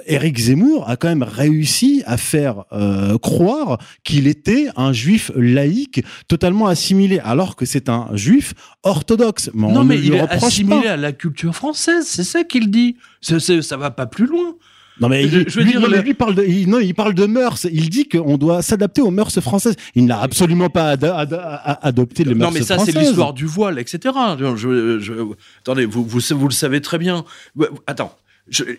Éric 0.07 0.39
Zemmour 0.39 0.89
a 0.89 0.97
quand 0.97 1.09
même 1.09 1.23
réussi 1.23 2.03
à 2.07 2.17
faire 2.17 2.65
croire 3.23 3.79
qu'il 4.05 4.27
était 4.27 4.69
un 4.77 4.93
juif 4.93 5.31
laïque 5.37 6.03
totalement 6.29 6.67
assimilé, 6.67 7.04
alors 7.25 7.57
que 7.57 7.65
c'est 7.67 7.89
un 7.89 8.09
juif 8.15 8.55
orthodoxe. 8.83 9.51
Mais 9.55 9.67
on 9.67 9.73
non, 9.73 9.83
ne 9.85 9.89
mais 9.89 9.97
lui 9.97 10.09
il 10.09 10.15
est 10.15 10.21
assimilé 10.21 10.83
pas. 10.83 10.91
à 10.93 10.97
la 10.97 11.13
culture 11.13 11.55
française, 11.55 12.05
c'est 12.07 12.25
ça 12.25 12.45
qu'il 12.45 12.71
dit. 12.71 12.97
C'est- 13.21 13.63
ça 13.63 13.77
va 13.77 13.91
pas 13.91 14.07
plus 14.07 14.27
loin. 14.27 14.55
Non 15.01 15.09
mais 15.09 15.27
Je- 15.27 15.41
il, 15.41 15.49
je 15.49 15.59
veux 15.59 15.65
lui, 15.65 15.73
dire, 15.73 15.81
non, 15.81 15.89
mais 15.89 15.97
le- 15.97 16.03
lui, 16.05 16.11
il 16.11 16.15
parle 16.15 16.35
de, 16.37 16.45
il, 16.45 16.69
non, 16.71 16.79
il 16.79 16.95
parle 16.95 17.15
de 17.15 17.27
mœurs. 17.27 17.65
Il 17.73 17.91
dit 17.91 18.09
qu'on 18.09 18.37
doit 18.39 18.63
s'adapter 18.63 19.01
aux 19.03 19.11
mœurs 19.11 19.41
françaises. 19.41 19.75
Il 19.97 20.05
n'a 20.07 20.21
absolument 20.21 20.71
pas 20.71 20.91
adopté 21.83 22.23
les 22.25 22.35
mœurs 22.35 22.51
Non, 22.53 22.55
mais 22.59 22.65
ça, 22.65 22.77
françaises. 22.77 22.95
c'est 22.95 23.01
l'histoire 23.01 23.33
du 23.33 23.45
voile, 23.47 23.79
etc. 23.79 24.15
Je, 24.39 24.55
je- 24.57 24.99
je- 25.01 25.13
attendez, 25.61 25.85
vous, 25.85 26.05
vous, 26.05 26.21
vous 26.39 26.49
le 26.49 26.55
savez 26.55 26.81
très 26.81 26.99
bien. 26.99 27.25
Attends. 27.89 28.17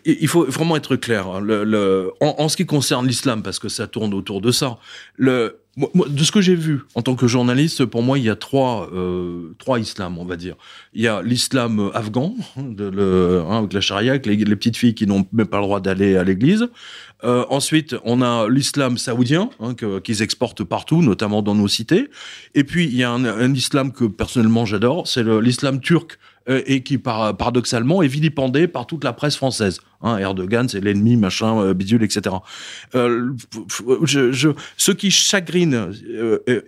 il 0.05 0.27
faut 0.27 0.45
vraiment 0.45 0.75
être 0.77 0.95
clair. 0.95 1.27
hein. 1.27 1.39
Le, 1.41 1.63
le- 1.63 2.11
en, 2.21 2.35
en 2.37 2.49
ce 2.49 2.55
qui 2.55 2.65
concerne 2.65 3.07
l'islam, 3.07 3.41
parce 3.43 3.59
que 3.59 3.67
ça 3.67 3.87
tourne 3.87 4.13
autour 4.13 4.39
de 4.39 4.51
ça, 4.51 4.77
le, 5.15 5.59
moi- 5.75 6.07
de 6.09 6.23
ce 6.23 6.31
que 6.31 6.41
j'ai 6.41 6.55
vu 6.55 6.81
en 6.95 7.01
tant 7.01 7.15
que 7.15 7.27
journaliste, 7.27 7.85
pour 7.85 8.01
moi, 8.03 8.17
il 8.17 8.23
y 8.25 8.29
a 8.29 8.35
trois, 8.35 8.89
euh, 8.93 9.53
trois 9.57 9.79
islams, 9.79 10.17
on 10.17 10.25
va 10.25 10.35
dire. 10.37 10.55
Il 10.93 11.01
y 11.01 11.07
a 11.07 11.21
l'islam 11.21 11.91
afghan, 11.93 12.35
hein, 12.57 12.63
de, 12.63 12.85
le, 12.85 13.43
hein, 13.47 13.57
avec 13.59 13.73
la 13.73 13.81
charia, 13.81 14.11
avec 14.11 14.25
les, 14.25 14.35
les 14.37 14.55
petites 14.55 14.77
filles 14.77 14.95
qui 14.95 15.05
n'ont 15.07 15.25
même 15.33 15.47
pas 15.47 15.57
le 15.57 15.63
droit 15.63 15.79
d'aller 15.81 16.15
à 16.15 16.23
l'église. 16.23 16.67
Euh, 17.25 17.45
ensuite, 17.49 17.95
on 18.03 18.21
a 18.21 18.47
l'islam 18.49 18.97
saoudien, 18.97 19.49
hein, 19.59 19.73
qu'ils 20.03 20.21
exportent 20.21 20.63
partout, 20.63 21.01
notamment 21.01 21.41
dans 21.41 21.55
nos 21.55 21.67
cités. 21.67 22.09
Et 22.53 22.63
puis, 22.63 22.85
il 22.85 22.95
y 22.95 23.03
a 23.03 23.11
un, 23.11 23.53
islam 23.53 23.91
que 23.91 24.05
personnellement 24.05 24.65
j'adore, 24.65 25.07
c'est 25.07 25.23
l'islam 25.23 25.79
turc, 25.79 26.19
euh, 26.47 26.61
et 26.67 26.83
qui 26.83 26.99
par- 26.99 27.35
paradoxalement 27.35 28.03
est 28.03 28.07
vilipendé 28.07 28.67
par 28.67 28.85
toute 28.85 29.03
la 29.03 29.13
presse 29.13 29.35
française. 29.35 29.79
Hein, 30.01 30.17
Erdogan, 30.19 30.69
c'est 30.69 30.81
l'ennemi, 30.81 31.15
machin, 31.15 31.59
euh, 31.59 31.73
bidule, 31.73 32.03
etc. 32.03 32.35
Ce 32.93 34.91
qui 34.91 35.09
chagrine 35.09 35.91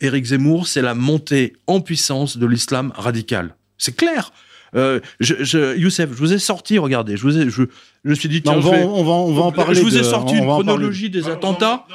Éric 0.01 0.25
Zemmour, 0.25 0.67
c'est 0.67 0.81
la 0.81 0.95
montée 0.95 1.53
en 1.67 1.81
puissance 1.81 2.37
de 2.37 2.47
l'islam 2.47 2.91
radical. 2.95 3.55
C'est 3.77 3.95
clair. 3.95 4.31
Euh, 4.77 4.99
je, 5.19 5.35
je, 5.39 5.75
Youssef, 5.77 6.09
je 6.11 6.15
vous 6.17 6.33
ai 6.33 6.39
sorti, 6.39 6.77
regardez, 6.77 7.17
je 7.17 7.23
vous 7.23 7.37
ai, 7.37 7.49
je, 7.49 7.63
je 8.05 8.09
me 8.09 8.15
suis 8.15 8.29
dit, 8.29 8.41
Non, 8.45 8.53
tiens, 8.53 8.59
on, 8.59 8.61
je 8.61 8.67
va, 8.67 8.77
vais- 8.77 8.83
on 8.83 9.03
va, 9.03 9.11
on 9.11 9.33
va 9.33 9.41
en 9.43 9.51
parler. 9.51 9.75
je 9.75 9.81
vous 9.81 9.95
ai 9.95 9.99
de- 9.99 10.03
sorti 10.03 10.35
on 10.35 10.37
une 10.43 10.45
chronologie 10.47 11.09
des 11.09 11.27
attentats. 11.27 11.85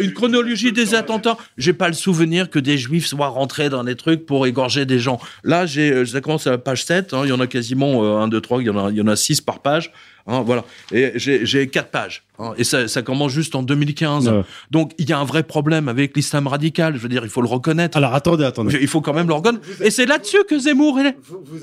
Une 0.00 0.12
chronologie 0.12 0.72
des 0.72 0.94
attentats. 0.94 1.36
J'ai 1.56 1.72
pas 1.72 1.88
le 1.88 1.94
souvenir 1.94 2.50
que 2.50 2.58
des 2.58 2.78
juifs 2.78 3.06
soient 3.06 3.28
rentrés 3.28 3.68
dans 3.68 3.84
des 3.84 3.94
trucs 3.96 4.26
pour 4.26 4.46
égorger 4.46 4.84
des 4.86 4.98
gens. 4.98 5.20
Là, 5.44 5.66
j'ai, 5.66 5.90
euh, 5.92 6.04
ça 6.06 6.20
commence 6.20 6.46
à 6.46 6.50
la 6.52 6.58
page 6.58 6.84
7. 6.84 7.14
hein, 7.14 7.20
il 7.24 7.28
y 7.28 7.32
en 7.32 7.40
a 7.40 7.46
quasiment 7.46 8.02
euh, 8.04 8.18
1, 8.18 8.28
2, 8.28 8.40
3, 8.40 8.62
il 8.62 8.66
y 8.66 8.70
en 8.70 8.86
a, 8.86 8.90
il 8.90 8.96
y 8.96 9.00
en 9.00 9.06
a 9.06 9.16
6 9.16 9.40
par 9.40 9.60
page. 9.60 9.92
Hein, 10.26 10.42
voilà. 10.42 10.64
Et 10.92 11.12
j'ai, 11.16 11.68
4 11.68 11.90
pages. 11.90 12.24
hein, 12.38 12.52
et 12.58 12.64
ça, 12.64 12.88
ça 12.88 13.02
commence 13.02 13.32
juste 13.32 13.54
en 13.54 13.62
2015. 13.62 14.28
Ouais. 14.28 14.42
Donc, 14.70 14.92
il 14.98 15.08
y 15.08 15.12
a 15.12 15.18
un 15.18 15.24
vrai 15.24 15.42
problème 15.42 15.88
avec 15.88 16.16
l'islam 16.16 16.46
radical. 16.46 16.94
Je 16.96 17.00
veux 17.00 17.08
dire, 17.08 17.22
il 17.24 17.30
faut 17.30 17.42
le 17.42 17.48
reconnaître. 17.48 17.96
Alors 17.96 18.14
attendez, 18.14 18.44
attendez. 18.44 18.78
Il 18.80 18.88
faut 18.88 19.00
quand 19.00 19.14
même 19.14 19.28
le 19.28 19.34
reconnaître. 19.34 19.64
Et 19.80 19.90
c'est 19.90 20.06
là-dessus 20.06 20.44
que 20.48 20.58
Zemmour, 20.58 20.98
est. 21.00 21.16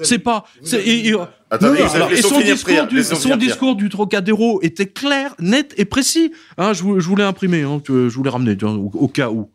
C'est 0.03 0.19
pas. 0.19 0.45
Attendez, 1.49 1.79
non, 1.81 1.89
alors, 1.93 2.11
et 2.11 2.21
son 2.21 2.39
discours, 2.41 2.87
du, 2.87 3.03
son 3.03 3.35
discours 3.37 3.75
du 3.75 3.89
Trocadéro 3.89 4.59
était 4.63 4.87
clair, 4.87 5.35
net 5.39 5.73
et 5.77 5.85
précis. 5.85 6.31
Hein, 6.57 6.73
je, 6.73 6.81
vous- 6.81 6.99
je 6.99 7.07
voulais 7.07 7.23
imprimer, 7.23 7.61
hein, 7.61 7.79
je 7.87 7.93
voulais 8.09 8.31
ramener 8.31 8.57
au, 8.63 8.89
au 8.93 9.07
cas 9.07 9.29
où. 9.29 9.51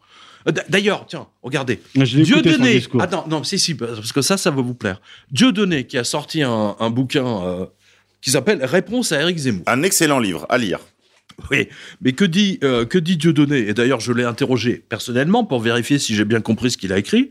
Euh, 0.46 0.52
D'ailleurs, 0.68 1.06
tiens, 1.08 1.26
regardez. 1.42 1.80
Je 1.96 2.18
l'ai 2.18 2.22
Dieu 2.22 2.40
donné. 2.40 2.74
discours. 2.74 3.02
Attends, 3.02 3.26
non, 3.28 3.42
si, 3.42 3.58
si, 3.58 3.74
parce 3.74 4.12
que 4.12 4.22
ça, 4.22 4.36
ça 4.36 4.50
va 4.52 4.62
vous 4.62 4.74
plaire. 4.74 5.00
Dieu 5.32 5.50
donné 5.50 5.86
qui 5.88 5.98
a 5.98 6.04
sorti 6.04 6.42
un, 6.42 6.76
un 6.78 6.90
bouquin 6.90 7.26
euh, 7.26 7.66
qui 8.20 8.30
s'appelle 8.30 8.64
Réponse 8.64 9.12
à 9.12 9.20
Eric 9.20 9.38
Zemmour. 9.38 9.62
Un 9.66 9.82
excellent 9.82 10.18
livre 10.18 10.46
à 10.48 10.58
lire. 10.58 10.80
Oui, 11.50 11.68
mais 12.00 12.12
que 12.12 12.24
dit 12.24 12.58
euh, 12.64 12.84
que 12.84 12.98
dit 12.98 13.16
Dieudonné? 13.16 13.68
Et 13.68 13.74
d'ailleurs, 13.74 14.00
je 14.00 14.12
l'ai 14.12 14.24
interrogé 14.24 14.82
personnellement 14.88 15.44
pour 15.44 15.60
vérifier 15.60 15.98
si 15.98 16.14
j'ai 16.14 16.24
bien 16.24 16.40
compris 16.40 16.72
ce 16.72 16.76
qu'il 16.76 16.92
a 16.92 16.98
écrit. 16.98 17.30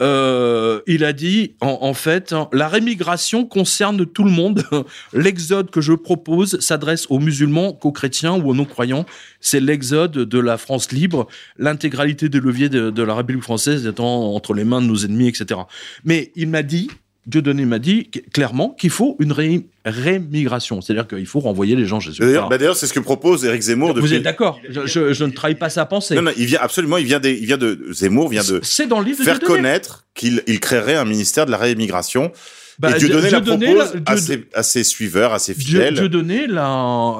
Euh, 0.00 0.80
il 0.88 1.04
a 1.04 1.12
dit, 1.12 1.54
en, 1.60 1.78
en 1.82 1.94
fait, 1.94 2.32
hein, 2.32 2.48
la 2.52 2.66
rémigration 2.66 3.44
concerne 3.44 4.04
tout 4.04 4.24
le 4.24 4.30
monde. 4.30 4.64
L'exode 5.12 5.70
que 5.70 5.80
je 5.80 5.92
propose 5.92 6.58
s'adresse 6.60 7.06
aux 7.08 7.20
musulmans, 7.20 7.72
qu'aux 7.72 7.92
chrétiens 7.92 8.32
ou 8.32 8.50
aux 8.50 8.54
non-croyants. 8.54 9.06
C'est 9.40 9.60
l'exode 9.60 10.12
de 10.12 10.38
la 10.38 10.56
France 10.56 10.90
libre, 10.90 11.28
l'intégralité 11.56 12.28
des 12.28 12.40
leviers 12.40 12.68
de, 12.68 12.90
de 12.90 13.02
la 13.02 13.14
République 13.14 13.44
française 13.44 13.86
étant 13.86 14.34
entre 14.34 14.54
les 14.54 14.64
mains 14.64 14.80
de 14.80 14.86
nos 14.86 14.96
ennemis, 14.96 15.28
etc. 15.28 15.60
Mais 16.04 16.32
il 16.34 16.48
m'a 16.48 16.62
dit, 16.62 16.88
Dieudonné 17.26 17.64
m'a 17.66 17.78
dit 17.78 18.10
clairement 18.32 18.70
qu'il 18.70 18.90
faut 18.90 19.16
une 19.20 19.30
ré- 19.30 19.66
rémigration, 19.84 20.80
c'est-à-dire 20.80 21.06
qu'il 21.06 21.26
faut 21.26 21.38
renvoyer 21.40 21.76
les 21.76 21.86
gens 21.86 22.00
chez 22.00 22.10
eux. 22.10 22.14
D'ailleurs, 22.26 22.48
bah, 22.48 22.56
c'est 22.74 22.86
ce 22.88 22.92
que 22.92 22.98
propose 23.00 23.44
Éric 23.44 23.62
Zemmour 23.62 23.94
depuis. 23.94 24.08
vous 24.08 24.14
êtes 24.14 24.22
d'accord? 24.22 24.60
Je, 24.68 24.86
je- 24.86 25.12
je 25.12 25.24
ne 25.24 25.30
trahis 25.30 25.54
pas 25.54 25.70
sa 25.70 25.84
pensée. 25.86 26.16
Non, 26.16 26.22
non, 26.22 26.32
il 26.36 26.46
vient 26.46 26.58
absolument. 26.60 26.96
Il 26.98 27.06
vient 27.06 27.20
des, 27.20 27.32
il 27.34 27.46
vient 27.46 27.58
de 27.58 27.78
Zemmour 27.92 28.28
vient 28.28 28.42
de 28.42 28.58
C'est 28.62 28.86
dans 28.88 28.98
le 28.98 29.06
livre 29.06 29.20
de 29.20 29.24
faire 29.24 29.38
connaître 29.40 30.04
qu'il 30.14 30.42
il 30.48 30.58
créerait 30.60 30.96
un 30.96 31.04
ministère 31.04 31.46
de 31.46 31.52
la 31.52 31.58
réimmigration. 31.58 32.32
Bah, 32.78 32.90
et 32.96 32.98
Dieudonné 32.98 33.30
la 33.30 33.40
Dieudonné, 33.40 33.66
propose 33.74 34.02
à, 34.06 34.14
Dieu- 34.16 34.24
ses, 34.24 34.44
à 34.54 34.62
ses 34.64 34.82
suiveurs, 34.82 35.32
à 35.32 35.38
ses 35.38 35.54
Dieu, 35.54 35.78
fidèles. 35.78 35.94
Dieudonné 35.94 36.46
là, 36.48 36.64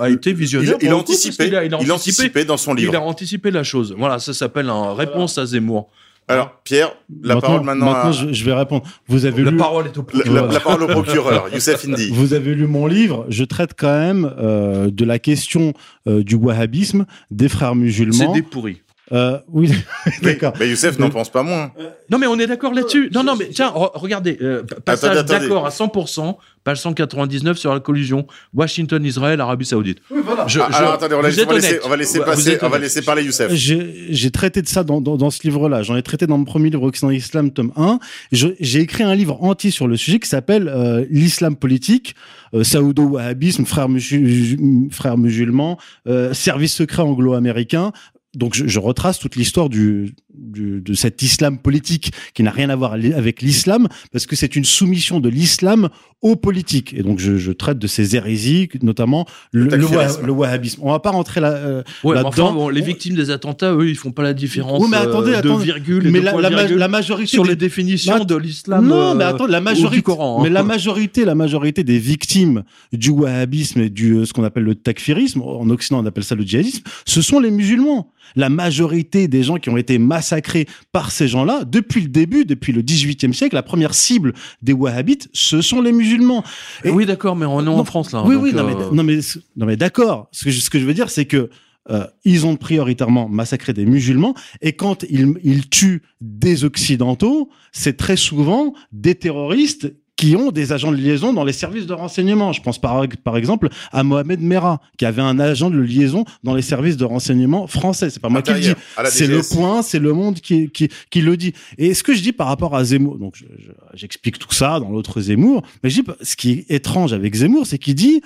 a 0.01 0.09
été 0.11 0.31
il, 0.31 0.37
visionnaire. 0.37 0.77
il 0.81 0.89
pour 0.89 0.99
le 0.99 1.05
coup, 1.05 1.13
anticipait, 1.13 1.37
parce 1.37 1.49
qu'il 1.49 1.57
a- 1.57 1.65
il 1.65 1.75
a 1.75 1.79
il 1.81 1.93
anticipé, 1.93 1.93
anticipait 2.23 2.45
dans 2.45 2.57
son 2.57 2.75
il 2.75 2.81
livre. 2.81 2.95
a 2.97 3.01
anticipé 3.01 3.51
la 3.53 3.63
chose. 3.63 3.95
Voilà, 3.97 4.19
ça 4.19 4.33
s'appelle 4.33 4.69
un 4.69 4.95
réponse 4.95 5.39
à 5.39 5.47
Zemmour. 5.47 5.89
Alors, 6.33 6.51
Pierre, 6.65 6.93
la 7.23 7.37
parole 7.41 7.63
maintenant, 7.63 7.93
à, 7.93 8.13
je, 8.13 8.33
je 8.33 8.45
vais 8.45 8.53
répondre. 8.53 8.83
Vous 9.09 9.25
avez 9.27 9.43
La 9.43 9.51
lu, 9.51 9.57
parole 9.57 9.87
est 9.87 9.97
au 9.99 10.07
la, 10.15 10.23
pouvoir. 10.25 10.47
la- 10.47 10.53
la 10.53 10.61
parole 10.61 10.83
au 10.85 10.87
procureur, 10.89 11.49
Youssef 11.53 11.85
Indy. 11.89 12.11
vous 12.13 12.35
avez 12.35 12.55
lu 12.55 12.67
mon 12.67 12.87
livre. 12.87 13.27
Je 13.29 13.45
traite 13.45 13.73
quand 13.79 13.93
même 13.99 14.33
euh, 14.39 14.91
de 14.91 15.05
la 15.05 15.19
question 15.19 15.73
euh, 16.09 16.23
du 16.23 16.35
wahhabisme, 16.35 17.07
des 17.31 17.49
frères 17.49 17.71
C'est 17.71 17.77
musulmans. 17.79 18.33
des 18.33 18.43
pourris. 18.43 18.81
Euh, 19.13 19.39
oui, 19.49 19.71
d'accord. 20.23 20.55
mais 20.59 20.69
Youssef 20.69 20.99
n'en 20.99 21.11
pense 21.11 21.31
pas 21.31 21.43
moins. 21.43 21.71
Non, 22.11 22.19
mais 22.19 22.27
on 22.27 22.39
est 22.39 22.47
d'accord 22.47 22.73
là-dessus. 22.73 23.11
Non, 23.15 23.23
non, 23.23 23.37
mais 23.37 23.49
tiens, 23.49 23.69
re- 23.69 23.91
regardez, 23.95 24.39
euh, 24.41 24.63
passage 24.85 25.25
d'accord 25.25 25.67
à 25.67 25.71
100%, 25.71 26.37
page 26.65 26.81
199 26.81 27.59
sur 27.59 27.75
la 27.75 27.81
collusion 27.81 28.27
Washington, 28.55 29.05
Israël, 29.05 29.41
Arabie 29.41 29.67
Saoudite. 29.67 29.99
Je- 30.11 30.17
Ah, 30.27 30.47
je- 30.49 30.77
alors 30.77 30.93
attendez, 30.95 31.15
on, 31.15 31.21
va 31.21 31.29
laisser- 31.29 31.41
êtes 31.43 31.47
on 31.47 31.51
va 31.51 31.57
laisser, 31.57 31.69
honnête. 31.75 31.83
on 31.85 31.89
va 31.91 31.97
laisser 31.97 32.19
Vous 32.19 32.25
passer, 32.25 32.59
on 32.63 32.69
va 32.69 32.79
laisser 32.79 33.03
parler 33.03 33.23
Youssef. 33.25 33.53
J'ai 33.53 34.31
traité 34.31 34.63
de 34.63 34.69
ça 34.69 34.83
dans, 34.85 35.01
dans, 35.01 35.17
dans 35.17 35.31
ce 35.31 35.43
livre-là. 35.45 35.83
J'en 35.83 35.97
ai 35.97 36.03
traité 36.03 36.27
dans 36.27 36.39
mon 36.39 36.45
premier 36.45 36.71
livre, 36.71 36.83
Occident 36.85 37.11
et 37.11 37.17
Islam, 37.17 37.51
tome 37.51 37.73
1. 37.77 37.99
Je- 38.33 38.49
J'ai 38.61 38.81
écrit 38.81 39.03
un 39.05 39.15
livre 39.15 39.43
entier 39.43 39.71
sur 39.71 39.89
le 39.89 39.97
sujet 39.97 40.19
qui 40.21 40.29
s'appelle 40.29 40.69
euh, 40.69 41.05
L'islam 41.11 41.57
politique, 41.57 42.15
euh, 42.55 42.63
saoudo-wahhabisme, 42.65 43.65
frères, 43.67 43.89
musu- 43.89 44.89
frères 44.91 45.19
musulmans, 45.19 45.79
euh, 46.07 46.33
service 46.35 46.75
secret 46.75 47.03
anglo-américain. 47.03 47.93
Donc 48.35 48.55
je, 48.55 48.67
je 48.67 48.79
retrace 48.79 49.19
toute 49.19 49.37
l'histoire 49.37 49.69
du, 49.69 50.15
du, 50.35 50.81
de 50.81 50.95
cet 50.95 51.21
islam 51.21 51.59
politique 51.59 52.13
qui 52.33 52.43
n'a 52.43 52.51
rien 52.51 52.71
à 52.71 52.77
voir 52.77 52.95
avec 52.95 53.43
l'islam 53.43 53.89
parce 54.11 54.25
que 54.25 54.37
c'est 54.37 54.57
une 54.57 54.65
soumission 54.65 55.21
de 55.21 55.29
l'islam 55.29 55.91
aux 56.23 56.37
politiques. 56.37 56.95
Et 56.95 57.03
donc 57.03 57.19
je, 57.19 57.37
je 57.37 57.53
traite 57.53 57.79
de 57.79 57.87
ces 57.87 58.17
hérésies, 58.17 58.69
notamment 58.83 59.27
le, 59.51 59.65
le, 59.65 59.85
wah- 59.85 60.23
le 60.25 60.33
wahhabisme. 60.33 60.81
On 60.83 60.93
va 60.93 61.01
pas 61.01 61.11
rentrer 61.11 61.41
là. 61.43 61.51
euh, 61.53 61.83
Ouais, 62.05 62.17
enfin, 62.25 62.53
bon, 62.53 62.69
les 62.71 62.81
victimes 62.81 63.17
des 63.17 63.29
attentats, 63.31 63.75
eux, 63.75 63.89
ils 63.91 63.97
font 63.97 64.13
pas 64.13 64.23
la 64.23 64.33
différence 64.33 64.81
Oui, 64.83 64.89
mais 64.91 64.97
attendez, 64.97 65.33
euh, 65.33 65.43
de 65.43 65.49
attendez. 65.51 65.65
virgule 65.65 66.07
et 66.07 66.11
mais 66.11 66.21
de 66.21 66.25
la, 66.25 66.33
point 66.33 66.41
la, 66.41 66.51
ma- 66.51 66.57
virgule 66.63 66.79
la 66.79 66.89
majorité 66.89 67.27
sur 67.29 67.43
des- 67.43 67.51
les 67.51 67.57
définitions 67.57 68.25
de 68.25 68.37
l'islam. 68.37 68.87
non, 68.87 69.15
mais 69.15 69.25
euh, 69.25 69.29
attends, 69.29 69.47
la 69.47 69.61
ou 69.61 69.63
majorité, 69.65 69.97
du 69.97 70.03
Coran. 70.05 70.39
hein. 70.39 70.43
mais 70.45 70.49
la 70.51 70.63
majorité, 70.63 71.25
la 71.27 71.35
majorité 71.35 71.85
des 71.85 71.99
victimes 71.99 72.63
du 72.95 73.11
wahhabisme 73.11 73.81
et 73.81 73.91
du 73.91 74.15
euh, 74.15 74.25
ce 74.25 74.33
qu'on 74.33 74.45
appelle 74.45 74.65
le 74.65 74.75
takfirisme, 74.77 75.43
en 75.43 75.69
Occident 75.69 76.01
on 76.03 76.07
appelle 76.07 76.25
ça 76.25 76.35
le 76.37 76.45
djihadisme, 76.45 76.83
ce 77.05 77.21
sont 77.21 77.41
les 77.41 77.51
musulmans. 77.51 78.11
La 78.37 78.49
majorité 78.49 79.29
des 79.29 79.43
gens 79.43 79.57
qui 79.57 79.69
ont 79.71 79.77
été 79.77 79.99
massacrés 79.99 80.67
par 80.93 81.11
ces 81.11 81.29
gens-là, 81.29 81.65
depuis 81.65 82.01
le 82.03 82.09
début, 82.09 82.45
depuis 82.45 82.73
le 82.73 82.83
18e 82.83 83.33
siècle, 83.33 83.55
la 83.55 83.63
première 83.63 83.95
cible 83.95 84.33
des 84.63 84.73
wahhabites, 84.73 85.29
ce 85.33 85.61
sont 85.61 85.81
les 85.83 85.93
musulmans. 85.93 86.43
Et- 86.85 86.91
Oui, 86.91 87.07
d'accord, 87.07 87.37
mais 87.37 87.47
on 87.47 87.65
est 87.65 87.69
en 87.69 87.85
France 87.85 88.13
là. 88.13 88.23
oui, 88.25 88.35
oui, 88.37 88.53
non, 88.53 88.61
euh, 88.69 88.75
mais, 88.91 88.97
non, 88.97 89.03
mais, 89.05 89.19
non, 89.57 89.67
mais 89.67 89.77
d'accord. 89.77 90.29
Ce 90.33 90.45
que, 90.45 90.51
je, 90.51 90.61
ce 90.61 90.71
que 90.71 90.79
je 90.79 90.85
veux 90.85 90.95
dire, 90.95 91.11
c'est 91.11 91.25
que 91.27 91.51
euh, 91.91 92.07
ils 92.25 92.47
ont 92.47 92.55
prioritairement 92.57 93.29
massacré 93.29 93.73
des 93.73 93.85
musulmans 93.87 94.35
et 94.61 94.75
quand 94.75 95.05
ils, 95.11 95.35
ils 95.43 95.69
tuent 95.69 96.03
des 96.21 96.63
occidentaux, 96.65 97.51
c'est 97.73 97.97
très 97.97 98.17
souvent 98.17 98.73
des 98.93 99.17
terroristes 99.17 99.93
qui 100.23 100.37
ont 100.37 100.53
des 100.53 100.73
agents 100.73 100.93
de 100.93 100.97
liaison 100.97 101.33
dans 101.33 101.43
les 101.43 101.53
services 101.53 101.85
de 101.87 101.95
renseignement. 101.95 102.53
Je 102.53 102.63
pense 102.63 102.81
par, 102.81 103.05
par 103.25 103.37
exemple 103.37 103.69
à 103.91 104.05
Mohamed 104.05 104.41
Merah, 104.41 104.81
qui 104.97 105.05
avait 105.05 105.21
un 105.21 105.41
agent 105.41 105.69
de 105.69 105.79
liaison 105.81 106.25
dans 106.45 106.55
les 106.55 106.63
services 106.63 106.97
de 106.97 107.05
renseignement 107.05 107.67
français. 107.67 108.09
C'est 108.09 108.21
pas 108.21 108.29
moi 108.29 108.41
qui 108.43 108.53
le 108.53 108.61
dis. 108.61 108.81
C'est 109.11 109.27
le 109.27 109.39
point, 109.57 109.83
c'est 109.83 109.99
le 109.99 110.13
monde 110.13 110.37
qui, 110.41 110.71
qui, 110.71 110.89
qui 111.11 111.21
le 111.23 111.37
dit. 111.37 111.55
Et 111.77 111.93
ce 111.95 112.05
que 112.05 112.15
je 112.15 112.23
dis 112.23 112.31
par 112.31 112.47
rapport 112.47 112.77
à 112.77 112.85
Zemmour, 112.85 113.19
donc 113.19 113.35
je- 113.37 113.47
je- 113.59 113.73
j'explique 113.95 114.39
tout 114.39 114.53
ça 114.53 114.79
dans 114.79 114.91
l'autre 114.91 115.21
Zemmour, 115.21 115.63
mais 115.83 115.91
je 115.91 116.03
dis, 116.03 116.07
ce 116.23 116.37
qui 116.37 116.51
est 116.53 116.71
étrange 116.71 117.13
avec 117.13 117.35
Zemmour, 117.35 117.67
c'est 117.67 117.79
qu'il 117.79 117.97
dit, 117.97 118.23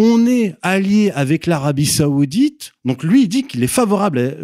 on 0.00 0.28
est 0.28 0.54
allié 0.62 1.10
avec 1.10 1.46
l'Arabie 1.46 1.84
Saoudite. 1.84 2.70
Donc 2.84 3.02
lui, 3.02 3.22
il 3.22 3.28
dit 3.28 3.42
qu'il 3.42 3.64
est 3.64 3.66
favorable, 3.66 4.36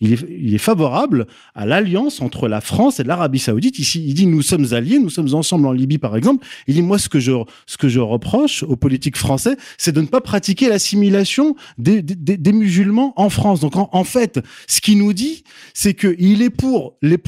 il, 0.00 0.14
est, 0.14 0.24
il 0.30 0.54
est 0.54 0.58
favorable 0.58 1.26
à 1.54 1.66
l'alliance 1.66 2.22
entre 2.22 2.48
la 2.48 2.62
France 2.62 2.98
et 2.98 3.04
l'Arabie 3.04 3.38
Saoudite. 3.38 3.78
Ici, 3.78 4.02
il 4.06 4.14
dit 4.14 4.26
nous 4.26 4.40
sommes 4.40 4.72
alliés, 4.72 4.98
nous 4.98 5.10
sommes 5.10 5.34
ensemble 5.34 5.66
en 5.66 5.72
Libye, 5.72 5.98
par 5.98 6.16
exemple. 6.16 6.46
Il 6.66 6.74
dit 6.74 6.80
moi 6.80 6.98
ce 6.98 7.10
que 7.10 7.20
je 7.20 7.32
ce 7.66 7.76
que 7.76 7.90
je 7.90 8.00
reproche 8.00 8.62
aux 8.62 8.76
politiques 8.76 9.18
français, 9.18 9.58
c'est 9.76 9.92
de 9.92 10.00
ne 10.00 10.06
pas 10.06 10.22
pratiquer 10.22 10.70
l'assimilation 10.70 11.54
des, 11.76 12.02
musulmans 12.50 13.12
en 13.16 13.28
France. 13.28 13.60
Donc 13.60 13.74
en, 13.76 14.04
fait, 14.04 14.40
ce 14.66 14.80
qu'il 14.80 14.96
nous 14.96 15.12
dit, 15.12 15.44
c'est 15.74 15.92
que 15.92 16.16
il 16.18 16.40
est 16.40 16.48
pour 16.48 16.96
les 17.02 17.18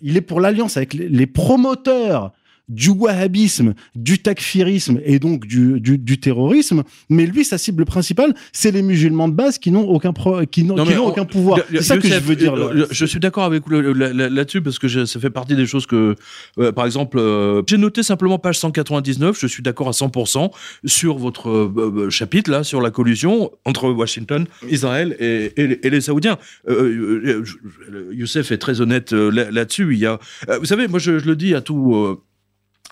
il 0.00 0.16
est 0.16 0.22
pour 0.22 0.40
l'alliance 0.40 0.78
avec 0.78 0.94
les 0.94 1.26
promoteurs 1.26 2.32
du 2.70 2.88
wahhabisme, 2.90 3.74
du 3.94 4.18
takfirisme 4.22 5.00
et 5.04 5.18
donc 5.18 5.44
du, 5.46 5.80
du, 5.80 5.98
du 5.98 6.18
terrorisme, 6.20 6.84
mais 7.08 7.26
lui, 7.26 7.44
sa 7.44 7.58
cible 7.58 7.84
principale, 7.84 8.34
c'est 8.52 8.70
les 8.70 8.80
musulmans 8.82 9.28
de 9.28 9.34
base 9.34 9.58
qui 9.58 9.70
n'ont 9.72 9.86
aucun 9.88 10.12
pro- 10.12 10.46
qui 10.46 10.62
n'ont 10.64 10.76
aucun 11.08 11.24
pouvoir. 11.24 11.58
C'est 11.80 11.82
ça 11.82 11.94
que 11.96 12.08
je 12.08 12.20
veux 12.20 12.36
dire. 12.36 12.54
euh, 12.54 12.72
euh, 12.82 12.86
Je 12.90 13.04
suis 13.04 13.20
d'accord 13.20 13.44
avec 13.44 13.64
vous 13.66 13.72
là-dessus 13.92 14.62
parce 14.62 14.78
que 14.78 14.86
je- 14.88 15.04
ça 15.04 15.18
fait 15.20 15.30
partie 15.30 15.56
des 15.56 15.66
choses 15.66 15.84
que, 15.86 16.14
euh, 16.58 16.72
par 16.72 16.86
exemple, 16.86 17.18
euh, 17.18 17.60
j'ai 17.68 17.76
noté 17.76 18.02
simplement 18.02 18.38
page 18.38 18.58
199. 18.58 19.36
Je 19.40 19.46
suis 19.48 19.62
d'accord 19.62 19.88
à 19.88 19.92
100% 19.92 20.50
sur 20.84 21.18
votre 21.18 21.50
euh, 21.50 22.08
chapitre 22.10 22.50
là 22.50 22.62
sur 22.62 22.80
la 22.80 22.90
collusion 22.90 23.50
entre 23.64 23.90
Washington, 23.90 24.46
Israël 24.70 25.16
et, 25.18 25.52
et 25.56 25.66
les- 25.66 25.80
et 25.82 25.90
les 25.90 26.00
Saoudiens. 26.00 26.38
Youssef 28.12 28.52
est 28.52 28.58
très 28.58 28.80
honnête 28.80 29.12
là- 29.12 29.50
là-dessus. 29.50 29.92
Il 29.92 29.98
y 29.98 30.06
a, 30.06 30.18
vous 30.58 30.64
savez, 30.66 30.88
moi 30.88 30.98
je, 30.98 31.18
je 31.18 31.26
le 31.26 31.36
dis 31.36 31.54
à 31.54 31.60
tout. 31.60 32.18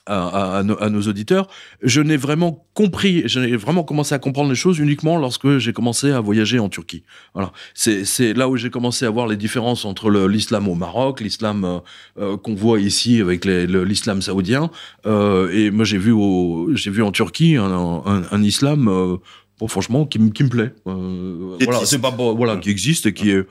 À, 0.08 0.62
nos, 0.62 0.80
à 0.82 0.88
nos 0.90 1.02
auditeurs, 1.02 1.48
je 1.82 2.00
n'ai 2.00 2.16
vraiment 2.16 2.64
compris, 2.74 3.22
j'ai 3.26 3.56
vraiment 3.56 3.84
commencé 3.84 4.14
à 4.14 4.18
comprendre 4.18 4.50
les 4.50 4.56
choses 4.56 4.78
uniquement 4.78 5.18
lorsque 5.18 5.58
j'ai 5.58 5.72
commencé 5.72 6.10
à 6.12 6.20
voyager 6.20 6.58
en 6.58 6.68
Turquie. 6.68 7.02
Voilà, 7.34 7.52
c'est 7.74 8.32
là 8.34 8.48
où 8.48 8.56
j'ai 8.56 8.70
commencé 8.70 9.04
à 9.04 9.10
voir 9.10 9.26
les 9.26 9.36
différences 9.36 9.84
entre 9.84 10.10
l'islam 10.28 10.68
au 10.68 10.74
Maroc, 10.74 11.20
l'islam 11.20 11.64
euh, 11.64 11.78
euh, 12.18 12.36
qu'on 12.36 12.54
voit 12.54 12.80
ici 12.80 13.20
avec 13.20 13.44
l'islam 13.44 14.22
saoudien. 14.22 14.70
Euh, 15.06 15.50
et 15.52 15.70
moi, 15.70 15.84
j'ai 15.84 15.98
vu 15.98 16.12
au, 16.12 16.70
j'ai 16.74 16.90
vu 16.90 17.02
en 17.02 17.12
Turquie 17.12 17.56
un, 17.56 17.64
un, 17.64 18.22
un 18.30 18.42
islam, 18.42 18.88
euh, 18.88 19.16
bon, 19.58 19.68
franchement, 19.68 20.06
qui, 20.06 20.18
me- 20.18 20.30
qui 20.30 20.44
me 20.44 20.48
plaît. 20.48 20.72
Voilà, 20.84 21.84
c'est 21.84 21.98
pas 22.00 22.10
voilà, 22.10 22.56
qui 22.56 22.70
existe 22.70 23.06
et 23.06 23.12
qui 23.12 23.30
est 23.30 23.44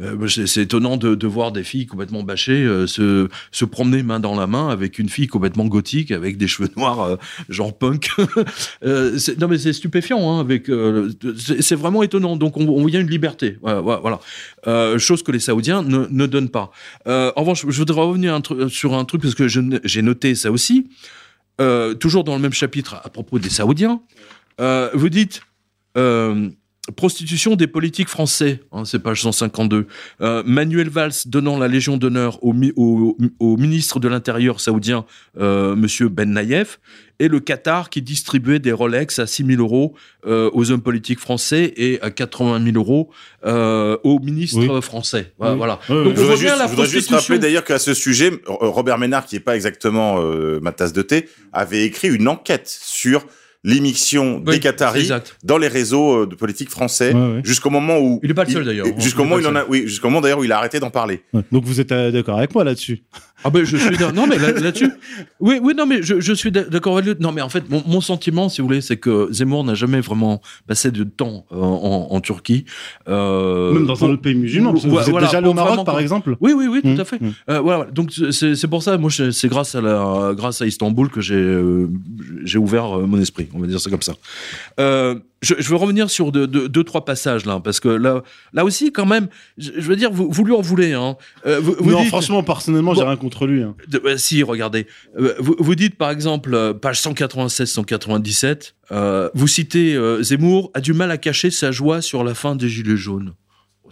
euh, 0.00 0.26
c'est 0.26 0.48
c'est 0.48 0.62
étonnant 0.62 0.96
de, 0.96 1.26
voir 1.26 1.52
des 1.52 1.62
filles 1.62 1.86
complètement 1.86 2.24
bâchées 2.24 2.64
euh, 2.64 2.86
se, 2.86 3.64
promener 3.64 4.02
main 4.02 4.18
dans 4.18 4.34
la 4.34 4.48
main 4.48 4.68
avec 4.68 4.98
une 4.98 5.08
fille 5.08 5.28
complètement 5.28 5.66
gothique 5.66 6.10
avec 6.10 6.36
des 6.36 6.48
cheveux 6.48 6.68
noirs 6.76 7.00
euh, 7.02 7.16
genre 7.48 7.76
punk. 7.76 8.10
Non 8.82 9.48
mais 9.48 9.58
c'est 9.58 9.72
stupéfiant 9.72 10.40
hein, 10.40 10.46
c'est 11.60 11.74
vraiment 11.74 12.02
étonnant. 12.02 12.36
Donc 12.36 12.56
on, 12.56 12.66
on 12.68 12.82
voit 12.82 12.90
une 12.90 13.08
liberté, 13.08 13.58
voilà, 13.62 14.18
chose 14.98 15.22
que 15.22 15.32
les 15.32 15.38
Saoudiens 15.38 15.82
ne, 15.82 16.06
ne 16.10 16.26
donnent 16.26 16.50
pas. 16.50 16.70
En 17.06 17.40
revanche, 17.40 17.64
je 17.68 17.78
voudrais 17.78 18.00
revenir 18.00 18.40
sur 18.68 18.94
un 18.94 19.04
truc 19.04 19.22
parce 19.22 19.34
que 19.34 19.48
j'ai 19.48 20.02
noté 20.02 20.34
ça 20.34 20.50
aussi. 20.50 20.88
Toujours 22.00 22.24
dans 22.24 22.34
le 22.34 22.42
même 22.42 22.52
chapitre 22.52 23.00
à 23.02 23.08
propos 23.08 23.38
des 23.38 23.50
Saoudiens, 23.50 24.00
vous 24.58 25.08
dites 25.08 25.42
prostitution 26.92 27.56
des 27.56 27.66
politiques 27.66 28.08
français, 28.08 28.60
hein, 28.72 28.84
c'est 28.84 28.98
page 28.98 29.22
152. 29.22 29.86
Euh, 30.20 30.42
Manuel 30.44 30.88
Valls 30.90 31.12
donnant 31.26 31.58
la 31.58 31.68
Légion 31.68 31.96
d'honneur 31.96 32.42
au, 32.44 32.52
mi- 32.52 32.72
au, 32.76 33.16
au 33.38 33.56
ministre 33.56 34.00
de 34.00 34.08
l'Intérieur 34.08 34.60
saoudien, 34.60 35.06
euh, 35.40 35.74
Monsieur 35.76 36.08
Ben 36.08 36.30
Naïef, 36.30 36.78
et 37.20 37.28
le 37.28 37.40
Qatar 37.40 37.90
qui 37.90 38.02
distribuait 38.02 38.58
des 38.58 38.72
Rolex 38.72 39.18
à 39.18 39.26
6 39.26 39.46
000 39.46 39.62
euros 39.62 39.94
euh, 40.26 40.50
aux 40.52 40.72
hommes 40.72 40.82
politiques 40.82 41.20
français 41.20 41.72
et 41.76 42.00
à 42.02 42.10
80 42.10 42.62
000 42.64 42.76
euros 42.76 43.10
euh, 43.46 43.96
aux 44.02 44.18
ministres 44.18 44.58
Oui. 44.68 44.82
français. 44.82 45.32
Voilà. 45.38 45.52
Oui. 45.52 45.58
voilà. 45.58 45.80
Oui, 45.88 45.96
oui. 45.96 46.04
Donc, 46.04 46.16
Je 46.16 46.20
voudrais 46.20 46.36
juste, 46.36 46.58
la 46.58 46.64
je 46.66 46.70
voudrais 46.70 46.88
juste 46.88 47.10
rappeler 47.10 47.38
d'ailleurs 47.38 47.64
qu'à 47.64 47.78
ce 47.78 47.94
sujet, 47.94 48.32
Robert 48.46 48.98
Ménard, 48.98 49.26
qui 49.26 49.36
est 49.36 49.40
pas 49.40 49.54
exactement 49.56 50.16
euh, 50.20 50.58
ma 50.60 50.72
tasse 50.72 50.92
de 50.92 51.02
thé, 51.02 51.28
avait 51.52 51.84
écrit 51.84 52.08
une 52.08 52.26
enquête 52.28 52.68
sur 52.68 53.24
l'émission 53.64 54.42
Oui, 54.46 54.54
des 54.54 54.60
Qataris 54.60 55.10
dans 55.42 55.58
les 55.58 55.68
réseaux 55.68 56.22
euh, 56.22 56.26
de 56.26 56.34
politique 56.34 56.68
français, 56.70 57.12
Ouais, 57.14 57.20
ouais. 57.36 57.40
jusqu'au 57.42 57.70
moment 57.70 57.98
où 57.98 58.20
Il 58.22 58.30
est 58.30 58.34
pas 58.34 58.44
le 58.44 58.50
seul, 58.50 58.64
d'ailleurs. 58.64 58.86
Jusqu'au 58.98 59.22
Il 59.22 59.24
est 59.24 59.28
moment 59.28 59.36
où 59.36 59.40
il 59.40 59.46
en 59.46 59.56
a, 59.56 59.64
oui, 59.68 59.82
jusqu'au 59.86 60.08
moment 60.08 60.20
d'ailleurs 60.20 60.38
où 60.38 60.44
il 60.44 60.52
a 60.52 60.58
arrêté 60.58 60.78
d'en 60.80 60.90
parler. 60.90 61.22
Ouais. 61.32 61.42
Donc 61.50 61.64
vous 61.64 61.80
êtes 61.80 61.90
euh, 61.92 62.10
d'accord 62.10 62.38
avec 62.38 62.54
moi 62.54 62.62
là-dessus 62.62 63.02
Ah 63.46 63.50
ben 63.50 63.62
je 63.64 63.76
suis 63.76 63.90
d'accord. 63.96 64.12
non 64.14 64.26
mais 64.26 64.38
là- 64.38 64.52
là-dessus 64.52 64.90
oui 65.40 65.58
oui 65.62 65.74
non 65.76 65.84
mais 65.86 66.02
je, 66.02 66.18
je 66.18 66.32
suis 66.32 66.50
d'a- 66.50 66.64
d'accord 66.64 66.96
avec 66.96 67.06
lui 67.06 67.14
non 67.20 67.30
mais 67.30 67.42
en 67.42 67.48
fait 67.50 67.68
mon, 67.68 67.82
mon 67.86 68.00
sentiment 68.00 68.48
si 68.48 68.60
vous 68.62 68.66
voulez 68.66 68.80
c'est 68.80 68.96
que 68.96 69.28
Zemmour 69.30 69.64
n'a 69.64 69.74
jamais 69.74 70.00
vraiment 70.00 70.40
passé 70.66 70.90
de 70.90 71.04
temps 71.04 71.44
euh, 71.52 71.56
en, 71.56 72.08
en 72.10 72.20
Turquie 72.20 72.64
euh, 73.08 73.72
Même 73.72 73.86
dans 73.86 73.96
pour- 73.96 74.08
un 74.08 74.12
autre 74.12 74.22
pays 74.22 74.34
musulman. 74.34 74.72
parce 74.72 74.84
que 74.84 74.88
vous 74.88 74.98
êtes 74.98 75.08
voilà, 75.10 75.26
déjà 75.26 75.38
allé 75.38 75.48
au 75.48 75.52
Maroc, 75.54 75.84
par 75.84 75.98
exemple 76.00 76.36
oui 76.40 76.52
oui 76.56 76.66
oui 76.68 76.80
tout 76.82 76.88
Mmh, 76.88 77.00
à 77.00 77.04
fait 77.04 77.20
mmh. 77.20 77.30
Euh, 77.50 77.60
voilà 77.60 77.84
donc 77.92 78.12
c'est 78.30 78.54
c'est 78.54 78.68
pour 78.68 78.82
ça 78.82 78.96
moi 78.98 79.10
c'est 79.10 79.48
grâce 79.48 79.74
à 79.74 79.80
la 79.80 80.32
grâce 80.34 80.62
à 80.62 80.66
Istanbul 80.66 81.08
que 81.10 81.20
j'ai 81.20 81.34
euh, 81.34 81.88
j'ai 82.44 82.58
ouvert 82.58 82.98
euh, 83.00 83.06
mon 83.06 83.20
esprit 83.20 83.48
on 83.54 83.58
va 83.58 83.66
dire 83.66 83.80
ça 83.80 83.90
comme 83.90 84.02
ça 84.02 84.14
euh, 84.80 85.16
je, 85.44 85.54
je 85.58 85.68
veux 85.68 85.76
revenir 85.76 86.10
sur 86.10 86.32
deux, 86.32 86.46
deux, 86.46 86.68
deux, 86.68 86.82
trois 86.84 87.04
passages 87.04 87.44
là 87.46 87.60
parce 87.60 87.78
que 87.78 87.88
là 87.88 88.22
là 88.52 88.64
aussi 88.64 88.90
quand 88.92 89.06
même 89.06 89.28
je, 89.58 89.70
je 89.76 89.80
veux 89.88 89.96
dire 89.96 90.10
vous, 90.10 90.28
vous 90.30 90.44
lui 90.44 90.52
en 90.52 90.60
voulez 90.60 90.92
hein 90.94 91.16
Euh, 91.46 91.60
vous, 91.60 91.76
vous 91.78 91.90
Non, 91.90 92.00
dites- 92.00 92.08
franchement, 92.08 92.42
personnellement, 92.42 92.94
j'ai 92.94 93.02
Bon. 93.02 93.06
rien 93.08 93.16
contre 93.16 93.46
lui. 93.46 93.62
hein. 93.62 93.74
de- 93.88 94.02
euh, 94.06 94.16
si, 94.16 94.42
regardez. 94.42 94.86
Euh, 95.18 95.34
vous, 95.38 95.54
vous 95.58 95.74
dites 95.74 95.96
par 95.96 96.10
exemple, 96.10 96.54
euh, 96.54 96.72
page 96.72 97.00
196-197, 97.02 98.74
euh, 98.92 99.28
vous 99.34 99.46
citez 99.48 99.96
Zemmour 100.22 100.70
a 100.74 100.80
du 100.80 100.92
mal 100.92 101.10
à 101.10 101.18
cacher 101.18 101.50
sa 101.50 101.70
joie 101.72 102.02
sur 102.02 102.24
la 102.24 102.34
fin 102.34 102.56
des 102.56 102.68
Gilets 102.68 102.96
jaunes. 102.96 103.34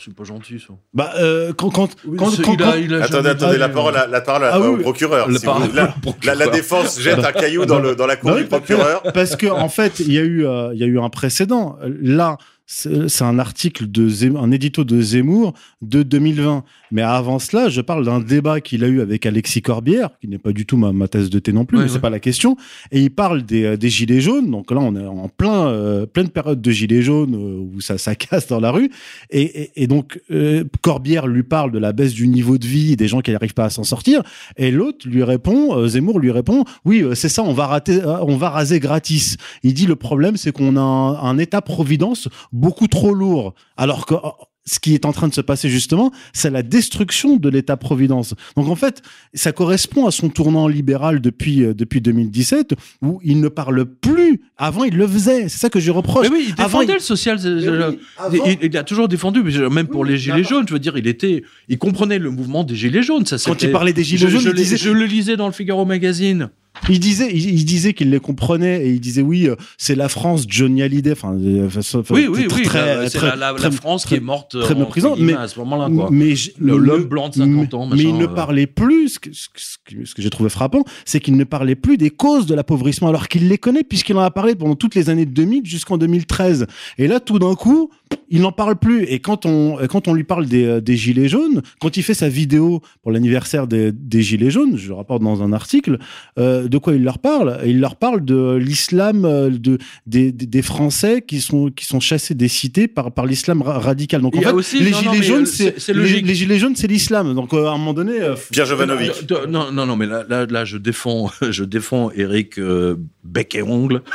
C'est 0.04 0.14
pas 0.14 0.24
gentil 0.24 0.58
ça. 0.58 0.74
Bah, 0.94 1.12
euh, 1.18 1.52
quand, 1.52 1.70
quand, 1.70 1.88
quand, 2.18 2.30
C'est- 2.30 2.42
quand- 2.42 2.54
il 2.54 2.62
a- 2.62 2.76
il 2.76 2.94
a 2.94 3.04
Attendez, 3.04 3.28
attendez, 3.30 3.56
la 3.58 3.68
oui, 3.68 3.72
parole, 3.72 3.96
à- 3.96 4.06
la 4.08 4.20
parole 4.20 4.44
à- 4.44 4.50
Ah, 4.54 4.60
oui, 4.60 4.66
au 4.66 4.76
oui. 4.76 4.82
procureur. 4.82 5.28
Si 5.30 5.46
vous 5.46 5.52
la, 5.74 5.94
la- 6.24 6.34
la 6.34 6.46
défense 6.48 7.00
jette 7.00 7.24
un 7.24 7.30
caillou 7.32 7.66
dans 7.66 7.78
le 7.78 7.94
dans 7.94 8.06
la 8.06 8.16
cour 8.16 8.32
du 8.32 8.42
oui, 8.42 8.44
procureur. 8.48 9.02
parce 9.14 9.36
que 9.36 9.46
en 9.46 9.68
fait, 9.68 10.00
il 10.00 10.12
y 10.12 10.18
a 10.18 10.22
eu, 10.22 10.44
euh, 10.46 10.70
il 10.74 10.80
y 10.80 10.82
a 10.82 10.86
eu 10.86 10.98
un 10.98 11.08
précédent. 11.10 11.76
Là, 12.00 12.36
c'est 12.66 13.24
un 13.24 13.38
article 13.38 13.90
de 13.90 14.08
Zemmour, 14.08 14.42
un 14.42 14.50
édito 14.50 14.84
de 14.84 15.00
Zemmour 15.00 15.52
de 15.82 16.02
2020. 16.02 16.64
Mais 16.90 17.02
avant 17.02 17.38
cela, 17.38 17.68
je 17.68 17.80
parle 17.80 18.04
d'un 18.04 18.20
débat 18.20 18.60
qu'il 18.60 18.84
a 18.84 18.88
eu 18.88 19.00
avec 19.00 19.26
Alexis 19.26 19.62
Corbière, 19.62 20.10
qui 20.20 20.28
n'est 20.28 20.38
pas 20.38 20.52
du 20.52 20.64
tout 20.66 20.76
ma, 20.76 20.92
ma 20.92 21.08
thèse 21.08 21.28
de 21.30 21.38
thé 21.38 21.52
non 21.52 21.64
plus, 21.64 21.76
Ouais, 21.78 21.84
mais 21.84 21.88
ouais. 21.90 21.94
c'est 21.94 22.00
pas 22.00 22.10
la 22.10 22.20
question. 22.20 22.56
Et 22.90 23.00
il 23.00 23.10
parle 23.10 23.42
des, 23.42 23.64
euh, 23.64 23.76
des 23.76 23.88
gilets 23.90 24.20
jaunes. 24.20 24.50
Donc 24.50 24.70
là, 24.70 24.78
on 24.80 24.94
est 24.96 25.06
en 25.06 25.28
plein, 25.28 25.68
euh, 25.68 26.06
pleine 26.06 26.28
période 26.28 26.60
de 26.60 26.70
gilets 26.70 27.02
jaunes 27.02 27.34
euh, 27.34 27.76
où 27.76 27.80
ça, 27.80 27.98
ça 27.98 28.14
casse 28.16 28.46
dans 28.46 28.60
la 28.60 28.70
rue. 28.70 28.90
Et, 29.30 29.42
et, 29.42 29.82
et 29.82 29.86
donc, 29.86 30.20
euh, 30.30 30.64
Corbière 30.82 31.26
lui 31.26 31.42
parle 31.42 31.72
de 31.72 31.78
la 31.78 31.92
baisse 31.92 32.14
du 32.14 32.28
niveau 32.28 32.58
de 32.58 32.66
vie 32.66 32.96
des 32.96 33.08
gens 33.08 33.20
qui 33.20 33.32
n'arrivent 33.32 33.54
pas 33.54 33.64
à 33.66 33.70
s'en 33.70 33.84
sortir. 33.84 34.22
Et 34.56 34.70
l'autre 34.70 35.08
lui 35.08 35.22
répond, 35.24 35.86
Zemmour 35.88 36.20
lui 36.20 36.30
répond, 36.30 36.64
oui, 36.84 37.04
c'est 37.14 37.28
ça, 37.28 37.42
on 37.42 37.52
va 37.52 37.66
rater, 37.66 38.00
on 38.04 38.36
va 38.36 38.50
raser 38.50 38.80
gratis. 38.80 39.36
Il 39.62 39.74
dit 39.74 39.86
le 39.86 39.96
problème, 39.96 40.36
c'est 40.36 40.52
qu'on 40.52 40.76
a 40.76 40.80
un, 40.80 41.14
un 41.16 41.38
État-providence 41.38 42.28
beaucoup 42.52 42.86
trop 42.88 43.14
lourd, 43.14 43.54
alors 43.76 44.06
que 44.06 44.14
euh, 44.14 44.18
ce 44.64 44.78
qui 44.78 44.94
est 44.94 45.04
en 45.06 45.12
train 45.12 45.26
de 45.26 45.34
se 45.34 45.40
passer 45.40 45.68
justement, 45.68 46.12
c'est 46.32 46.48
la 46.50 46.62
destruction 46.62 47.36
de 47.36 47.48
l'État-providence. 47.48 48.34
Donc 48.56 48.68
en 48.68 48.76
fait, 48.76 49.02
ça 49.34 49.50
correspond 49.50 50.06
à 50.06 50.12
son 50.12 50.28
tournant 50.28 50.68
libéral 50.68 51.20
depuis 51.20 51.64
euh, 51.64 51.74
depuis 51.74 52.00
2017, 52.00 52.74
où 53.02 53.18
il 53.24 53.40
ne 53.40 53.48
parle 53.48 53.84
plus. 53.86 54.40
Avant, 54.58 54.84
il 54.84 54.96
le 54.96 55.08
faisait. 55.08 55.48
C'est 55.48 55.58
ça 55.58 55.68
que 55.68 55.80
je 55.80 55.90
reproche. 55.90 56.28
Mais 56.28 56.36
oui, 56.36 56.44
il 56.46 56.52
Avant, 56.62 56.78
défendait 56.78 56.92
il- 56.92 56.94
le 56.94 57.00
social. 57.00 57.38
oui, 57.44 57.98
avant- 58.18 58.44
il, 58.46 58.58
il 58.62 58.76
a 58.76 58.84
toujours 58.84 59.08
défendu, 59.08 59.42
mais 59.42 59.68
même 59.68 59.88
pour 59.88 60.02
Oui, 60.02 60.10
les 60.10 60.18
gilets 60.18 60.44
jaunes, 60.44 60.66
je 60.68 60.72
veux 60.74 60.78
dire, 60.78 60.96
il 60.96 61.08
était, 61.08 61.42
il 61.68 61.78
comprenait 61.78 62.20
le 62.20 62.30
mouvement 62.30 62.62
des 62.62 62.76
gilets 62.76 63.02
jaunes. 63.02 63.26
Ça, 63.26 63.38
Quand 63.38 63.54
c'était- 63.54 63.66
il 63.66 63.72
parlait 63.72 63.92
des 63.92 64.04
je, 64.04 64.16
gilets 64.16 64.30
jaunes, 64.30 64.40
je 64.42 64.48
il 64.50 64.54
l'ai- 64.54 64.62
disait 64.62 64.76
je 64.76 64.90
le 64.90 65.06
lisais 65.06 65.36
dans 65.36 65.46
le 65.46 65.52
Figaro 65.52 65.84
magazine. 65.84 66.50
Il 66.88 66.98
disait, 66.98 67.30
il, 67.32 67.50
il 67.50 67.64
disait 67.64 67.92
qu'il 67.92 68.10
les 68.10 68.18
comprenait 68.18 68.84
et 68.86 68.90
il 68.90 69.00
disait 69.00 69.22
oui, 69.22 69.46
euh, 69.48 69.54
c'est 69.78 69.94
la 69.94 70.08
France, 70.08 70.44
Johnny 70.48 70.82
Hallyday. 70.82 71.12
Enfin, 71.12 71.34
euh, 71.38 71.68
Oui, 72.10 72.26
oui, 72.28 72.46
oui. 72.54 72.62
très- 72.62 73.08
c'est 73.08 73.20
la, 73.22 73.36
la- 73.36 73.70
France 73.70 74.02
très- 74.02 74.08
qui 74.08 74.14
est 74.16 74.24
morte 74.24 74.58
très 74.60 74.74
méprisante, 74.74 75.18
mais- 75.20 75.34
à 75.34 75.46
ce 75.48 75.58
moment-là. 75.60 75.88
Quoi. 75.94 76.08
Mais 76.10 76.34
je- 76.34 76.50
Le- 76.58 76.78
mais 76.78 76.86
l'homme 76.86 77.04
blanc 77.04 77.28
de 77.28 77.34
50 77.34 77.74
ans, 77.74 77.86
Mais, 77.86 77.96
mais 77.96 78.02
il 78.04 78.16
ne 78.16 78.24
euh. 78.24 78.28
parlait 78.28 78.66
plus. 78.66 79.10
Ce 79.10 79.18
que, 79.20 79.30
ce 79.32 79.48
que- 79.48 79.60
ce 79.60 79.76
que- 79.84 80.04
ce 80.04 80.14
que 80.14 80.22
j'ai 80.22 80.30
trouvé 80.30 80.48
frappant, 80.50 80.84
c'est 81.04 81.20
qu'il 81.20 81.36
ne 81.36 81.44
parlait 81.44 81.74
plus 81.76 81.98
des 81.98 82.10
causes 82.10 82.46
de 82.46 82.54
l'appauvrissement, 82.54 83.08
alors 83.08 83.28
qu'il 83.28 83.48
les 83.48 83.58
connaît 83.58 83.84
puisqu'il 83.84 84.16
en 84.16 84.20
a 84.22 84.30
parlé 84.30 84.54
pendant 84.54 84.74
toutes 84.74 84.94
les 84.94 85.08
années 85.10 85.26
de 85.26 85.30
2000 85.32 85.64
jusqu'en 85.64 85.98
2013. 85.98 86.66
Et 86.98 87.06
là, 87.06 87.20
tout 87.20 87.38
d'un 87.38 87.54
coup, 87.54 87.90
il 88.30 88.40
n'en 88.40 88.52
parle 88.52 88.76
plus. 88.76 89.04
Et 89.04 89.20
quand 89.20 89.46
on 89.46 89.76
quand 89.88 90.08
on 90.08 90.14
lui 90.14 90.24
parle 90.24 90.46
des, 90.46 90.64
euh, 90.64 90.80
des 90.80 90.96
gilets 90.96 91.28
jaunes, 91.28 91.62
quand 91.80 91.96
il 91.96 92.02
fait 92.02 92.14
sa 92.14 92.28
vidéo 92.28 92.80
pour 93.02 93.12
l'anniversaire 93.12 93.66
des, 93.66 93.92
des 93.92 94.22
gilets 94.22 94.50
jaunes, 94.50 94.76
je 94.76 94.88
le 94.88 94.94
rapporte 94.94 95.22
dans 95.22 95.42
un 95.42 95.52
article, 95.52 95.98
euh, 96.38 96.61
de 96.68 96.78
quoi 96.78 96.94
il 96.94 97.02
leur 97.04 97.18
parle 97.18 97.58
Il 97.66 97.80
leur 97.80 97.96
parle 97.96 98.24
de 98.24 98.54
l'islam 98.56 99.24
euh, 99.24 99.50
de 99.50 99.78
des, 100.06 100.32
des, 100.32 100.62
Français 100.62 101.22
qui 101.26 101.40
sont 101.40 101.70
qui 101.70 101.84
sont 101.84 102.00
chassés 102.00 102.34
des 102.34 102.48
cités 102.48 102.88
par 102.88 103.12
par 103.12 103.26
l'islam 103.26 103.62
ra- 103.62 103.78
radical. 103.78 104.20
Donc 104.22 104.34
en 104.36 104.38
Il 104.38 104.42
y 104.42 104.46
a 104.46 104.48
fait, 104.48 104.54
aussi- 104.54 104.78
les 104.80 104.90
non, 104.90 104.98
gilets 104.98 105.22
jaunes, 105.22 105.46
euh, 105.60 105.92
les, 105.94 106.34
gilets 106.34 106.58
jaunes, 106.58 106.76
c'est 106.76 106.86
l'islam. 106.86 107.34
Donc 107.34 107.52
euh, 107.54 107.66
à 107.66 107.72
un 107.72 107.78
moment 107.78 107.94
donné, 107.94 108.20
euh, 108.20 108.34
Pierre 108.50 108.66
Jovanovic. 108.66 109.10
Non, 109.48 109.70
non, 109.72 109.86
non, 109.86 109.96
mais 109.96 110.06
là, 110.06 110.24
là, 110.28 110.46
là, 110.46 110.64
je 110.64 110.76
défends, 110.78 111.30
je 111.50 111.64
défends 111.64 112.10
Eric 112.14 112.58
euh, 112.58 112.96
bec 113.24 113.54
et 113.54 113.62
ongle 113.62 114.02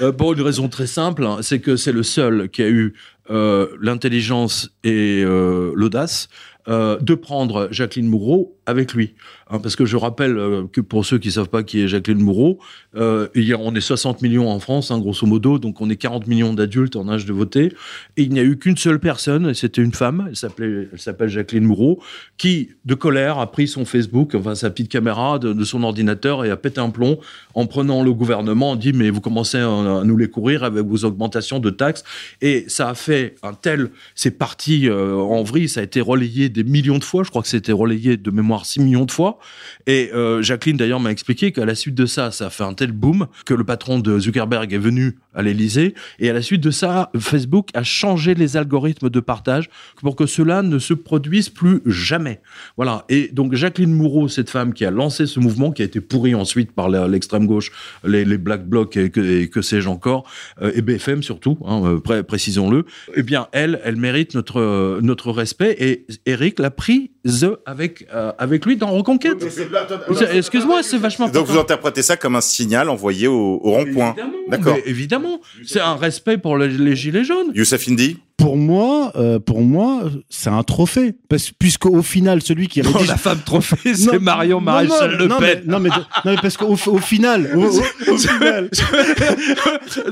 Euh, 0.00 0.12
pour 0.12 0.32
une 0.32 0.40
raison 0.42 0.68
très 0.68 0.86
simple, 0.86 1.24
hein, 1.24 1.38
c'est 1.42 1.60
que 1.60 1.76
c'est 1.76 1.92
le 1.92 2.02
seul 2.02 2.48
qui 2.50 2.62
a 2.62 2.68
eu 2.68 2.94
euh, 3.30 3.68
l'intelligence 3.80 4.70
et 4.84 5.22
euh, 5.24 5.72
l'audace 5.74 6.28
euh, 6.68 6.98
de 7.00 7.14
prendre 7.14 7.68
Jacqueline 7.70 8.08
Moureau 8.08 8.56
avec 8.66 8.92
lui. 8.94 9.14
Hein, 9.50 9.60
parce 9.60 9.76
que 9.76 9.86
je 9.86 9.96
rappelle 9.96 10.36
euh, 10.36 10.64
que 10.70 10.80
pour 10.80 11.06
ceux 11.06 11.18
qui 11.18 11.32
savent 11.32 11.48
pas 11.48 11.62
qui 11.62 11.80
est 11.80 11.88
Jacqueline 11.88 12.22
Moureau, 12.22 12.58
euh, 12.96 13.28
on 13.58 13.74
est 13.74 13.80
60 13.80 14.20
millions 14.22 14.50
en 14.50 14.60
France, 14.60 14.90
hein, 14.90 14.98
grosso 14.98 15.26
modo, 15.26 15.58
donc 15.58 15.80
on 15.80 15.88
est 15.88 15.96
40 15.96 16.26
millions 16.26 16.52
d'adultes 16.52 16.96
en 16.96 17.08
âge 17.08 17.24
de 17.24 17.32
voter. 17.32 17.72
Et 18.16 18.22
il 18.22 18.30
n'y 18.30 18.40
a 18.40 18.42
eu 18.42 18.58
qu'une 18.58 18.76
seule 18.76 19.00
personne, 19.00 19.54
c'était 19.54 19.82
une 19.82 19.94
femme, 19.94 20.26
elle 20.28 20.36
s'appelle 20.36 21.28
Jacqueline 21.28 21.64
Moureau, 21.64 22.00
qui, 22.36 22.70
de 22.84 22.94
colère, 22.94 23.38
a 23.38 23.50
pris 23.50 23.68
son 23.68 23.84
Facebook, 23.84 24.34
enfin 24.34 24.54
sa 24.54 24.70
petite 24.70 24.90
caméra 24.90 25.38
de, 25.38 25.64
son 25.64 25.82
ordinateur 25.82 26.44
et 26.44 26.50
a 26.50 26.56
pété 26.56 26.80
un 26.80 26.90
plomb 26.90 27.18
en 27.54 27.66
prenant 27.66 28.02
le 28.02 28.12
gouvernement, 28.12 28.72
a 28.72 28.76
dit 28.76 28.92
mais 28.92 29.10
vous 29.10 29.20
commencez 29.20 29.58
à, 29.58 29.68
à 29.68 30.04
nous 30.04 30.16
les 30.16 30.28
courir 30.28 30.64
avec 30.64 30.84
vos 30.84 31.04
augmentations 31.04 31.58
de 31.58 31.70
taxes. 31.70 32.04
Et 32.42 32.66
ça 32.68 32.90
a 32.90 32.94
fait 32.94 33.34
un 33.42 33.54
tel, 33.54 33.90
c'est 34.14 34.30
parti 34.30 34.88
euh, 34.88 35.14
en 35.14 35.42
vrille, 35.42 35.68
ça 35.68 35.80
a 35.80 35.82
été 35.82 36.00
relayé 36.00 36.48
des 36.48 36.64
millions 36.64 36.98
de 36.98 37.04
fois, 37.04 37.22
je 37.22 37.30
crois 37.30 37.42
que 37.42 37.48
c'était 37.48 37.72
relayé 37.72 38.16
de 38.16 38.30
mémoire 38.30 38.66
6 38.66 38.80
millions 38.80 39.04
de 39.04 39.10
fois. 39.10 39.37
Et 39.86 40.10
euh, 40.14 40.42
Jacqueline 40.42 40.76
d'ailleurs 40.76 41.00
m'a 41.00 41.10
expliqué 41.10 41.52
qu'à 41.52 41.64
la 41.64 41.74
suite 41.74 41.94
de 41.94 42.06
ça, 42.06 42.30
ça 42.30 42.46
a 42.46 42.50
fait 42.50 42.64
un 42.64 42.74
tel 42.74 42.92
boom 42.92 43.26
que 43.44 43.54
le 43.54 43.64
patron 43.64 43.98
de 43.98 44.18
Zuckerberg 44.18 44.72
est 44.72 44.78
venu 44.78 45.18
à 45.34 45.42
l'Elysée. 45.42 45.94
Et 46.18 46.30
à 46.30 46.32
la 46.32 46.42
suite 46.42 46.60
de 46.60 46.70
ça, 46.70 47.10
Facebook 47.18 47.68
a 47.74 47.82
changé 47.82 48.34
les 48.34 48.56
algorithmes 48.56 49.10
de 49.10 49.20
partage 49.20 49.68
pour 50.02 50.16
que 50.16 50.26
cela 50.26 50.62
ne 50.62 50.78
se 50.78 50.94
produise 50.94 51.48
plus 51.48 51.80
jamais. 51.86 52.40
Voilà. 52.76 53.04
Et 53.08 53.28
donc 53.32 53.54
Jacqueline 53.54 53.92
Moureau, 53.92 54.28
cette 54.28 54.50
femme 54.50 54.72
qui 54.74 54.84
a 54.84 54.90
lancé 54.90 55.26
ce 55.26 55.40
mouvement, 55.40 55.70
qui 55.72 55.82
a 55.82 55.84
été 55.84 56.00
pourri 56.00 56.34
ensuite 56.34 56.72
par 56.72 56.88
l'extrême 56.88 57.46
gauche, 57.46 57.70
les, 58.04 58.24
Black 58.38 58.66
Blocs 58.66 58.96
et 58.96 59.10
que, 59.10 59.62
sais-je 59.62 59.88
encore, 59.88 60.28
euh, 60.62 60.72
et 60.74 60.82
BFM 60.82 61.22
surtout, 61.22 61.58
hein, 61.64 61.82
euh, 61.84 62.00
pré- 62.00 62.22
précisons-le. 62.22 62.84
Eh 63.14 63.22
bien, 63.22 63.48
elle, 63.52 63.80
elle 63.84 63.96
mérite 63.96 64.34
notre 64.34 64.98
notre 65.02 65.30
respect. 65.32 65.76
Et 65.78 66.06
Eric 66.26 66.58
l'a 66.58 66.70
prise 67.28 67.48
avec 67.66 68.06
euh, 68.12 68.32
avec 68.38 68.66
lui 68.66 68.76
dans 68.76 68.90
Reconquête. 68.90 69.44
Excuse-moi, 70.32 70.82
c'est 70.82 70.98
vachement. 70.98 71.26
Donc 71.26 71.36
important. 71.36 71.52
vous 71.52 71.58
interprétez 71.58 72.02
ça 72.02 72.16
comme 72.16 72.36
un 72.36 72.40
signal 72.40 72.88
envoyé 72.88 73.26
au, 73.28 73.60
au 73.62 73.70
rond-point. 73.72 74.14
Évidemment, 74.16 74.38
D'accord. 74.48 74.76
Évidemment, 74.84 75.40
c'est 75.66 75.80
un 75.80 75.96
respect 75.96 76.38
pour 76.38 76.56
les, 76.56 76.68
les 76.68 76.96
gilets 76.96 77.24
jaunes. 77.24 77.52
Youssef 77.54 77.88
Indy 77.88 78.18
pour 78.38 78.56
moi, 78.56 79.12
euh, 79.16 79.38
pour 79.40 79.60
moi, 79.60 80.04
c'est 80.30 80.48
un 80.48 80.62
trophée. 80.62 81.12
Parce 81.28 81.50
puisqu'au 81.50 82.00
final, 82.02 82.40
celui 82.40 82.68
qui 82.68 82.80
Non, 82.80 82.92
rédige 82.92 83.08
la 83.08 83.16
femme 83.18 83.40
trophée, 83.44 83.94
c'est 83.94 84.12
Non, 84.14 84.20
Marion 84.20 84.58
non, 84.60 84.64
Maréchal 84.64 85.10
non, 85.12 85.18
Le 85.18 85.26
non, 85.26 85.38
Pen. 85.38 85.62
mais- 85.66 85.72
non, 85.72 85.80
mais, 85.80 85.88
non, 85.90 85.96
mais 86.24 86.36
parce 86.40 86.56
qu'au 86.56 86.68
au 86.86 86.98
final, 86.98 87.50
au, 87.54 87.64
au- 87.64 88.12
au 88.12 88.16
final, 88.16 88.70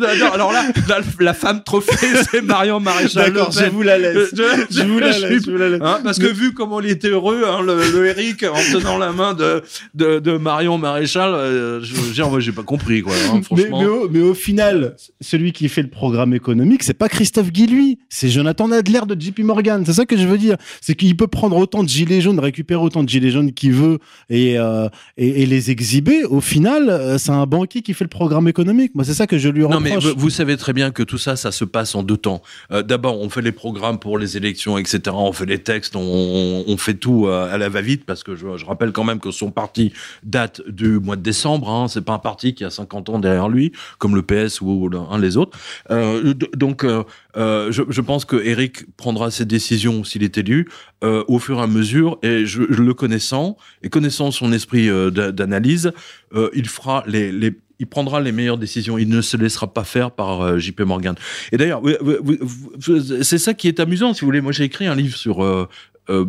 non, 0.00 0.08
non, 0.20 0.32
alors 0.32 0.52
là, 0.52 0.64
la, 0.88 0.98
la 1.20 1.34
femme 1.34 1.62
trophée, 1.64 2.08
c'est 2.30 2.42
Marion 2.42 2.80
Maréchal 2.80 3.26
Le 3.28 3.32
d'accord, 3.32 3.52
je 3.52 3.60
Pen. 3.60 3.70
vous 3.70 3.82
la 3.82 3.98
laisse. 3.98 4.30
Je, 4.32 4.42
Je 4.70 4.82
vous 4.82 4.98
la 4.98 5.10
laisse, 5.18 5.44
je 5.46 5.50
vous 5.50 5.56
la 5.56 5.68
laisse. 5.68 5.80
hein, 5.82 6.00
parce 6.02 6.18
que 6.18 6.26
vu 6.26 6.52
comment 6.52 6.80
il 6.80 6.90
était 6.90 7.08
heureux, 7.08 7.44
hein, 7.46 7.62
le, 7.62 7.76
le 7.92 8.06
Eric, 8.06 8.42
en 8.44 8.54
tenant 8.72 8.98
la 8.98 9.12
main 9.12 9.34
de, 9.34 9.62
de, 9.94 10.18
de 10.18 10.36
Marion 10.36 10.78
Maréchal, 10.78 11.32
euh, 11.32 11.80
je 11.82 11.94
veux 11.94 12.12
dire, 12.12 12.28
moi, 12.28 12.40
j'ai 12.40 12.52
pas 12.52 12.62
compris, 12.64 13.02
quoi. 13.02 13.12
hein, 13.14 13.34
Mais, 13.36 13.42
franchement. 13.42 13.80
mais 13.80 13.86
au, 13.86 14.08
mais 14.08 14.20
au 14.20 14.34
final, 14.34 14.96
celui 15.20 15.52
qui 15.52 15.68
fait 15.68 15.82
le 15.82 15.90
programme 15.90 16.34
économique, 16.34 16.82
c'est 16.82 16.94
pas 16.94 17.08
Christophe 17.08 17.50
Guy, 17.52 17.66
lui. 17.66 17.98
C'est 18.18 18.30
Jonathan 18.30 18.72
Adler 18.72 19.00
de 19.06 19.20
JP 19.20 19.40
Morgan. 19.40 19.82
C'est 19.84 19.92
ça 19.92 20.06
que 20.06 20.16
je 20.16 20.26
veux 20.26 20.38
dire. 20.38 20.56
C'est 20.80 20.94
qu'il 20.94 21.14
peut 21.18 21.26
prendre 21.26 21.54
autant 21.58 21.82
de 21.82 21.88
gilets 21.90 22.22
jaunes, 22.22 22.40
récupérer 22.40 22.80
autant 22.80 23.02
de 23.02 23.08
gilets 23.10 23.30
jaunes 23.30 23.52
qu'il 23.52 23.74
veut 23.74 23.98
et, 24.30 24.58
euh, 24.58 24.88
et, 25.18 25.42
et 25.42 25.46
les 25.46 25.70
exhiber. 25.70 26.24
Au 26.24 26.40
final, 26.40 26.88
euh, 26.88 27.18
c'est 27.18 27.32
un 27.32 27.44
banquier 27.44 27.82
qui 27.82 27.92
fait 27.92 28.04
le 28.04 28.08
programme 28.08 28.48
économique. 28.48 28.94
Moi, 28.94 29.04
c'est 29.04 29.12
ça 29.12 29.26
que 29.26 29.36
je 29.36 29.50
lui 29.50 29.60
Non, 29.60 29.68
reproche. 29.68 30.02
mais 30.06 30.12
vous, 30.16 30.30
savez 30.30 30.56
très 30.56 30.72
bien 30.72 30.92
que 30.92 31.02
tout 31.02 31.18
ça, 31.18 31.36
ça 31.36 31.52
se 31.52 31.66
passe 31.66 31.94
en 31.94 32.02
deux 32.02 32.16
temps. 32.16 32.40
Euh, 32.72 32.82
D'abord, 32.82 33.20
on 33.20 33.28
fait 33.28 33.42
les 33.42 33.52
programmes 33.52 33.98
pour 33.98 34.16
les 34.16 34.38
élections, 34.38 34.78
etc. 34.78 34.98
On 35.12 35.32
fait 35.34 35.44
les 35.44 35.58
textes, 35.58 35.94
on, 35.94 36.76
fait 36.78 36.94
tout 36.94 37.28
à 37.28 37.58
la 37.58 37.68
va-vite, 37.68 38.06
parce 38.06 38.22
que 38.22 38.34
je, 38.34 38.56
je 38.56 38.64
rappelle 38.64 38.92
quand 38.92 39.04
même 39.04 39.20
que 39.20 39.30
son 39.30 39.50
parti 39.50 39.92
date 40.22 40.62
du 40.66 41.00
mois 41.00 41.16
de 41.16 41.22
décembre. 41.22 41.68
Hein. 41.68 41.88
C'est 41.88 42.00
pas 42.04 42.14
un 42.14 42.18
parti 42.18 42.54
qui 42.54 42.64
a 42.64 42.70
50 42.70 43.10
ans 43.10 43.18
derrière 43.18 43.50
lui, 43.50 43.72
comme 43.98 44.14
le 44.14 44.22
PS 44.22 44.62
ou 44.62 44.88
l'un 44.88 45.18
des 45.18 45.36
autres. 45.36 45.58
Euh, 45.90 46.32
donc, 46.54 46.86
je, 47.36 47.82
je 47.86 48.05
pense 48.06 48.24
que 48.24 48.36
Eric 48.36 48.86
prendra 48.96 49.30
ses 49.30 49.44
décisions 49.44 50.04
s'il 50.04 50.22
est 50.22 50.38
élu 50.38 50.68
euh, 51.04 51.24
au 51.28 51.38
fur 51.38 51.58
et 51.58 51.62
à 51.62 51.66
mesure. 51.66 52.18
Et 52.22 52.46
je, 52.46 52.62
je 52.70 52.82
le 52.82 52.94
connaissant 52.94 53.56
et 53.82 53.88
connaissant 53.90 54.30
son 54.30 54.52
esprit 54.52 54.88
euh, 54.88 55.10
d'a- 55.10 55.32
d'analyse, 55.32 55.92
euh, 56.34 56.48
il 56.54 56.68
fera 56.68 57.04
les, 57.06 57.52
il 57.78 57.86
prendra 57.86 58.20
les 58.20 58.32
meilleures 58.32 58.58
décisions. 58.58 58.96
Il 58.96 59.08
ne 59.08 59.20
se 59.20 59.36
laissera 59.36 59.66
pas 59.74 59.84
faire 59.84 60.10
par 60.12 60.58
JP 60.58 60.80
Morgan. 60.82 61.14
Et 61.52 61.56
d'ailleurs, 61.58 61.82
c'est 63.22 63.38
ça 63.38 63.52
qui 63.52 63.68
est 63.68 63.80
amusant, 63.80 64.14
si 64.14 64.20
vous 64.22 64.26
voulez. 64.28 64.40
Moi, 64.40 64.52
j'ai 64.52 64.64
écrit 64.64 64.86
un 64.86 64.94
livre 64.94 65.16
sur. 65.16 65.68
Euh, 66.08 66.24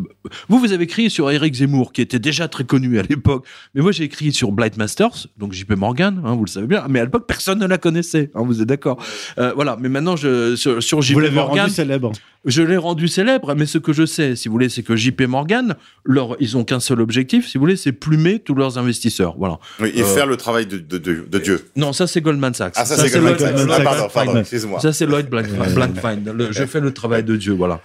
vous, 0.50 0.60
vous 0.60 0.72
avez 0.74 0.84
écrit 0.86 1.10
sur 1.10 1.30
Eric 1.32 1.54
Zemmour, 1.56 1.94
qui 1.94 2.02
était 2.02 2.20
déjà 2.20 2.48
très 2.48 2.64
connu 2.64 2.98
à 3.00 3.04
l'époque. 3.04 3.46
Mais 3.76 3.82
moi, 3.82 3.92
j'ai 3.92 4.04
écrit 4.06 4.32
sur 4.32 4.52
Blight 4.52 4.78
Masters, 4.78 5.28
donc 5.38 5.54
JP 5.54 5.72
Morgan, 5.78 6.22
hein, 6.26 6.36
vous 6.36 6.46
le 6.46 6.50
savez 6.50 6.68
bien. 6.68 6.86
Mais 6.90 7.00
à 7.00 7.04
l'époque, 7.06 7.26
personne 7.28 7.60
ne 7.60 7.68
la 7.68 7.78
connaissait. 7.78 8.32
hein, 8.36 8.42
vous 8.46 8.62
êtes 8.62 8.68
d'accord 8.68 8.98
Euh, 9.38 9.52
Voilà. 9.56 9.78
Mais 9.80 9.90
maintenant, 9.90 10.16
je, 10.16 10.56
sur, 10.56 10.82
sur 10.82 11.02
JP 11.02 11.14
vous 11.14 11.20
l'avez 11.20 11.36
Morgan, 11.36 11.62
rendu 11.66 11.74
célèbre. 11.74 12.12
je 12.46 12.62
l'ai 12.62 12.78
rendu 12.78 13.08
célèbre, 13.08 13.54
mais 13.56 13.66
ce 13.66 13.78
que 13.78 13.94
je 13.94 14.06
sais, 14.06 14.36
si 14.36 14.48
vous 14.48 14.54
voulez, 14.54 14.70
c'est 14.70 14.84
que 14.84 14.96
JP 14.96 15.22
Morgan, 15.28 15.76
leur, 16.06 16.36
ils 16.40 16.58
ont 16.58 16.64
qu'un 16.64 16.80
seul 16.80 17.02
objectif, 17.02 17.48
si 17.48 17.58
vous 17.58 17.62
voulez, 17.64 17.76
c'est 17.78 17.92
plumer 17.92 18.40
tous 18.40 18.56
leurs 18.56 18.78
investisseurs. 18.78 19.36
Voilà. 19.38 19.60
Oui, 19.80 19.92
et 19.94 20.02
Euh, 20.02 20.06
faire 20.06 20.26
le 20.28 20.38
travail 20.38 20.66
de, 20.66 20.78
de, 20.78 20.98
de- 20.98 21.26
de 21.30 21.40
Dieu. 21.40 21.66
Non, 21.76 21.94
ça 21.94 22.08
c'est 22.08 22.22
Goldman 22.22 22.54
Sachs. 22.54 22.74
Ah, 22.78 22.86
ça, 22.86 22.96
c'est 22.98 23.10
Goldman 23.12 23.34
Lloyd- 23.34 23.40
Sachs. 23.70 23.70
Ah, 23.80 23.82
pardon, 23.84 24.08
pardon, 24.14 24.34
Ouais. 24.34 24.40
excusez-moi. 24.42 24.80
Ça 24.80 24.92
c'est 24.94 25.06
Lloyd 25.06 25.30
Blankfein. 25.30 26.18
Je 26.52 26.66
fais 26.66 26.80
le 26.80 26.92
travail 26.94 27.24
de 27.24 27.36
Dieu, 27.36 27.54
voilà. 27.54 27.82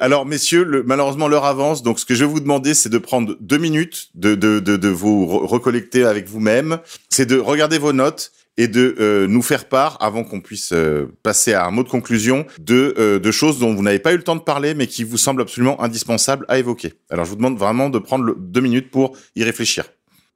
Alors, 0.00 0.26
messieurs, 0.26 0.64
le, 0.64 0.82
malheureusement, 0.82 1.28
l'heure 1.28 1.44
avance. 1.44 1.82
Donc, 1.82 2.00
ce 2.00 2.04
que 2.06 2.14
je 2.14 2.24
vais 2.24 2.30
vous 2.30 2.40
demander, 2.40 2.74
c'est 2.74 2.88
de 2.88 2.98
prendre 2.98 3.36
deux 3.40 3.58
minutes, 3.58 4.08
de, 4.14 4.34
de, 4.34 4.58
de, 4.58 4.76
de 4.76 4.88
vous 4.88 5.26
re- 5.26 5.46
recollecter 5.46 6.04
avec 6.04 6.26
vous-même. 6.28 6.78
C'est 7.10 7.26
de 7.26 7.38
regarder 7.38 7.78
vos 7.78 7.92
notes 7.92 8.32
et 8.56 8.66
de 8.66 8.96
euh, 8.98 9.26
nous 9.26 9.42
faire 9.42 9.66
part, 9.66 9.96
avant 10.00 10.24
qu'on 10.24 10.40
puisse 10.40 10.70
euh, 10.72 11.06
passer 11.22 11.52
à 11.54 11.66
un 11.66 11.70
mot 11.70 11.82
de 11.82 11.88
conclusion, 11.88 12.44
de, 12.58 12.94
euh, 12.98 13.18
de 13.18 13.30
choses 13.30 13.58
dont 13.58 13.74
vous 13.74 13.82
n'avez 13.82 13.98
pas 14.00 14.12
eu 14.12 14.16
le 14.16 14.22
temps 14.22 14.36
de 14.36 14.40
parler, 14.42 14.74
mais 14.74 14.86
qui 14.86 15.04
vous 15.04 15.16
semblent 15.18 15.40
absolument 15.42 15.80
indispensables 15.82 16.44
à 16.48 16.58
évoquer. 16.58 16.94
Alors, 17.10 17.24
je 17.26 17.30
vous 17.30 17.36
demande 17.36 17.58
vraiment 17.58 17.88
de 17.90 17.98
prendre 17.98 18.24
le- 18.24 18.36
deux 18.38 18.60
minutes 18.60 18.90
pour 18.90 19.16
y 19.36 19.44
réfléchir. 19.44 19.84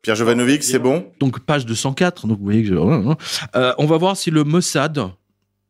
Pierre 0.03 0.17
Jovanovic, 0.17 0.63
c'est 0.63 0.79
bon? 0.79 1.07
Donc 1.19 1.41
page 1.41 1.65
204. 1.65 2.27
Donc 2.27 2.39
vous 2.39 2.45
voyez 2.45 2.63
que 2.63 2.69
je... 2.69 2.75
Euh, 3.57 3.73
on 3.79 3.87
va 3.87 3.97
voir 3.97 4.17
si 4.19 4.31
le 4.31 4.45
Mossad, 4.45 5.01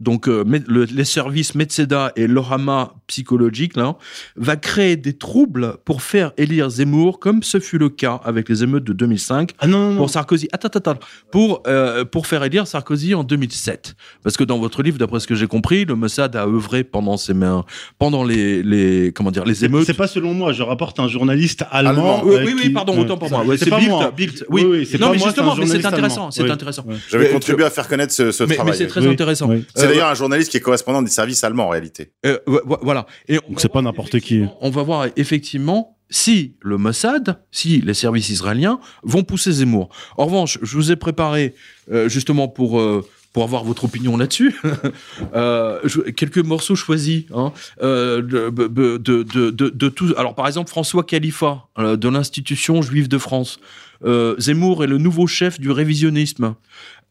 donc 0.00 0.28
euh, 0.28 0.44
le- 0.66 0.84
les 0.84 1.04
services 1.04 1.54
Metseda 1.54 2.12
et 2.16 2.26
l'Orama 2.26 2.94
psychologique, 3.06 3.76
là, 3.76 3.96
va 4.36 4.56
créer 4.56 4.96
des 4.96 5.12
troubles 5.16 5.76
pour 5.84 6.02
faire 6.02 6.32
élire 6.36 6.68
Zemmour, 6.70 7.20
comme 7.20 7.42
ce 7.42 7.60
fut 7.60 7.78
le 7.78 7.88
cas 7.88 8.20
avec 8.24 8.48
les 8.48 8.62
émeutes 8.62 8.84
de 8.84 8.92
2005. 8.92 9.50
Ah 9.58 9.66
non, 9.66 9.78
non, 9.78 9.90
non. 9.92 9.96
pour 9.98 10.10
Sarkozy. 10.10 10.48
Attends, 10.52 10.68
attends, 10.68 10.90
attends. 10.92 11.06
Pour, 11.30 11.62
euh, 11.66 12.04
pour 12.04 12.26
faire 12.26 12.42
élire 12.44 12.66
Sarkozy 12.66 13.14
en 13.14 13.24
2007. 13.24 13.94
Parce 14.22 14.36
que 14.36 14.44
dans 14.44 14.58
votre 14.58 14.82
livre, 14.82 14.98
d'après 14.98 15.20
ce 15.20 15.26
que 15.26 15.34
j'ai 15.34 15.46
compris, 15.46 15.84
le 15.84 15.94
Mossad 15.94 16.34
a 16.36 16.46
œuvré 16.46 16.82
pendant 16.84 17.16
ses 17.16 17.34
mains, 17.34 17.64
pendant 17.98 18.24
les, 18.24 18.62
les, 18.62 19.12
comment 19.14 19.30
dire, 19.30 19.44
les 19.44 19.54
C'est 19.54 19.66
émeutes. 19.66 19.86
c'est 19.86 19.94
pas 19.94 20.06
selon 20.08 20.34
moi, 20.34 20.52
je 20.52 20.62
rapporte 20.62 20.98
un 21.00 21.08
journaliste 21.08 21.64
allemand. 21.70 21.90
Allemand. 21.90 22.22
Oui, 22.24 22.34
euh, 22.34 22.44
oui, 22.46 22.52
oui, 22.56 22.62
qui- 22.62 22.70
pardon, 22.70 22.98
autant 22.98 23.16
pour 23.16 23.30
moi. 23.30 23.44
Ouais, 23.44 23.56
c'est 23.56 23.70
Bild, 23.70 23.88
moi. 23.88 24.10
Bild, 24.16 24.44
oui. 24.48 24.64
oui, 24.68 24.86
c'est 24.90 24.98
non, 25.00 25.08
pas 25.08 25.12
mais 25.12 25.18
moi, 25.18 25.26
justement, 25.28 25.54
c'est 25.54 25.78
mais 25.78 25.86
intéressant, 25.86 26.30
c'est 26.30 26.42
Oui. 26.42 26.50
intéressant. 26.50 26.84
J'avais 27.10 27.28
Euh, 27.28 27.32
contribué 27.32 27.64
à 27.64 27.70
faire 27.70 27.86
connaître 27.88 28.12
ce, 28.12 28.32
ce 28.32 28.42
Mais, 28.44 28.48
mais 28.50 28.54
travail. 28.56 28.74
c'est 28.76 28.86
très 28.86 29.00
Oui, 29.00 29.08
intéressant. 29.08 29.48
C'est 29.84 29.90
Euh, 29.90 29.92
d'ailleurs 29.94 30.08
un 30.08 30.14
journaliste 30.14 30.50
qui 30.50 30.56
est 30.56 30.60
correspondant 30.60 31.02
des 31.02 31.10
services 31.10 31.44
allemands, 31.44 31.66
en 31.66 31.70
réalité. 31.70 32.12
euh, 32.26 32.38
vo- 32.46 32.60
vo- 32.64 32.78
voilà. 32.82 33.06
Et 33.28 33.38
on 33.38 33.48
Donc 33.48 33.56
va 33.56 33.60
c'est 33.62 33.68
pas 33.68 33.72
voir 33.80 33.84
n'importe 33.84 34.10
qui. 34.10 34.16
effectivement- 34.36 34.58
On 34.60 34.70
va 34.70 34.82
voir 34.82 35.06
effectivement 35.16 35.96
si 36.10 36.54
le 36.60 36.76
Mossad, 36.76 37.38
si 37.50 37.80
les 37.80 37.94
services 37.94 38.28
israéliens 38.28 38.78
vont 39.02 39.22
pousser 39.24 39.52
Zemmour. 39.52 39.88
En 40.16 40.26
revanche, 40.26 40.58
je 40.62 40.76
vous 40.76 40.92
ai 40.92 40.96
préparé 40.96 41.54
euh, 41.92 42.08
justement 42.08 42.48
pour 42.48 42.78
euh, 42.80 43.04
pour 43.32 43.42
avoir 43.42 43.64
votre 43.64 43.82
opinion 43.84 44.16
là-dessus, 44.16 44.54
euh, 45.34 45.80
je- 45.84 46.02
quelques 46.02 46.38
morceaux 46.38 46.76
choisis 46.76 47.24
hein, 47.34 47.52
de, 47.82 48.20
de, 48.20 48.96
de, 48.96 49.50
de, 49.50 49.68
de 49.70 49.88
tout. 49.88 50.14
Alors 50.16 50.34
par 50.36 50.46
exemple 50.46 50.70
François 50.70 51.02
Khalifa 51.04 51.64
de 51.78 52.08
l'institution 52.08 52.80
juive 52.82 53.08
de 53.08 53.18
France. 53.18 53.58
Euh, 54.04 54.34
Zemmour 54.38 54.84
est 54.84 54.86
le 54.86 54.98
nouveau 54.98 55.26
chef 55.26 55.58
du 55.58 55.70
révisionnisme. 55.70 56.54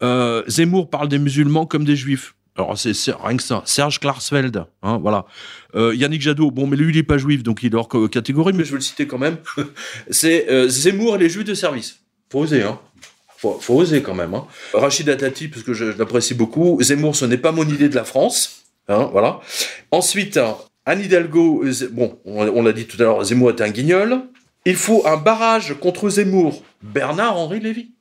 Euh, 0.02 0.44
Zemmour 0.48 0.90
parle 0.90 1.08
des 1.10 1.20
musulmans 1.20 1.66
comme 1.66 1.86
des 1.86 1.96
juifs. 1.96 2.36
Alors 2.56 2.78
c'est 2.78 2.94
rien 3.12 3.36
que 3.36 3.44
ça. 3.44 3.64
Serge 3.66 4.00
Klarsfeld, 4.00 4.66
hein, 4.84 5.00
voilà. 5.02 5.26
Euh, 5.76 5.96
Yannick 5.96 6.22
Jadot, 6.22 6.52
bon, 6.52 6.68
mais 6.68 6.78
lui 6.78 6.94
il 6.94 6.98
est 6.98 7.04
pas 7.04 7.18
juif, 7.18 7.42
donc 7.42 7.64
il 7.64 7.74
est 7.74 7.76
hors 7.76 7.90
catégorie, 8.12 8.54
mais 8.54 8.64
je 8.64 8.72
vais 8.72 8.78
le 8.78 8.82
citer 8.82 9.08
quand 9.08 9.18
même. 9.18 9.38
c'est 10.12 10.50
euh, 10.50 10.68
Zemmour 10.68 11.16
et 11.16 11.20
les 11.20 11.30
juifs 11.30 11.46
de 11.46 11.56
service. 11.56 12.02
Faut 12.32 12.42
oser, 12.42 12.62
hein. 12.62 12.80
Faut, 13.38 13.58
faut 13.60 13.76
oser 13.76 14.04
quand 14.04 14.14
même. 14.14 14.36
Hein. 14.36 14.46
Rachid 14.74 15.10
Dati, 15.10 15.48
parce 15.48 15.64
que 15.64 15.74
je, 15.74 15.86
l'apprécie 15.86 16.36
beaucoup. 16.36 16.78
Zemmour, 16.82 17.16
ce 17.16 17.26
n'est 17.26 17.38
pas 17.38 17.52
mon 17.52 17.68
idée 17.68 17.90
de 17.90 17.96
la 17.96 18.04
France, 18.04 18.66
hein, 18.88 19.10
voilà. 19.12 19.40
Ensuite, 19.90 20.40
Anne 20.86 21.02
Hidalgo, 21.02 21.66
bon, 21.92 22.20
on, 22.26 22.48
on 22.48 22.62
l'a 22.62 22.74
dit 22.74 22.86
tout 22.86 22.98
à 23.02 23.06
l'heure, 23.06 23.24
Zemmour 23.24 23.50
est 23.50 23.62
un 23.62 23.70
guignol. 23.70 24.22
Il 24.66 24.76
faut 24.76 25.06
un 25.08 25.18
barrage 25.18 25.76
contre 25.80 26.10
Zemmour. 26.10 26.64
Bernard-Henri 26.84 27.60
Lévy. 27.60 27.92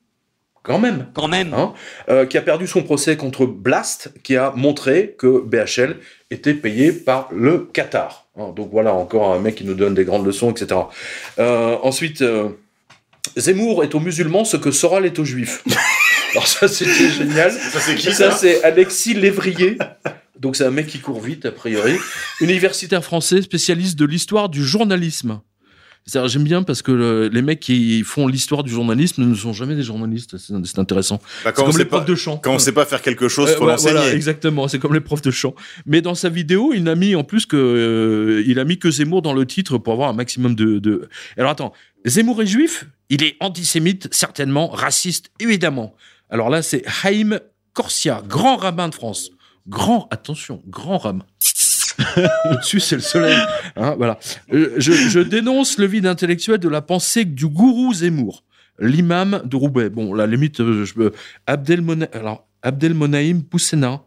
Quand 0.62 0.78
même. 0.78 1.06
Quand 1.14 1.28
même. 1.28 1.55
Hein, 1.55 1.74
euh, 2.09 2.24
qui 2.24 2.39
a 2.39 2.43
perdu 2.43 2.66
son 2.66 2.82
procès 2.82 3.16
contre 3.16 3.47
Blast, 3.47 4.12
qui 4.22 4.36
a 4.36 4.52
montré 4.55 5.16
que 5.18 5.43
BHL 5.44 5.97
était 6.30 6.55
payé 6.55 6.93
par 6.93 7.28
le 7.32 7.68
Qatar. 7.72 8.26
Hein, 8.39 8.52
donc 8.55 8.70
voilà, 8.70 8.94
encore 8.94 9.34
un 9.34 9.40
mec 9.40 9.56
qui 9.56 9.64
nous 9.64 9.74
donne 9.74 9.94
des 9.94 10.05
grandes 10.05 10.24
leçons, 10.24 10.51
etc. 10.51 10.80
Euh, 11.39 11.76
ensuite, 11.82 12.22
euh, 12.22 12.51
Zemmour 13.36 13.82
est 13.82 13.94
aux 13.94 14.01
musulmans 14.01 14.44
ce 14.44 14.56
que 14.56 14.70
Soral 14.70 15.05
est 15.05 15.18
aux 15.18 15.24
juifs. 15.24 15.64
Alors 16.32 16.47
ça, 16.47 16.68
c'était 16.68 17.10
génial. 17.10 17.51
Ça, 17.51 17.80
c'est 17.80 17.94
qui, 17.97 18.12
Ça, 18.12 18.30
ça 18.30 18.36
c'est 18.36 18.62
Alexis 18.62 19.14
Lévrier. 19.14 19.78
Donc 20.39 20.56
c'est 20.56 20.64
un 20.64 20.70
mec 20.70 20.86
qui 20.86 20.98
court 20.98 21.20
vite, 21.20 21.44
a 21.44 21.52
priori. 21.52 21.97
Universitaire 22.40 23.05
français, 23.05 23.43
spécialiste 23.43 23.98
de 23.98 24.05
l'histoire 24.05 24.48
du 24.48 24.64
journalisme. 24.64 25.40
J'aime 26.07 26.43
bien 26.45 26.62
parce 26.65 26.83
que 26.83 26.91
le- 26.91 27.29
les 27.29 27.43
mecs 27.43 27.61
qui 27.61 28.03
font 28.03 28.27
l'histoire 28.27 28.65
du 28.65 28.73
journalisme 28.73 29.24
ne 29.24 29.35
sont 29.35 29.53
jamais 29.53 29.77
des 29.77 29.83
journalistes. 29.85 30.37
C'est 30.37 30.79
intéressant. 30.79 31.19
Bah, 31.45 31.53
C'est 31.55 31.62
comme 31.65 31.79
les 31.79 31.85
pas- 31.85 31.99
profs 31.99 32.09
de 32.09 32.15
chant. 32.16 32.39
Quand 32.39 32.55
on 32.55 32.59
sait 32.59 32.73
pas 32.73 32.85
faire 32.85 33.03
quelque 33.03 33.29
chose, 33.29 33.51
Euh, 33.51 33.57
faut 33.57 33.66
l'enseigner. 33.66 33.93
voilà, 33.95 34.12
exactement, 34.15 34.66
c'est 34.66 34.79
comme 34.81 34.95
les 34.95 35.01
profs 35.01 35.23
de 35.23 35.31
chant. 35.31 35.55
Mais 35.87 36.01
dans 36.03 36.15
sa 36.16 36.29
vidéo, 36.29 36.73
il 36.74 36.89
a 36.89 36.97
mis 36.97 37.15
en 37.15 37.23
plus 37.24 37.47
que 37.47 37.57
euh, 37.57 38.43
il 38.47 38.59
a 38.59 38.65
mis 38.65 38.79
que 38.79 38.91
Zemmour 38.91 39.23
dans 39.23 39.33
le 39.33 39.47
titre 39.47 39.79
pour 39.79 39.93
avoir 39.93 40.09
un 40.11 40.12
maximum 40.15 40.55
de. 40.57 40.79
de... 40.81 41.09
Alors 41.37 41.51
attends, 41.53 41.73
Zemmour 42.05 42.43
est 42.43 42.47
juif, 42.47 42.85
il 43.09 43.23
est 43.23 43.37
antisémite 43.41 44.09
certainement, 44.12 44.69
raciste 44.69 45.31
évidemment. 45.39 45.95
Alors 46.31 46.51
là, 46.51 46.62
c'est 46.62 46.83
Haïm 47.05 47.39
Corsia, 47.74 48.23
grand 48.29 48.57
rabbin 48.57 48.89
de 48.89 48.95
France, 48.95 49.31
grand 49.69 50.09
attention, 50.11 50.62
grand 50.66 50.99
rabbin. 50.99 51.24
Au-dessus, 52.51 52.81
c'est 52.81 52.97
le 52.97 53.03
soleil. 53.03 53.37
Hein, 53.77 53.95
voilà. 53.97 54.19
Euh, 54.53 54.74
je, 54.79 54.93
je 54.93 55.20
dénonce 55.20 55.79
le 55.79 55.87
vide 55.87 56.07
intellectuel 56.07 56.59
de 56.59 56.69
la 56.69 56.83
pensée 56.83 57.24
du 57.24 57.47
gourou 57.47 57.95
Zemmour, 57.95 58.45
l'imam 58.79 59.43
de 59.45 59.57
Roubaix. 59.57 59.91
Bon, 59.91 60.15
la 60.15 60.27
limite, 60.27 60.61
euh, 60.61 60.85
je 60.85 60.95
peux. 60.95 61.12
Abdelmona... 61.47 62.09
Alors, 62.12 62.47
Abdelmonaïm 62.62 63.43
Poussena. 63.43 64.03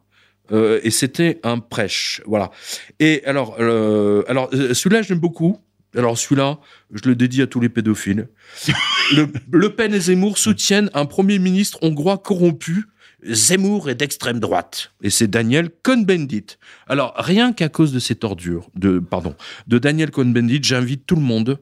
euh, 0.51 0.79
et 0.83 0.91
c'était 0.91 1.39
un 1.43 1.59
prêche, 1.59 2.21
voilà. 2.25 2.51
Et 2.99 3.23
alors, 3.25 3.57
euh, 3.59 4.23
alors 4.27 4.49
celui-là, 4.51 5.01
j'aime 5.01 5.19
beaucoup. 5.19 5.57
Alors 5.97 6.17
celui-là, 6.17 6.59
je 6.93 7.07
le 7.07 7.15
dédie 7.15 7.41
à 7.41 7.47
tous 7.47 7.59
les 7.61 7.69
pédophiles. 7.69 8.27
le, 9.15 9.27
le 9.51 9.69
Pen 9.75 9.93
et 9.93 9.99
Zemmour 9.99 10.37
soutiennent 10.37 10.89
un 10.93 11.05
premier 11.05 11.39
ministre 11.39 11.79
hongrois 11.81 12.17
corrompu. 12.17 12.85
Zemmour 13.27 13.89
est 13.89 13.95
d'extrême 13.95 14.39
droite. 14.39 14.91
Et 15.01 15.09
c'est 15.09 15.27
Daniel 15.27 15.69
Cohn-Bendit. 15.83 16.57
Alors, 16.87 17.13
rien 17.17 17.53
qu'à 17.53 17.69
cause 17.69 17.91
de 17.91 17.99
ces 17.99 18.15
tordures, 18.15 18.69
de, 18.75 18.99
pardon, 18.99 19.35
de 19.67 19.77
Daniel 19.77 20.11
Cohn-Bendit, 20.11 20.59
j'invite 20.63 21.05
tout 21.05 21.15
le 21.15 21.21
monde 21.21 21.59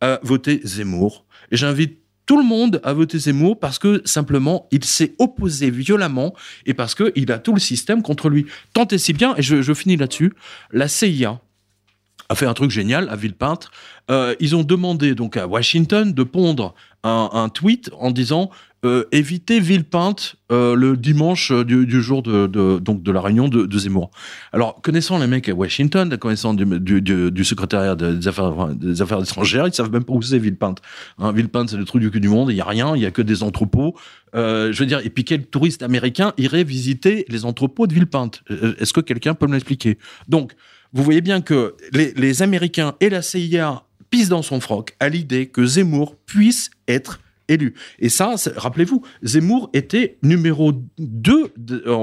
à 0.00 0.20
voter 0.22 0.60
Zemmour. 0.64 1.26
Et 1.50 1.56
j'invite 1.56 1.98
tout 2.26 2.38
le 2.38 2.44
monde 2.44 2.80
à 2.84 2.92
voter 2.92 3.18
Zemmour 3.18 3.58
parce 3.60 3.78
que 3.78 4.00
simplement, 4.04 4.66
il 4.70 4.84
s'est 4.84 5.14
opposé 5.18 5.70
violemment 5.70 6.34
et 6.64 6.74
parce 6.74 6.94
qu'il 6.94 7.30
a 7.30 7.38
tout 7.38 7.52
le 7.52 7.60
système 7.60 8.02
contre 8.02 8.28
lui. 8.28 8.46
Tant 8.72 8.86
et 8.88 8.98
si 8.98 9.12
bien, 9.12 9.34
et 9.36 9.42
je, 9.42 9.74
finis 9.74 9.96
là-dessus, 9.96 10.32
la 10.72 10.88
CIA 10.88 11.40
a 12.30 12.34
fait 12.34 12.46
un 12.46 12.54
truc 12.54 12.70
génial 12.70 13.10
à 13.10 13.16
Villepinte. 13.16 13.70
Euh, 14.10 14.34
ils 14.40 14.56
ont 14.56 14.64
demandé 14.64 15.14
donc 15.14 15.36
à 15.36 15.46
Washington 15.46 16.12
de 16.12 16.22
pondre 16.22 16.74
un 17.02 17.50
tweet 17.50 17.90
en 17.98 18.10
disant 18.10 18.50
euh, 18.84 19.04
évitez 19.12 19.60
Villepinte 19.60 20.36
euh, 20.52 20.74
le 20.74 20.96
dimanche 20.96 21.50
euh, 21.50 21.64
du, 21.64 22.02
jour 22.02 22.22
de, 22.22 22.46
donc 22.78 23.02
de 23.02 23.12
la 23.12 23.20
réunion 23.20 23.48
de, 23.48 23.78
Zemmour. 23.78 24.10
Alors 24.52 24.82
connaissant 24.82 25.18
les 25.18 25.26
mecs 25.26 25.48
à 25.48 25.54
Washington, 25.54 26.16
connaissant 26.18 26.54
du, 26.54 26.66
du, 27.00 27.30
du- 27.30 27.44
secrétariat 27.44 27.94
des 27.94 28.28
affaires, 28.28 28.68
des 28.74 29.00
affaires 29.00 29.22
étrangères, 29.22 29.66
ils 29.66 29.74
savent 29.74 29.90
même 29.90 30.04
pas 30.04 30.12
où 30.12 30.22
c'est 30.22 30.38
Villepinte. 30.38 30.82
Hein, 31.18 31.32
Villepinte 31.32 31.70
c'est 31.70 31.76
le 31.76 31.84
truc 31.84 32.02
du 32.02 32.10
cul 32.10 32.20
du 32.20 32.28
monde, 32.28 32.50
il 32.50 32.56
y 32.56 32.60
a 32.60 32.66
rien, 32.66 32.94
il 32.94 33.02
y 33.02 33.06
a 33.06 33.10
que 33.10 33.22
des 33.22 33.42
entrepôts. 33.42 33.94
Je 34.34 34.76
veux 34.76 34.86
dire, 34.86 35.00
et 35.04 35.10
puis 35.10 35.24
quel 35.24 35.46
touriste 35.46 35.82
américain 35.82 36.32
irait 36.36 36.64
visiter 36.64 37.24
les 37.28 37.44
entrepôts 37.44 37.86
de 37.86 37.94
Villepinte 37.94 38.42
Est-ce 38.78 38.92
que 38.92 39.00
quelqu'un 39.00 39.34
peut 39.34 39.46
me 39.46 39.52
l'expliquer? 39.52 39.98
Donc 40.28 40.52
vous 40.92 41.02
voyez 41.02 41.20
bien 41.20 41.40
que 41.40 41.74
les 41.92 42.42
Américains 42.42 42.94
et 43.00 43.08
la 43.08 43.22
CIA 43.22 43.84
pissent 44.10 44.28
dans 44.28 44.42
son 44.42 44.60
froc 44.60 44.94
à 45.00 45.08
l'idée 45.08 45.46
que 45.46 45.64
Zemmour 45.64 46.16
puisse 46.26 46.70
être 46.86 47.20
élu. 47.48 47.74
Et 47.98 48.08
ça, 48.08 48.34
rappelez-vous, 48.56 49.02
Zemmour 49.22 49.70
était 49.72 50.18
numéro 50.22 50.72
2 50.98 51.52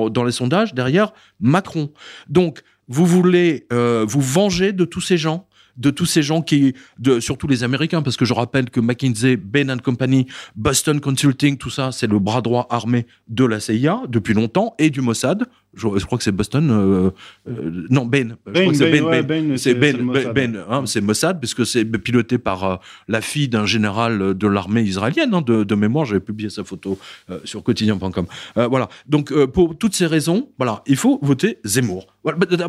dans 0.09 0.23
les 0.23 0.31
sondages 0.31 0.73
derrière 0.73 1.13
Macron. 1.39 1.91
Donc, 2.29 2.63
vous 2.87 3.05
voulez 3.05 3.67
euh, 3.71 4.05
vous 4.07 4.21
venger 4.21 4.73
de 4.73 4.85
tous 4.85 5.01
ces 5.01 5.17
gens? 5.17 5.47
De 5.81 5.89
tous 5.89 6.05
ces 6.05 6.21
gens 6.21 6.41
qui, 6.41 6.73
de, 6.99 7.19
surtout 7.19 7.47
les 7.47 7.63
Américains, 7.63 8.01
parce 8.01 8.17
que 8.17 8.25
je 8.25 8.33
rappelle 8.33 8.69
que 8.69 8.79
McKinsey, 8.79 9.35
Bain 9.35 9.77
Company, 9.77 10.27
Boston 10.55 10.99
Consulting, 10.99 11.57
tout 11.57 11.69
ça, 11.69 11.91
c'est 11.91 12.07
le 12.07 12.19
bras 12.19 12.41
droit 12.41 12.67
armé 12.69 13.05
de 13.27 13.45
la 13.45 13.59
CIA 13.59 14.03
depuis 14.07 14.33
longtemps 14.33 14.75
et 14.79 14.89
du 14.89 15.01
Mossad. 15.01 15.45
Je, 15.73 15.87
je 15.95 16.05
crois 16.05 16.17
que 16.17 16.23
c'est 16.23 16.33
Boston, 16.33 16.69
euh, 16.69 17.11
euh, 17.47 17.85
non 17.89 18.05
Ben, 18.05 18.35
crois 18.45 18.65
que 18.67 18.73
c'est 18.73 18.91
Ben, 18.91 19.05
ouais, 19.05 19.57
c'est. 19.57 19.73
Ben, 19.73 20.57
hein, 20.69 20.83
c'est 20.85 20.99
Mossad, 20.99 21.39
puisque 21.39 21.65
c'est 21.65 21.85
piloté 21.85 22.37
par 22.37 22.63
euh, 22.63 22.75
la 23.07 23.21
fille 23.21 23.47
d'un 23.47 23.65
général 23.65 24.33
de 24.33 24.47
l'armée 24.47 24.81
israélienne, 24.81 25.33
hein, 25.33 25.41
de, 25.41 25.63
de 25.63 25.75
mémoire. 25.75 26.05
J'avais 26.05 26.19
publié 26.19 26.49
sa 26.49 26.65
photo 26.65 26.99
sur 27.45 27.63
quotidien.com. 27.63 28.25
Voilà. 28.55 28.89
Donc, 29.07 29.33
pour 29.45 29.77
toutes 29.77 29.95
ces 29.95 30.07
raisons, 30.07 30.49
voilà, 30.57 30.83
il 30.87 30.97
faut 30.97 31.19
voter 31.21 31.59
Zemmour. 31.63 32.07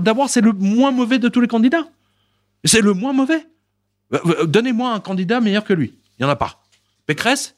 D'abord, 0.00 0.28
c'est 0.28 0.40
le 0.40 0.52
moins 0.52 0.92
mauvais 0.92 1.18
de 1.18 1.28
tous 1.28 1.40
les 1.40 1.48
candidats. 1.48 1.86
C'est 2.64 2.80
le 2.80 2.94
moins 2.94 3.12
mauvais. 3.12 3.46
Euh, 4.12 4.18
euh, 4.26 4.46
Donnez-moi 4.46 4.92
un 4.92 5.00
candidat 5.00 5.40
meilleur 5.40 5.64
que 5.64 5.72
lui. 5.72 5.98
Il 6.18 6.24
n'y 6.24 6.26
en 6.26 6.32
a 6.32 6.36
pas. 6.36 6.62
Pécresse 7.06 7.56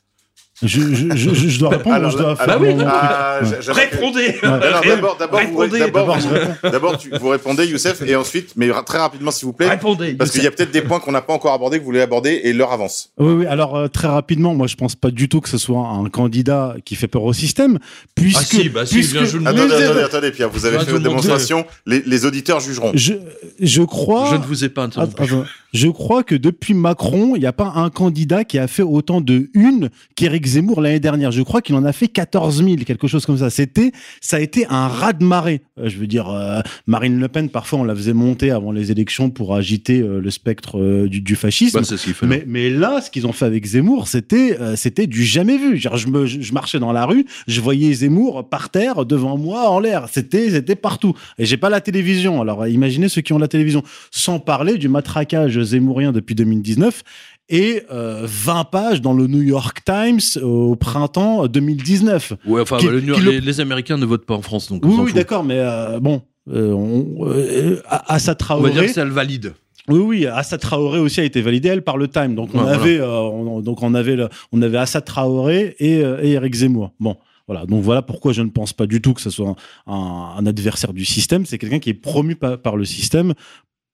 Je, 0.64 0.80
je, 0.94 1.16
je, 1.16 1.34
je 1.48 1.58
dois 1.58 1.68
répondre 1.76 1.94
Alors, 1.96 2.08
ou 2.08 2.12
je 2.12 2.22
dois 2.22 2.36
faire 2.36 2.46
bah 2.46 2.56
oui, 2.60 2.68
mon 2.70 2.76
truc 2.78 2.88
Ah, 2.90 3.38
Ouais. 3.42 3.50
que- 3.58 3.70
Répondez 3.72 4.34
D'abord, 4.42 5.16
d'abord, 5.18 5.40
vous, 5.40 5.58
Répondez. 5.58 5.78
d'abord, 5.80 6.06
D'abord, 6.06 6.20
je 6.20 6.28
vous- 6.28 6.70
d'abord, 6.70 6.98
tu- 6.98 7.10
vous 7.20 7.28
répondez, 7.28 7.66
Youssef, 7.66 8.02
et 8.06 8.16
ensuite, 8.16 8.52
mais 8.56 8.68
très 8.86 8.98
rapidement, 8.98 9.30
s'il 9.30 9.46
vous 9.46 9.52
plaît, 9.52 9.68
Répondez 9.68 10.14
parce 10.14 10.30
qu'il 10.30 10.42
y 10.42 10.46
a 10.46 10.50
peut-être 10.50 10.70
des 10.70 10.82
points 10.82 11.00
qu'on 11.00 11.12
n'a 11.12 11.20
pas 11.22 11.32
encore 11.32 11.52
abordés 11.52 11.76
que 11.78 11.82
vous 11.82 11.86
voulez 11.90 12.00
aborder, 12.00 12.40
et 12.44 12.52
l'heure 12.52 12.72
avance. 12.72 13.10
Oui, 13.18 13.32
oui. 13.34 13.46
Alors 13.46 13.76
euh, 13.76 13.88
très 13.88 14.08
rapidement, 14.08 14.54
moi 14.54 14.66
je 14.66 14.76
pense 14.76 14.94
pas 14.94 15.10
du 15.10 15.28
tout 15.28 15.40
que 15.40 15.48
ce 15.48 15.58
soit 15.58 15.86
un 15.86 16.08
candidat 16.08 16.76
qui 16.84 16.94
fait 16.94 17.08
peur 17.08 17.22
au 17.24 17.32
système, 17.32 17.78
puisque 18.14 18.38
Ah 18.40 18.44
si, 18.44 18.68
bah 18.68 18.86
si, 18.86 18.94
puisque- 18.94 19.12
bien, 19.12 19.24
je 19.24 19.38
ne- 19.38 19.46
Attendez, 19.46 19.66
Mais- 19.68 19.82
attendez, 19.84 20.00
attendez, 20.02 20.30
Pierre, 20.30 20.50
vous 20.50 20.64
avez 20.66 20.78
fait 20.78 20.92
monde 20.92 21.02
démonstration, 21.02 21.66
les, 21.86 22.02
les 22.06 22.24
auditeurs 22.26 22.60
jugeront. 22.60 22.92
je 22.94 23.14
je 23.60 23.82
crois. 23.82 24.28
Je 24.30 24.36
ne 24.36 24.44
vous 24.44 24.64
ai 24.64 24.68
pas 24.68 24.84
interrompu. 24.84 25.22
Attends. 25.22 25.44
Je 25.72 25.88
crois 25.88 26.22
que 26.22 26.36
depuis 26.36 26.72
Macron, 26.72 27.32
il 27.34 27.40
n'y 27.40 27.46
a 27.46 27.52
pas 27.52 27.72
un 27.74 27.90
candidat 27.90 28.44
qui 28.44 28.58
a 28.60 28.68
fait 28.68 28.82
autant 28.82 29.20
de 29.20 29.48
une 29.54 29.90
qu'Éric 30.14 30.46
Zemmour 30.54 30.80
l'année 30.80 31.00
dernière. 31.00 31.32
Je 31.32 31.42
crois 31.42 31.60
qu'il 31.60 31.74
en 31.74 31.84
a 31.84 31.92
fait 31.92 32.08
14 32.08 32.64
000, 32.64 32.76
quelque 32.86 33.06
chose 33.06 33.26
comme 33.26 33.38
ça. 33.38 33.50
C'était, 33.50 33.92
ça 34.20 34.36
a 34.36 34.40
été 34.40 34.66
un 34.68 34.88
raz 34.88 35.12
de 35.12 35.24
marée. 35.24 35.62
Euh, 35.78 35.88
je 35.88 35.98
veux 35.98 36.06
dire, 36.06 36.28
euh, 36.30 36.60
Marine 36.86 37.18
Le 37.18 37.28
Pen, 37.28 37.48
parfois, 37.48 37.80
on 37.80 37.84
la 37.84 37.94
faisait 37.94 38.12
monter 38.12 38.50
avant 38.50 38.72
les 38.72 38.90
élections 38.90 39.30
pour 39.30 39.54
agiter 39.54 40.00
euh, 40.00 40.20
le 40.20 40.30
spectre 40.30 40.78
euh, 40.78 41.08
du, 41.08 41.20
du 41.20 41.36
fascisme. 41.36 41.78
Bah, 41.78 41.84
ce 41.84 41.96
fait. 41.96 42.26
Mais, 42.26 42.44
mais 42.46 42.70
là, 42.70 43.00
ce 43.00 43.10
qu'ils 43.10 43.26
ont 43.26 43.32
fait 43.32 43.44
avec 43.44 43.64
Zemmour, 43.64 44.08
c'était 44.08 44.56
c'était 44.76 45.06
du 45.06 45.24
jamais 45.24 45.58
vu. 45.58 45.76
Genre, 45.76 45.96
je, 45.96 46.08
me, 46.08 46.26
je, 46.26 46.52
marchais 46.52 46.78
dans 46.78 46.92
la 46.92 47.06
rue, 47.06 47.26
je 47.48 47.60
voyais 47.60 47.92
Zemmour 47.92 48.48
par 48.48 48.70
terre 48.70 49.04
devant 49.04 49.36
moi 49.36 49.68
en 49.70 49.80
l'air. 49.80 50.06
C'était 50.10 50.50
c'était 50.50 50.76
partout. 50.76 51.14
Et 51.38 51.44
j'ai 51.44 51.56
pas 51.56 51.70
la 51.70 51.80
télévision. 51.80 52.40
Alors 52.40 52.66
imaginez 52.66 53.08
ceux 53.08 53.20
qui 53.22 53.32
ont 53.32 53.38
la 53.38 53.48
télévision. 53.48 53.82
Sans 54.10 54.38
parler 54.38 54.78
du 54.78 54.88
matraquage 54.88 55.60
zémourien 55.60 56.12
depuis 56.12 56.34
2019 56.34 57.02
et 57.48 57.82
euh, 57.92 58.22
20 58.24 58.64
pages 58.64 59.00
dans 59.02 59.12
le 59.12 59.26
New 59.26 59.42
York 59.42 59.80
Times 59.84 60.20
au 60.42 60.76
printemps 60.76 61.46
2019. 61.46 62.34
Ouais, 62.46 62.60
enfin, 62.62 62.78
Qui- 62.78 62.86
le- 62.88 63.00
qui 63.00 63.06
le- 63.20 63.30
les, 63.32 63.40
les 63.40 63.60
Américains 63.60 63.96
ne 63.98 64.06
votent 64.06 64.26
pas 64.26 64.34
en 64.34 64.42
France, 64.42 64.68
donc 64.68 64.84
on 64.84 64.88
Oui, 64.88 64.96
oui, 65.06 65.12
d'accord, 65.12 65.44
mais 65.44 65.58
euh, 65.58 66.00
bon, 66.00 66.22
euh, 66.50 66.72
on, 66.72 67.26
euh, 67.28 67.80
à, 67.86 68.14
à 68.14 68.18
sa 68.18 68.30
On 68.30 68.32
va 68.32 68.36
Traoré, 68.36 68.70
dire 68.72 68.82
que 68.84 68.88
ça 68.92 69.04
le 69.04 69.10
valide. 69.12 69.54
Oui, 69.88 69.98
oui, 69.98 70.26
Assad 70.26 70.60
Traoré 70.60 70.98
aussi 70.98 71.20
a 71.20 71.24
été 71.24 71.42
validé 71.42 71.68
elle 71.68 71.82
par 71.82 71.98
le 71.98 72.08
Time. 72.08 72.34
Donc 72.34 72.48
on 72.54 72.58
Ouais, 72.58 72.64
voilà. 72.64 72.80
avait, 72.80 72.98
euh, 73.00 73.20
on, 73.20 73.60
donc 73.60 73.82
on 73.82 73.92
avait, 73.92 74.16
le- 74.16 74.30
on 74.50 74.62
avait 74.62 74.78
Assad 74.78 75.04
Traoré 75.04 75.76
et, 75.78 76.02
euh, 76.02 76.22
et 76.22 76.30
Eric 76.32 76.54
Zemmour. 76.54 76.92
Bon, 77.00 77.16
voilà. 77.46 77.66
Donc 77.66 77.82
voilà 77.82 78.00
pourquoi 78.00 78.32
je 78.32 78.40
ne 78.40 78.48
pense 78.48 78.72
pas 78.72 78.86
du 78.86 79.02
tout 79.02 79.12
que 79.12 79.20
ce 79.20 79.28
soit 79.28 79.54
un, 79.86 79.92
un- 79.92 80.34
un 80.38 80.46
adversaire 80.46 80.94
du 80.94 81.04
système. 81.04 81.44
C'est 81.44 81.58
quelqu'un 81.58 81.80
qui 81.80 81.90
est 81.90 81.94
promu 81.94 82.34
par, 82.34 82.56
par 82.56 82.76
le 82.78 82.86
système 82.86 83.34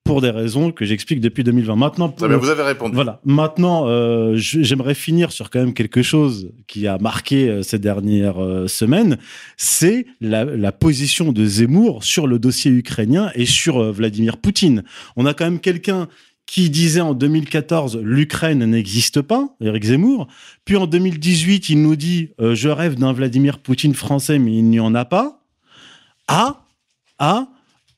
pour 0.05 0.20
des 0.22 0.31
raisons 0.31 0.72
que 0.72 0.85
j'explique 0.85 1.20
depuis 1.20 1.44
2020. 1.44 1.77
Maintenant, 1.77 2.09
bien, 2.16 2.27
le- 2.28 2.36
vous 2.36 2.48
avez 2.48 2.62
répondu. 2.62 2.94
voilà. 2.94 3.20
Maintenant, 3.24 3.86
euh, 3.86 4.32
j'aimerais 4.36 4.94
finir 4.94 5.31
sur 5.31 5.51
quand 5.51 5.60
même 5.60 5.74
quelque 5.74 6.02
chose 6.02 6.51
qui 6.66 6.86
a 6.86 6.98
marqué 6.98 7.48
euh, 7.48 7.62
ces 7.62 7.78
dernières 7.78 8.43
euh, 8.43 8.66
semaines. 8.66 9.18
C'est 9.56 10.06
la, 10.20 10.44
la 10.44 10.72
position 10.72 11.32
de 11.32 11.44
Zemmour 11.44 12.02
sur 12.02 12.27
le 12.27 12.39
dossier 12.39 12.70
ukrainien 12.70 13.31
et 13.35 13.47
sur 13.47 13.93
Vladimir 13.93 14.39
Poutine. 14.39 14.85
On 15.16 15.27
a 15.27 15.35
quand 15.35 15.44
même 15.44 15.60
quelqu'un 15.60 16.09
qui 16.47 16.70
disait 16.70 17.01
en 17.02 17.14
2014 17.14 17.98
l'Ukraine 18.02 18.64
n'existe 18.64 19.20
pas, 19.22 19.55
Eric 19.60 19.85
Zemmour. 19.85 20.27
Puis 20.64 20.77
en 20.77 20.86
2018, 20.89 21.68
il 21.68 21.82
nous 21.82 21.94
dit 21.94 22.31
je 22.40 22.68
rêve 22.68 22.97
d'un 22.97 23.12
Vladimir 23.12 23.59
Poutine 23.60 23.94
français, 23.94 24.40
mais 24.40 24.55
il 24.56 24.64
n'y 24.64 24.81
en 24.81 24.94
a 24.97 25.05
pas. 25.05 25.44
À 26.27 26.64
à 27.20 27.47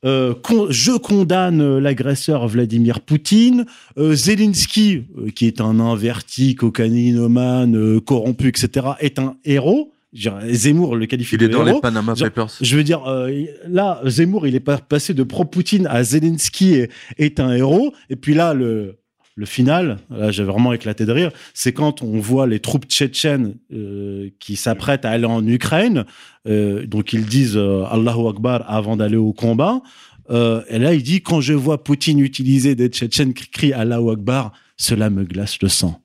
euh, 0.05 0.35
con- 0.35 0.67
je 0.71 0.93
condamne 0.93 1.79
l'agresseur 1.79 2.47
Vladimir 2.49 3.01
Poutine. 3.01 3.67
Euh, 3.99 4.15
Zelensky, 4.15 5.05
euh, 5.19 5.31
qui 5.31 5.47
est 5.47 5.61
un 5.61 5.79
inverti, 5.81 6.55
cocaïnomane, 6.55 7.77
euh, 7.77 8.01
corrompu, 8.01 8.49
etc., 8.49 8.87
est 9.01 9.19
un 9.19 9.37
héros. 9.45 9.93
Je 10.13 10.29
veux 10.29 10.41
dire, 10.43 10.55
Zemmour 10.55 10.95
le 10.97 11.07
qualifie 11.07 11.37
Il 11.37 11.43
est 11.45 11.49
de 11.49 11.53
dans 11.55 11.67
héros. 11.67 11.77
les 11.77 11.81
Panama 11.81 12.15
Genre, 12.15 12.29
Papers. 12.29 12.51
Je 12.61 12.77
veux 12.77 12.85
dire, 12.85 13.07
euh, 13.09 13.31
là, 13.67 14.01
Zemmour, 14.05 14.47
il 14.47 14.55
est 14.55 14.61
pas 14.61 14.77
passé 14.77 15.15
de 15.15 15.23
pro-Poutine 15.23 15.87
à 15.87 16.05
Zelensky 16.05 16.75
est, 16.75 16.91
est 17.17 17.41
un 17.41 17.53
héros. 17.55 17.95
Et 18.11 18.17
puis 18.17 18.35
là, 18.35 18.53
le, 18.53 18.97
le 19.35 19.47
final, 19.47 19.99
là, 20.11 20.31
j'ai 20.31 20.45
vraiment 20.45 20.73
éclaté 20.73 21.07
de 21.07 21.13
rire, 21.13 21.31
c'est 21.55 21.73
quand 21.73 22.03
on 22.03 22.19
voit 22.19 22.47
les 22.47 22.61
troupes 22.61 22.85
tchétchènes 22.87 23.55
euh, 23.73 24.29
qui 24.41 24.57
s'apprêtent 24.57 25.05
à 25.05 25.11
aller 25.11 25.25
en 25.25 25.47
Ukraine. 25.47 26.05
Euh, 26.47 26.87
donc, 26.87 27.13
ils 27.15 27.25
disent 27.25 27.57
euh, 27.57 27.85
Allahu 27.91 28.29
Akbar 28.29 28.65
avant 28.71 28.97
d'aller 28.97 29.17
au 29.17 29.33
combat. 29.33 29.81
Euh, 30.31 30.63
et 30.69 30.79
là, 30.79 30.93
il 30.95 31.03
dit 31.03 31.23
quand 31.23 31.41
je 31.41 31.53
vois 31.55 31.83
Poutine 31.83 32.19
utiliser 32.21 32.75
des 32.75 32.89
Tchétchènes 32.89 33.33
qui 33.35 33.49
crient 33.49 33.73
Allahu 33.73 34.11
Akbar, 34.13 34.53
cela 34.77 35.09
me 35.11 35.25
glace 35.25 35.59
le 35.63 35.69
sang. 35.69 36.01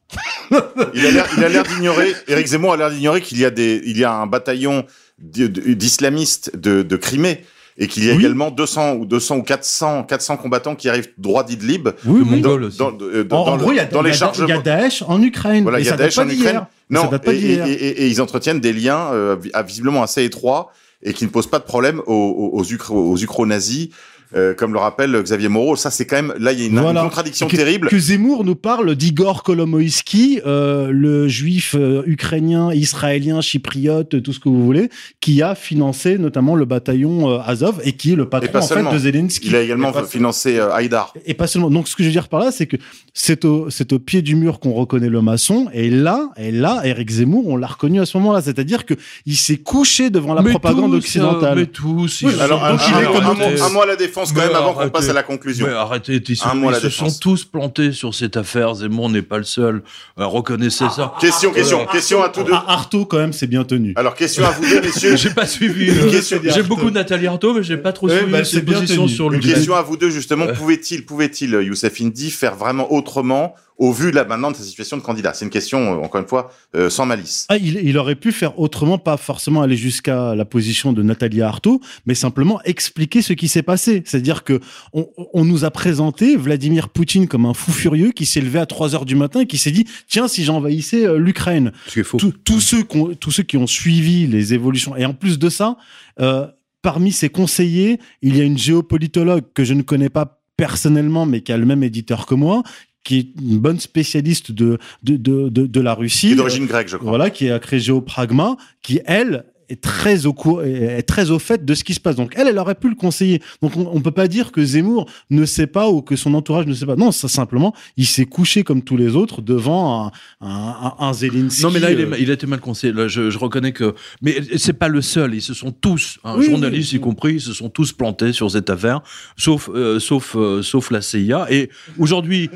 Il 0.94 1.06
a 1.06 1.50
l'air, 1.50 1.64
d'ignorer, 1.64 2.14
Éric 2.30 2.48
Zemmour 2.48 2.74
a 2.74 2.78
l'air 2.78 2.92
d'ignorer 2.92 3.22
qu'il 3.22 3.40
y 3.40 3.46
a 3.46 3.52
y 3.58 4.04
a 4.06 4.14
un 4.14 4.28
bataillon 4.28 4.86
d'i- 5.20 5.50
d'islamistes 5.76 6.56
de 6.56 6.96
Crimée 6.96 7.42
et 7.78 7.88
qu'il 7.88 8.06
y 8.06 8.10
a 8.10 8.14
Oui. 8.14 8.20
également 8.20 8.50
200 8.52 8.96
ou 8.96 9.06
200 9.06 9.38
ou 9.38 9.44
400, 9.44 10.04
400 10.04 10.38
combattants 10.38 10.76
qui 10.76 10.90
arrient 10.90 11.04
droit 11.18 11.44
d'Idlib. 11.44 11.90
Oui, 12.06 12.22
oui. 12.24 12.30
Mongol 12.30 12.64
aussi. 12.66 12.78
Dans, 12.80 12.92
euh, 13.02 13.24
dans- 13.24 13.42
En, 13.42 13.46
dans 13.46 13.52
en 13.52 13.56
le- 13.58 13.62
gros, 13.62 13.72
il 13.72 13.76
y 13.76 13.80
a, 13.80 13.86
dans 13.86 14.02
les 14.02 14.14
chargements. 14.14 14.48
y 14.48 14.52
a 14.52 14.60
Daesh 14.62 15.04
en 15.08 15.22
Ukraine. 15.22 15.64
Voilà, 15.64 15.80
il 15.80 15.86
y 15.86 15.90
a 15.90 15.96
Daesh 15.96 16.18
en 16.18 16.28
Ukraine. 16.28 16.66
Non, 16.90 17.10
et, 17.12 17.30
et, 17.30 17.34
d'hier. 17.34 17.68
et- 17.68 17.72
et- 17.74 18.02
et 18.04 18.08
ils 18.08 18.22
entretiennent 18.22 18.60
des 18.60 18.74
liens 18.74 19.10
euh, 19.14 19.36
ah, 19.54 19.62
visiblement 19.64 20.02
assez 20.04 20.24
étroits 20.24 20.72
et 21.04 21.14
qui 21.14 21.26
ne 21.26 21.30
posent 21.30 21.48
pas 21.50 21.60
de 21.60 21.66
problème 21.66 22.02
aux, 22.08 22.14
aux, 22.14 22.58
aux, 22.60 22.64
Ukra- 22.64 22.94
aux 22.94 23.18
Ukro-nazis, 23.18 23.90
euh, 24.36 24.54
comme 24.54 24.74
le 24.74 24.80
rappelle 24.80 25.20
Xavier 25.22 25.48
Moreau. 25.50 25.76
Ça, 25.76 25.90
c'est 25.92 26.06
quand 26.06 26.16
même 26.18 26.34
là, 26.40 26.52
il 26.54 26.60
y 26.60 26.64
a 26.64 26.68
une, 26.68 26.80
Voilà. 26.80 27.02
une 27.02 27.06
contradiction 27.08 27.48
que, 27.48 27.56
terrible. 27.56 27.88
Que 27.90 27.98
Zemmour 28.00 28.44
nous 28.44 28.56
parle 28.56 28.96
d'Igor 28.96 29.44
Kolomoïski, 29.44 30.42
euh, 30.46 30.90
le 30.92 31.28
juif 31.28 31.76
euh, 31.78 32.04
ukrainien, 32.06 32.74
israélien, 32.74 33.42
chypriote, 33.42 34.22
tout 34.24 34.34
ce 34.34 34.40
que 34.40 34.50
vous 34.50 34.64
voulez, 34.66 34.90
qui 35.22 35.42
a 35.42 35.56
financé 35.56 36.18
notamment 36.18 36.56
le 36.56 36.66
bataillon 36.66 37.30
euh, 37.30 37.40
Azov 37.46 37.80
et 37.84 37.94
qui 37.94 38.14
est 38.14 38.16
le 38.16 38.28
pas 38.30 38.40
patron 38.42 38.60
en 38.60 38.90
fait 38.90 38.94
de 38.96 39.00
Zelensky. 39.00 39.48
Il 39.48 39.56
a 39.56 39.62
également 39.62 39.92
pas- 39.92 40.04
financé 40.06 40.58
euh, 40.58 40.72
Haïdar. 40.74 41.14
et 41.26 41.34
pas 41.34 41.48
seulement. 41.48 41.70
Donc, 41.70 41.88
ce 41.88 41.96
que 41.96 42.04
je 42.04 42.08
veux 42.08 42.14
dire 42.14 42.28
par 42.30 42.40
là, 42.40 42.52
c'est 42.52 42.66
que 42.66 42.78
c'est 43.14 43.46
au, 43.46 43.70
c'est 43.70 43.94
au 43.94 44.00
pied 44.00 44.22
du 44.22 44.36
mur 44.36 44.60
qu'on 44.60 44.74
reconnaît 44.74 45.10
le 45.10 45.22
maçon. 45.22 45.68
Et 45.74 45.90
là, 45.90 46.30
et 46.38 46.52
là, 46.52 46.82
Eric 46.84 47.10
Zemmour, 47.10 47.48
on 47.48 47.56
l'a 47.58 47.68
reconnu 47.68 48.00
à 48.02 48.06
ce 48.06 48.18
moment-là. 48.18 48.42
C'est-à-dire 48.42 48.86
que 48.86 48.94
il 49.26 49.36
s'est 49.36 49.58
couché 49.58 50.10
devant 50.10 50.34
la 50.34 50.42
Mais 50.42 50.52
propagande 50.52 50.92
tous, 50.92 50.98
occidentale. 50.98 51.58
euh, 51.58 51.62
mais 51.62 51.66
tous. 51.68 52.22
Oui, 52.24 52.32
ils 52.36 52.42
Alors, 52.42 52.60
sont- 52.60 52.66
un, 52.66 52.72
donc 52.72 52.82
il 52.88 52.94
est 52.94 53.06
un- 53.08 53.12
comme 53.12 53.24
un 53.26 53.30
un- 53.30 53.34
mot, 53.56 53.64
un 53.64 53.70
mot 53.70 53.82
à 53.82 53.86
la 53.86 53.96
défense 53.96 54.17
quand 54.26 54.40
Mais 54.42 54.48
même 54.48 54.56
avant 54.56 54.74
qu'on 54.74 54.90
passe 54.90 55.10
à 55.10 55.14
la 55.14 55.24
conclusion. 55.24 55.68
Mais 55.68 55.74
arrêtez, 55.74 56.22
ils, 56.28 56.36
sont, 56.36 56.50
ils 56.56 56.76
se 56.76 56.90
sont 56.90 57.06
défense. 57.06 57.20
tous 57.20 57.46
plantés 57.46 57.92
sur 57.92 58.14
cette 58.14 58.38
affaire. 58.38 58.76
Zemmour 58.76 59.10
n'est 59.10 59.22
pas 59.22 59.38
le 59.38 59.44
seul. 59.44 59.84
Euh, 60.20 60.26
reconnaissez 60.26 60.86
ça. 60.90 61.14
Question, 61.20 61.52
question, 61.52 61.86
question 61.86 62.24
à 62.24 62.30
tous 62.30 62.44
deux. 62.44 62.54
Ah, 62.54 62.66
Artaud, 62.68 63.06
quand 63.06 63.18
même, 63.18 63.34
c'est 63.34 63.48
bien 63.48 63.64
tenu. 63.64 63.94
Alors, 63.96 64.16
question 64.16 64.46
à 64.46 64.52
vous 64.52 64.68
deux, 64.68 64.82
messieurs. 64.82 65.16
J'ai 65.16 65.30
pas 65.30 65.46
suivi. 65.48 65.90
Euh, 65.90 66.22
J'ai 66.44 66.64
beaucoup 66.64 66.90
Nathalie 66.90 67.28
Arthaud, 67.28 67.54
mais 67.54 67.64
j'ai 67.64 67.78
pas 67.78 67.94
trop 67.94 68.10
suivi 68.10 68.32
bah, 68.32 68.44
ses 68.44 68.64
positions 68.64 69.08
sur 69.08 69.30
le 69.30 69.38
Une 69.38 69.44
question 69.44 69.76
à 69.76 69.82
vous 69.82 69.98
deux, 69.98 70.10
justement. 70.10 70.48
Pouvait-il, 70.48 71.06
pouvait-il, 71.06 71.56
euh, 71.56 71.64
Youssef 71.64 72.02
Indy, 72.02 72.32
faire 72.32 72.56
vraiment 72.56 72.92
autrement 72.92 73.56
au 73.78 73.92
vu 73.92 74.12
là 74.12 74.26
maintenant 74.26 74.52
de 74.52 74.56
sa 74.56 74.64
situation 74.64 74.98
de 74.98 75.02
candidat 75.02 75.34
C'est 75.34 75.46
une 75.46 75.52
question, 75.52 75.94
euh, 75.94 76.04
encore 76.04 76.20
une 76.22 76.28
fois, 76.28 76.52
euh, 76.76 76.90
sans 76.90 77.06
malice. 77.06 77.46
Ah, 77.50 77.58
il, 77.58 77.78
il 77.78 77.98
aurait 77.98 78.16
pu 78.16 78.32
faire 78.32 78.60
autrement, 78.60 78.98
pas 78.98 79.18
forcément 79.18 79.62
aller 79.62 79.76
jusqu'à 79.78 80.34
la 80.36 80.46
position 80.46 80.94
de 80.94 81.04
Nathalie 81.04 81.42
Arthaud, 81.42 81.80
mais 82.06 82.16
simplement 82.16 82.60
expliquer 82.64 83.22
ce 83.22 83.34
qui 83.34 83.48
s'est 83.48 83.62
passé. 83.64 84.02
C'est-à-dire 84.06 84.44
que 84.44 84.60
on, 84.94 85.08
on 85.34 85.46
nous 85.46 85.64
a 85.66 85.72
présenté 85.72 86.36
Vladimir 86.38 86.90
Poutine 86.90 87.28
comme 87.28 87.46
un 87.46 87.54
fou 87.54 87.72
furieux 87.72 88.12
qui 88.12 88.26
s'est 88.26 88.42
levé 88.42 88.60
à 88.60 88.66
3 88.66 88.96
heures 88.96 89.06
du 89.06 89.16
matin 89.16 89.42
et 89.42 89.46
qui 89.48 89.58
s'est 89.58 89.72
dit 89.72 89.86
tiens 90.08 90.28
si 90.28 90.44
j'envahissais 90.44 91.06
euh, 91.06 91.18
l'Ukraine. 91.18 91.72
Ce 91.88 91.94
qui 91.94 92.00
est 92.00 92.04
faux. 92.04 92.18
Tous- 92.18 92.34
Tous 92.44 92.60
ceux 92.62 92.84
qui 92.84 92.98
ont, 92.98 93.14
tous 93.14 93.32
ceux 93.32 93.44
qui 93.44 93.58
ont 93.58 93.68
suivi 93.68 94.26
les 94.28 94.54
évolutions 94.54 94.96
et 94.96 95.06
en 95.06 95.14
plus 95.14 95.38
de 95.40 95.50
ça, 95.50 95.78
euh, 96.20 96.48
parmi 96.82 97.12
ses 97.12 97.30
conseillers, 97.30 98.00
il 98.22 98.36
y 98.38 98.42
a 98.42 98.44
une 98.44 98.58
géopolitologue 98.58 99.44
que 99.54 99.64
je 99.64 99.74
ne 99.74 99.82
connais 99.84 100.10
pas 100.10 100.42
personnellement, 100.58 101.26
mais 101.28 101.42
qui 101.42 101.52
a 101.52 101.58
le 101.58 101.66
même 101.66 101.84
éditeur 101.84 102.26
que 102.26 102.34
moi, 102.34 102.64
qui 103.08 103.18
est 103.20 103.28
une 103.42 103.60
bonne 103.60 103.80
spécialiste 103.80 104.52
de 104.52 104.78
de 105.04 105.16
de, 105.16 105.48
de, 105.50 105.66
de 105.66 105.82
la 105.82 105.94
Russie. 105.94 106.32
Est 106.32 106.36
d'origine 106.36 106.66
grecque, 106.66 106.90
je 106.90 106.98
crois. 106.98 107.10
Voilà, 107.10 107.30
qui 107.30 107.50
a 107.50 107.58
créé 107.60 107.80
Géopragma, 107.80 108.58
qui 108.82 109.00
elle 109.06 109.46
est 109.70 109.82
très 109.82 110.26
au 110.26 110.32
cour- 110.32 110.64
est 110.64 111.02
très 111.04 111.30
au 111.30 111.40
fait 111.40 111.66
de 111.66 111.74
ce 111.76 111.84
qui 111.84 111.94
se 111.94 112.00
passe. 112.00 112.16
Donc 112.16 112.32
elle, 112.38 112.48
elle 112.48 112.58
aurait 112.58 112.76
pu 112.76 112.88
le 112.88 112.96
conseiller. 112.96 113.42
Donc 113.62 113.76
on, 113.76 113.90
on 113.94 114.00
peut 114.00 114.12
pas 114.12 114.30
dire 114.30 114.54
que 114.54 114.64
Zemmour 114.64 115.10
ne 115.30 115.44
sait 115.46 115.68
pas 115.68 115.90
ou 115.90 116.02
que 116.02 116.16
son 116.16 116.34
entourage 116.36 116.66
ne 116.68 116.74
sait 116.74 116.86
pas. 116.86 116.96
Non, 116.96 117.12
ça 117.12 117.28
simplement, 117.28 117.74
il 117.98 118.06
s'est 118.06 118.24
couché 118.26 118.64
comme 118.64 118.82
tous 118.82 118.96
les 118.96 119.18
autres 119.18 119.42
devant 119.42 120.10
un, 120.40 120.96
un, 121.00 121.12
Zelensky. 121.12 121.64
Non, 121.64 121.72
mais 121.72 121.82
là, 121.82 121.92
il, 121.92 122.00
est, 122.00 122.06
euh, 122.06 122.16
il 122.18 122.30
a 122.32 122.36
été 122.36 122.48
mal 122.48 122.62
conseillé. 122.62 122.94
Là, 122.94 123.10
je, 123.10 123.30
je 123.30 123.38
reconnais 123.38 123.74
que. 123.74 123.94
Mais 124.22 124.38
c'est 124.56 124.72
pas 124.72 124.88
le 124.88 125.02
seul. 125.02 125.36
Ils 125.36 125.42
se 125.42 125.54
sont 125.54 125.74
tous, 125.74 126.18
hein, 126.24 126.36
Oui, 126.38 126.46
journalistes 126.46 126.94
oui. 126.94 127.00
y 127.00 127.02
compris, 127.02 127.34
ils 127.34 127.42
se 127.42 127.52
sont 127.52 127.70
tous 127.70 127.92
plantés 127.92 128.32
sur 128.32 128.50
cette 128.50 128.70
affaire, 128.70 129.02
sauf, 129.36 129.70
euh, 129.74 130.00
sauf, 130.00 130.38
euh, 130.38 130.62
sauf 130.62 130.92
la 130.92 131.02
CIA. 131.02 131.46
Et 131.52 131.70
aujourd'hui. 132.00 132.50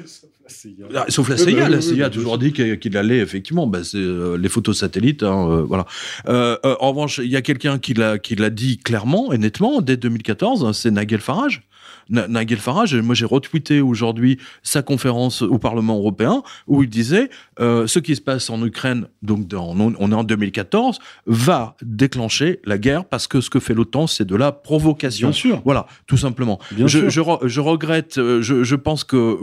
Ah, 0.95 1.05
Sauf 1.09 1.29
la 1.29 1.37
CIA, 1.37 1.69
la 1.69 1.81
CIA 1.81 2.05
a 2.05 2.09
toujours 2.09 2.37
dit 2.37 2.51
qu'il 2.53 2.97
allait 2.97 3.19
effectivement, 3.19 3.67
bah, 3.67 3.83
c'est 3.83 3.97
euh, 3.97 4.37
les 4.37 4.49
photos 4.49 4.77
satellites, 4.77 5.23
hein, 5.23 5.47
euh, 5.49 5.61
voilà. 5.63 5.85
Euh, 6.27 6.57
en 6.79 6.89
revanche, 6.89 7.19
il 7.23 7.29
y 7.29 7.35
a 7.35 7.41
quelqu'un 7.41 7.79
qui 7.79 7.93
l'a 7.93 8.17
qui 8.19 8.35
l'a 8.35 8.49
dit 8.49 8.77
clairement 8.77 9.31
et 9.33 9.37
nettement 9.37 9.81
dès 9.81 9.97
2014, 9.97 10.65
hein, 10.65 10.73
c'est 10.73 10.91
Nigel 10.91 11.19
Farage. 11.21 11.63
Na- 12.09 12.27
Nigel 12.27 12.57
Farage, 12.57 12.95
moi 12.95 13.15
j'ai 13.15 13.25
retweeté 13.25 13.79
aujourd'hui 13.79 14.37
sa 14.63 14.81
conférence 14.81 15.41
au 15.43 15.57
Parlement 15.59 15.97
européen 15.97 16.41
où 16.67 16.83
il 16.83 16.89
disait 16.89 17.29
euh, 17.59 17.87
ce 17.87 17.99
qui 17.99 18.15
se 18.15 18.21
passe 18.21 18.49
en 18.49 18.63
Ukraine, 18.65 19.07
donc 19.21 19.47
dans- 19.47 19.69
on, 19.77 20.11
est 20.11 20.15
en 20.15 20.23
2014, 20.23 20.99
va 21.25 21.75
déclencher 21.81 22.59
la 22.65 22.77
guerre 22.77 23.05
parce 23.05 23.27
que 23.27 23.39
ce 23.39 23.49
que 23.49 23.59
fait 23.59 23.73
l'OTAN, 23.73 24.07
c'est 24.07 24.25
de 24.25 24.35
la 24.35 24.51
provocation. 24.51 25.29
Bien 25.29 25.33
sûr. 25.33 25.61
Voilà, 25.63 25.85
tout 26.07 26.17
simplement. 26.17 26.59
Bien 26.71 26.87
je, 26.87 26.99
sûr. 26.99 27.09
je, 27.09 27.21
re- 27.21 27.47
je 27.47 27.59
regrette, 27.61 28.15
je, 28.41 28.63
je 28.63 28.75
pense 28.75 29.03
que, 29.03 29.37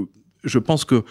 je 0.44 0.59
pense 0.59 0.85
que, 0.85 1.02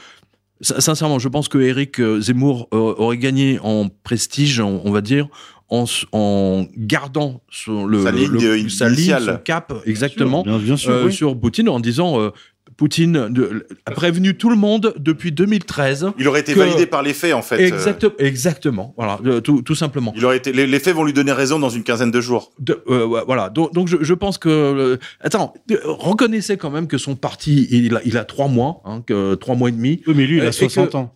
sin- 0.62 0.80
sincèrement, 0.80 1.20
je 1.20 1.28
pense 1.30 1.48
que 1.48 1.58
Eric 1.58 2.00
euh, 2.00 2.20
Zemmour 2.22 2.68
euh, 2.74 2.78
aurait 2.98 3.18
gagné 3.18 3.60
en 3.62 3.90
prestige, 4.04 4.60
on, 4.60 4.82
on 4.86 4.92
va 4.92 5.02
dire, 5.02 5.28
en, 5.70 5.84
s- 5.84 6.06
en 6.12 6.66
gardant 6.78 7.42
son, 7.50 7.86
le, 7.86 8.04
Sa 8.04 8.12
ligne, 8.12 8.32
le- 8.32 8.70
sa 8.70 8.90
ligne, 8.90 9.18
son 9.20 9.38
cap, 9.38 9.74
exactement, 9.86 10.44
Bien, 10.44 10.58
bien 10.60 10.78
sûr. 10.78 10.92
euh, 10.92 11.06
oui. 11.08 11.14
sur 11.14 11.40
Poutine 11.40 11.70
en 11.70 11.80
disant. 11.80 12.20
euh, 12.22 12.30
Poutine 12.78 13.28
de- 13.30 13.66
a 13.88 13.92
prévenu 13.92 14.38
tout 14.38 14.52
le 14.52 14.56
monde 14.56 14.94
depuis 15.00 15.32
2013. 15.32 16.12
Il 16.20 16.28
aurait 16.28 16.42
été 16.42 16.54
que- 16.54 16.60
validé 16.60 16.86
par 16.86 17.02
les 17.02 17.14
faits, 17.16 17.34
en 17.34 17.42
fait. 17.42 17.56
euh, 17.56 17.66
Exact- 17.76 18.08
exactement. 18.20 18.94
Voilà, 18.98 19.20
euh, 19.26 19.42
tout, 19.42 19.64
tout 19.64 19.74
simplement. 19.74 20.14
Il 20.16 20.24
aurait 20.24 20.38
été, 20.38 20.52
les, 20.54 20.68
les 20.68 20.80
faits 20.80 20.96
vont 20.96 21.04
lui 21.04 21.14
donner 21.14 21.32
raison 21.32 21.58
dans 21.58 21.70
une 21.72 21.84
quinzaine 21.84 22.12
de 22.12 22.22
jours. 22.22 22.52
De- 22.60 22.84
euh, 22.88 23.04
ouais, 23.06 23.22
voilà. 23.26 23.50
Donc, 23.50 23.74
donc 23.74 23.88
je, 23.88 23.98
je 24.02 24.14
pense 24.14 24.38
que 24.38 24.48
euh, 24.50 24.98
attends, 25.22 25.56
reconnaissez 25.86 26.58
quand 26.58 26.70
même 26.70 26.88
que 26.88 26.98
son 26.98 27.16
parti 27.16 27.68
il 27.72 27.96
a, 27.96 28.02
il 28.06 28.18
a 28.18 28.24
trois 28.26 28.48
mois, 28.48 28.82
hein, 28.86 29.02
que 29.06 29.36
trois 29.36 29.56
mois 29.56 29.70
et 29.70 29.72
demi. 29.74 30.02
Oui, 30.08 30.14
mais 30.16 30.26
lui, 30.28 30.38
il 30.38 30.46
a 30.46 30.52
60 30.52 30.92
que- 30.92 30.98
ans. 30.98 31.14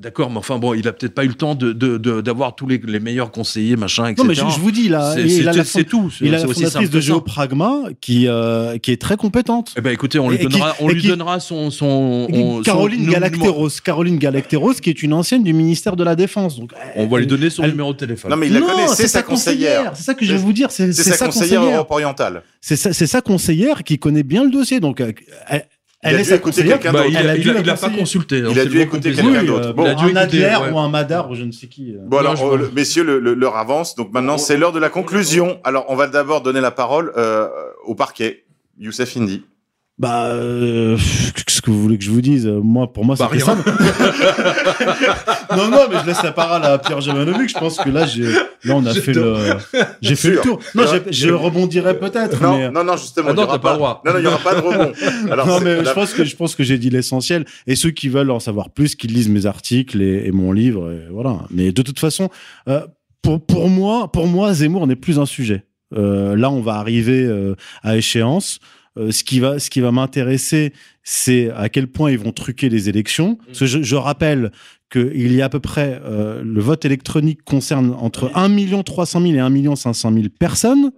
D'accord, 0.00 0.28
mais 0.30 0.36
enfin 0.38 0.58
bon, 0.58 0.74
il 0.74 0.86
a 0.88 0.92
peut-être 0.92 1.14
pas 1.14 1.24
eu 1.24 1.28
le 1.28 1.34
temps 1.34 1.54
de 1.54 1.72
de- 1.72 1.96
de- 1.98 2.20
d'avoir 2.20 2.54
tous 2.56 2.66
les, 2.66 2.78
les 2.84 3.00
meilleurs 3.00 3.30
conseillers, 3.30 3.76
machin, 3.76 4.06
etc. 4.08 4.16
Non, 4.22 4.28
mais 4.28 4.34
je, 4.34 4.40
je 4.54 4.60
vous 4.60 4.70
dis, 4.72 4.82
il 4.86 4.94
a, 4.94 5.14
C'est- 5.14 5.22
il 5.22 5.48
a 5.48 5.52
c'est- 5.52 5.58
la, 5.58 5.64
c'est 5.64 5.84
tout. 5.84 6.12
Il 6.20 6.34
a 6.34 6.38
la 6.38 6.44
aussi 6.46 6.54
fondatrice 6.64 6.90
de. 6.90 7.00
Géopragma 7.00 7.82
qui, 8.00 8.26
euh, 8.26 8.76
qui 8.78 8.90
est 8.90 9.00
très 9.00 9.16
compétente. 9.16 9.72
Eh 9.78 9.80
ben 9.80 9.90
écoutez, 9.90 10.18
on 10.18 10.28
lui 10.30 10.38
qui- 10.38 10.46
donnera, 10.46 10.74
on 10.80 10.88
lui 10.88 11.00
qui- 11.00 11.06
donnera 11.08 11.40
son 11.40 11.70
son. 11.70 12.26
on- 12.30 12.60
Caroline 12.62 13.04
son- 13.06 13.12
Galacteros, 13.12 13.70
Caroline 13.82 14.18
Galacteros, 14.18 14.74
qui 14.74 14.90
est 14.90 15.02
une 15.02 15.14
ancienne 15.14 15.44
du 15.44 15.52
ministère 15.54 15.94
de 15.96 16.04
la 16.04 16.16
Défense. 16.16 16.58
Donc, 16.58 16.72
On 16.96 17.06
va 17.06 17.18
lui 17.20 17.26
donner 17.28 17.48
son 17.48 17.62
Elle- 17.62 17.70
numéro 17.70 17.92
de 17.92 17.98
téléphone. 17.98 18.30
Non, 18.32 18.36
mais 18.36 18.48
il 18.48 18.52
la 18.54 18.60
non, 18.60 18.66
connaît, 18.66 18.88
c'est 18.88 19.08
sa 19.08 19.22
conseillère. 19.22 19.92
C'est 19.94 20.02
ça 20.02 20.14
que 20.14 20.24
je 20.24 20.32
vais 20.32 20.38
vous 20.38 20.52
dire. 20.52 20.70
C'est 20.72 20.92
sa 20.92 21.26
conseillère. 21.26 21.62
Europe 21.62 21.90
orientale. 21.90 22.42
C'est 22.60 22.76
sa, 22.76 22.92
c'est 22.92 23.06
sa 23.06 23.20
conseillère 23.22 23.84
qui 23.84 23.98
connaît 23.98 24.24
bien 24.24 24.42
le 24.44 24.50
dossier. 24.50 24.80
Donc, 24.80 25.00
euh, 25.00 25.12
elle, 26.02 26.14
a 26.16 26.18
est 26.18 26.22
dû 26.22 26.28
sa 26.28 26.34
écouter 26.36 26.50
conseillère. 26.56 26.78
quelqu'un 26.80 26.92
Bah, 26.92 26.98
d'autre. 27.04 27.10
il, 27.12 27.16
Elle 27.16 27.28
a, 27.28 27.32
a 27.32 27.34
dû 27.36 27.40
il 27.42 27.50
a- 27.50 27.52
la 27.54 27.60
il 27.60 27.70
a 27.70 27.74
pas 27.76 27.90
consulté. 27.90 28.38
Il 28.50 28.58
a 28.60 28.64
dû 28.64 28.80
écouter 28.80 29.12
quelqu'un 29.12 29.42
d'autre. 29.44 29.72
Bon. 29.72 29.84
Il 29.84 29.88
a 29.88 29.94
dû 29.94 30.04
un 30.04 30.08
écouter, 30.08 30.44
Adler 30.44 30.64
ouais. 30.66 30.72
ou 30.72 30.78
un 30.78 30.88
Madar 30.88 31.30
ou 31.30 31.34
je 31.34 31.42
ne 31.44 31.52
sais 31.52 31.66
qui. 31.66 31.92
euh. 31.94 31.98
Bon 32.06 32.18
alors, 32.18 32.40
euh, 32.54 32.70
messieurs, 32.74 33.02
l'heure 33.02 33.56
avance, 33.56 33.94
donc 33.96 34.12
maintenant 34.12 34.38
c'est 34.38 34.56
l'heure 34.56 34.72
de 34.72 34.78
la 34.78 34.90
conclusion. 34.90 35.58
Alors 35.64 35.86
on 35.88 35.96
va 35.96 36.06
d'abord 36.06 36.40
donner 36.42 36.60
la 36.60 36.70
parole 36.70 37.12
euh, 37.16 37.48
au 37.84 37.94
parquet. 37.94 38.44
Youssef 38.78 39.16
Indy. 39.16 39.44
Bah, 39.98 40.26
euh, 40.26 40.96
qu'est-ce 41.34 41.60
que 41.60 41.72
vous 41.72 41.82
voulez 41.82 41.98
que 41.98 42.04
je 42.04 42.10
vous 42.12 42.20
dise? 42.20 42.46
Moi, 42.46 42.92
pour 42.92 43.04
moi, 43.04 43.16
Bah, 43.18 43.28
c'était 43.32 43.42
rien. 43.44 43.56
ça. 43.56 43.64
non, 45.56 45.68
non, 45.70 45.80
mais 45.90 45.96
je 46.00 46.06
laisse 46.06 46.22
la 46.22 46.32
parole 46.32 46.64
à 46.64 46.78
Pierre 46.78 47.00
Jovanovic. 47.00 47.48
Je 47.48 47.58
pense 47.58 47.78
que 47.78 47.90
là, 47.90 48.06
j'ai, 48.06 48.24
là, 48.64 48.74
on 48.76 48.86
a 48.86 48.94
fait 48.94 49.12
le, 49.12 49.36
j'ai 50.00 50.14
fait 50.14 50.30
le 50.30 50.40
tour. 50.40 50.60
Non, 50.74 50.84
je, 50.86 51.10
je 51.12 51.30
rebondirai 51.30 51.98
peut-être, 51.98 52.40
Non, 52.42 52.58
mais. 52.58 52.70
non, 52.70 52.84
non, 52.84 52.96
justement. 52.96 53.28
Ah 53.30 53.34
non, 53.34 53.46
t'as 53.46 53.58
pas 53.58 53.72
le 53.72 53.78
droit. 53.78 54.02
Non, 54.04 54.12
non, 54.12 54.18
il 54.18 54.24
y 54.24 54.26
aura 54.28 54.38
pas 54.38 54.54
de 54.54 54.60
rebond. 54.60 54.92
Alors, 55.32 55.46
non, 55.46 55.60
mais 55.60 55.76
la- 55.76 55.84
je 55.84 55.92
pense 55.92 56.12
que 56.12 56.24
je 56.24 56.36
pense 56.36 56.54
que 56.54 56.62
j'ai 56.62 56.78
dit 56.78 56.90
l'essentiel. 56.90 57.44
Et 57.66 57.74
ceux 57.76 57.90
qui 57.90 58.08
veulent 58.08 58.30
en 58.30 58.40
savoir 58.40 58.70
plus, 58.70 58.94
qu'ils 58.94 59.12
lisent 59.12 59.28
mes 59.28 59.46
articles 59.46 60.00
et, 60.00 60.26
et 60.26 60.30
mon 60.30 60.52
livre, 60.52 60.92
et 60.92 61.12
voilà. 61.12 61.38
Mais 61.50 61.72
de 61.72 61.82
toute 61.82 61.98
façon, 61.98 62.28
euh, 62.68 62.82
pour 63.22 63.44
pour 63.44 63.68
moi, 63.68 64.10
pour 64.12 64.26
moi, 64.28 64.52
Zemmour 64.54 64.86
n'est 64.86 64.96
plus 64.96 65.18
un 65.18 65.26
sujet. 65.26 65.64
Euh, 65.96 66.36
là, 66.36 66.50
on 66.50 66.60
va 66.60 66.74
arriver 66.74 67.24
euh, 67.24 67.54
à 67.82 67.96
échéance. 67.96 68.58
Euh, 68.98 69.10
ce 69.12 69.24
qui 69.24 69.40
va, 69.40 69.58
ce 69.58 69.70
qui 69.70 69.80
va 69.80 69.92
m'intéresser, 69.92 70.72
c'est 71.04 71.50
à 71.50 71.68
quel 71.68 71.86
point 71.86 72.10
ils 72.10 72.18
vont 72.18 72.32
truquer 72.32 72.68
les 72.68 72.88
élections. 72.88 73.36
Parce 73.46 73.60
que 73.60 73.66
je, 73.66 73.82
je 73.82 73.96
rappelle 73.96 74.50
qu'il 74.90 75.32
y 75.34 75.42
a 75.42 75.46
à 75.46 75.48
peu 75.48 75.60
près 75.60 76.00
euh, 76.04 76.42
le 76.42 76.60
vote 76.60 76.84
électronique 76.84 77.42
concerne 77.44 77.94
entre 77.98 78.30
1 78.34 78.82
300 78.82 79.20
000 79.20 79.34
et 79.34 79.38
1 79.40 79.76
500 79.76 80.12
000 80.12 80.26
personnes, 80.38 80.92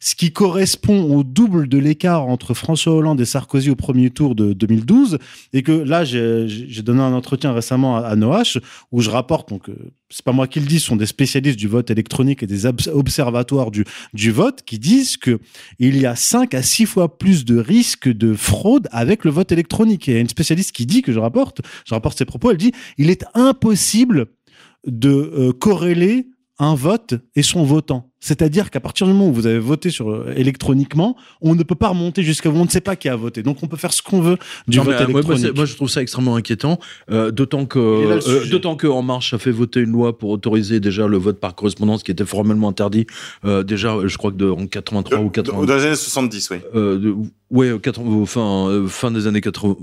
ce 0.00 0.14
qui 0.14 0.32
correspond 0.32 1.04
au 1.14 1.22
double 1.22 1.68
de 1.68 1.78
l'écart 1.78 2.26
entre 2.26 2.54
François 2.54 2.94
Hollande 2.94 3.20
et 3.20 3.24
Sarkozy 3.24 3.70
au 3.70 3.76
premier 3.76 4.10
tour 4.10 4.34
de 4.34 4.52
2012. 4.52 5.18
Et 5.52 5.62
que 5.62 5.72
là, 5.72 6.04
j'ai 6.04 6.82
donné 6.82 7.00
un 7.00 7.12
entretien 7.12 7.52
récemment 7.52 7.96
à, 7.96 8.00
à 8.00 8.16
Noach 8.16 8.58
où 8.92 9.00
je 9.00 9.10
rapporte, 9.10 9.48
donc 9.48 9.68
euh, 9.68 9.74
c'est 10.08 10.24
pas 10.24 10.32
moi 10.32 10.46
qui 10.46 10.60
le 10.60 10.66
dis, 10.66 10.78
ce 10.78 10.86
sont 10.86 10.96
des 10.96 11.06
spécialistes 11.06 11.58
du 11.58 11.66
vote 11.66 11.90
électronique 11.90 12.42
et 12.42 12.46
des 12.46 12.64
obs- 12.64 12.88
observatoires 12.88 13.70
du, 13.70 13.84
du 14.14 14.30
vote 14.30 14.62
qui 14.64 14.78
disent 14.78 15.16
que 15.16 15.40
il 15.78 15.98
y 15.98 16.06
a 16.06 16.14
5 16.14 16.54
à 16.54 16.62
6 16.62 16.86
fois 16.86 17.18
plus 17.18 17.44
de 17.44 17.58
risques 17.58 18.08
de 18.08 18.34
fraude 18.34 18.88
avec 18.92 19.24
le 19.24 19.30
vote 19.32 19.50
électronique. 19.50 20.08
Et 20.08 20.12
il 20.12 20.14
y 20.14 20.18
a 20.18 20.20
une 20.20 20.28
spécialiste 20.28 20.72
qui 20.72 20.86
dit 20.86 21.02
que 21.02 21.12
je 21.12 21.18
rapporte, 21.18 21.60
je 21.84 21.94
rapporte 21.94 22.18
ses 22.18 22.24
propos, 22.24 22.50
elle 22.52 22.56
dit 22.56 22.72
il 22.98 23.10
est 23.10 23.24
impossible 23.36 24.26
de 24.86 25.10
euh, 25.10 25.52
corréler 25.52 26.26
un 26.58 26.74
vote 26.74 27.12
et 27.34 27.42
son 27.42 27.64
votant. 27.64 28.10
C'est-à-dire 28.18 28.70
qu'à 28.70 28.80
partir 28.80 29.06
du 29.06 29.12
moment 29.12 29.28
où 29.28 29.32
vous 29.32 29.46
avez 29.46 29.58
voté 29.58 29.90
sur 29.90 30.10
euh, 30.10 30.32
électroniquement, 30.36 31.14
on 31.42 31.54
ne 31.54 31.62
peut 31.62 31.74
pas 31.74 31.88
remonter 31.88 32.22
jusqu'à 32.22 32.48
vous, 32.48 32.58
on 32.58 32.64
ne 32.64 32.70
sait 32.70 32.80
pas 32.80 32.96
qui 32.96 33.10
a 33.10 33.14
voté. 33.16 33.42
Donc 33.42 33.58
on 33.62 33.66
peut 33.66 33.76
faire 33.76 33.92
ce 33.92 34.00
qu'on 34.00 34.22
veut 34.22 34.38
du 34.66 34.78
Non, 34.78 34.84
vote 34.84 34.94
euh, 34.94 34.98
moi, 35.00 35.06
moi, 35.08 35.20
électronique. 35.34 35.54
moi, 35.54 35.64
je 35.66 35.74
trouve 35.74 35.90
ça 35.90 36.00
extrêmement 36.00 36.34
inquiétant, 36.34 36.78
euh, 37.10 37.30
d'autant 37.30 37.66
que 37.66 37.78
euh, 37.78 38.48
d'autant 38.48 38.74
que 38.76 38.86
En 38.86 39.02
Marche 39.02 39.34
a 39.34 39.38
fait 39.38 39.50
voter 39.50 39.80
une 39.80 39.90
loi 39.90 40.16
pour 40.16 40.30
autoriser 40.30 40.80
déjà 40.80 41.06
le 41.06 41.18
vote 41.18 41.40
par 41.40 41.54
correspondance 41.54 42.02
qui 42.02 42.10
était 42.10 42.24
formellement 42.24 42.68
interdit 42.70 43.06
euh, 43.44 43.62
déjà, 43.62 43.94
je 44.06 44.16
crois 44.16 44.30
que 44.30 44.36
de, 44.36 44.48
en 44.48 44.66
83 44.66 45.18
ou 45.18 45.28
80. 45.28 45.66
Dans 45.66 45.76
les 45.76 45.84
années 45.84 45.94
70, 45.94 46.50
oui. 46.52 46.56
Euh, 46.74 46.98
de- 46.98 47.14
ouais, 47.50 47.78
80, 47.82 48.24
fin, 48.24 48.68
euh, 48.70 48.86
fin 48.88 49.10
des 49.10 49.26
années 49.26 49.42
80. 49.42 49.76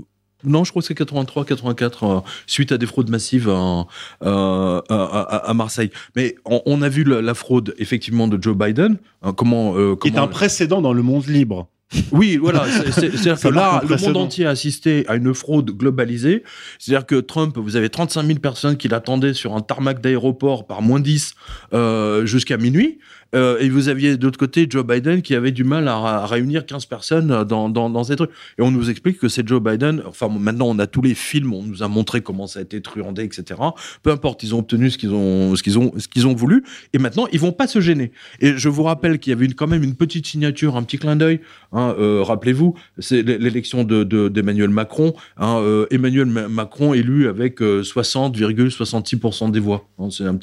Non, 0.44 0.64
je 0.64 0.70
crois 0.70 0.82
que 0.82 0.88
c'est 0.88 0.94
83, 0.94 1.44
84, 1.44 2.04
euh, 2.04 2.20
suite 2.46 2.72
à 2.72 2.78
des 2.78 2.86
fraudes 2.86 3.10
massives 3.10 3.48
à, 3.48 3.86
à, 4.20 4.82
à- 4.88 5.50
à 5.50 5.54
Marseille. 5.54 5.90
Mais 6.16 6.36
on, 6.44 6.62
on 6.66 6.82
a 6.82 6.88
vu 6.88 7.04
la, 7.04 7.22
la 7.22 7.34
fraude 7.34 7.74
effectivement 7.78 8.28
de 8.28 8.42
Joe 8.42 8.56
Biden. 8.56 8.98
hein, 9.22 9.32
comment, 9.32 9.76
euh, 9.76 9.96
qui 9.96 10.08
est 10.08 10.10
comment 10.12 10.24
un 10.24 10.28
précédent 10.28 10.80
dans 10.82 10.92
le 10.92 11.02
monde 11.02 11.26
libre. 11.26 11.68
oui, 12.12 12.38
voilà. 12.38 12.64
c'est- 12.66 12.90
c'est- 12.92 13.10
C'est-à-dire 13.16 13.38
que 13.40 13.48
là, 13.48 13.80
le 13.82 13.96
monde 14.06 14.16
entier 14.16 14.46
a 14.46 14.50
assisté 14.50 15.04
à 15.06 15.14
une 15.16 15.32
fraude 15.34 15.70
globalisée. 15.70 16.42
C'est-à-dire 16.78 17.06
que 17.06 17.16
Trump, 17.20 17.56
vous 17.56 17.76
avez 17.76 17.88
35 17.88 18.26
000 18.26 18.38
personnes 18.40 18.76
qui 18.76 18.88
l'attendaient 18.88 19.34
sur 19.34 19.54
un 19.54 19.60
tarmac 19.60 20.00
d'aéroport 20.00 20.66
par 20.66 20.82
moins 20.82 20.98
10 20.98 21.34
euh, 21.72 22.26
jusqu'à 22.26 22.56
minuit. 22.56 22.98
Euh, 23.34 23.58
et 23.58 23.68
vous 23.68 23.88
aviez 23.88 24.16
de 24.16 24.24
l'autre 24.24 24.38
côté 24.38 24.66
Joe 24.68 24.84
Biden 24.86 25.22
qui 25.22 25.34
avait 25.34 25.52
du 25.52 25.64
mal 25.64 25.88
à, 25.88 26.26
réunir 26.26 26.66
15 26.66 26.86
personnes 26.86 27.44
dans, 27.44 28.04
ces 28.04 28.16
trucs. 28.16 28.30
Et 28.58 28.62
on 28.62 28.70
nous 28.70 28.90
explique 28.90 29.18
que 29.18 29.28
c'est 29.28 29.46
Joe 29.46 29.62
Biden. 29.62 30.02
Enfin, 30.06 30.28
maintenant, 30.28 30.66
on 30.68 30.78
a 30.78 30.86
tous 30.86 31.02
les 31.02 31.14
films, 31.14 31.52
on 31.52 31.62
nous 31.62 31.82
a 31.82 31.88
montré 31.88 32.20
comment 32.20 32.46
ça 32.46 32.60
a 32.60 32.62
été 32.62 32.80
truandé, 32.80 33.22
etc. 33.24 33.60
Peu 34.02 34.10
importe, 34.10 34.42
ils 34.42 34.54
ont 34.54 34.60
obtenu 34.60 34.90
ce 34.90 34.98
qu'ils 34.98 35.12
ont, 35.12 35.56
ce 35.56 35.78
ont, 35.78 35.92
ce 35.98 36.26
ont 36.26 36.34
voulu. 36.34 36.64
Et 36.92 36.98
maintenant, 36.98 37.26
ils 37.32 37.40
vont 37.40 37.52
pas 37.52 37.66
se 37.66 37.80
gêner. 37.80 38.12
Et 38.40 38.56
je 38.56 38.68
vous 38.68 38.82
rappelle 38.82 39.18
qu'il 39.18 39.30
y 39.30 39.34
avait 39.34 39.48
quand 39.48 39.66
même 39.66 39.82
une 39.82 39.94
petite 39.94 40.26
signature, 40.26 40.76
un 40.76 40.82
petit 40.82 40.98
clin 40.98 41.16
d'œil. 41.16 41.40
Hein, 41.72 41.94
euh, 41.98 42.22
Rappelez-vous, 42.22 42.74
c'est 42.98 43.22
l'é- 43.22 43.38
l'élection 43.38 43.84
de- 43.84 44.04
de- 44.04 44.28
d'Emmanuel 44.28 44.70
Macron. 44.70 45.14
Hein, 45.36 45.58
euh, 45.60 45.86
Emmanuel 45.90 46.26
Ma- 46.26 46.48
Macron 46.48 46.94
élu 46.94 47.28
avec 47.28 47.60
euh, 47.62 47.82
60,66% 47.82 49.50
des 49.50 49.60
voix. 49.60 49.88
Hein, 49.98 50.08
c'est 50.10 50.24
un 50.24 50.36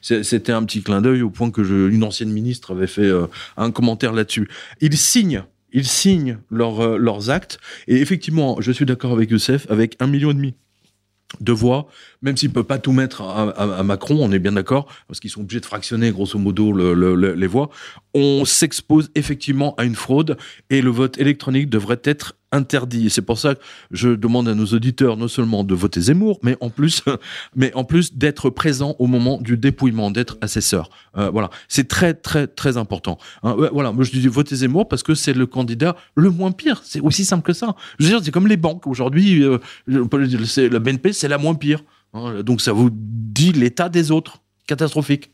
c'était 0.00 0.52
un 0.52 0.62
petit 0.64 0.82
clin 0.82 1.00
d'œil 1.00 1.22
au 1.22 1.30
point 1.30 1.50
que 1.50 1.62
une 1.88 2.04
ancienne 2.04 2.23
ministre 2.32 2.72
avait 2.74 2.86
fait 2.86 3.02
euh, 3.02 3.26
un 3.56 3.70
commentaire 3.70 4.12
là-dessus. 4.12 4.48
Ils 4.80 4.96
signent. 4.96 5.44
Ils 5.72 5.86
signent 5.86 6.38
leurs, 6.50 6.80
euh, 6.80 6.96
leurs 6.98 7.30
actes. 7.30 7.58
Et 7.88 7.96
effectivement, 8.00 8.60
je 8.60 8.70
suis 8.72 8.86
d'accord 8.86 9.12
avec 9.12 9.30
Youssef, 9.30 9.66
avec 9.70 9.96
un 10.00 10.06
million 10.06 10.30
et 10.30 10.34
demi 10.34 10.54
de 11.40 11.50
voix, 11.52 11.88
même 12.22 12.36
s'il 12.36 12.50
peut 12.52 12.62
pas 12.62 12.78
tout 12.78 12.92
mettre 12.92 13.22
à, 13.22 13.82
Macron, 13.82 14.18
on 14.20 14.30
est 14.30 14.38
bien 14.38 14.52
d'accord, 14.52 14.86
parce 15.08 15.18
qu'ils 15.18 15.30
sont 15.30 15.40
obligés 15.40 15.58
de 15.58 15.66
fractionner 15.66 16.12
grosso 16.12 16.38
modo 16.38 16.70
le- 16.72 16.94
le- 16.94 17.16
le- 17.16 17.34
les 17.34 17.46
voix, 17.48 17.70
on 18.12 18.44
s'expose 18.44 19.10
effectivement 19.16 19.74
à 19.74 19.84
une 19.84 19.96
fraude 19.96 20.36
et 20.70 20.80
le 20.80 20.90
vote 20.90 21.18
électronique 21.18 21.68
devrait 21.70 22.00
être 22.04 22.36
interdit. 22.54 23.10
C'est 23.10 23.22
pour 23.22 23.38
ça 23.38 23.54
que 23.54 23.60
je 23.90 24.08
demande 24.10 24.48
à 24.48 24.54
nos 24.54 24.66
auditeurs 24.66 25.16
non 25.16 25.28
seulement 25.28 25.64
de 25.64 25.74
voter 25.74 26.00
Zemmour, 26.00 26.38
mais 26.42 26.56
en 26.60 26.70
plus, 26.70 27.02
mais 27.56 27.74
en 27.74 27.84
plus 27.84 28.14
d'être 28.14 28.48
présent 28.50 28.96
au 28.98 29.06
moment 29.06 29.40
du 29.40 29.56
dépouillement, 29.56 30.10
d'être 30.10 30.38
assesseur. 30.40 30.88
Euh, 31.16 31.30
voilà, 31.30 31.50
c'est 31.68 31.88
très 31.88 32.14
très 32.14 32.46
très 32.46 32.76
important. 32.76 33.18
Hein, 33.42 33.56
voilà, 33.72 33.92
moi 33.92 34.04
je 34.04 34.10
dis 34.10 34.26
voter 34.28 34.56
Zemmour 34.56 34.88
parce 34.88 35.02
que 35.02 35.14
c'est 35.14 35.34
le 35.34 35.46
candidat 35.46 35.96
le 36.14 36.30
moins 36.30 36.52
pire. 36.52 36.80
C'est 36.84 37.00
aussi 37.00 37.24
simple 37.24 37.44
que 37.44 37.52
ça. 37.52 37.74
Je 37.98 38.04
veux 38.04 38.10
dire, 38.10 38.20
c'est 38.24 38.30
comme 38.30 38.46
les 38.46 38.56
banques 38.56 38.86
aujourd'hui. 38.86 39.42
euh, 39.42 39.58
la 39.86 40.78
BNP, 40.78 41.12
c'est 41.12 41.28
la 41.28 41.38
moins 41.38 41.54
pire. 41.54 41.80
Hein, 42.14 42.42
donc 42.42 42.60
ça 42.60 42.72
vous 42.72 42.90
dit 42.92 43.52
l'état 43.52 43.88
des 43.88 44.10
autres, 44.10 44.38
catastrophique. 44.66 45.32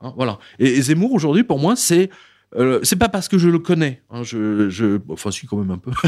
Hein, 0.00 0.12
voilà. 0.16 0.38
Et 0.58 0.80
Zemmour 0.80 1.12
aujourd'hui, 1.12 1.44
pour 1.44 1.58
moi, 1.58 1.76
c'est 1.76 2.10
euh, 2.56 2.80
c'est 2.82 2.96
pas 2.96 3.08
parce 3.08 3.28
que 3.28 3.38
je 3.38 3.48
le 3.48 3.58
connais. 3.58 4.02
hein, 4.10 4.22
je, 4.22 4.68
je, 4.70 4.98
enfin, 5.08 5.30
si 5.30 5.46
quand 5.46 5.56
même 5.56 5.70
un 5.70 5.78
peu. 5.78 5.90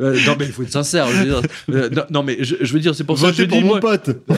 Euh, 0.00 0.16
non, 0.26 0.34
mais 0.38 0.46
il 0.46 0.52
faut 0.52 0.62
être 0.62 0.72
sincère. 0.72 1.06
Je 1.08 1.16
veux 1.18 1.24
dire, 1.24 1.40
euh, 1.70 1.88
non, 1.90 2.02
non, 2.10 2.22
mais 2.22 2.38
je, 2.42 2.56
je 2.60 2.72
veux 2.72 2.80
dire, 2.80 2.94
c'est 2.94 3.04
pour 3.04 3.18
ça 3.18 3.28
que 3.30 3.34
je 3.36 3.44
pour 3.44 3.58
dis, 3.58 3.62
mon 3.64 3.70
moi- 3.72 3.80
pote. 3.80 4.08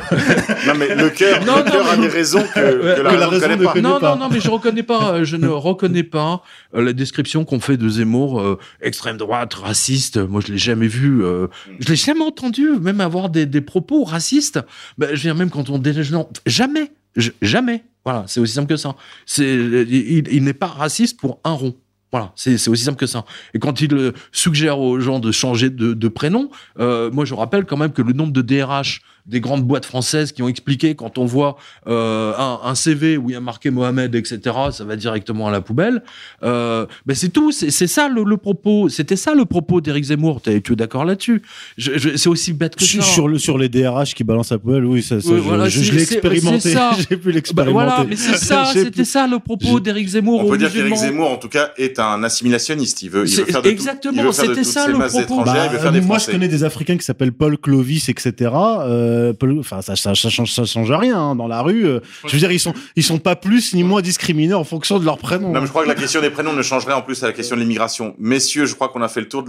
Non, 0.66 0.74
mais 0.78 0.94
le 0.94 1.08
cœur, 1.10 1.44
Non, 1.44 1.58
le 1.58 1.64
non, 1.64 1.70
cœur 1.70 1.88
a 1.88 1.96
mais- 1.96 2.02
des 2.02 2.08
raisons 2.08 2.42
que, 2.54 2.60
que 2.96 3.02
la 3.02 3.10
que 3.10 3.16
la 3.16 3.28
raison 3.28 3.46
ne 3.46 3.52
raison 3.52 3.60
ne 3.60 3.64
pas. 3.64 3.72
connaît 3.72 3.88
non, 3.88 4.00
pas. 4.00 4.14
non, 4.16 4.24
non, 4.24 4.28
mais 4.32 4.40
je 4.40 4.50
reconnais 4.50 4.82
pas, 4.82 5.24
je 5.24 5.36
ne 5.36 5.48
reconnais 5.48 6.02
pas 6.02 6.42
euh, 6.74 6.82
la 6.82 6.92
description 6.92 7.44
qu'on 7.44 7.60
fait 7.60 7.76
de 7.76 7.88
Zemmour, 7.88 8.40
euh, 8.40 8.58
extrême 8.82 9.16
droite, 9.16 9.54
raciste. 9.54 10.18
Moi, 10.18 10.40
je 10.46 10.52
l'ai 10.52 10.58
jamais 10.58 10.88
vu, 10.88 11.24
euh, 11.24 11.46
je 11.78 11.88
l'ai 11.88 11.96
jamais 11.96 12.24
entendu, 12.24 12.68
même 12.80 13.00
avoir 13.00 13.30
des, 13.30 13.46
des 13.46 13.60
propos 13.60 14.04
racistes. 14.04 14.60
Ben, 14.98 15.06
je 15.10 15.14
veux 15.14 15.18
dire, 15.20 15.34
même 15.36 15.50
quand 15.50 15.70
on 15.70 15.78
non, 16.10 16.28
jamais, 16.46 16.90
Jamais. 17.16 17.84
Voilà, 18.04 18.24
c'est 18.26 18.40
aussi 18.40 18.54
simple 18.54 18.68
que 18.68 18.76
ça. 18.76 18.94
Il, 19.38 20.28
il 20.30 20.44
n'est 20.44 20.54
pas 20.54 20.66
raciste 20.66 21.18
pour 21.18 21.40
un 21.44 21.52
rond. 21.52 21.74
Voilà, 22.10 22.32
c'est 22.36 22.68
aussi 22.68 22.84
simple 22.84 22.98
que 22.98 23.06
ça. 23.06 23.26
Et 23.52 23.58
quand 23.58 23.82
il 23.82 23.92
euh, 23.92 24.12
suggère 24.32 24.80
aux 24.80 24.98
gens 24.98 25.18
de 25.18 25.30
changer 25.30 25.68
de, 25.68 25.92
de 25.92 26.08
prénom, 26.08 26.50
euh, 26.78 27.10
moi 27.10 27.26
je 27.26 27.34
rappelle 27.34 27.66
quand 27.66 27.76
même 27.76 27.92
que 27.92 28.00
le 28.00 28.14
nombre 28.14 28.32
de 28.32 28.40
DRH 28.40 29.02
des 29.28 29.40
grandes 29.40 29.62
boîtes 29.64 29.84
françaises 29.84 30.32
qui 30.32 30.42
ont 30.42 30.48
expliqué 30.48 30.94
quand 30.94 31.18
on 31.18 31.24
voit 31.26 31.56
euh, 31.86 32.32
un, 32.36 32.60
un 32.64 32.74
CV 32.74 33.16
où 33.16 33.28
il 33.30 33.34
y 33.34 33.36
a 33.36 33.40
marqué 33.40 33.70
Mohamed, 33.70 34.14
etc., 34.14 34.40
ça 34.72 34.84
va 34.84 34.96
directement 34.96 35.48
à 35.48 35.50
la 35.50 35.60
poubelle. 35.60 36.02
Euh, 36.42 36.86
ben 37.06 37.14
c'est 37.14 37.28
tout, 37.28 37.52
c'est 37.52 37.70
c'est 37.70 37.86
ça 37.86 38.08
le, 38.08 38.24
le 38.24 38.36
propos. 38.38 38.88
C'était 38.88 39.16
ça 39.16 39.34
le 39.34 39.44
propos 39.44 39.80
d'Éric 39.80 40.04
Zemmour. 40.04 40.40
T'es- 40.40 40.60
Tu 40.60 40.72
es 40.72 40.76
d'accord 40.76 41.04
là-dessus? 41.04 41.42
Je- 41.76 41.92
je- 41.98 42.16
C'est 42.16 42.28
aussi 42.28 42.52
bête 42.52 42.74
que 42.74 42.84
Sur, 42.84 43.02
ça. 43.04 43.10
sur 43.12 43.28
le, 43.28 43.38
sur 43.38 43.58
les 43.58 43.68
DRH 43.68 44.14
qui 44.14 44.24
balancent 44.24 44.50
la 44.50 44.58
poubelle, 44.58 44.84
oui, 44.84 45.02
ça, 45.02 45.20
ça, 45.20 45.28
Oui, 45.28 45.36
je, 45.36 45.40
voilà, 45.42 45.68
je- 45.68 45.82
je 45.82 45.92
l'ai 45.92 46.02
expérimenté. 46.02 46.60
c'est 46.60 46.72
ça. 46.72 46.90
J'ai 46.98 47.16
pu 47.16 47.28
Bah, 47.28 47.32
l'expérimenter. 47.34 47.72
voilà, 47.72 48.04
mais 48.08 48.16
c'est 48.16 48.36
ça, 48.36 48.64
c'était 48.72 49.04
ça 49.04 49.26
le 49.26 49.38
propos 49.38 49.78
d'Éric 49.80 50.08
Zemmour. 50.08 50.44
On 50.44 50.48
peut 50.48 50.58
dire 50.58 50.72
qu'Éric. 50.72 50.96
Zemmour, 50.96 51.30
en 51.30 51.36
tout 51.36 51.48
cas, 51.48 51.70
est 51.76 51.98
un 51.98 52.22
assimilationniste. 52.24 53.02
Il 53.02 53.10
veut, 53.10 53.28
il 53.28 53.36
veut 53.36 53.44
faire 53.44 53.60
de 53.62 53.68
tout- 53.68 53.72
exactement, 53.72 54.32
c'était 54.32 54.64
ça, 54.64 54.86
le 54.88 54.94
propos. 54.94 55.20
étrangères, 55.20 55.64
il 55.66 55.70
veut 55.70 55.76
Bah, 55.76 55.82
faire 55.82 55.92
des 55.92 56.00
moi, 56.00 56.16
Français. 56.16 56.32
je 56.32 56.36
connais 56.36 56.48
des 56.48 56.64
Africains 56.64 56.96
qui 56.96 57.04
s'appellent 57.04 57.32
Paul 57.32 57.58
Clovis, 57.58 58.08
etc. 58.08 58.50
Euh, 58.54 59.17
Enfin, 59.58 59.82
ça, 59.82 59.96
ça, 59.96 60.14
change, 60.14 60.90
rien 60.90 61.18
hein, 61.18 61.36
dans 61.36 61.48
la 61.48 61.62
rue. 61.62 61.86
euh. 61.86 62.00
Je 62.26 62.32
veux 62.32 62.38
dire, 62.38 62.52
ils 62.52 62.60
sont, 62.60 62.74
sont 63.00 63.18
pas 63.18 63.36
plus 63.36 63.74
ni 63.74 63.82
moins 63.82 64.02
discriminés 64.02 64.54
en 64.54 64.64
fonction 64.64 64.98
de 64.98 65.04
leur 65.04 65.18
prénom. 65.18 65.52
Non, 65.52 65.64
je 65.64 65.70
crois 65.70 65.84
que 65.84 65.88
la 65.88 65.94
question 65.94 66.20
des 66.20 66.30
prénoms 66.30 66.52
ne 66.52 66.62
changerait 66.62 66.92
en 66.92 67.02
plus 67.02 67.22
à 67.22 67.26
la 67.26 67.32
question 67.32 67.56
de 67.56 67.60
l'immigration. 67.60 68.14
Messieurs, 68.18 68.66
je 68.66 68.74
crois 68.74 68.88
qu'on 68.88 69.02
a 69.02 69.08
fait 69.08 69.20
le 69.20 69.28
tour 69.28 69.44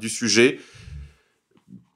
du 0.00 0.08
sujet. 0.08 0.58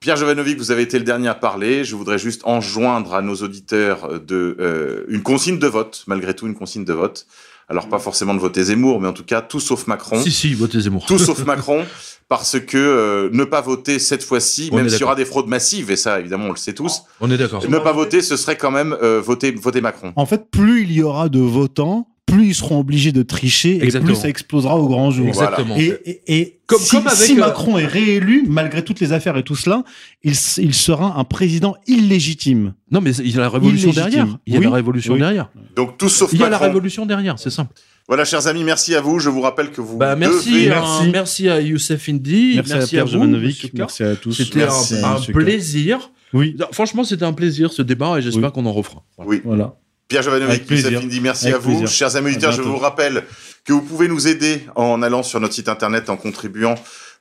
Pierre 0.05 0.17
Jovanovic, 0.17 0.59
vous 0.59 0.71
avez 0.71 0.83
été 0.83 0.99
le 0.99 1.05
dernier 1.05 1.29
à 1.29 1.35
parler. 1.35 1.83
Je 1.83 1.97
voudrais 1.97 2.19
juste 2.19 2.43
enjoindre 2.45 3.15
à 3.15 3.23
nos 3.23 3.37
auditeurs 3.37 4.21
de, 4.21 4.55
euh, 4.61 5.05
une 5.09 5.23
consigne 5.23 5.59
de 5.59 5.67
vote, 5.67 6.05
malgré 6.07 6.35
tout 6.35 6.47
une 6.47 6.55
consigne 6.55 6.85
de 6.85 6.93
vote. 6.93 7.27
Alors 7.69 7.89
pas 7.89 7.99
forcément 7.99 8.35
de 8.35 8.41
voter 8.41 8.65
Zemmour, 8.65 9.01
mais 9.01 9.09
en 9.09 9.13
tout 9.13 9.25
cas 9.25 9.41
tout 9.41 9.61
sauf 9.61 9.87
Macron. 9.87 10.21
Si, 10.23 10.31
si, 10.31 10.55
votez 10.55 10.81
Zemmour. 10.81 11.07
Tout 11.07 11.19
sauf 11.19 11.45
Macron, 11.45 11.85
parce 12.29 12.61
que 12.61 12.77
euh, 12.77 13.31
ne 13.33 13.45
pas 13.45 13.61
voter 13.61 13.99
cette 13.99 14.23
fois-ci, 14.23 14.71
même 14.73 14.89
s'il 14.89 15.01
y 15.01 15.05
aura 15.05 15.15
des 15.15 15.25
fraudes 15.25 15.49
massives, 15.49 15.91
et 15.91 15.97
ça 15.97 16.21
évidemment 16.21 16.47
on 16.47 16.51
le 16.51 16.57
sait 16.57 16.75
tous, 16.75 17.03
On 17.21 17.31
est 17.31 17.37
d'accord. 17.39 17.69
ne 17.69 17.79
pas 17.79 17.93
voter, 17.93 18.23
ce 18.23 18.37
serait 18.37 18.57
quand 18.57 18.71
même 18.71 18.97
euh, 19.03 19.21
voter, 19.21 19.53
voter 19.53 19.81
Macron. 19.81 20.13
En 20.17 20.27
fait, 20.27 20.51
plus 20.51 20.83
il 20.83 20.93
y 20.93 21.03
aura 21.03 21.29
de 21.29 21.41
votants, 21.41 22.09
plus 22.35 22.47
ils 22.49 22.55
seront 22.55 22.79
obligés 22.81 23.13
de 23.13 23.23
tricher 23.23 23.77
et 23.85 24.01
plus 24.01 24.15
ça 24.15 24.29
explosera 24.29 24.77
au 24.77 24.89
grand 24.89 25.11
jour. 25.11 25.27
Exactement. 25.29 25.77
Et, 25.77 25.99
et- 26.05 26.39
et 26.41 26.59
Comme- 26.67 26.81
si, 26.81 26.91
comme 26.97 27.07
avec, 27.07 27.19
si 27.19 27.33
euh, 27.37 27.41
Macron 27.41 27.77
est 27.79 27.87
réélu, 27.87 28.45
malgré 28.49 28.83
toutes 28.83 29.01
les 29.01 29.13
affaires 29.13 29.37
et 29.37 29.43
tout 29.43 29.55
cela, 29.57 29.85
il, 30.23 30.35
sera 30.35 31.19
un 31.19 31.25
président 31.25 31.77
illégitime. 31.87 32.75
Non, 32.91 33.01
mais 33.01 33.15
il 33.17 33.31
y 33.35 33.37
a 33.37 33.41
la 33.41 33.49
révolution 33.51 33.91
Illégitime. 33.91 34.11
derrière. 34.11 34.39
Il 34.47 34.53
y 34.55 34.57
a 34.57 34.61
Oui, 34.61 34.65
la 34.67 34.71
révolution 34.73 35.13
oui. 35.15 35.21
derrière. 35.21 35.51
Donc 35.77 35.99
tout 35.99 36.09
sauf 36.09 36.33
Il 36.33 36.41
y 36.41 36.43
a 36.45 36.49
la 36.49 36.59
révolution 36.59 37.05
derrière, 37.07 37.39
c'est 37.39 37.51
simple. 37.51 37.75
Voilà, 38.09 38.25
chers 38.25 38.47
amis, 38.47 38.65
merci 38.65 38.95
à 38.95 39.01
vous. 39.01 39.19
Je 39.19 39.31
vous 39.31 39.41
rappelle 39.41 39.71
que 39.71 39.81
vous 39.81 39.97
Bah, 39.97 40.15
merci, 40.17 40.51
devez... 40.53 40.67
euh, 40.71 40.75
Merci. 40.75 41.09
merci. 41.11 41.49
à 41.49 41.61
Youssef 41.61 42.09
Indy, 42.09 42.53
Merci, 42.57 42.73
merci, 42.75 42.99
à 42.99 43.05
Pierre 43.05 43.19
vous, 43.19 43.27
merci 43.75 44.03
à 44.03 44.15
tous. 44.17 44.33
C'était 44.33 44.63
un, 44.65 45.21
plaisir. 45.33 46.11
Oui, 46.35 46.57
Franchement, 46.73 47.05
c'était 47.05 47.25
un 47.25 47.33
plaisir 47.33 47.73
ce 47.73 47.81
débat 47.83 48.19
et 48.19 48.23
j'espère 48.23 48.45
Oui. 48.45 48.53
qu'on 48.53 48.67
en 48.67 48.73
refera. 48.73 49.03
Voilà. 49.17 49.31
Oui. 49.31 49.41
voilà. 49.45 49.75
Pierre 50.09 50.23
Jovanovic, 50.23 50.71
Indy, 50.71 51.21
merci 51.21 51.47
Avec 51.47 51.57
à 51.57 51.59
vous. 51.59 51.71
plaisir. 51.71 51.89
Chers 51.89 52.17
amis 52.17 52.31
auditeurs, 52.31 52.53
je 52.53 52.63
vous 52.63 52.77
rappelle 52.77 53.25
que 53.65 53.73
vous 53.73 53.83
pouvez 53.83 54.09
nous 54.09 54.29
aider 54.29 54.63
en 54.75 55.03
allant 55.03 55.23
sur 55.23 55.41
notre 55.41 55.55
site 55.55 55.69
internet 55.69 56.11
en 56.11 56.17
contribuant 56.17 56.75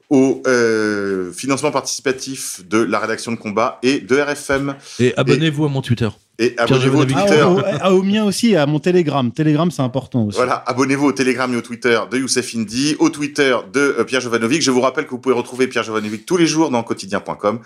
au 0.09 0.43
euh, 0.47 1.31
financement 1.31 1.71
participatif 1.71 2.61
de 2.67 2.77
la 2.77 2.99
rédaction 2.99 3.31
de 3.31 3.37
combat 3.37 3.79
et 3.83 3.99
de 3.99 4.17
RFM. 4.17 4.75
Et 4.99 5.13
abonnez-vous 5.17 5.65
à 5.65 5.69
mon 5.69 5.81
Twitter. 5.81 6.09
Et 6.39 6.55
abonnez-vous 6.57 6.97
au 6.97 7.01
Jovanovic. 7.07 7.15
Ah, 7.19 7.25
Twitter. 7.27 7.43
au, 7.43 7.93
au- 7.93 7.99
au 7.99 8.01
mien 8.03 8.23
aussi, 8.25 8.51
et 8.51 8.57
à 8.57 8.65
mon 8.65 8.79
Telegram. 8.79 9.31
Telegram, 9.31 9.69
c'est 9.69 9.83
important 9.83 10.25
aussi. 10.25 10.35
Voilà, 10.37 10.55
abonnez-vous 10.65 11.05
au 11.05 11.11
Telegram 11.11 11.53
et 11.53 11.57
au 11.57 11.61
Twitter 11.61 11.99
de 12.09 12.17
Youssef 12.17 12.55
Indy, 12.55 12.95
au 12.97 13.09
Twitter 13.09 13.55
de 13.71 13.79
euh, 13.99 14.03
Pierre 14.03 14.19
Jovanovic. 14.21 14.61
Je 14.63 14.71
vous 14.71 14.81
rappelle 14.81 15.05
que 15.05 15.11
vous 15.11 15.19
pouvez 15.19 15.35
retrouver 15.35 15.67
Pierre 15.67 15.83
Jovanovic 15.83 16.25
tous 16.25 16.37
les 16.37 16.47
jours 16.47 16.71
dans 16.71 16.81
quotidien.com 16.81 17.59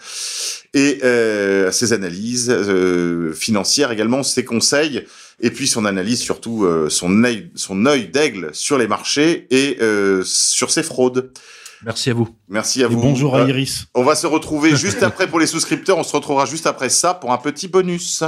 et 0.73 0.99
euh, 1.06 1.72
ses 1.72 1.94
analyses 1.94 2.49
euh, 2.52 3.31
financières 3.34 3.91
également, 3.91 4.22
ses 4.22 4.44
conseils 4.44 5.06
et 5.39 5.49
puis 5.52 5.68
son 5.68 5.85
analyse 5.85 6.19
surtout 6.19 6.65
euh, 6.65 6.89
son 6.89 7.23
œil 7.23 7.49
son 7.56 7.85
œil 7.85 8.07
d'aigle 8.10 8.49
sur 8.53 8.77
les 8.77 8.88
marchés 8.88 9.48
et 9.49 9.77
euh, 9.81 10.23
sur 10.26 10.72
ses 10.72 10.84
fraudes. 10.84 11.31
Merci 11.86 12.10
à 12.10 12.14
vous. 12.14 12.28
Merci 12.49 12.84
à 12.84 12.88
Et 12.88 12.90
vous. 12.90 12.99
bonjour 13.02 13.36
à 13.36 13.40
Euh, 13.41 13.49
Iris. 13.49 13.86
on 13.94 14.04
va 14.04 14.16
se 14.16 14.28
retrouver 14.28 14.76
juste 14.76 15.04
après 15.04 15.28
pour 15.28 15.40
les 15.40 15.48
souscripteurs. 15.48 15.98
On 15.98 16.04
se 16.04 16.16
retrouvera 16.16 16.45
juste 16.45 16.68
après 16.68 16.90
ça 16.90 17.14
pour 17.14 17.32
un 17.32 17.38
petit 17.38 17.68
bonus. 17.68 18.24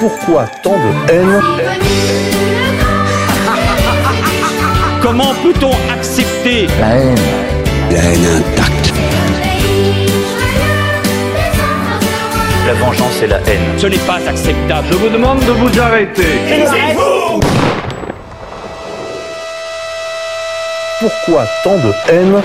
Pourquoi 0.00 0.46
tant 0.62 0.76
de 0.76 1.12
haine 1.12 1.40
Comment 5.02 5.34
peut-on 5.42 5.72
accepter 5.92 6.66
La 6.80 6.96
haine 6.96 7.18
intacte. 8.26 8.92
La 12.66 12.72
vengeance 12.74 13.22
et 13.22 13.26
la 13.26 13.40
haine. 13.40 13.60
Ce 13.78 13.86
n'est 13.86 13.98
pas 13.98 14.18
acceptable. 14.26 14.88
Je 14.90 14.96
vous 14.96 15.08
demande 15.10 15.40
de 15.40 15.52
vous 15.52 15.78
arrêter. 15.80 16.22
Pourquoi 21.00 21.44
tant 21.62 21.76
de 21.76 21.92
haine 22.08 22.40